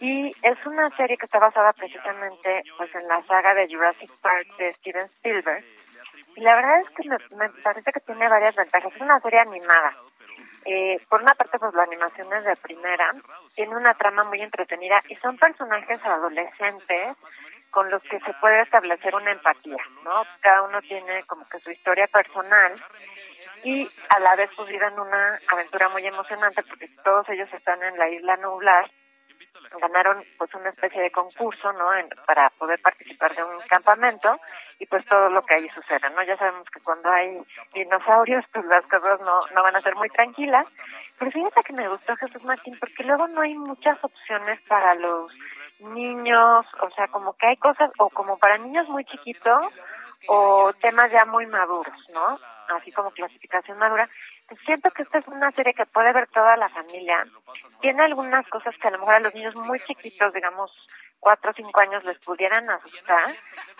y 0.00 0.32
es 0.42 0.66
una 0.66 0.88
serie 0.96 1.16
que 1.16 1.26
está 1.26 1.38
basada 1.38 1.72
precisamente 1.72 2.62
pues 2.76 2.92
en 2.94 3.06
la 3.08 3.22
saga 3.24 3.54
de 3.54 3.68
Jurassic 3.68 4.10
Park 4.20 4.56
de 4.58 4.72
Steven 4.72 5.06
Spielberg 5.14 5.64
y 6.36 6.40
la 6.40 6.54
verdad 6.54 6.80
es 6.80 6.90
que 6.90 7.08
me, 7.08 7.48
parece 7.62 7.92
que 7.92 8.00
tiene 8.00 8.28
varias 8.28 8.54
ventajas. 8.54 8.92
Es 8.94 9.00
una 9.00 9.18
serie 9.18 9.40
animada. 9.40 9.96
Eh, 10.66 10.98
por 11.08 11.20
una 11.20 11.34
parte, 11.34 11.58
pues 11.58 11.74
la 11.74 11.82
animación 11.82 12.32
es 12.32 12.44
de 12.44 12.56
primera, 12.56 13.06
tiene 13.54 13.76
una 13.76 13.92
trama 13.94 14.24
muy 14.24 14.40
entretenida 14.40 14.98
y 15.08 15.14
son 15.14 15.36
personajes 15.36 16.00
adolescentes 16.02 17.16
con 17.70 17.90
los 17.90 18.02
que 18.04 18.18
se 18.20 18.32
puede 18.40 18.62
establecer 18.62 19.14
una 19.14 19.32
empatía, 19.32 19.84
¿no? 20.04 20.22
Cada 20.40 20.62
uno 20.62 20.80
tiene 20.80 21.22
como 21.24 21.46
que 21.48 21.58
su 21.58 21.70
historia 21.70 22.06
personal 22.06 22.72
y 23.62 23.86
a 24.08 24.20
la 24.20 24.36
vez 24.36 24.48
pues 24.56 24.68
viven 24.68 24.98
una 24.98 25.38
aventura 25.48 25.90
muy 25.90 26.06
emocionante 26.06 26.62
porque 26.62 26.86
todos 27.04 27.28
ellos 27.28 27.52
están 27.52 27.82
en 27.82 27.98
la 27.98 28.08
isla 28.08 28.36
Nublar 28.38 28.90
ganaron 29.80 30.24
pues 30.38 30.52
una 30.54 30.68
especie 30.68 31.00
de 31.02 31.10
concurso 31.10 31.72
no 31.72 31.90
para 32.26 32.50
poder 32.50 32.80
participar 32.80 33.34
de 33.34 33.42
un 33.42 33.58
campamento 33.68 34.38
y 34.78 34.86
pues 34.86 35.04
todo 35.06 35.28
lo 35.30 35.42
que 35.42 35.54
ahí 35.54 35.68
sucede 35.70 36.08
no 36.10 36.22
ya 36.22 36.36
sabemos 36.36 36.68
que 36.70 36.80
cuando 36.80 37.10
hay 37.10 37.40
dinosaurios 37.72 38.44
pues 38.52 38.64
las 38.66 38.84
cosas 38.86 39.20
no 39.20 39.38
no 39.54 39.62
van 39.62 39.76
a 39.76 39.82
ser 39.82 39.94
muy 39.96 40.08
tranquilas. 40.10 40.66
pero 41.18 41.30
fíjate 41.30 41.62
que 41.62 41.72
me 41.72 41.88
gustó 41.88 42.14
Jesús 42.16 42.44
Martín 42.44 42.76
porque 42.78 43.04
luego 43.04 43.26
no 43.28 43.40
hay 43.42 43.54
muchas 43.54 44.02
opciones 44.02 44.60
para 44.68 44.94
los 44.94 45.32
niños 45.80 46.66
o 46.80 46.90
sea 46.90 47.08
como 47.08 47.34
que 47.34 47.46
hay 47.46 47.56
cosas 47.56 47.90
o 47.98 48.08
como 48.10 48.38
para 48.38 48.58
niños 48.58 48.88
muy 48.88 49.04
chiquitos 49.04 49.80
o 50.28 50.72
temas 50.80 51.10
ya 51.10 51.24
muy 51.24 51.46
maduros 51.46 52.10
no 52.14 52.38
así 52.76 52.90
como 52.92 53.10
clasificación 53.10 53.78
madura 53.78 54.08
siento 54.64 54.90
que 54.90 55.02
esta 55.02 55.18
es 55.18 55.28
una 55.28 55.50
serie 55.52 55.74
que 55.74 55.86
puede 55.86 56.12
ver 56.12 56.28
toda 56.28 56.56
la 56.56 56.68
familia. 56.68 57.24
Tiene 57.80 58.02
algunas 58.02 58.46
cosas 58.48 58.74
que 58.80 58.88
a 58.88 58.90
lo 58.90 58.98
mejor 58.98 59.14
a 59.14 59.20
los 59.20 59.34
niños 59.34 59.54
muy 59.56 59.80
chiquitos, 59.80 60.32
digamos 60.32 60.70
cuatro 61.24 61.50
o 61.50 61.54
cinco 61.54 61.80
años, 61.80 62.04
les 62.04 62.18
pudieran 62.18 62.68
asustar, 62.68 63.34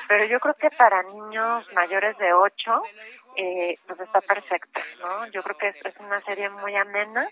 pero 0.09 0.25
yo 0.25 0.41
creo 0.41 0.55
que 0.55 0.69
para 0.79 1.03
niños 1.03 1.67
mayores 1.75 2.17
de 2.17 2.33
ocho, 2.33 2.83
eh, 3.37 3.79
pues 3.87 4.01
está 4.01 4.21
perfecta, 4.21 4.81
¿no? 5.01 5.27
Yo 5.29 5.43
creo 5.43 5.57
que 5.57 5.69
es, 5.69 5.97
una 6.01 6.21
serie 6.23 6.49
muy 6.51 6.75
amena 6.77 7.29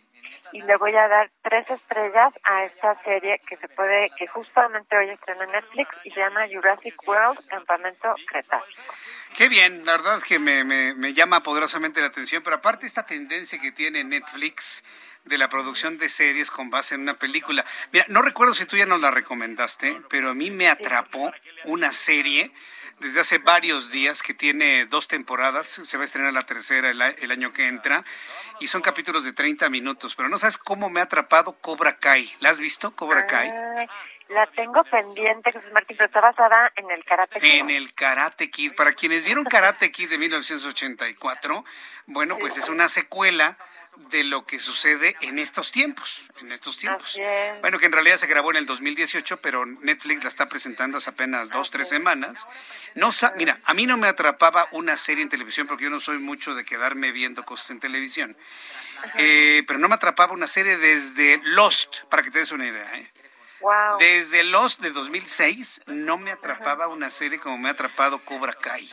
y 0.52 0.62
le 0.62 0.76
voy 0.76 0.94
a 0.96 1.08
dar 1.08 1.30
tres 1.42 1.68
estrellas 1.70 2.32
a 2.44 2.64
esta 2.64 3.00
serie 3.02 3.40
que 3.46 3.56
se 3.56 3.68
puede, 3.68 4.10
que 4.18 4.26
justamente 4.26 4.96
hoy 4.96 5.10
estrena 5.10 5.44
en 5.44 5.52
Netflix 5.52 5.90
y 6.04 6.10
se 6.10 6.20
llama 6.20 6.46
Jurassic 6.52 6.94
World 7.06 7.46
Campamento 7.48 8.14
Cretácico. 8.26 8.94
Qué 9.36 9.48
bien, 9.48 9.84
la 9.84 9.92
verdad 9.92 10.18
es 10.18 10.24
que 10.24 10.38
me, 10.38 10.64
me, 10.64 10.94
me 10.94 11.14
llama 11.14 11.42
poderosamente 11.42 12.00
la 12.00 12.06
atención, 12.08 12.42
pero 12.42 12.56
aparte 12.56 12.86
esta 12.86 13.06
tendencia 13.06 13.60
que 13.60 13.72
tiene 13.72 14.04
Netflix 14.04 14.82
de 15.24 15.38
la 15.38 15.48
producción 15.48 15.98
de 15.98 16.08
series 16.08 16.50
con 16.50 16.70
base 16.70 16.94
en 16.94 17.02
una 17.02 17.14
película. 17.14 17.64
Mira, 17.92 18.04
no 18.08 18.22
recuerdo 18.22 18.54
si 18.54 18.66
tú 18.66 18.76
ya 18.76 18.86
nos 18.86 19.00
la 19.00 19.10
recomendaste, 19.10 20.02
pero 20.08 20.30
a 20.30 20.34
mí 20.34 20.50
me 20.50 20.68
atrapó 20.68 21.32
una 21.64 21.92
serie 21.92 22.52
desde 23.02 23.20
hace 23.20 23.38
varios 23.38 23.90
días 23.90 24.22
que 24.22 24.32
tiene 24.32 24.86
dos 24.86 25.08
temporadas, 25.08 25.66
se 25.66 25.96
va 25.96 26.04
a 26.04 26.06
estrenar 26.06 26.32
la 26.32 26.46
tercera 26.46 26.90
el, 26.90 27.30
año 27.30 27.52
que 27.52 27.66
entra 27.66 28.04
y 28.60 28.68
son 28.68 28.80
capítulos 28.80 29.24
de 29.24 29.32
30 29.32 29.68
minutos, 29.68 30.14
pero 30.14 30.28
no 30.28 30.38
sabes 30.38 30.56
cómo 30.56 30.88
me 30.88 31.00
ha 31.00 31.04
atrapado 31.04 31.52
Cobra 31.60 31.98
Kai. 31.98 32.32
¿La 32.40 32.50
has 32.50 32.58
visto, 32.58 32.94
Cobra 32.94 33.26
Kai? 33.26 33.50
la 34.28 34.46
tengo 34.46 34.82
pendiente, 34.84 35.52
Jesús 35.52 35.70
Martín, 35.72 35.94
pero 35.98 36.06
está 36.06 36.22
basada 36.22 36.72
en 36.76 36.90
el 36.90 37.04
Karate 37.04 37.38
Kid. 37.38 37.50
En 37.50 37.68
el 37.68 37.92
Karate 37.92 38.50
Kid. 38.50 38.72
Para 38.74 38.94
quienes 38.94 39.26
vieron 39.26 39.44
Karate 39.44 39.92
Kid 39.92 40.08
de 40.08 40.16
1984, 40.16 41.64
bueno, 42.06 42.38
pues 42.38 42.56
es 42.56 42.70
una 42.70 42.88
secuela 42.88 43.58
de 43.96 44.24
lo 44.24 44.46
que 44.46 44.58
sucede 44.58 45.16
en 45.20 45.38
estos 45.38 45.70
tiempos, 45.70 46.28
en 46.40 46.52
estos 46.52 46.78
tiempos. 46.78 47.18
Bueno, 47.60 47.78
que 47.78 47.86
en 47.86 47.92
realidad 47.92 48.16
se 48.16 48.26
grabó 48.26 48.50
en 48.50 48.56
el 48.56 48.66
2018, 48.66 49.38
pero 49.38 49.66
Netflix 49.66 50.22
la 50.22 50.28
está 50.28 50.48
presentando 50.48 50.98
hace 50.98 51.10
apenas 51.10 51.50
dos, 51.50 51.70
tres 51.70 51.88
semanas. 51.88 52.46
No, 52.94 53.10
mira, 53.36 53.60
a 53.64 53.74
mí 53.74 53.86
no 53.86 53.96
me 53.96 54.08
atrapaba 54.08 54.68
una 54.72 54.96
serie 54.96 55.22
en 55.22 55.28
televisión 55.28 55.66
porque 55.66 55.84
yo 55.84 55.90
no 55.90 56.00
soy 56.00 56.18
mucho 56.18 56.54
de 56.54 56.64
quedarme 56.64 57.12
viendo 57.12 57.44
cosas 57.44 57.70
en 57.70 57.80
televisión. 57.80 58.36
Eh, 59.16 59.64
pero 59.66 59.78
no 59.78 59.88
me 59.88 59.96
atrapaba 59.96 60.32
una 60.32 60.46
serie 60.46 60.78
desde 60.78 61.40
Lost, 61.44 62.04
para 62.04 62.22
que 62.22 62.30
te 62.30 62.38
des 62.38 62.52
una 62.52 62.66
idea. 62.66 62.98
¿eh? 62.98 63.10
Desde 63.98 64.42
Lost 64.44 64.80
de 64.80 64.90
2006 64.90 65.82
no 65.86 66.18
me 66.18 66.32
atrapaba 66.32 66.88
una 66.88 67.10
serie 67.10 67.38
como 67.38 67.58
me 67.58 67.68
ha 67.68 67.72
atrapado 67.72 68.24
Cobra 68.24 68.54
Kai. 68.54 68.88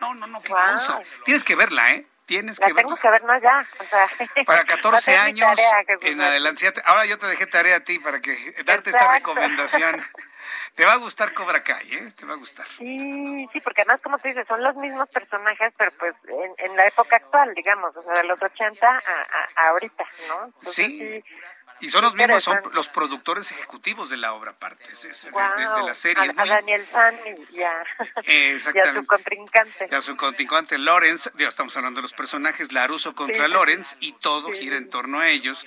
No, 0.00 0.14
no, 0.14 0.26
no, 0.26 0.40
qué 0.40 0.52
cosa. 0.52 1.00
Tienes 1.24 1.44
que 1.44 1.54
verla, 1.54 1.94
¿eh? 1.94 2.06
Tienes 2.30 2.60
que 2.60 2.72
tengo 2.72 2.94
que 2.94 3.10
ver, 3.10 3.24
no 3.24 3.36
ya. 3.40 3.66
para 4.46 4.64
14 4.64 5.16
años 5.16 5.58
en 6.02 6.20
adelante. 6.20 6.72
Ahora 6.84 7.04
yo 7.04 7.18
te 7.18 7.26
dejé 7.26 7.44
tarea 7.48 7.78
a 7.78 7.80
ti 7.80 7.98
para 7.98 8.20
que 8.20 8.54
darte 8.64 8.90
esta 8.90 9.14
recomendación. 9.14 10.00
Te 10.76 10.84
va 10.86 10.92
a 10.92 10.96
gustar 10.96 11.34
Cobra 11.34 11.60
Kai, 11.64 11.92
¿eh? 11.92 12.12
Te 12.16 12.24
va 12.24 12.34
a 12.34 12.36
gustar. 12.36 12.66
Sí, 12.68 13.48
sí, 13.52 13.60
porque 13.60 13.82
además, 13.82 14.00
como 14.00 14.16
tú 14.18 14.28
dices, 14.28 14.46
son 14.46 14.62
los 14.62 14.76
mismos 14.76 15.08
personajes, 15.08 15.72
pero 15.76 15.90
pues 15.98 16.14
en, 16.58 16.76
la 16.76 16.86
época 16.86 17.16
actual, 17.16 17.52
digamos, 17.54 17.96
o 17.96 18.02
sea, 18.02 18.14
de 18.14 18.24
los 18.24 18.40
80 18.40 18.86
a, 18.88 19.68
ahorita, 19.68 20.04
¿no? 20.28 20.52
sí. 20.60 21.24
Y 21.80 21.88
son 21.88 22.02
los 22.02 22.14
mismos, 22.14 22.44
son 22.44 22.60
los 22.72 22.88
productores 22.88 23.50
ejecutivos 23.52 24.10
de 24.10 24.16
la 24.16 24.34
obra 24.34 24.52
aparte, 24.52 24.84
de, 24.84 25.86
la 25.86 25.94
serie. 25.94 26.30
A, 26.36 26.44
Daniel 26.44 26.86
San 26.92 27.16
y 27.52 27.62
a, 27.62 28.94
su 28.94 29.06
contrincante. 29.06 29.88
Y 29.90 29.94
a 29.94 30.02
su 30.02 30.16
contrincante 30.16 30.78
Lawrence, 30.78 31.30
estamos 31.38 31.76
hablando 31.76 31.98
de 31.98 32.02
los 32.02 32.12
personajes, 32.12 32.72
Laruso 32.72 33.14
contra 33.14 33.48
Lawrence, 33.48 33.96
y 34.00 34.12
todo 34.12 34.52
gira 34.52 34.76
en 34.76 34.90
torno 34.90 35.20
a 35.20 35.28
ellos. 35.28 35.66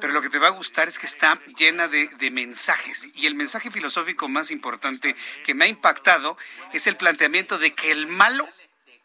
Pero 0.00 0.12
lo 0.12 0.20
que 0.20 0.28
te 0.28 0.38
va 0.38 0.48
a 0.48 0.50
gustar 0.50 0.88
es 0.88 0.98
que 0.98 1.06
está 1.06 1.40
llena 1.56 1.88
de, 1.88 2.08
de, 2.08 2.30
mensajes. 2.30 3.08
Y 3.14 3.26
el 3.26 3.34
mensaje 3.34 3.70
filosófico 3.70 4.28
más 4.28 4.50
importante 4.50 5.16
que 5.44 5.54
me 5.54 5.64
ha 5.64 5.68
impactado 5.68 6.36
es 6.72 6.86
el 6.86 6.96
planteamiento 6.96 7.58
de 7.58 7.74
que 7.74 7.90
el 7.90 8.06
malo 8.06 8.48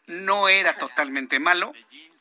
no 0.06 0.48
era 0.48 0.76
totalmente 0.76 1.38
malo 1.38 1.72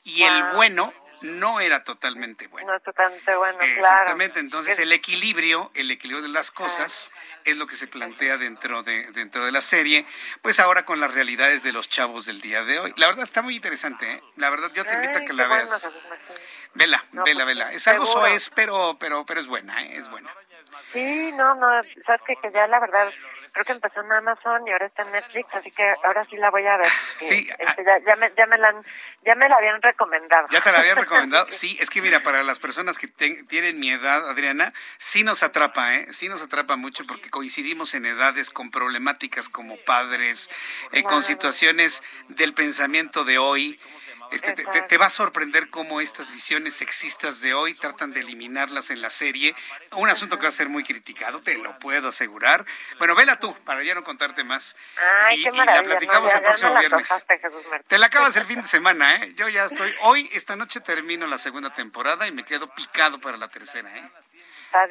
y 0.06 0.24
el 0.24 0.44
bueno 0.56 0.94
no 1.24 1.60
era 1.60 1.80
totalmente 1.80 2.48
bueno. 2.48 2.74
No 2.74 2.80
totalmente 2.80 3.36
bueno, 3.36 3.58
Exactamente, 3.62 4.40
entonces 4.40 4.78
el 4.80 4.92
equilibrio, 4.92 5.72
el 5.74 5.90
equilibrio 5.92 6.22
de 6.22 6.30
las 6.30 6.52
cosas 6.52 7.12
es 7.46 7.58
lo 7.58 7.68
que 7.68 7.76
se 7.76 7.88
plantea 7.88 8.38
dentro 8.38 8.84
de 8.84 9.12
dentro 9.12 9.46
de 9.46 9.52
la 9.52 9.62
serie, 9.62 10.06
pues 10.42 10.60
ahora 10.60 10.86
con 10.86 11.00
las 11.00 11.14
realidades 11.14 11.64
de 11.64 11.72
los 11.72 11.90
chavos 11.90 12.26
del 12.26 12.42
día 12.42 12.64
de 12.64 12.80
hoy. 12.80 12.94
La 12.98 13.08
verdad 13.08 13.24
está 13.24 13.42
muy 13.42 13.56
interesante, 13.56 14.12
¿eh? 14.12 14.24
La 14.36 14.50
verdad 14.50 14.72
yo 14.74 14.86
te 14.86 14.94
invito 14.94 15.20
a 15.20 15.22
que 15.22 15.34
la 15.34 15.48
veas. 15.48 15.90
vela, 16.74 17.04
vela, 17.26 17.46
vela. 17.46 17.72
Es 17.72 17.88
algo 17.88 18.06
soez, 18.06 18.50
pero 18.50 18.98
pero 19.00 19.26
pero 19.26 19.40
es 19.40 19.48
buena, 19.48 19.84
¿eh? 19.84 19.98
Es 19.98 20.10
buena. 20.10 20.30
Sí, 20.92 21.32
no, 21.34 21.56
no, 21.56 21.68
sabes 22.06 22.22
que, 22.28 22.36
que 22.36 22.52
ya 22.52 22.68
la 22.68 22.80
verdad 22.80 23.12
creo 23.54 23.66
que 23.66 23.72
empezó 23.72 24.02
en 24.02 24.12
Amazon 24.12 24.68
y 24.68 24.72
ahora 24.72 24.88
está 24.88 25.04
en 25.04 25.12
Netflix, 25.12 25.54
así 25.54 25.72
que 25.72 25.84
ahora 26.04 26.26
sí 26.30 26.36
la 26.38 26.50
voy 26.50 26.66
a 26.66 26.78
ver. 26.78 26.88
Sí. 27.18 27.48
Este, 27.58 27.86
ya, 27.86 28.00
ya, 28.06 28.16
me, 28.16 28.32
ya, 28.36 28.46
me 28.48 28.58
la, 28.58 28.74
ya 29.24 29.36
me 29.36 29.48
la 29.48 29.56
habían 29.56 29.82
recomendado. 29.82 30.48
¿Ya 30.50 30.62
te 30.62 30.72
la 30.72 30.80
habían 30.80 30.98
recomendado? 31.04 31.46
sí, 31.50 31.78
es 31.80 31.90
que 31.90 32.02
mira, 32.02 32.24
para 32.24 32.44
las 32.44 32.60
personas 32.60 32.98
que 32.98 33.08
tienen 33.08 33.80
mi 33.80 33.92
edad, 33.92 34.28
Adriana, 34.30 34.74
sí 34.98 35.24
nos 35.24 35.44
atrapa, 35.44 35.96
¿eh? 35.96 36.12
Sí 36.12 36.28
nos 36.28 36.42
atrapa 36.42 36.76
mucho 36.76 37.06
porque 37.06 37.30
coincidimos 37.30 37.94
en 37.94 38.06
edades 38.06 38.50
con 38.50 38.72
problemáticas 38.72 39.50
como 39.50 39.78
padres, 39.78 40.50
eh, 40.92 41.04
con 41.04 41.22
situaciones 41.22 42.04
del 42.30 42.54
pensamiento 42.54 43.24
de 43.24 43.38
hoy. 43.38 43.80
Este, 44.34 44.54
te, 44.54 44.98
va 44.98 45.06
a 45.06 45.10
sorprender 45.10 45.70
cómo 45.70 46.02
estas 46.02 46.32
visiones 46.32 46.76
sexistas 46.76 47.42
de 47.42 47.54
hoy 47.54 47.74
tratan 47.76 48.12
de 48.12 48.22
eliminarlas 48.22 48.90
en 48.90 49.02
la 49.02 49.10
serie. 49.10 49.56
Un 49.92 50.10
asunto 50.10 50.38
que 50.38 50.44
va 50.44 50.50
a 50.50 50.54
ser 50.54 50.70
muy 50.70 50.84
criticado, 50.84 51.42
te 51.42 51.56
lo 51.56 51.78
puedo 51.80 52.10
asegurar. 52.10 52.66
Bueno, 52.98 53.16
vela 53.16 53.40
tú, 53.40 53.56
para 53.64 53.84
ya 53.84 53.94
no 53.94 54.04
contarte 54.04 54.44
más. 54.44 54.76
Ay, 55.26 55.42
y, 55.42 55.44
qué 55.44 55.52
maravilla. 55.52 55.84
Y 55.84 55.88
la 55.88 55.90
platicamos 55.90 56.34
el 56.34 56.42
próximo 56.42 56.80
viernes. 56.80 57.10
te 57.88 57.98
la 57.98 58.08
acabas 58.08 58.36
el 58.36 58.46
fin 58.46 58.62
de 58.62 58.68
semana, 58.68 59.16
¿eh? 59.18 59.34
Yo 59.36 59.48
ya 59.50 59.66
estoy. 59.66 59.94
Hoy, 60.02 60.30
esta 60.34 60.56
noche 60.56 60.80
termino 60.80 61.28
la 61.28 61.38
segunda 61.38 61.74
temporada 61.74 62.28
y 62.28 62.32
me 62.32 62.44
quedo 62.44 62.68
picado 62.74 63.20
para 63.20 63.38
la 63.38 63.50
tercera, 63.50 63.96
¿eh? 63.98 64.12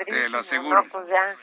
Te 0.06 0.28
lo 0.28 0.38
aseguro. 0.38 0.84
pues 0.84 1.08
ya. 1.08 1.36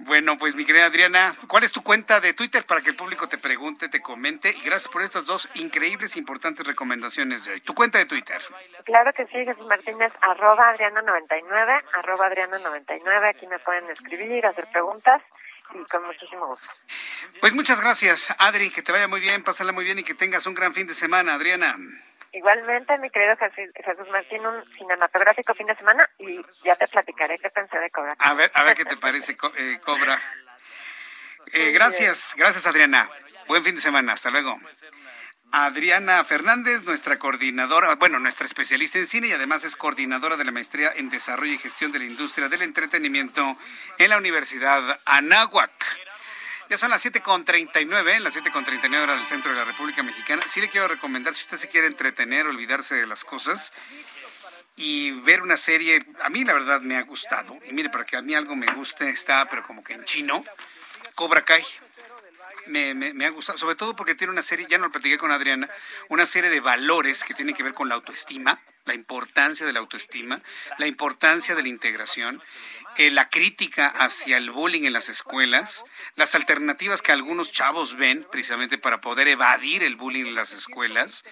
Bueno, 0.00 0.36
pues 0.38 0.54
mi 0.54 0.64
querida 0.64 0.86
Adriana, 0.86 1.34
¿cuál 1.48 1.64
es 1.64 1.72
tu 1.72 1.82
cuenta 1.82 2.20
de 2.20 2.34
Twitter 2.34 2.64
para 2.64 2.80
que 2.80 2.90
el 2.90 2.96
público 2.96 3.28
te 3.28 3.38
pregunte, 3.38 3.88
te 3.88 4.00
comente? 4.00 4.50
Y 4.50 4.62
gracias 4.62 4.88
por 4.92 5.02
estas 5.02 5.24
dos 5.24 5.48
increíbles 5.54 6.14
e 6.14 6.18
importantes 6.18 6.66
recomendaciones 6.66 7.44
de 7.44 7.52
hoy. 7.52 7.60
Tu 7.62 7.74
cuenta 7.74 7.98
de 7.98 8.06
Twitter. 8.06 8.40
Claro 8.84 9.12
que 9.14 9.26
sí, 9.26 9.44
Jesús 9.44 9.66
Martínez, 9.66 10.12
arroba 10.20 10.74
Adriana99, 10.74 11.82
arroba 11.94 12.28
Adriana99. 12.28 13.28
Aquí 13.28 13.46
me 13.46 13.58
pueden 13.58 13.90
escribir, 13.90 14.44
hacer 14.46 14.66
preguntas 14.70 15.22
y 15.74 15.84
con 15.84 16.04
muchísimo 16.04 16.46
gusto. 16.46 16.68
Pues 17.40 17.54
muchas 17.54 17.80
gracias, 17.80 18.34
Adri, 18.38 18.70
que 18.70 18.82
te 18.82 18.92
vaya 18.92 19.08
muy 19.08 19.20
bien, 19.20 19.42
pásala 19.42 19.72
muy 19.72 19.84
bien 19.84 19.98
y 19.98 20.04
que 20.04 20.14
tengas 20.14 20.46
un 20.46 20.54
gran 20.54 20.74
fin 20.74 20.86
de 20.86 20.94
semana, 20.94 21.34
Adriana. 21.34 21.76
Igualmente, 22.36 22.98
mi 22.98 23.08
querido 23.08 23.34
Jesús 23.38 24.08
Martín, 24.12 24.44
un 24.44 24.62
cinematográfico 24.74 25.54
fin 25.54 25.66
de 25.66 25.74
semana 25.74 26.06
y 26.18 26.38
ya 26.64 26.76
te 26.76 26.86
platicaré 26.86 27.38
qué 27.38 27.48
pensé 27.48 27.78
de 27.78 27.88
Cobra. 27.88 28.14
A 28.18 28.34
ver, 28.34 28.50
a 28.52 28.62
ver 28.62 28.74
qué 28.74 28.84
te 28.84 28.98
parece 28.98 29.34
eh, 29.56 29.80
Cobra. 29.82 30.20
Eh, 31.54 31.70
gracias, 31.72 32.34
gracias 32.36 32.66
Adriana. 32.66 33.08
Buen 33.48 33.64
fin 33.64 33.76
de 33.76 33.80
semana, 33.80 34.12
hasta 34.12 34.28
luego. 34.28 34.60
Adriana 35.50 36.22
Fernández, 36.24 36.84
nuestra 36.84 37.18
coordinadora, 37.18 37.94
bueno, 37.94 38.18
nuestra 38.18 38.46
especialista 38.46 38.98
en 38.98 39.06
cine 39.06 39.28
y 39.28 39.32
además 39.32 39.64
es 39.64 39.74
coordinadora 39.74 40.36
de 40.36 40.44
la 40.44 40.52
maestría 40.52 40.90
en 40.94 41.08
desarrollo 41.08 41.54
y 41.54 41.58
gestión 41.58 41.90
de 41.90 42.00
la 42.00 42.04
industria 42.04 42.50
del 42.50 42.60
entretenimiento 42.60 43.56
en 43.96 44.10
la 44.10 44.18
Universidad 44.18 45.00
Anáhuac. 45.06 45.72
Ya 46.68 46.76
son 46.76 46.90
las 46.90 47.04
7.39, 47.04 48.18
las 48.18 48.34
7.39 48.34 49.02
horas 49.02 49.18
del 49.18 49.26
centro 49.26 49.52
de 49.52 49.56
la 49.56 49.64
República 49.64 50.02
Mexicana. 50.02 50.42
Sí 50.48 50.60
le 50.60 50.68
quiero 50.68 50.88
recomendar, 50.88 51.34
si 51.34 51.44
usted 51.44 51.58
se 51.58 51.68
quiere 51.68 51.86
entretener, 51.86 52.46
olvidarse 52.46 52.96
de 52.96 53.06
las 53.06 53.24
cosas 53.24 53.72
y 54.74 55.12
ver 55.20 55.42
una 55.42 55.56
serie, 55.56 56.04
a 56.22 56.28
mí 56.28 56.44
la 56.44 56.54
verdad 56.54 56.80
me 56.80 56.96
ha 56.96 57.02
gustado. 57.02 57.56
Y 57.68 57.72
mire, 57.72 57.88
para 57.88 58.04
que 58.04 58.16
a 58.16 58.22
mí 58.22 58.34
algo 58.34 58.56
me 58.56 58.66
guste, 58.66 59.08
está, 59.08 59.46
pero 59.48 59.62
como 59.62 59.84
que 59.84 59.94
en 59.94 60.04
chino, 60.04 60.44
Cobra 61.14 61.44
Kai. 61.44 61.64
Me, 62.66 62.94
me, 62.94 63.26
ha 63.26 63.30
gustado, 63.30 63.58
sobre 63.58 63.76
todo 63.76 63.94
porque 63.94 64.14
tiene 64.14 64.32
una 64.32 64.42
serie, 64.42 64.66
ya 64.68 64.78
no 64.78 64.86
lo 64.86 64.92
platiqué 64.92 65.18
con 65.18 65.30
Adriana, 65.30 65.68
una 66.08 66.26
serie 66.26 66.50
de 66.50 66.60
valores 66.60 67.22
que 67.24 67.34
tienen 67.34 67.54
que 67.54 67.62
ver 67.62 67.74
con 67.74 67.88
la 67.88 67.94
autoestima, 67.94 68.60
la 68.84 68.94
importancia 68.94 69.66
de 69.66 69.72
la 69.72 69.80
autoestima, 69.80 70.40
la 70.78 70.86
importancia 70.86 71.54
de 71.54 71.62
la 71.62 71.68
integración 71.68 72.42
eh, 72.98 73.10
la 73.10 73.28
crítica 73.28 73.88
hacia 73.88 74.38
el 74.38 74.50
bullying 74.50 74.84
en 74.84 74.94
las 74.94 75.10
escuelas, 75.10 75.84
las 76.14 76.34
alternativas 76.34 77.02
que 77.02 77.12
algunos 77.12 77.52
chavos 77.52 77.96
ven 77.96 78.26
precisamente 78.30 78.78
para 78.78 79.02
poder 79.02 79.28
evadir 79.28 79.82
el 79.82 79.96
bullying 79.96 80.24
en 80.24 80.34
las 80.34 80.52
escuelas, 80.52 81.22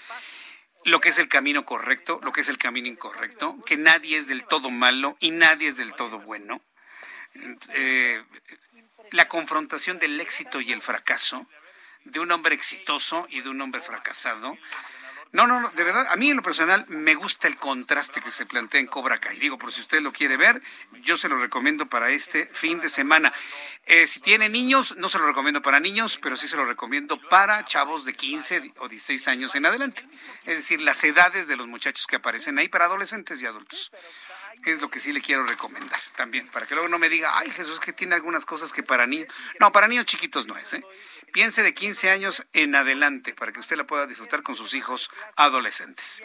lo 0.84 1.00
que 1.00 1.08
es 1.08 1.18
el 1.18 1.28
camino 1.28 1.64
correcto, 1.64 2.20
lo 2.22 2.32
que 2.32 2.42
es 2.42 2.50
el 2.50 2.58
camino 2.58 2.86
incorrecto, 2.86 3.56
que 3.64 3.78
nadie 3.78 4.18
es 4.18 4.26
del 4.26 4.44
todo 4.44 4.70
malo 4.70 5.16
y 5.20 5.30
nadie 5.30 5.68
es 5.68 5.78
del 5.78 5.94
todo 5.94 6.18
bueno. 6.18 6.60
Eh, 7.70 8.22
la 9.14 9.28
confrontación 9.28 10.00
del 10.00 10.20
éxito 10.20 10.60
y 10.60 10.72
el 10.72 10.82
fracaso, 10.82 11.46
de 12.02 12.18
un 12.18 12.32
hombre 12.32 12.56
exitoso 12.56 13.28
y 13.30 13.42
de 13.42 13.48
un 13.48 13.60
hombre 13.60 13.80
fracasado, 13.80 14.58
no, 15.34 15.48
no, 15.48 15.60
no, 15.60 15.68
de 15.70 15.82
verdad, 15.82 16.06
a 16.10 16.16
mí 16.16 16.30
en 16.30 16.36
lo 16.36 16.42
personal 16.44 16.84
me 16.86 17.16
gusta 17.16 17.48
el 17.48 17.56
contraste 17.56 18.20
que 18.20 18.30
se 18.30 18.46
plantea 18.46 18.78
en 18.78 18.86
Cobra 18.86 19.18
Kai. 19.18 19.36
Digo, 19.40 19.58
por 19.58 19.72
si 19.72 19.80
usted 19.80 20.00
lo 20.00 20.12
quiere 20.12 20.36
ver, 20.36 20.62
yo 21.02 21.16
se 21.16 21.28
lo 21.28 21.36
recomiendo 21.40 21.86
para 21.86 22.10
este 22.10 22.46
fin 22.46 22.80
de 22.80 22.88
semana. 22.88 23.32
Eh, 23.86 24.06
si 24.06 24.20
tiene 24.20 24.48
niños, 24.48 24.96
no 24.96 25.08
se 25.08 25.18
lo 25.18 25.26
recomiendo 25.26 25.60
para 25.60 25.80
niños, 25.80 26.20
pero 26.22 26.36
sí 26.36 26.46
se 26.46 26.56
lo 26.56 26.64
recomiendo 26.64 27.20
para 27.28 27.64
chavos 27.64 28.04
de 28.04 28.14
15 28.14 28.74
o 28.78 28.88
16 28.88 29.26
años 29.26 29.56
en 29.56 29.66
adelante. 29.66 30.06
Es 30.46 30.54
decir, 30.54 30.80
las 30.80 31.02
edades 31.02 31.48
de 31.48 31.56
los 31.56 31.66
muchachos 31.66 32.06
que 32.06 32.14
aparecen 32.14 32.56
ahí 32.58 32.68
para 32.68 32.84
adolescentes 32.84 33.42
y 33.42 33.46
adultos 33.46 33.90
es 34.64 34.80
lo 34.80 34.88
que 34.88 35.00
sí 35.00 35.12
le 35.12 35.20
quiero 35.20 35.44
recomendar 35.44 36.00
también, 36.16 36.46
para 36.48 36.64
que 36.64 36.74
luego 36.74 36.88
no 36.88 37.00
me 37.00 37.08
diga, 37.08 37.36
ay 37.36 37.50
Jesús, 37.50 37.80
que 37.80 37.92
tiene 37.92 38.14
algunas 38.14 38.46
cosas 38.46 38.72
que 38.72 38.84
para 38.84 39.04
niños. 39.06 39.28
No, 39.58 39.72
para 39.72 39.88
niños 39.88 40.06
chiquitos 40.06 40.46
no 40.46 40.56
es, 40.56 40.74
¿eh? 40.74 40.84
Piense 41.34 41.64
de 41.64 41.74
15 41.74 42.10
años 42.10 42.46
en 42.52 42.76
adelante 42.76 43.34
para 43.34 43.52
que 43.52 43.58
usted 43.58 43.76
la 43.76 43.88
pueda 43.88 44.06
disfrutar 44.06 44.44
con 44.44 44.54
sus 44.54 44.72
hijos 44.72 45.10
adolescentes. 45.34 46.22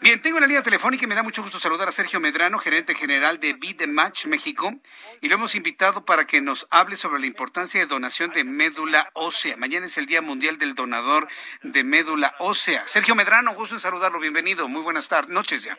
Bien, 0.00 0.20
tengo 0.20 0.40
la 0.40 0.48
línea 0.48 0.64
telefónica 0.64 1.04
y 1.04 1.06
me 1.06 1.14
da 1.14 1.22
mucho 1.22 1.40
gusto 1.40 1.60
saludar 1.60 1.86
a 1.86 1.92
Sergio 1.92 2.18
Medrano, 2.18 2.58
gerente 2.58 2.96
general 2.96 3.38
de 3.38 3.52
Beat 3.52 3.76
the 3.76 3.86
Match 3.86 4.26
México, 4.26 4.74
y 5.20 5.28
lo 5.28 5.36
hemos 5.36 5.54
invitado 5.54 6.04
para 6.04 6.26
que 6.26 6.40
nos 6.40 6.66
hable 6.70 6.96
sobre 6.96 7.20
la 7.20 7.26
importancia 7.26 7.78
de 7.78 7.86
donación 7.86 8.32
de 8.32 8.42
médula 8.42 9.08
ósea. 9.12 9.56
Mañana 9.56 9.86
es 9.86 9.96
el 9.98 10.06
Día 10.06 10.20
Mundial 10.20 10.58
del 10.58 10.74
Donador 10.74 11.28
de 11.62 11.84
Médula 11.84 12.34
Ósea. 12.40 12.82
Sergio 12.88 13.14
Medrano, 13.14 13.54
gusto 13.54 13.76
en 13.76 13.80
saludarlo. 13.80 14.18
Bienvenido. 14.18 14.66
Muy 14.66 14.82
buenas 14.82 15.08
tardes, 15.08 15.30
noches 15.30 15.62
ya. 15.62 15.78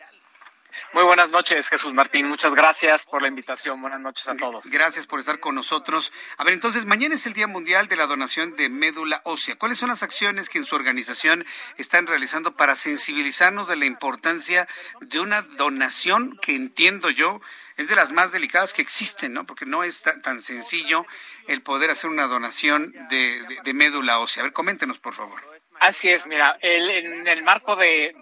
Muy 0.92 1.04
buenas 1.04 1.30
noches, 1.30 1.68
Jesús 1.68 1.94
Martín. 1.94 2.26
Muchas 2.26 2.54
gracias 2.54 3.06
por 3.06 3.22
la 3.22 3.28
invitación. 3.28 3.80
Buenas 3.80 4.00
noches 4.00 4.28
a 4.28 4.36
todos. 4.36 4.66
Gracias 4.70 5.06
por 5.06 5.20
estar 5.20 5.40
con 5.40 5.54
nosotros. 5.54 6.12
A 6.36 6.44
ver, 6.44 6.54
entonces, 6.54 6.84
mañana 6.84 7.14
es 7.14 7.26
el 7.26 7.32
Día 7.32 7.46
Mundial 7.46 7.88
de 7.88 7.96
la 7.96 8.06
Donación 8.06 8.56
de 8.56 8.68
Médula 8.68 9.22
Ósea. 9.24 9.56
¿Cuáles 9.56 9.78
son 9.78 9.88
las 9.88 10.02
acciones 10.02 10.48
que 10.48 10.58
en 10.58 10.64
su 10.64 10.74
organización 10.74 11.46
están 11.76 12.06
realizando 12.06 12.56
para 12.56 12.74
sensibilizarnos 12.74 13.68
de 13.68 13.76
la 13.76 13.86
importancia 13.86 14.68
de 15.00 15.20
una 15.20 15.42
donación 15.42 16.38
que 16.42 16.54
entiendo 16.54 17.10
yo 17.10 17.40
es 17.76 17.88
de 17.88 17.96
las 17.96 18.12
más 18.12 18.32
delicadas 18.32 18.72
que 18.72 18.82
existen, 18.82 19.32
¿no? 19.32 19.46
Porque 19.46 19.64
no 19.64 19.84
es 19.84 20.02
tan, 20.02 20.42
sencillo 20.42 21.06
el 21.46 21.62
poder 21.62 21.90
hacer 21.90 22.10
una 22.10 22.26
donación 22.26 22.92
de, 23.08 23.60
de 23.64 23.74
médula 23.74 24.18
ósea. 24.18 24.42
A 24.42 24.44
ver, 24.44 24.52
coméntenos, 24.52 24.98
por 24.98 25.14
favor. 25.14 25.59
Así 25.80 26.10
es, 26.10 26.26
mira, 26.26 26.58
en 26.60 27.26
el 27.26 27.42
marco 27.42 27.74
de, 27.74 28.14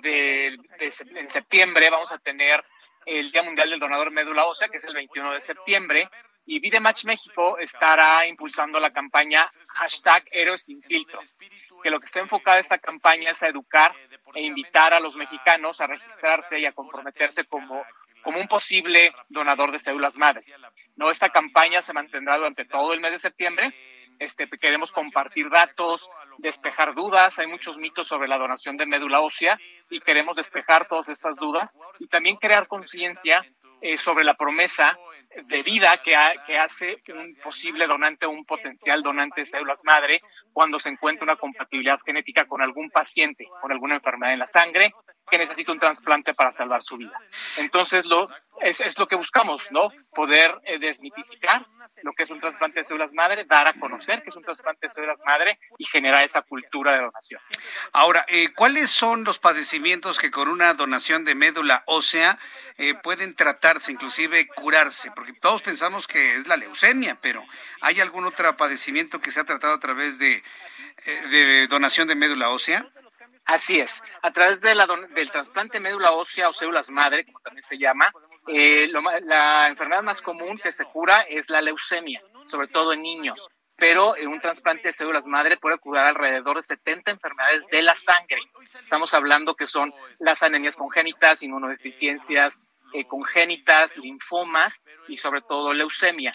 en 0.78 1.28
septiembre 1.28 1.90
vamos 1.90 2.12
a 2.12 2.18
tener 2.18 2.64
el 3.04 3.32
Día 3.32 3.42
Mundial 3.42 3.70
del 3.70 3.80
Donador 3.80 4.12
Médula 4.12 4.44
Ósea, 4.44 4.68
que 4.68 4.76
es 4.76 4.84
el 4.84 4.94
21 4.94 5.32
de 5.32 5.40
septiembre, 5.40 6.08
y 6.46 6.60
Vidematch 6.60 7.04
México 7.04 7.58
estará 7.58 8.24
impulsando 8.28 8.78
la 8.78 8.92
campaña 8.92 9.48
hashtag 9.70 10.22
Héroes 10.30 10.66
sin 10.66 10.80
filtro, 10.84 11.18
que 11.82 11.90
lo 11.90 11.98
que 11.98 12.06
está 12.06 12.20
enfocada 12.20 12.60
esta 12.60 12.78
campaña 12.78 13.32
es 13.32 13.42
a 13.42 13.48
educar 13.48 13.92
e 14.34 14.42
invitar 14.42 14.94
a 14.94 15.00
los 15.00 15.16
mexicanos 15.16 15.80
a 15.80 15.88
registrarse 15.88 16.60
y 16.60 16.66
a 16.66 16.72
comprometerse 16.72 17.44
como, 17.44 17.84
como 18.22 18.38
un 18.38 18.46
posible 18.46 19.12
donador 19.28 19.72
de 19.72 19.80
células 19.80 20.16
madre. 20.16 20.42
No, 20.94 21.10
esta 21.10 21.30
campaña 21.30 21.82
se 21.82 21.92
mantendrá 21.92 22.36
durante 22.36 22.66
todo 22.66 22.92
el 22.92 23.00
mes 23.00 23.10
de 23.10 23.18
septiembre 23.18 23.74
este, 24.18 24.46
queremos 24.60 24.92
compartir 24.92 25.48
datos, 25.50 26.10
despejar 26.38 26.94
dudas. 26.94 27.38
Hay 27.38 27.46
muchos 27.46 27.76
mitos 27.76 28.06
sobre 28.06 28.28
la 28.28 28.38
donación 28.38 28.76
de 28.76 28.86
médula 28.86 29.20
ósea 29.20 29.58
y 29.90 30.00
queremos 30.00 30.36
despejar 30.36 30.86
todas 30.86 31.08
estas 31.08 31.36
dudas 31.36 31.76
y 31.98 32.06
también 32.06 32.36
crear 32.36 32.66
conciencia 32.66 33.44
eh, 33.80 33.96
sobre 33.96 34.24
la 34.24 34.34
promesa 34.34 34.98
de 35.46 35.62
vida 35.62 35.96
que, 36.02 36.16
que 36.46 36.58
hace 36.58 37.02
un 37.08 37.34
posible 37.42 37.86
donante 37.86 38.26
o 38.26 38.30
un 38.30 38.44
potencial 38.44 39.02
donante 39.02 39.42
de 39.42 39.44
células 39.44 39.84
madre 39.84 40.20
cuando 40.52 40.78
se 40.78 40.88
encuentra 40.88 41.24
una 41.24 41.36
compatibilidad 41.36 42.00
genética 42.04 42.46
con 42.46 42.62
algún 42.62 42.90
paciente 42.90 43.46
con 43.60 43.70
alguna 43.70 43.96
enfermedad 43.96 44.32
en 44.32 44.38
la 44.38 44.46
sangre 44.46 44.92
que 45.30 45.38
necesita 45.38 45.72
un 45.72 45.78
trasplante 45.78 46.34
para 46.34 46.52
salvar 46.52 46.82
su 46.82 46.96
vida. 46.96 47.18
Entonces, 47.56 48.06
lo, 48.06 48.28
es, 48.60 48.80
es 48.80 48.98
lo 48.98 49.06
que 49.06 49.16
buscamos, 49.16 49.70
¿no? 49.70 49.90
Poder 50.14 50.54
eh, 50.64 50.78
desmitificar 50.78 51.66
lo 52.02 52.12
que 52.12 52.22
es 52.22 52.30
un 52.30 52.40
trasplante 52.40 52.80
de 52.80 52.84
células 52.84 53.12
madre, 53.12 53.44
dar 53.44 53.66
a 53.66 53.72
conocer 53.74 54.22
que 54.22 54.28
es 54.28 54.36
un 54.36 54.44
trasplante 54.44 54.86
de 54.86 54.88
células 54.88 55.20
madre 55.26 55.58
y 55.78 55.84
generar 55.84 56.24
esa 56.24 56.42
cultura 56.42 56.92
de 56.92 56.98
donación. 56.98 57.40
Ahora, 57.92 58.24
eh, 58.28 58.50
¿cuáles 58.54 58.90
son 58.90 59.24
los 59.24 59.38
padecimientos 59.38 60.18
que 60.18 60.30
con 60.30 60.48
una 60.48 60.74
donación 60.74 61.24
de 61.24 61.34
médula 61.34 61.82
ósea 61.86 62.38
eh, 62.76 62.94
pueden 62.94 63.34
tratarse, 63.34 63.92
inclusive 63.92 64.46
curarse? 64.48 65.10
Porque 65.18 65.32
todos 65.32 65.62
pensamos 65.62 66.06
que 66.06 66.36
es 66.36 66.46
la 66.46 66.56
leucemia, 66.56 67.18
pero 67.20 67.44
¿hay 67.80 68.00
algún 68.00 68.24
otro 68.24 68.54
padecimiento 68.54 69.20
que 69.20 69.32
se 69.32 69.40
ha 69.40 69.44
tratado 69.44 69.74
a 69.74 69.80
través 69.80 70.20
de, 70.20 70.44
de 71.04 71.66
donación 71.66 72.06
de 72.06 72.14
médula 72.14 72.50
ósea? 72.50 72.88
Así 73.44 73.80
es, 73.80 74.04
a 74.22 74.30
través 74.30 74.60
del 74.60 75.30
trasplante 75.32 75.80
médula 75.80 76.12
ósea 76.12 76.48
o 76.48 76.52
células 76.52 76.90
madre, 76.90 77.24
como 77.24 77.40
también 77.40 77.64
se 77.64 77.76
llama, 77.78 78.12
eh, 78.46 78.88
la 79.24 79.66
enfermedad 79.66 80.04
más 80.04 80.22
común 80.22 80.56
que 80.56 80.70
se 80.70 80.84
cura 80.84 81.22
es 81.22 81.50
la 81.50 81.62
leucemia, 81.62 82.22
sobre 82.46 82.68
todo 82.68 82.92
en 82.92 83.02
niños, 83.02 83.48
pero 83.74 84.16
en 84.16 84.28
un 84.28 84.38
trasplante 84.38 84.86
de 84.86 84.92
células 84.92 85.26
madre 85.26 85.56
puede 85.56 85.78
curar 85.78 86.06
alrededor 86.06 86.58
de 86.58 86.62
70 86.62 87.10
enfermedades 87.10 87.66
de 87.66 87.82
la 87.82 87.96
sangre. 87.96 88.38
Estamos 88.84 89.12
hablando 89.14 89.56
que 89.56 89.66
son 89.66 89.92
las 90.20 90.44
anemias 90.44 90.76
congénitas, 90.76 91.42
inmunodeficiencias 91.42 92.62
eh, 92.92 93.04
congénitas, 93.06 93.96
linfomas 93.96 94.82
y 95.08 95.16
sobre 95.16 95.42
todo 95.42 95.72
leucemia 95.72 96.32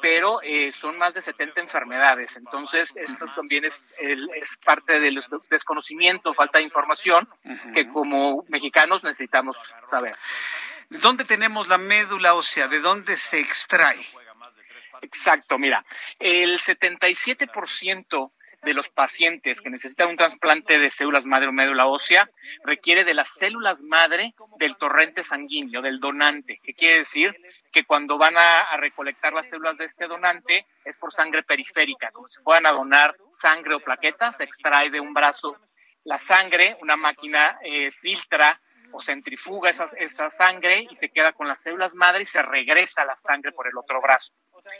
pero 0.00 0.40
eh, 0.42 0.72
son 0.72 0.98
más 0.98 1.14
de 1.14 1.22
70 1.22 1.60
enfermedades. 1.60 2.36
Entonces, 2.36 2.94
esto 2.96 3.26
también 3.34 3.64
es, 3.64 3.92
es 3.98 4.56
parte 4.58 5.00
del 5.00 5.20
desconocimiento, 5.50 6.34
falta 6.34 6.58
de 6.58 6.64
información 6.64 7.28
que 7.74 7.88
como 7.88 8.44
mexicanos 8.48 9.04
necesitamos 9.04 9.56
saber. 9.86 10.14
¿Dónde 10.90 11.24
tenemos 11.24 11.68
la 11.68 11.78
médula 11.78 12.34
ósea? 12.34 12.68
¿De 12.68 12.80
dónde 12.80 13.16
se 13.16 13.40
extrae? 13.40 14.06
Exacto, 15.02 15.58
mira, 15.58 15.84
el 16.18 16.58
77% 16.58 18.32
de 18.66 18.74
los 18.74 18.88
pacientes 18.88 19.62
que 19.62 19.70
necesitan 19.70 20.08
un 20.08 20.16
trasplante 20.16 20.80
de 20.80 20.90
células 20.90 21.24
madre 21.24 21.46
o 21.46 21.52
médula 21.52 21.86
ósea 21.86 22.28
requiere 22.64 23.04
de 23.04 23.14
las 23.14 23.28
células 23.28 23.84
madre 23.84 24.34
del 24.58 24.76
torrente 24.76 25.22
sanguíneo, 25.22 25.80
del 25.82 26.00
donante. 26.00 26.58
¿Qué 26.64 26.74
quiere 26.74 26.98
decir? 26.98 27.36
Que 27.70 27.84
cuando 27.84 28.18
van 28.18 28.36
a, 28.36 28.76
recolectar 28.76 29.32
las 29.32 29.48
células 29.48 29.78
de 29.78 29.84
este 29.84 30.08
donante 30.08 30.66
es 30.84 30.98
por 30.98 31.12
sangre 31.12 31.44
periférica, 31.44 32.10
como 32.10 32.26
si 32.26 32.42
fueran 32.42 32.66
a 32.66 32.72
donar 32.72 33.16
sangre 33.30 33.76
o 33.76 33.80
plaquetas, 33.80 34.38
se 34.38 34.44
extrae 34.44 34.90
de 34.90 34.98
un 34.98 35.14
brazo 35.14 35.56
la 36.02 36.18
sangre, 36.18 36.76
una 36.82 36.96
máquina 36.96 37.58
eh, 37.62 37.92
filtra 37.92 38.60
o 38.90 39.00
centrifuga 39.00 39.70
esa, 39.70 39.86
esa 39.96 40.28
sangre 40.28 40.88
y 40.90 40.96
se 40.96 41.08
queda 41.10 41.32
con 41.34 41.46
las 41.46 41.62
células 41.62 41.94
madre 41.94 42.22
y 42.22 42.26
se 42.26 42.42
regresa 42.42 43.04
la 43.04 43.16
sangre 43.16 43.52
por 43.52 43.68
el 43.68 43.78
otro 43.78 44.02
brazo. 44.02 44.32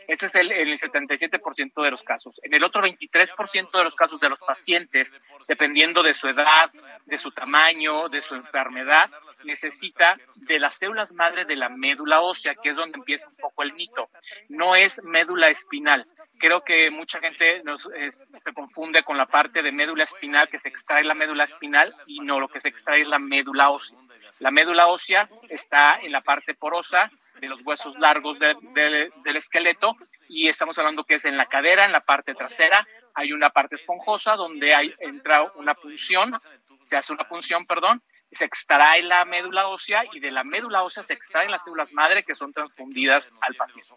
Ese 0.09 0.27
es 0.27 0.35
el, 0.35 0.53
el 0.53 0.79
77% 0.79 1.83
de 1.83 1.91
los 1.91 2.03
casos. 2.03 2.41
En 2.43 2.55
el 2.55 2.65
otro 2.65 2.83
23% 2.83 3.71
de 3.71 3.85
los 3.85 3.97
casos 3.97 4.21
de 4.21 4.29
los 4.29 4.41
pacientes, 4.41 5.17
dependiendo 5.49 6.03
de 6.03 6.15
su 6.15 6.29
edad, 6.29 6.71
de 7.05 7.19
su 7.19 7.31
tamaño, 7.31 8.09
de 8.09 8.21
su 8.21 8.35
enfermedad, 8.35 9.11
necesita 9.45 10.19
de 10.35 10.59
las 10.59 10.77
células 10.77 11.15
madre 11.15 11.45
de 11.45 11.57
la 11.57 11.69
médula 11.69 12.21
ósea, 12.21 12.55
que 12.55 12.71
es 12.71 12.77
donde 12.77 12.99
empieza 12.99 13.29
un 13.29 13.37
poco 13.37 13.63
el 13.63 13.73
mito. 13.73 14.11
No 14.49 14.75
es 14.75 15.03
médula 15.05 15.49
espinal. 15.49 16.07
Creo 16.39 16.63
que 16.63 16.91
mucha 16.91 17.21
gente 17.21 17.63
nos, 17.65 17.83
se 17.83 18.53
confunde 18.53 19.03
con 19.03 19.17
la 19.17 19.27
parte 19.27 19.63
de 19.63 19.73
médula 19.73 20.05
espinal, 20.05 20.49
que 20.49 20.59
se 20.59 20.69
extrae 20.69 21.05
la 21.05 21.15
médula 21.15 21.45
espinal, 21.45 21.95
y 22.07 22.21
no, 22.21 22.41
lo 22.41 22.49
que 22.49 22.61
se 22.61 22.69
extrae 22.69 23.03
es 23.03 23.09
la 23.09 23.19
médula 23.19 23.71
ósea. 23.71 23.99
La 24.41 24.51
médula 24.51 24.87
ósea 24.89 25.29
está 25.49 25.99
en 26.03 26.13
la 26.13 26.21
parte 26.21 26.55
porosa 26.55 27.11
de 27.41 27.49
los 27.49 27.63
huesos 27.63 27.99
largos 27.99 28.39
del 28.39 29.37
esqueleto 29.37 29.97
y 30.29 30.49
estamos 30.49 30.79
hablando 30.79 31.05
que 31.05 31.15
es 31.15 31.25
en 31.25 31.39
la 31.39 31.47
cadera, 31.47 31.87
en 31.87 31.93
la 31.93 32.01
parte 32.01 32.35
trasera. 32.35 32.87
Hay 33.15 33.33
una 33.33 33.49
parte 33.49 33.77
esponjosa 33.77 34.37
donde 34.37 34.75
hay, 34.75 34.93
entra 35.01 35.43
una 35.55 35.75
punción, 35.75 36.35
se 36.83 36.99
hace 36.99 37.15
una 37.15 37.27
punción, 37.27 37.67
perdón, 37.67 38.03
se 38.33 38.45
extrae 38.45 39.03
la 39.03 39.25
médula 39.25 39.69
ósea 39.69 40.05
y 40.13 40.21
de 40.21 40.31
la 40.31 40.45
médula 40.45 40.83
ósea 40.83 41.03
se 41.03 41.13
extraen 41.13 41.51
las 41.51 41.65
células 41.65 41.93
madre 41.93 42.23
que 42.23 42.35
son 42.35 42.53
transfundidas 42.53 43.33
al 43.41 43.55
paciente. 43.55 43.95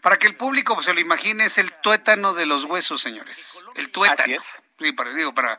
Para 0.00 0.18
que 0.18 0.26
el 0.26 0.36
público 0.36 0.80
se 0.82 0.94
lo 0.94 1.00
imagine, 1.00 1.44
es 1.44 1.58
el 1.58 1.72
tuétano 1.80 2.34
de 2.34 2.46
los 2.46 2.64
huesos, 2.64 3.00
señores. 3.00 3.64
El 3.74 3.90
tuétano. 3.90 4.22
Así 4.22 4.34
es. 4.34 4.62
Sí, 4.78 4.92
para, 4.92 5.12
digo, 5.14 5.34
para, 5.34 5.58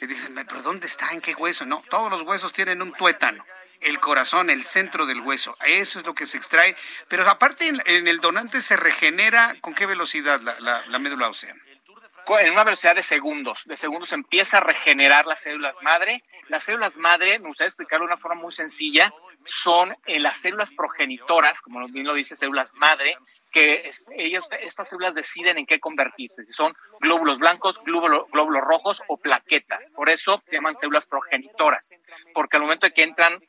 dicen, 0.00 0.34
pero 0.34 0.62
¿dónde 0.62 0.86
está? 0.86 1.10
¿En 1.12 1.20
qué 1.20 1.34
hueso? 1.34 1.64
No, 1.64 1.82
todos 1.88 2.10
los 2.10 2.22
huesos 2.22 2.52
tienen 2.52 2.82
un 2.82 2.92
tuétano 2.92 3.44
el 3.84 4.00
corazón, 4.00 4.50
el 4.50 4.64
centro 4.64 5.06
del 5.06 5.20
hueso. 5.20 5.56
Eso 5.64 5.98
es 6.00 6.06
lo 6.06 6.14
que 6.14 6.26
se 6.26 6.36
extrae. 6.36 6.76
Pero 7.08 7.28
aparte, 7.28 7.68
en, 7.68 8.08
el 8.08 8.18
donante 8.20 8.60
se 8.60 8.76
regenera 8.76 9.54
con 9.60 9.74
qué 9.74 9.86
velocidad 9.86 10.40
la, 10.40 10.98
médula 10.98 11.28
ósea. 11.28 11.54
En 12.26 12.52
una 12.52 12.64
velocidad 12.64 12.94
de 12.94 13.02
segundos. 13.02 13.62
De 13.66 13.76
segundos 13.76 14.12
empieza 14.12 14.58
a 14.58 14.60
regenerar 14.60 15.26
las 15.26 15.42
células 15.42 15.82
madre. 15.82 16.24
Las 16.48 16.64
células 16.64 16.96
madre, 16.96 17.38
me 17.38 17.48
gustaría 17.48 17.68
explicarlo 17.68 18.06
de 18.06 18.12
una 18.12 18.20
forma 18.20 18.40
muy 18.40 18.52
sencilla, 18.52 19.12
son 19.44 19.94
eh, 20.06 20.18
las 20.20 20.38
células 20.38 20.72
progenitoras, 20.72 21.60
como 21.60 21.86
bien 21.88 22.06
lo 22.06 22.14
dice, 22.14 22.36
células 22.36 22.74
madre, 22.74 23.16
que 23.50 23.88
ellos, 24.16 24.48
estas 24.60 24.88
células 24.88 25.14
deciden 25.14 25.58
en 25.58 25.66
qué 25.66 25.78
convertirse, 25.78 26.44
si 26.44 26.52
son 26.52 26.74
glóbulos 27.00 27.38
blancos, 27.38 27.80
glóbulos, 27.84 28.24
glóbulos 28.32 28.62
rojos 28.62 29.02
o 29.06 29.16
plaquetas. 29.16 29.90
Por 29.90 30.10
eso 30.10 30.42
se 30.44 30.56
llaman 30.56 30.76
células 30.76 31.06
progenitoras, 31.06 31.90
porque 32.34 32.56
al 32.56 32.62
momento 32.62 32.86
de 32.86 32.92
que 32.92 33.04
entran 33.04 33.40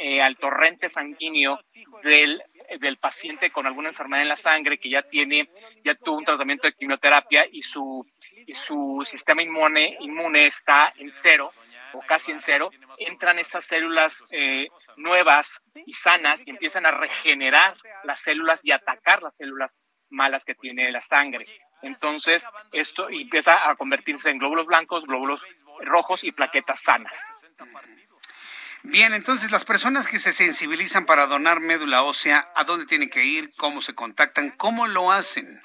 eh, 0.00 0.20
al 0.20 0.36
torrente 0.36 0.88
sanguíneo 0.90 1.58
del, 2.02 2.42
del 2.80 2.98
paciente 2.98 3.50
con 3.50 3.66
alguna 3.66 3.88
enfermedad 3.88 4.22
en 4.22 4.28
la 4.28 4.36
sangre 4.36 4.78
que 4.78 4.90
ya 4.90 5.02
tiene, 5.02 5.48
ya 5.84 5.94
tuvo 5.94 6.18
un 6.18 6.24
tratamiento 6.24 6.66
de 6.66 6.74
quimioterapia 6.74 7.46
y 7.50 7.62
su, 7.62 8.06
y 8.46 8.52
su 8.52 9.02
sistema 9.04 9.42
inmune, 9.42 9.96
inmune 10.00 10.46
está 10.46 10.92
en 10.96 11.10
cero 11.10 11.52
o 11.94 12.00
casi 12.00 12.32
en 12.32 12.40
cero, 12.40 12.70
entran 12.98 13.38
estas 13.38 13.64
células 13.64 14.24
eh, 14.30 14.68
nuevas 14.96 15.62
y 15.86 15.92
sanas 15.92 16.46
y 16.46 16.50
empiezan 16.50 16.86
a 16.86 16.90
regenerar 16.90 17.76
las 18.04 18.20
células 18.20 18.64
y 18.66 18.72
atacar 18.72 19.22
las 19.22 19.36
células 19.36 19.82
malas 20.10 20.44
que 20.44 20.54
tiene 20.54 20.90
la 20.90 21.02
sangre. 21.02 21.46
Entonces, 21.82 22.46
esto 22.72 23.08
empieza 23.08 23.68
a 23.68 23.74
convertirse 23.76 24.30
en 24.30 24.38
glóbulos 24.38 24.66
blancos, 24.66 25.06
glóbulos 25.06 25.46
rojos 25.80 26.24
y 26.24 26.32
plaquetas 26.32 26.82
sanas. 26.82 27.22
Bien, 28.82 29.12
entonces 29.12 29.50
las 29.50 29.64
personas 29.64 30.06
que 30.06 30.18
se 30.18 30.32
sensibilizan 30.32 31.04
para 31.04 31.26
donar 31.26 31.60
médula 31.60 32.02
ósea, 32.02 32.50
¿a 32.54 32.64
dónde 32.64 32.86
tienen 32.86 33.10
que 33.10 33.24
ir? 33.24 33.50
¿Cómo 33.56 33.80
se 33.82 33.94
contactan? 33.94 34.50
¿Cómo 34.50 34.86
lo 34.86 35.12
hacen? 35.12 35.60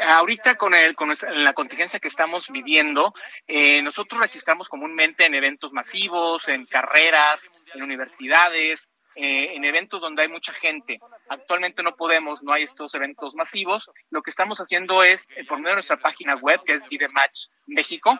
ahorita 0.00 0.56
con, 0.56 0.74
el, 0.74 0.94
con 0.94 1.12
la 1.34 1.52
contingencia 1.52 2.00
que 2.00 2.08
estamos 2.08 2.50
viviendo, 2.50 3.14
eh, 3.46 3.82
nosotros 3.82 4.20
registramos 4.20 4.68
comúnmente 4.68 5.26
en 5.26 5.34
eventos 5.34 5.72
masivos, 5.72 6.48
en 6.48 6.66
carreras, 6.66 7.50
en 7.74 7.82
universidades, 7.82 8.90
eh, 9.20 9.56
en 9.56 9.64
eventos 9.64 10.00
donde 10.00 10.22
hay 10.22 10.28
mucha 10.28 10.52
gente. 10.52 11.00
Actualmente 11.28 11.82
no 11.82 11.96
podemos, 11.96 12.44
no 12.44 12.52
hay 12.52 12.62
estos 12.62 12.94
eventos 12.94 13.34
masivos. 13.34 13.90
Lo 14.10 14.22
que 14.22 14.30
estamos 14.30 14.60
haciendo 14.60 15.02
es, 15.02 15.26
eh, 15.34 15.44
por 15.44 15.58
medio 15.58 15.70
de 15.70 15.74
nuestra 15.74 15.96
página 15.96 16.36
web, 16.36 16.62
que 16.64 16.74
es 16.74 16.88
Vidematch 16.88 17.48
México, 17.66 18.16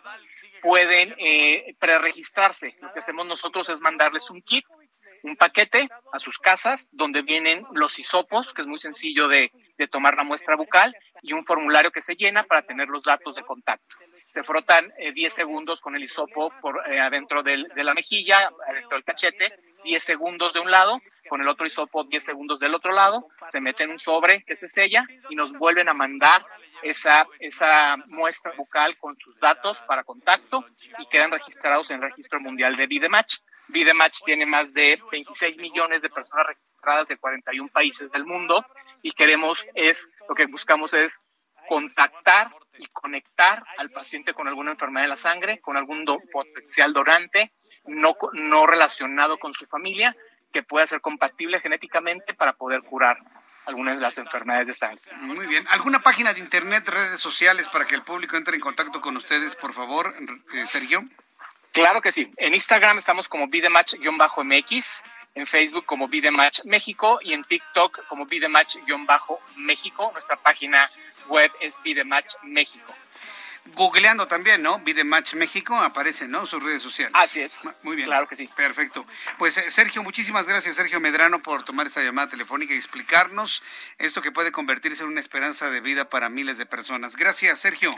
pueden 0.61 1.15
eh, 1.17 1.73
preregistrarse. 1.79 2.75
Lo 2.81 2.91
que 2.91 2.99
hacemos 2.99 3.25
nosotros 3.27 3.69
es 3.69 3.79
mandarles 3.79 4.29
un 4.29 4.41
kit, 4.41 4.65
un 5.23 5.37
paquete 5.37 5.87
a 6.11 6.19
sus 6.19 6.37
casas 6.37 6.89
donde 6.91 7.21
vienen 7.21 7.65
los 7.71 7.97
hisopos, 7.97 8.53
que 8.53 8.63
es 8.63 8.67
muy 8.67 8.77
sencillo 8.77 9.29
de, 9.29 9.53
tomar 9.89 10.17
la 10.17 10.25
muestra 10.25 10.57
bucal, 10.57 10.93
y 11.21 11.31
un 11.31 11.45
formulario 11.45 11.91
que 11.91 12.01
se 12.01 12.15
llena 12.15 12.43
para 12.43 12.63
tener 12.63 12.89
los 12.89 13.05
datos 13.05 13.37
de 13.37 13.43
contacto. 13.43 13.95
Se 14.27 14.43
frotan 14.43 14.93
10 15.13 15.33
segundos 15.33 15.79
con 15.79 15.95
el 15.95 16.03
hisopo 16.03 16.51
por 16.61 16.81
adentro 16.81 17.41
de 17.41 17.83
la 17.83 17.93
mejilla, 17.93 18.51
adentro 18.67 18.97
del 18.97 19.05
cachete, 19.05 19.53
10 19.83 20.03
segundos 20.03 20.53
de 20.53 20.59
un 20.59 20.71
lado, 20.71 21.01
con 21.29 21.41
el 21.41 21.47
otro 21.47 21.65
hisopo 21.65 22.03
10 22.03 22.23
segundos 22.23 22.59
del 22.59 22.75
otro 22.75 22.91
lado, 22.91 23.27
se 23.47 23.61
mete 23.61 23.83
en 23.83 23.91
un 23.91 23.99
sobre 23.99 24.43
que 24.43 24.55
se 24.55 24.67
sella 24.67 25.05
y 25.29 25.35
nos 25.35 25.53
vuelven 25.53 25.89
a 25.89 25.93
mandar 25.93 26.45
esa, 26.81 27.27
esa 27.39 27.97
muestra 28.07 28.51
bucal 28.57 28.97
con 28.97 29.17
sus 29.17 29.39
datos 29.39 29.81
para 29.83 30.03
contacto 30.03 30.65
y 30.99 31.05
quedan 31.05 31.31
registrados 31.31 31.91
en 31.91 31.97
el 31.97 32.03
Registro 32.03 32.39
Mundial 32.39 32.75
de 32.75 32.87
Vidematch. 32.87 33.37
Vidematch 33.67 34.23
tiene 34.25 34.45
más 34.45 34.73
de 34.73 34.99
26 35.11 35.59
millones 35.59 36.01
de 36.01 36.09
personas 36.09 36.47
registradas 36.47 37.07
de 37.07 37.17
41 37.17 37.69
países 37.69 38.11
del 38.11 38.25
mundo 38.25 38.65
y 39.01 39.11
queremos 39.11 39.67
es, 39.75 40.11
lo 40.27 40.35
que 40.35 40.47
buscamos 40.47 40.93
es 40.93 41.21
contactar 41.67 42.55
y 42.79 42.87
conectar 42.87 43.63
al 43.77 43.91
paciente 43.91 44.33
con 44.33 44.47
alguna 44.47 44.71
enfermedad 44.71 45.05
de 45.05 45.09
la 45.09 45.17
sangre, 45.17 45.59
con 45.59 45.77
algún 45.77 46.05
potencial 46.31 46.93
donante 46.93 47.51
no, 47.85 48.15
no 48.33 48.67
relacionado 48.67 49.37
con 49.37 49.53
su 49.53 49.65
familia 49.65 50.15
que 50.51 50.63
pueda 50.63 50.87
ser 50.87 51.01
compatible 51.01 51.59
genéticamente 51.59 52.33
para 52.33 52.53
poder 52.53 52.81
curar 52.81 53.17
algunas 53.65 53.99
de 53.99 54.01
las 54.01 54.17
enfermedades 54.17 54.67
de 54.67 54.73
sangre. 54.73 54.99
Muy 55.21 55.45
bien. 55.45 55.65
¿Alguna 55.69 55.99
página 55.99 56.33
de 56.33 56.39
internet, 56.39 56.87
redes 56.87 57.19
sociales 57.19 57.67
para 57.67 57.85
que 57.85 57.95
el 57.95 58.01
público 58.01 58.35
entre 58.35 58.55
en 58.55 58.61
contacto 58.61 58.99
con 58.99 59.15
ustedes, 59.15 59.55
por 59.55 59.73
favor, 59.73 60.15
eh, 60.53 60.65
Sergio? 60.65 61.03
Claro 61.71 62.01
que 62.01 62.11
sí. 62.11 62.31
En 62.37 62.55
Instagram 62.55 62.97
estamos 62.97 63.29
como 63.29 63.47
vidematch-mx, 63.47 65.03
en 65.35 65.45
Facebook 65.45 65.85
como 65.85 66.07
Vidematch 66.07 66.63
México 66.65 67.19
y 67.21 67.33
en 67.33 67.43
TikTok 67.43 68.07
como 68.07 68.25
Vidematch-México. 68.25 70.09
Nuestra 70.13 70.35
página 70.35 70.89
web 71.27 71.51
es 71.61 71.81
Vidematch 71.83 72.33
México 72.41 72.93
googleando 73.75 74.27
también, 74.27 74.61
¿no? 74.61 74.79
Vidematch 74.79 75.33
México 75.35 75.75
aparece, 75.75 76.27
¿no? 76.27 76.45
Sus 76.45 76.63
redes 76.63 76.81
sociales. 76.81 77.13
Así 77.15 77.41
es. 77.41 77.59
Muy 77.83 77.95
bien. 77.95 78.07
Claro 78.07 78.27
que 78.27 78.35
sí. 78.35 78.47
Perfecto. 78.55 79.05
Pues 79.37 79.57
eh, 79.57 79.69
Sergio, 79.69 80.03
muchísimas 80.03 80.47
gracias, 80.47 80.75
Sergio 80.75 80.99
Medrano, 80.99 81.39
por 81.39 81.63
tomar 81.63 81.87
esta 81.87 82.01
llamada 82.03 82.29
telefónica 82.29 82.73
y 82.73 82.77
explicarnos 82.77 83.63
esto 83.97 84.21
que 84.21 84.31
puede 84.31 84.51
convertirse 84.51 85.03
en 85.03 85.09
una 85.09 85.19
esperanza 85.19 85.69
de 85.69 85.81
vida 85.81 86.09
para 86.09 86.29
miles 86.29 86.57
de 86.57 86.65
personas. 86.65 87.15
Gracias, 87.15 87.59
Sergio. 87.59 87.93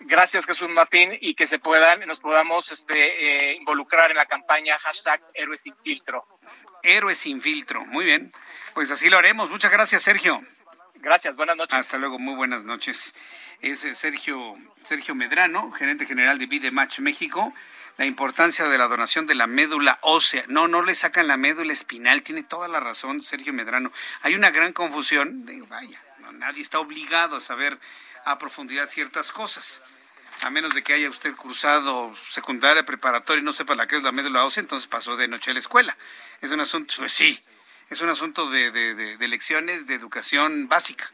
Gracias, 0.00 0.46
Jesús 0.46 0.68
Martín, 0.70 1.16
y 1.20 1.34
que 1.34 1.46
se 1.46 1.58
puedan, 1.58 2.00
nos 2.06 2.20
podamos 2.20 2.72
este, 2.72 3.52
eh, 3.52 3.56
involucrar 3.56 4.10
en 4.10 4.16
la 4.16 4.26
campaña 4.26 4.78
hashtag 4.78 5.20
Héroes 5.34 5.62
sin 5.62 5.76
filtro. 5.76 6.26
Héroes 6.82 7.18
sin 7.18 7.40
filtro. 7.40 7.84
Muy 7.86 8.04
bien. 8.04 8.32
Pues 8.74 8.90
así 8.90 9.08
lo 9.08 9.18
haremos. 9.18 9.50
Muchas 9.50 9.70
gracias, 9.70 10.02
Sergio. 10.02 10.42
Gracias, 11.04 11.36
buenas 11.36 11.58
noches. 11.58 11.78
Hasta 11.78 11.98
luego, 11.98 12.18
muy 12.18 12.34
buenas 12.34 12.64
noches. 12.64 13.14
Es 13.60 13.84
eh, 13.84 13.94
Sergio, 13.94 14.54
Sergio 14.84 15.14
Medrano, 15.14 15.70
gerente 15.72 16.06
general 16.06 16.38
de 16.38 16.46
Vidematch 16.46 17.00
México. 17.00 17.52
La 17.98 18.06
importancia 18.06 18.66
de 18.68 18.78
la 18.78 18.88
donación 18.88 19.26
de 19.26 19.34
la 19.34 19.46
médula 19.46 19.98
ósea. 20.00 20.44
No, 20.48 20.66
no 20.66 20.80
le 20.80 20.94
sacan 20.94 21.28
la 21.28 21.36
médula 21.36 21.74
espinal. 21.74 22.22
Tiene 22.22 22.42
toda 22.42 22.68
la 22.68 22.80
razón 22.80 23.20
Sergio 23.20 23.52
Medrano. 23.52 23.92
Hay 24.22 24.34
una 24.34 24.50
gran 24.50 24.72
confusión. 24.72 25.44
vaya, 25.68 26.02
nadie 26.32 26.62
está 26.62 26.78
obligado 26.78 27.36
a 27.36 27.40
saber 27.42 27.78
a 28.24 28.38
profundidad 28.38 28.88
ciertas 28.88 29.30
cosas. 29.30 29.82
A 30.42 30.48
menos 30.48 30.74
de 30.74 30.82
que 30.82 30.94
haya 30.94 31.10
usted 31.10 31.36
cursado 31.36 32.14
secundaria, 32.30 32.86
preparatoria 32.86 33.42
y 33.42 33.44
no 33.44 33.52
sepa 33.52 33.74
la 33.74 33.86
que 33.86 33.98
es 33.98 34.02
la 34.02 34.10
médula 34.10 34.46
ósea, 34.46 34.62
entonces 34.62 34.86
pasó 34.86 35.16
de 35.16 35.28
noche 35.28 35.50
a 35.50 35.54
la 35.54 35.60
escuela. 35.60 35.94
Es 36.40 36.50
un 36.50 36.60
asunto, 36.60 36.94
pues 36.96 37.12
sí, 37.12 37.38
es 37.90 38.00
un 38.00 38.08
asunto 38.08 38.50
de, 38.50 38.70
de, 38.70 39.28
lecciones 39.28 39.86
de 39.86 39.94
educación 39.94 40.68
básica. 40.68 41.10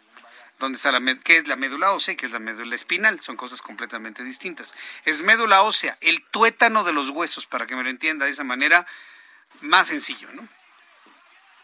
¿Dónde 0.59 0.77
está 0.77 0.93
la 0.93 1.01
qué 1.25 1.39
es 1.39 1.49
la 1.49 1.57
médula 1.57 1.93
ósea 1.93 2.15
y 2.15 2.17
qué 2.17 2.27
es 2.27 2.33
la 2.33 2.39
médula 2.39 2.75
espinal? 2.75 3.21
Son 3.21 3.37
cosas 3.37 3.63
completamente 3.63 4.23
distintas. 4.23 4.75
Es 5.05 5.23
médula 5.23 5.63
ósea, 5.63 5.97
el 6.01 6.23
tuétano 6.23 6.85
de 6.85 6.93
los 6.93 7.09
huesos, 7.09 7.47
para 7.47 7.67
que 7.67 7.75
me 7.75 7.83
lo 7.83 7.89
entienda 7.89 8.27
de 8.27 8.33
esa 8.33 8.45
manera 8.45 8.87
más 9.63 9.89
sencillo, 9.89 10.29
¿no? 10.33 10.47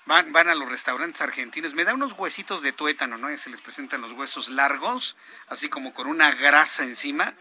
Van, 0.06 0.32
van 0.32 0.48
a 0.48 0.54
los 0.54 0.68
restaurantes 0.68 1.20
argentinos, 1.20 1.74
me 1.74 1.84
da 1.84 1.92
unos 1.92 2.12
huesitos 2.12 2.62
de 2.62 2.72
tuétano, 2.72 3.18
¿no? 3.18 3.36
Se 3.36 3.50
les 3.50 3.60
presentan 3.60 4.00
los 4.00 4.12
huesos 4.12 4.48
largos, 4.48 5.16
así 5.48 5.68
como 5.68 5.92
con 5.92 6.06
una 6.06 6.32
grasa 6.32 6.84
encima. 6.84 7.34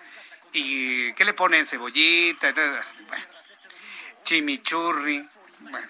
¿Y 0.52 1.14
qué 1.14 1.26
le 1.26 1.34
ponen? 1.34 1.66
Cebollita, 1.66 2.52
bueno, 2.54 3.26
chimichurri, 4.24 5.28
bueno, 5.60 5.88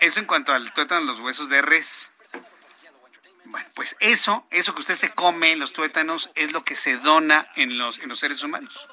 eso 0.00 0.20
en 0.20 0.26
cuanto 0.26 0.52
al 0.52 0.72
tuétano, 0.72 1.04
los 1.04 1.20
huesos 1.20 1.48
de 1.48 1.62
res. 1.62 2.10
Bueno, 3.44 3.68
pues 3.74 3.96
eso, 4.00 4.46
eso 4.50 4.74
que 4.74 4.80
usted 4.80 4.94
se 4.94 5.10
come, 5.10 5.56
los 5.56 5.72
tuétanos, 5.72 6.30
es 6.34 6.52
lo 6.52 6.62
que 6.62 6.76
se 6.76 6.96
dona 6.96 7.48
en 7.56 7.78
los, 7.78 7.98
en 7.98 8.08
los 8.08 8.20
seres 8.20 8.42
humanos. 8.42 8.86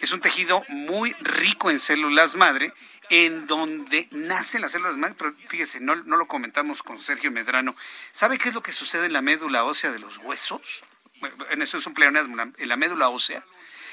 Es 0.00 0.12
un 0.12 0.20
tejido 0.20 0.64
muy 0.68 1.12
rico 1.20 1.70
en 1.70 1.80
células 1.80 2.34
madre, 2.34 2.72
en 3.10 3.46
donde 3.46 4.06
nacen 4.10 4.60
las 4.60 4.72
células 4.72 4.96
madre, 4.96 5.14
pero 5.18 5.34
fíjese, 5.48 5.80
no, 5.80 5.96
no 5.96 6.16
lo 6.16 6.28
comentamos 6.28 6.82
con 6.82 7.02
Sergio 7.02 7.30
Medrano. 7.30 7.74
¿Sabe 8.12 8.38
qué 8.38 8.50
es 8.50 8.54
lo 8.54 8.62
que 8.62 8.72
sucede 8.72 9.06
en 9.06 9.14
la 9.14 9.22
médula 9.22 9.64
ósea 9.64 9.92
de 9.92 9.98
los 9.98 10.18
huesos? 10.18 10.60
En 11.50 11.62
eso 11.62 11.78
es 11.78 11.86
un 11.86 11.94
pleonasmo, 11.94 12.36
en 12.40 12.68
la 12.68 12.76
médula 12.76 13.08
ósea 13.08 13.42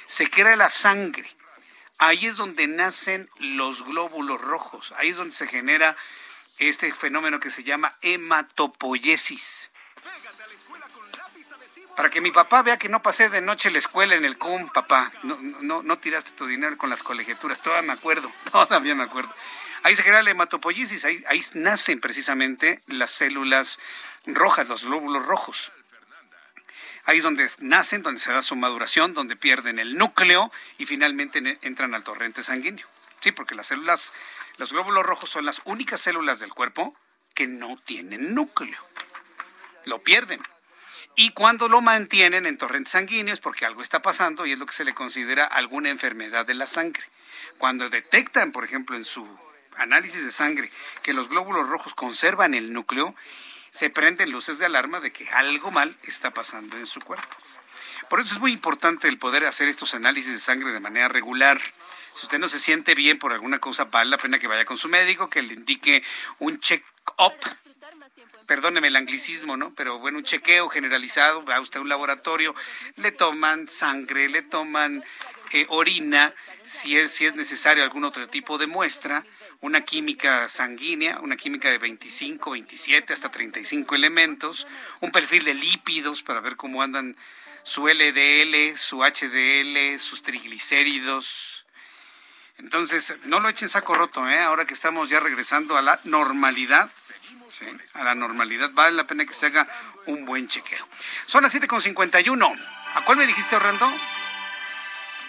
se 0.07 0.29
crea 0.29 0.55
la 0.55 0.69
sangre 0.69 1.27
Ahí 1.97 2.25
es 2.25 2.37
donde 2.37 2.67
nacen 2.67 3.29
los 3.39 3.85
glóbulos 3.85 4.41
rojos, 4.41 4.93
ahí 4.97 5.09
es 5.09 5.17
donde 5.17 5.33
se 5.33 5.47
genera 5.47 5.95
este 6.57 6.91
fenómeno 6.93 7.39
que 7.39 7.51
se 7.51 7.63
llama 7.63 7.95
hematopoiesis. 8.01 9.69
Para 11.95 12.09
que 12.09 12.19
mi 12.19 12.31
papá 12.31 12.61
vea 12.61 12.77
que 12.77 12.89
no 12.89 13.01
pasé 13.01 13.29
de 13.29 13.39
noche 13.39 13.71
la 13.71 13.77
escuela 13.77 14.15
en 14.15 14.25
el 14.25 14.37
CUM, 14.37 14.69
papá. 14.69 15.13
No, 15.23 15.37
no, 15.61 15.81
no 15.81 15.97
tiraste 15.99 16.31
tu 16.31 16.45
dinero 16.45 16.77
con 16.77 16.89
las 16.89 17.03
colegiaturas, 17.03 17.61
todavía 17.61 17.87
me 17.87 17.93
acuerdo, 17.93 18.29
todavía 18.51 18.95
me 18.95 19.03
acuerdo. 19.03 19.33
Ahí 19.83 19.95
se 19.95 20.03
genera 20.03 20.23
la 20.23 20.31
hematopoiesis, 20.31 21.05
ahí, 21.05 21.23
ahí 21.29 21.41
nacen 21.53 22.01
precisamente 22.01 22.81
las 22.87 23.11
células 23.11 23.79
rojas, 24.25 24.67
los 24.67 24.83
glóbulos 24.83 25.25
rojos. 25.25 25.71
Ahí 27.05 27.19
es 27.19 27.23
donde 27.23 27.49
nacen, 27.59 28.01
donde 28.01 28.19
se 28.19 28.31
da 28.31 28.41
su 28.41 28.55
maduración, 28.55 29.13
donde 29.13 29.35
pierden 29.35 29.77
el 29.77 29.97
núcleo 29.97 30.51
y 30.77 30.85
finalmente 30.85 31.59
entran 31.61 31.93
al 31.93 32.03
torrente 32.03 32.43
sanguíneo. 32.43 32.87
Sí, 33.19 33.31
porque 33.31 33.55
las 33.55 33.67
células, 33.67 34.11
los 34.57 34.71
glóbulos 34.71 35.05
rojos 35.05 35.29
son 35.29 35.45
las 35.45 35.61
únicas 35.65 36.01
células 36.01 36.39
del 36.39 36.53
cuerpo 36.53 36.95
que 37.35 37.47
no 37.47 37.77
tienen 37.85 38.33
núcleo. 38.33 38.79
Lo 39.85 40.01
pierden. 40.01 40.41
Y 41.15 41.31
cuando 41.31 41.69
lo 41.69 41.81
mantienen 41.81 42.45
en 42.45 42.57
torrente 42.57 42.91
sanguíneo 42.91 43.33
es 43.33 43.39
porque 43.39 43.65
algo 43.65 43.81
está 43.81 44.01
pasando 44.01 44.45
y 44.45 44.53
es 44.53 44.59
lo 44.59 44.65
que 44.65 44.73
se 44.73 44.83
le 44.83 44.93
considera 44.93 45.45
alguna 45.45 45.89
enfermedad 45.89 46.45
de 46.45 46.55
la 46.55 46.67
sangre. 46.67 47.03
Cuando 47.57 47.89
detectan, 47.89 48.51
por 48.51 48.65
ejemplo, 48.65 48.97
en 48.97 49.05
su 49.05 49.27
análisis 49.77 50.23
de 50.25 50.31
sangre 50.31 50.71
que 51.03 51.13
los 51.13 51.29
glóbulos 51.29 51.69
rojos 51.69 51.93
conservan 51.93 52.53
el 52.53 52.73
núcleo, 52.73 53.15
se 53.75 53.89
prenden 53.89 54.31
luces 54.31 54.57
de 54.57 54.65
alarma 54.65 55.01
de 55.01 55.11
que 55.11 55.29
algo 55.31 55.69
mal 55.69 55.97
está 56.03 56.31
pasando 56.31 56.77
en 56.77 56.87
su 56.87 57.01
cuerpo. 57.01 57.35
Por 58.09 58.21
eso 58.21 58.35
es 58.35 58.39
muy 58.39 58.53
importante 58.53 59.09
el 59.09 59.17
poder 59.17 59.45
hacer 59.45 59.67
estos 59.67 59.93
análisis 59.93 60.31
de 60.31 60.39
sangre 60.39 60.71
de 60.71 60.79
manera 60.79 61.09
regular. 61.09 61.59
Si 62.13 62.23
usted 62.23 62.39
no 62.39 62.47
se 62.47 62.59
siente 62.59 62.95
bien 62.95 63.19
por 63.19 63.33
alguna 63.33 63.59
cosa, 63.59 63.83
vale 63.83 64.11
la 64.11 64.17
pena 64.17 64.39
que 64.39 64.47
vaya 64.47 64.63
con 64.63 64.77
su 64.77 64.87
médico, 64.87 65.29
que 65.29 65.41
le 65.41 65.55
indique 65.55 66.03
un 66.39 66.57
check-up. 66.61 67.33
Perdóneme 68.47 68.87
el 68.87 68.95
anglicismo, 68.95 69.57
¿no? 69.57 69.73
Pero 69.73 69.99
bueno, 69.99 70.19
un 70.19 70.23
chequeo 70.23 70.69
generalizado, 70.69 71.43
va 71.43 71.59
usted 71.59 71.79
a 71.79 71.81
un 71.81 71.89
laboratorio, 71.89 72.55
le 72.95 73.11
toman 73.11 73.67
sangre, 73.67 74.29
le 74.29 74.41
toman 74.41 75.03
eh, 75.51 75.65
orina, 75.67 76.33
si 76.63 76.97
es, 76.97 77.11
si 77.11 77.25
es 77.25 77.35
necesario 77.35 77.83
algún 77.83 78.05
otro 78.05 78.29
tipo 78.29 78.57
de 78.57 78.67
muestra, 78.67 79.25
una 79.65 79.81
química 79.81 80.47
sanguínea, 80.47 81.19
una 81.21 81.37
química 81.37 81.71
de 81.71 81.79
25, 81.79 82.51
27 82.51 83.13
hasta 83.13 83.31
35 83.31 83.95
elementos, 83.95 84.67
un 85.01 85.11
perfil 85.11 85.43
de 85.43 85.55
lípidos 85.55 86.21
para 86.21 86.39
ver 86.39 86.55
cómo 86.55 86.83
andan 86.83 87.17
su 87.63 87.87
LDL, 87.87 88.77
su 88.77 88.99
HDL, 88.99 89.99
sus 89.99 90.21
triglicéridos, 90.21 91.65
Entonces, 92.57 93.15
no 93.25 93.41
lo 93.41 93.49
echen 93.49 93.67
saco 93.67 93.95
roto, 93.95 94.29
¿eh? 94.29 94.39
Ahora 94.39 94.65
que 94.65 94.75
estamos 94.75 95.09
ya 95.09 95.19
regresando 95.19 95.75
a 95.75 95.81
la 95.81 95.99
normalidad, 96.05 96.89
a 97.95 98.03
la 98.03 98.15
normalidad, 98.15 98.69
vale 98.71 98.95
la 98.95 99.07
pena 99.07 99.25
que 99.25 99.33
se 99.33 99.47
haga 99.47 99.67
un 100.05 100.25
buen 100.25 100.47
chequeo. 100.47 100.87
Son 101.25 101.43
las 101.43 101.53
7.51. 101.53 102.55
¿A 102.95 103.01
cuál 103.01 103.17
me 103.17 103.27
dijiste, 103.27 103.57
Orlando? 103.57 103.91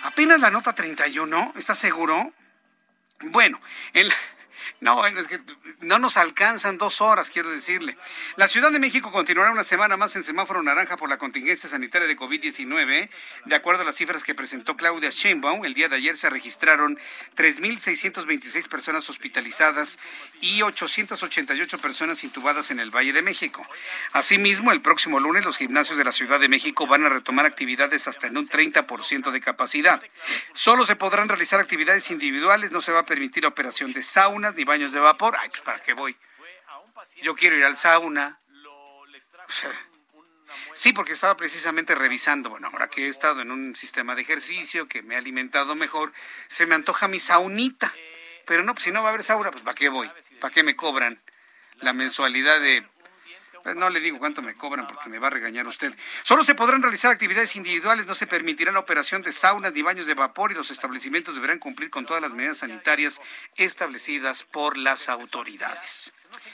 Apenas 0.03 0.39
la 0.41 0.51
nota 0.51 0.73
31, 0.75 1.55
¿estás 1.57 1.79
seguro? 1.79 2.33
Bueno, 3.21 3.61
el... 3.93 4.13
No, 4.81 5.03
no 5.81 5.99
nos 5.99 6.17
alcanzan 6.17 6.79
dos 6.79 7.01
horas, 7.01 7.31
quiero 7.31 7.51
decirle. 7.51 7.97
La 8.37 8.49
Ciudad 8.49 8.71
de 8.73 8.81
México 8.81 9.13
continuará 9.13 9.51
una 9.51 9.65
semana 9.65 9.97
más 9.97 10.17
en 10.17 10.23
semáforo 10.23 10.63
naranja 10.63 10.97
por 10.97 11.09
la 11.09 11.19
contingencia 11.19 11.69
sanitaria 11.69 12.09
de 12.09 12.17
COVID-19. 12.17 13.09
De 13.45 13.55
acuerdo 13.55 13.83
a 13.83 13.85
las 13.85 13.97
cifras 13.97 14.25
que 14.25 14.35
presentó 14.35 14.77
Claudia 14.77 15.11
Sheinbaum, 15.11 15.65
el 15.65 15.75
día 15.75 15.89
de 15.89 15.97
ayer 15.97 16.17
se 16.17 16.31
registraron 16.31 16.99
3.626 17.37 18.69
personas 18.69 19.09
hospitalizadas 19.09 19.99
y 20.41 20.63
888 20.63 21.79
personas 21.79 22.25
intubadas 22.25 22.71
en 22.71 22.81
el 22.81 22.91
Valle 22.91 23.13
de 23.13 23.23
México. 23.23 23.67
Asimismo, 24.13 24.73
el 24.73 24.83
próximo 24.83 25.21
lunes 25.21 25.45
los 25.45 25.57
gimnasios 25.57 25.99
de 25.99 26.05
la 26.05 26.13
Ciudad 26.13 26.41
de 26.41 26.49
México 26.49 26.87
van 26.87 27.05
a 27.05 27.09
retomar 27.09 27.47
actividades 27.47 28.09
hasta 28.09 28.27
en 28.27 28.37
un 28.37 28.49
30% 28.49 29.31
de 29.31 29.41
capacidad. 29.41 30.03
Solo 30.53 30.85
se 30.85 30.97
podrán 30.97 31.29
realizar 31.29 31.61
actividades 31.61 32.11
individuales, 32.11 32.73
no 32.73 32.81
se 32.81 32.93
va 32.93 33.01
a 33.01 33.07
permitir 33.07 33.47
operación 33.47 33.93
de 33.93 34.03
saunas 34.03 34.56
ni 34.57 34.65
baños 34.65 34.93
de 34.93 35.01
vapor. 35.01 35.37
Ay, 35.39 35.49
pues 35.49 35.63
para 35.63 35.81
qué 35.81 35.93
voy. 35.93 36.17
Yo 37.23 37.35
quiero 37.35 37.57
ir 37.57 37.65
al 37.65 37.77
sauna. 37.77 38.41
Sí, 40.75 40.93
porque 40.93 41.13
estaba 41.13 41.37
precisamente 41.37 41.95
revisando, 41.95 42.51
bueno, 42.51 42.69
ahora 42.73 42.89
que 42.89 43.07
he 43.07 43.09
estado 43.09 43.41
en 43.41 43.51
un 43.51 43.75
sistema 43.75 44.15
de 44.15 44.23
ejercicio, 44.23 44.87
que 44.87 45.03
me 45.03 45.15
he 45.15 45.19
alimentado 45.19 45.75
mejor, 45.75 46.13
se 46.49 46.67
me 46.67 46.75
antoja 46.75 47.09
mi 47.09 47.19
saunita. 47.19 47.93
Pero 48.47 48.63
no, 48.63 48.75
pues 48.75 48.85
si 48.85 48.93
no 48.93 49.03
va 49.03 49.09
a 49.09 49.13
haber 49.13 49.25
sauna, 49.25 49.51
pues 49.51 49.65
¿para 49.65 49.75
qué 49.75 49.89
voy? 49.89 50.11
¿Para 50.41 50.55
qué 50.55 50.63
me 50.63 50.77
cobran 50.77 51.19
la 51.81 51.93
mensualidad 51.93 52.61
de 52.61 52.87
pues 53.67 53.75
no 53.75 53.91
le 53.91 53.99
digo 53.99 54.21
cuánto 54.21 54.43
me 54.43 54.55
cobran 54.55 54.87
porque 54.87 55.09
me 55.09 55.19
va 55.19 55.27
a 55.27 55.31
regañar 55.31 55.67
usted. 55.67 55.93
Solo 56.23 56.45
se 56.45 56.55
podrán 56.55 56.83
realizar 56.83 57.11
actividades 57.11 57.57
individuales, 57.57 58.07
no 58.07 58.15
se 58.15 58.29
permitirá 58.29 58.71
la 58.71 58.79
operación 58.79 59.23
de 59.23 59.33
saunas 59.33 59.73
ni 59.73 59.83
baños 59.83 60.07
de 60.07 60.15
vapor 60.15 60.53
y 60.53 60.55
los 60.55 60.71
establecimientos 60.71 61.35
deberán 61.35 61.59
cumplir 61.59 61.91
con 61.91 62.07
todas 62.07 62.23
las 62.23 62.33
medidas 62.33 62.59
sanitarias 62.59 63.21
establecidas 63.57 64.45
por 64.45 64.77
las 64.77 65.09
autoridades. 65.09 66.13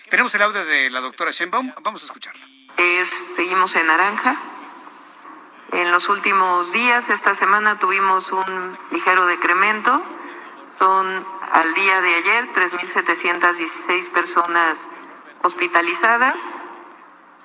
Tenemos 0.09 0.35
el 0.35 0.41
audio 0.41 0.65
de 0.65 0.89
la 0.89 1.01
doctora 1.01 1.33
Shenbaum, 1.33 1.75
vamos 1.83 2.01
a 2.01 2.07
escucharla. 2.07 2.47
Es, 2.79 3.13
seguimos 3.37 3.77
en 3.77 3.89
naranja. 3.89 4.41
En 5.73 5.91
los 5.91 6.09
últimos 6.09 6.73
días, 6.73 7.11
esta 7.11 7.35
semana, 7.35 7.79
tuvimos 7.79 8.33
un 8.33 8.79
ligero 8.91 9.27
decremento. 9.27 10.03
Son 10.79 11.27
al 11.53 11.75
día 11.75 12.01
de 12.01 12.15
ayer 12.15 12.49
3.716 12.55 14.11
personas 14.13 14.79
hospitalizadas. 15.43 16.37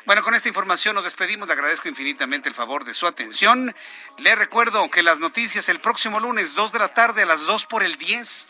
Bueno, 0.06 0.24
con 0.24 0.36
esta 0.36 0.48
información 0.48 0.95
nos 0.95 1.03
despedimos. 1.03 1.48
Le 1.48 1.53
agradezco 1.53 1.90
infinitamente 1.90 2.49
el 2.49 2.56
favor 2.56 2.86
de 2.86 2.94
su 2.94 3.07
atención. 3.07 3.76
Le 4.18 4.36
recuerdo 4.36 4.90
que 4.90 5.03
las 5.03 5.19
noticias 5.19 5.69
el 5.69 5.80
próximo 5.80 6.19
lunes, 6.19 6.56
2 6.56 6.72
de 6.72 6.80
la 6.80 6.94
tarde, 6.94 7.24
a 7.24 7.26
las 7.26 7.45
2 7.45 7.65
por 7.65 7.84
el 7.84 7.95
10. 7.98 8.49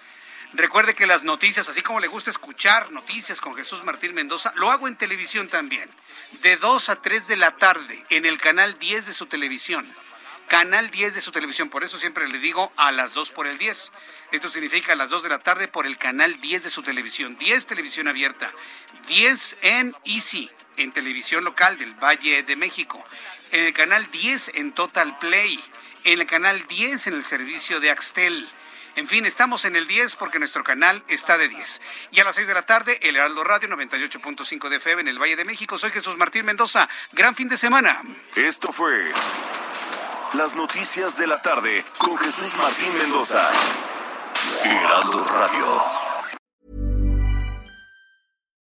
Recuerde 0.54 0.94
que 0.94 1.08
las 1.08 1.24
noticias, 1.24 1.68
así 1.68 1.82
como 1.82 2.00
le 2.00 2.08
gusta 2.08 2.30
escuchar 2.30 2.92
noticias 2.92 3.42
con 3.42 3.56
Jesús 3.56 3.84
Martín 3.84 4.14
Mendoza, 4.14 4.54
lo 4.56 4.72
hago 4.72 4.88
en 4.88 4.96
televisión 4.96 5.50
también. 5.50 5.90
De 6.42 6.58
2 6.58 6.90
a 6.90 7.02
3 7.02 7.28
de 7.28 7.38
la 7.38 7.52
tarde, 7.58 8.06
en 8.10 8.26
el 8.26 8.38
canal 8.38 8.78
10 8.80 9.08
de 9.08 9.14
su 9.14 9.26
televisión 9.26 9.86
canal 10.48 10.90
10 10.90 11.14
de 11.14 11.22
su 11.22 11.32
televisión. 11.32 11.70
Por 11.70 11.84
eso 11.84 11.98
siempre 11.98 12.28
le 12.28 12.40
digo 12.40 12.72
a 12.78 12.92
las 12.92 13.14
2 13.14 13.32
por 13.32 13.48
el 13.48 13.58
10. 13.58 13.92
Esto 14.32 14.50
significa 14.50 14.94
a 14.94 14.96
las 14.96 15.10
2 15.10 15.24
de 15.24 15.30
la 15.30 15.40
tarde 15.40 15.68
por 15.68 15.86
el 15.86 15.98
canal 15.98 16.40
10 16.40 16.64
de 16.64 16.70
su 16.70 16.82
televisión. 16.82 17.38
10 17.38 17.68
televisión 17.68 18.08
abierta. 18.08 18.52
10 19.08 19.58
en 19.62 19.96
Easy, 20.06 20.50
en 20.78 20.92
televisión 20.92 21.44
local 21.44 21.78
del 21.78 21.94
Valle 21.94 22.44
de 22.44 22.56
México. 22.56 23.04
En 23.52 23.66
el 23.66 23.74
canal 23.74 24.10
10 24.10 24.52
en 24.56 24.72
Total 24.72 25.18
Play. 25.20 25.64
En 26.04 26.20
el 26.20 26.28
canal 26.28 26.66
10 26.68 27.08
en 27.08 27.14
el 27.16 27.24
servicio 27.24 27.80
de 27.80 27.92
Axtel. 27.92 28.48
En 28.96 29.08
fin, 29.08 29.28
estamos 29.28 29.66
en 29.66 29.76
el 29.76 29.86
10 29.86 30.16
porque 30.16 30.40
nuestro 30.40 30.64
canal 30.64 31.04
está 31.08 31.38
de 31.38 31.48
10. 31.48 31.82
Y 32.12 32.20
a 32.20 32.24
las 32.24 32.34
6 32.34 32.48
de 32.48 32.54
la 32.56 32.66
tarde, 32.66 33.00
el 33.04 33.16
Heraldo 33.16 33.44
Radio 33.44 33.70
98.5 33.70 34.70
de 34.70 34.78
FM 34.78 35.02
en 35.02 35.08
el 35.08 35.22
Valle 35.22 35.36
de 35.36 35.46
México. 35.46 35.78
Soy 35.78 35.92
Jesús 35.92 36.18
Martín 36.18 36.46
Mendoza. 36.46 36.90
Gran 37.12 37.36
fin 37.36 37.48
de 37.48 37.58
semana. 37.58 38.02
Esto 38.36 38.74
fue 38.74 39.12
las 40.34 40.56
noticias 40.56 41.16
de 41.18 41.28
la 41.28 41.42
tarde 41.42 41.86
con 42.00 42.18
Jesús 42.18 42.56
Martín 42.56 42.98
Mendoza. 42.98 43.50
Heraldo 44.66 45.24
Radio. 45.26 46.07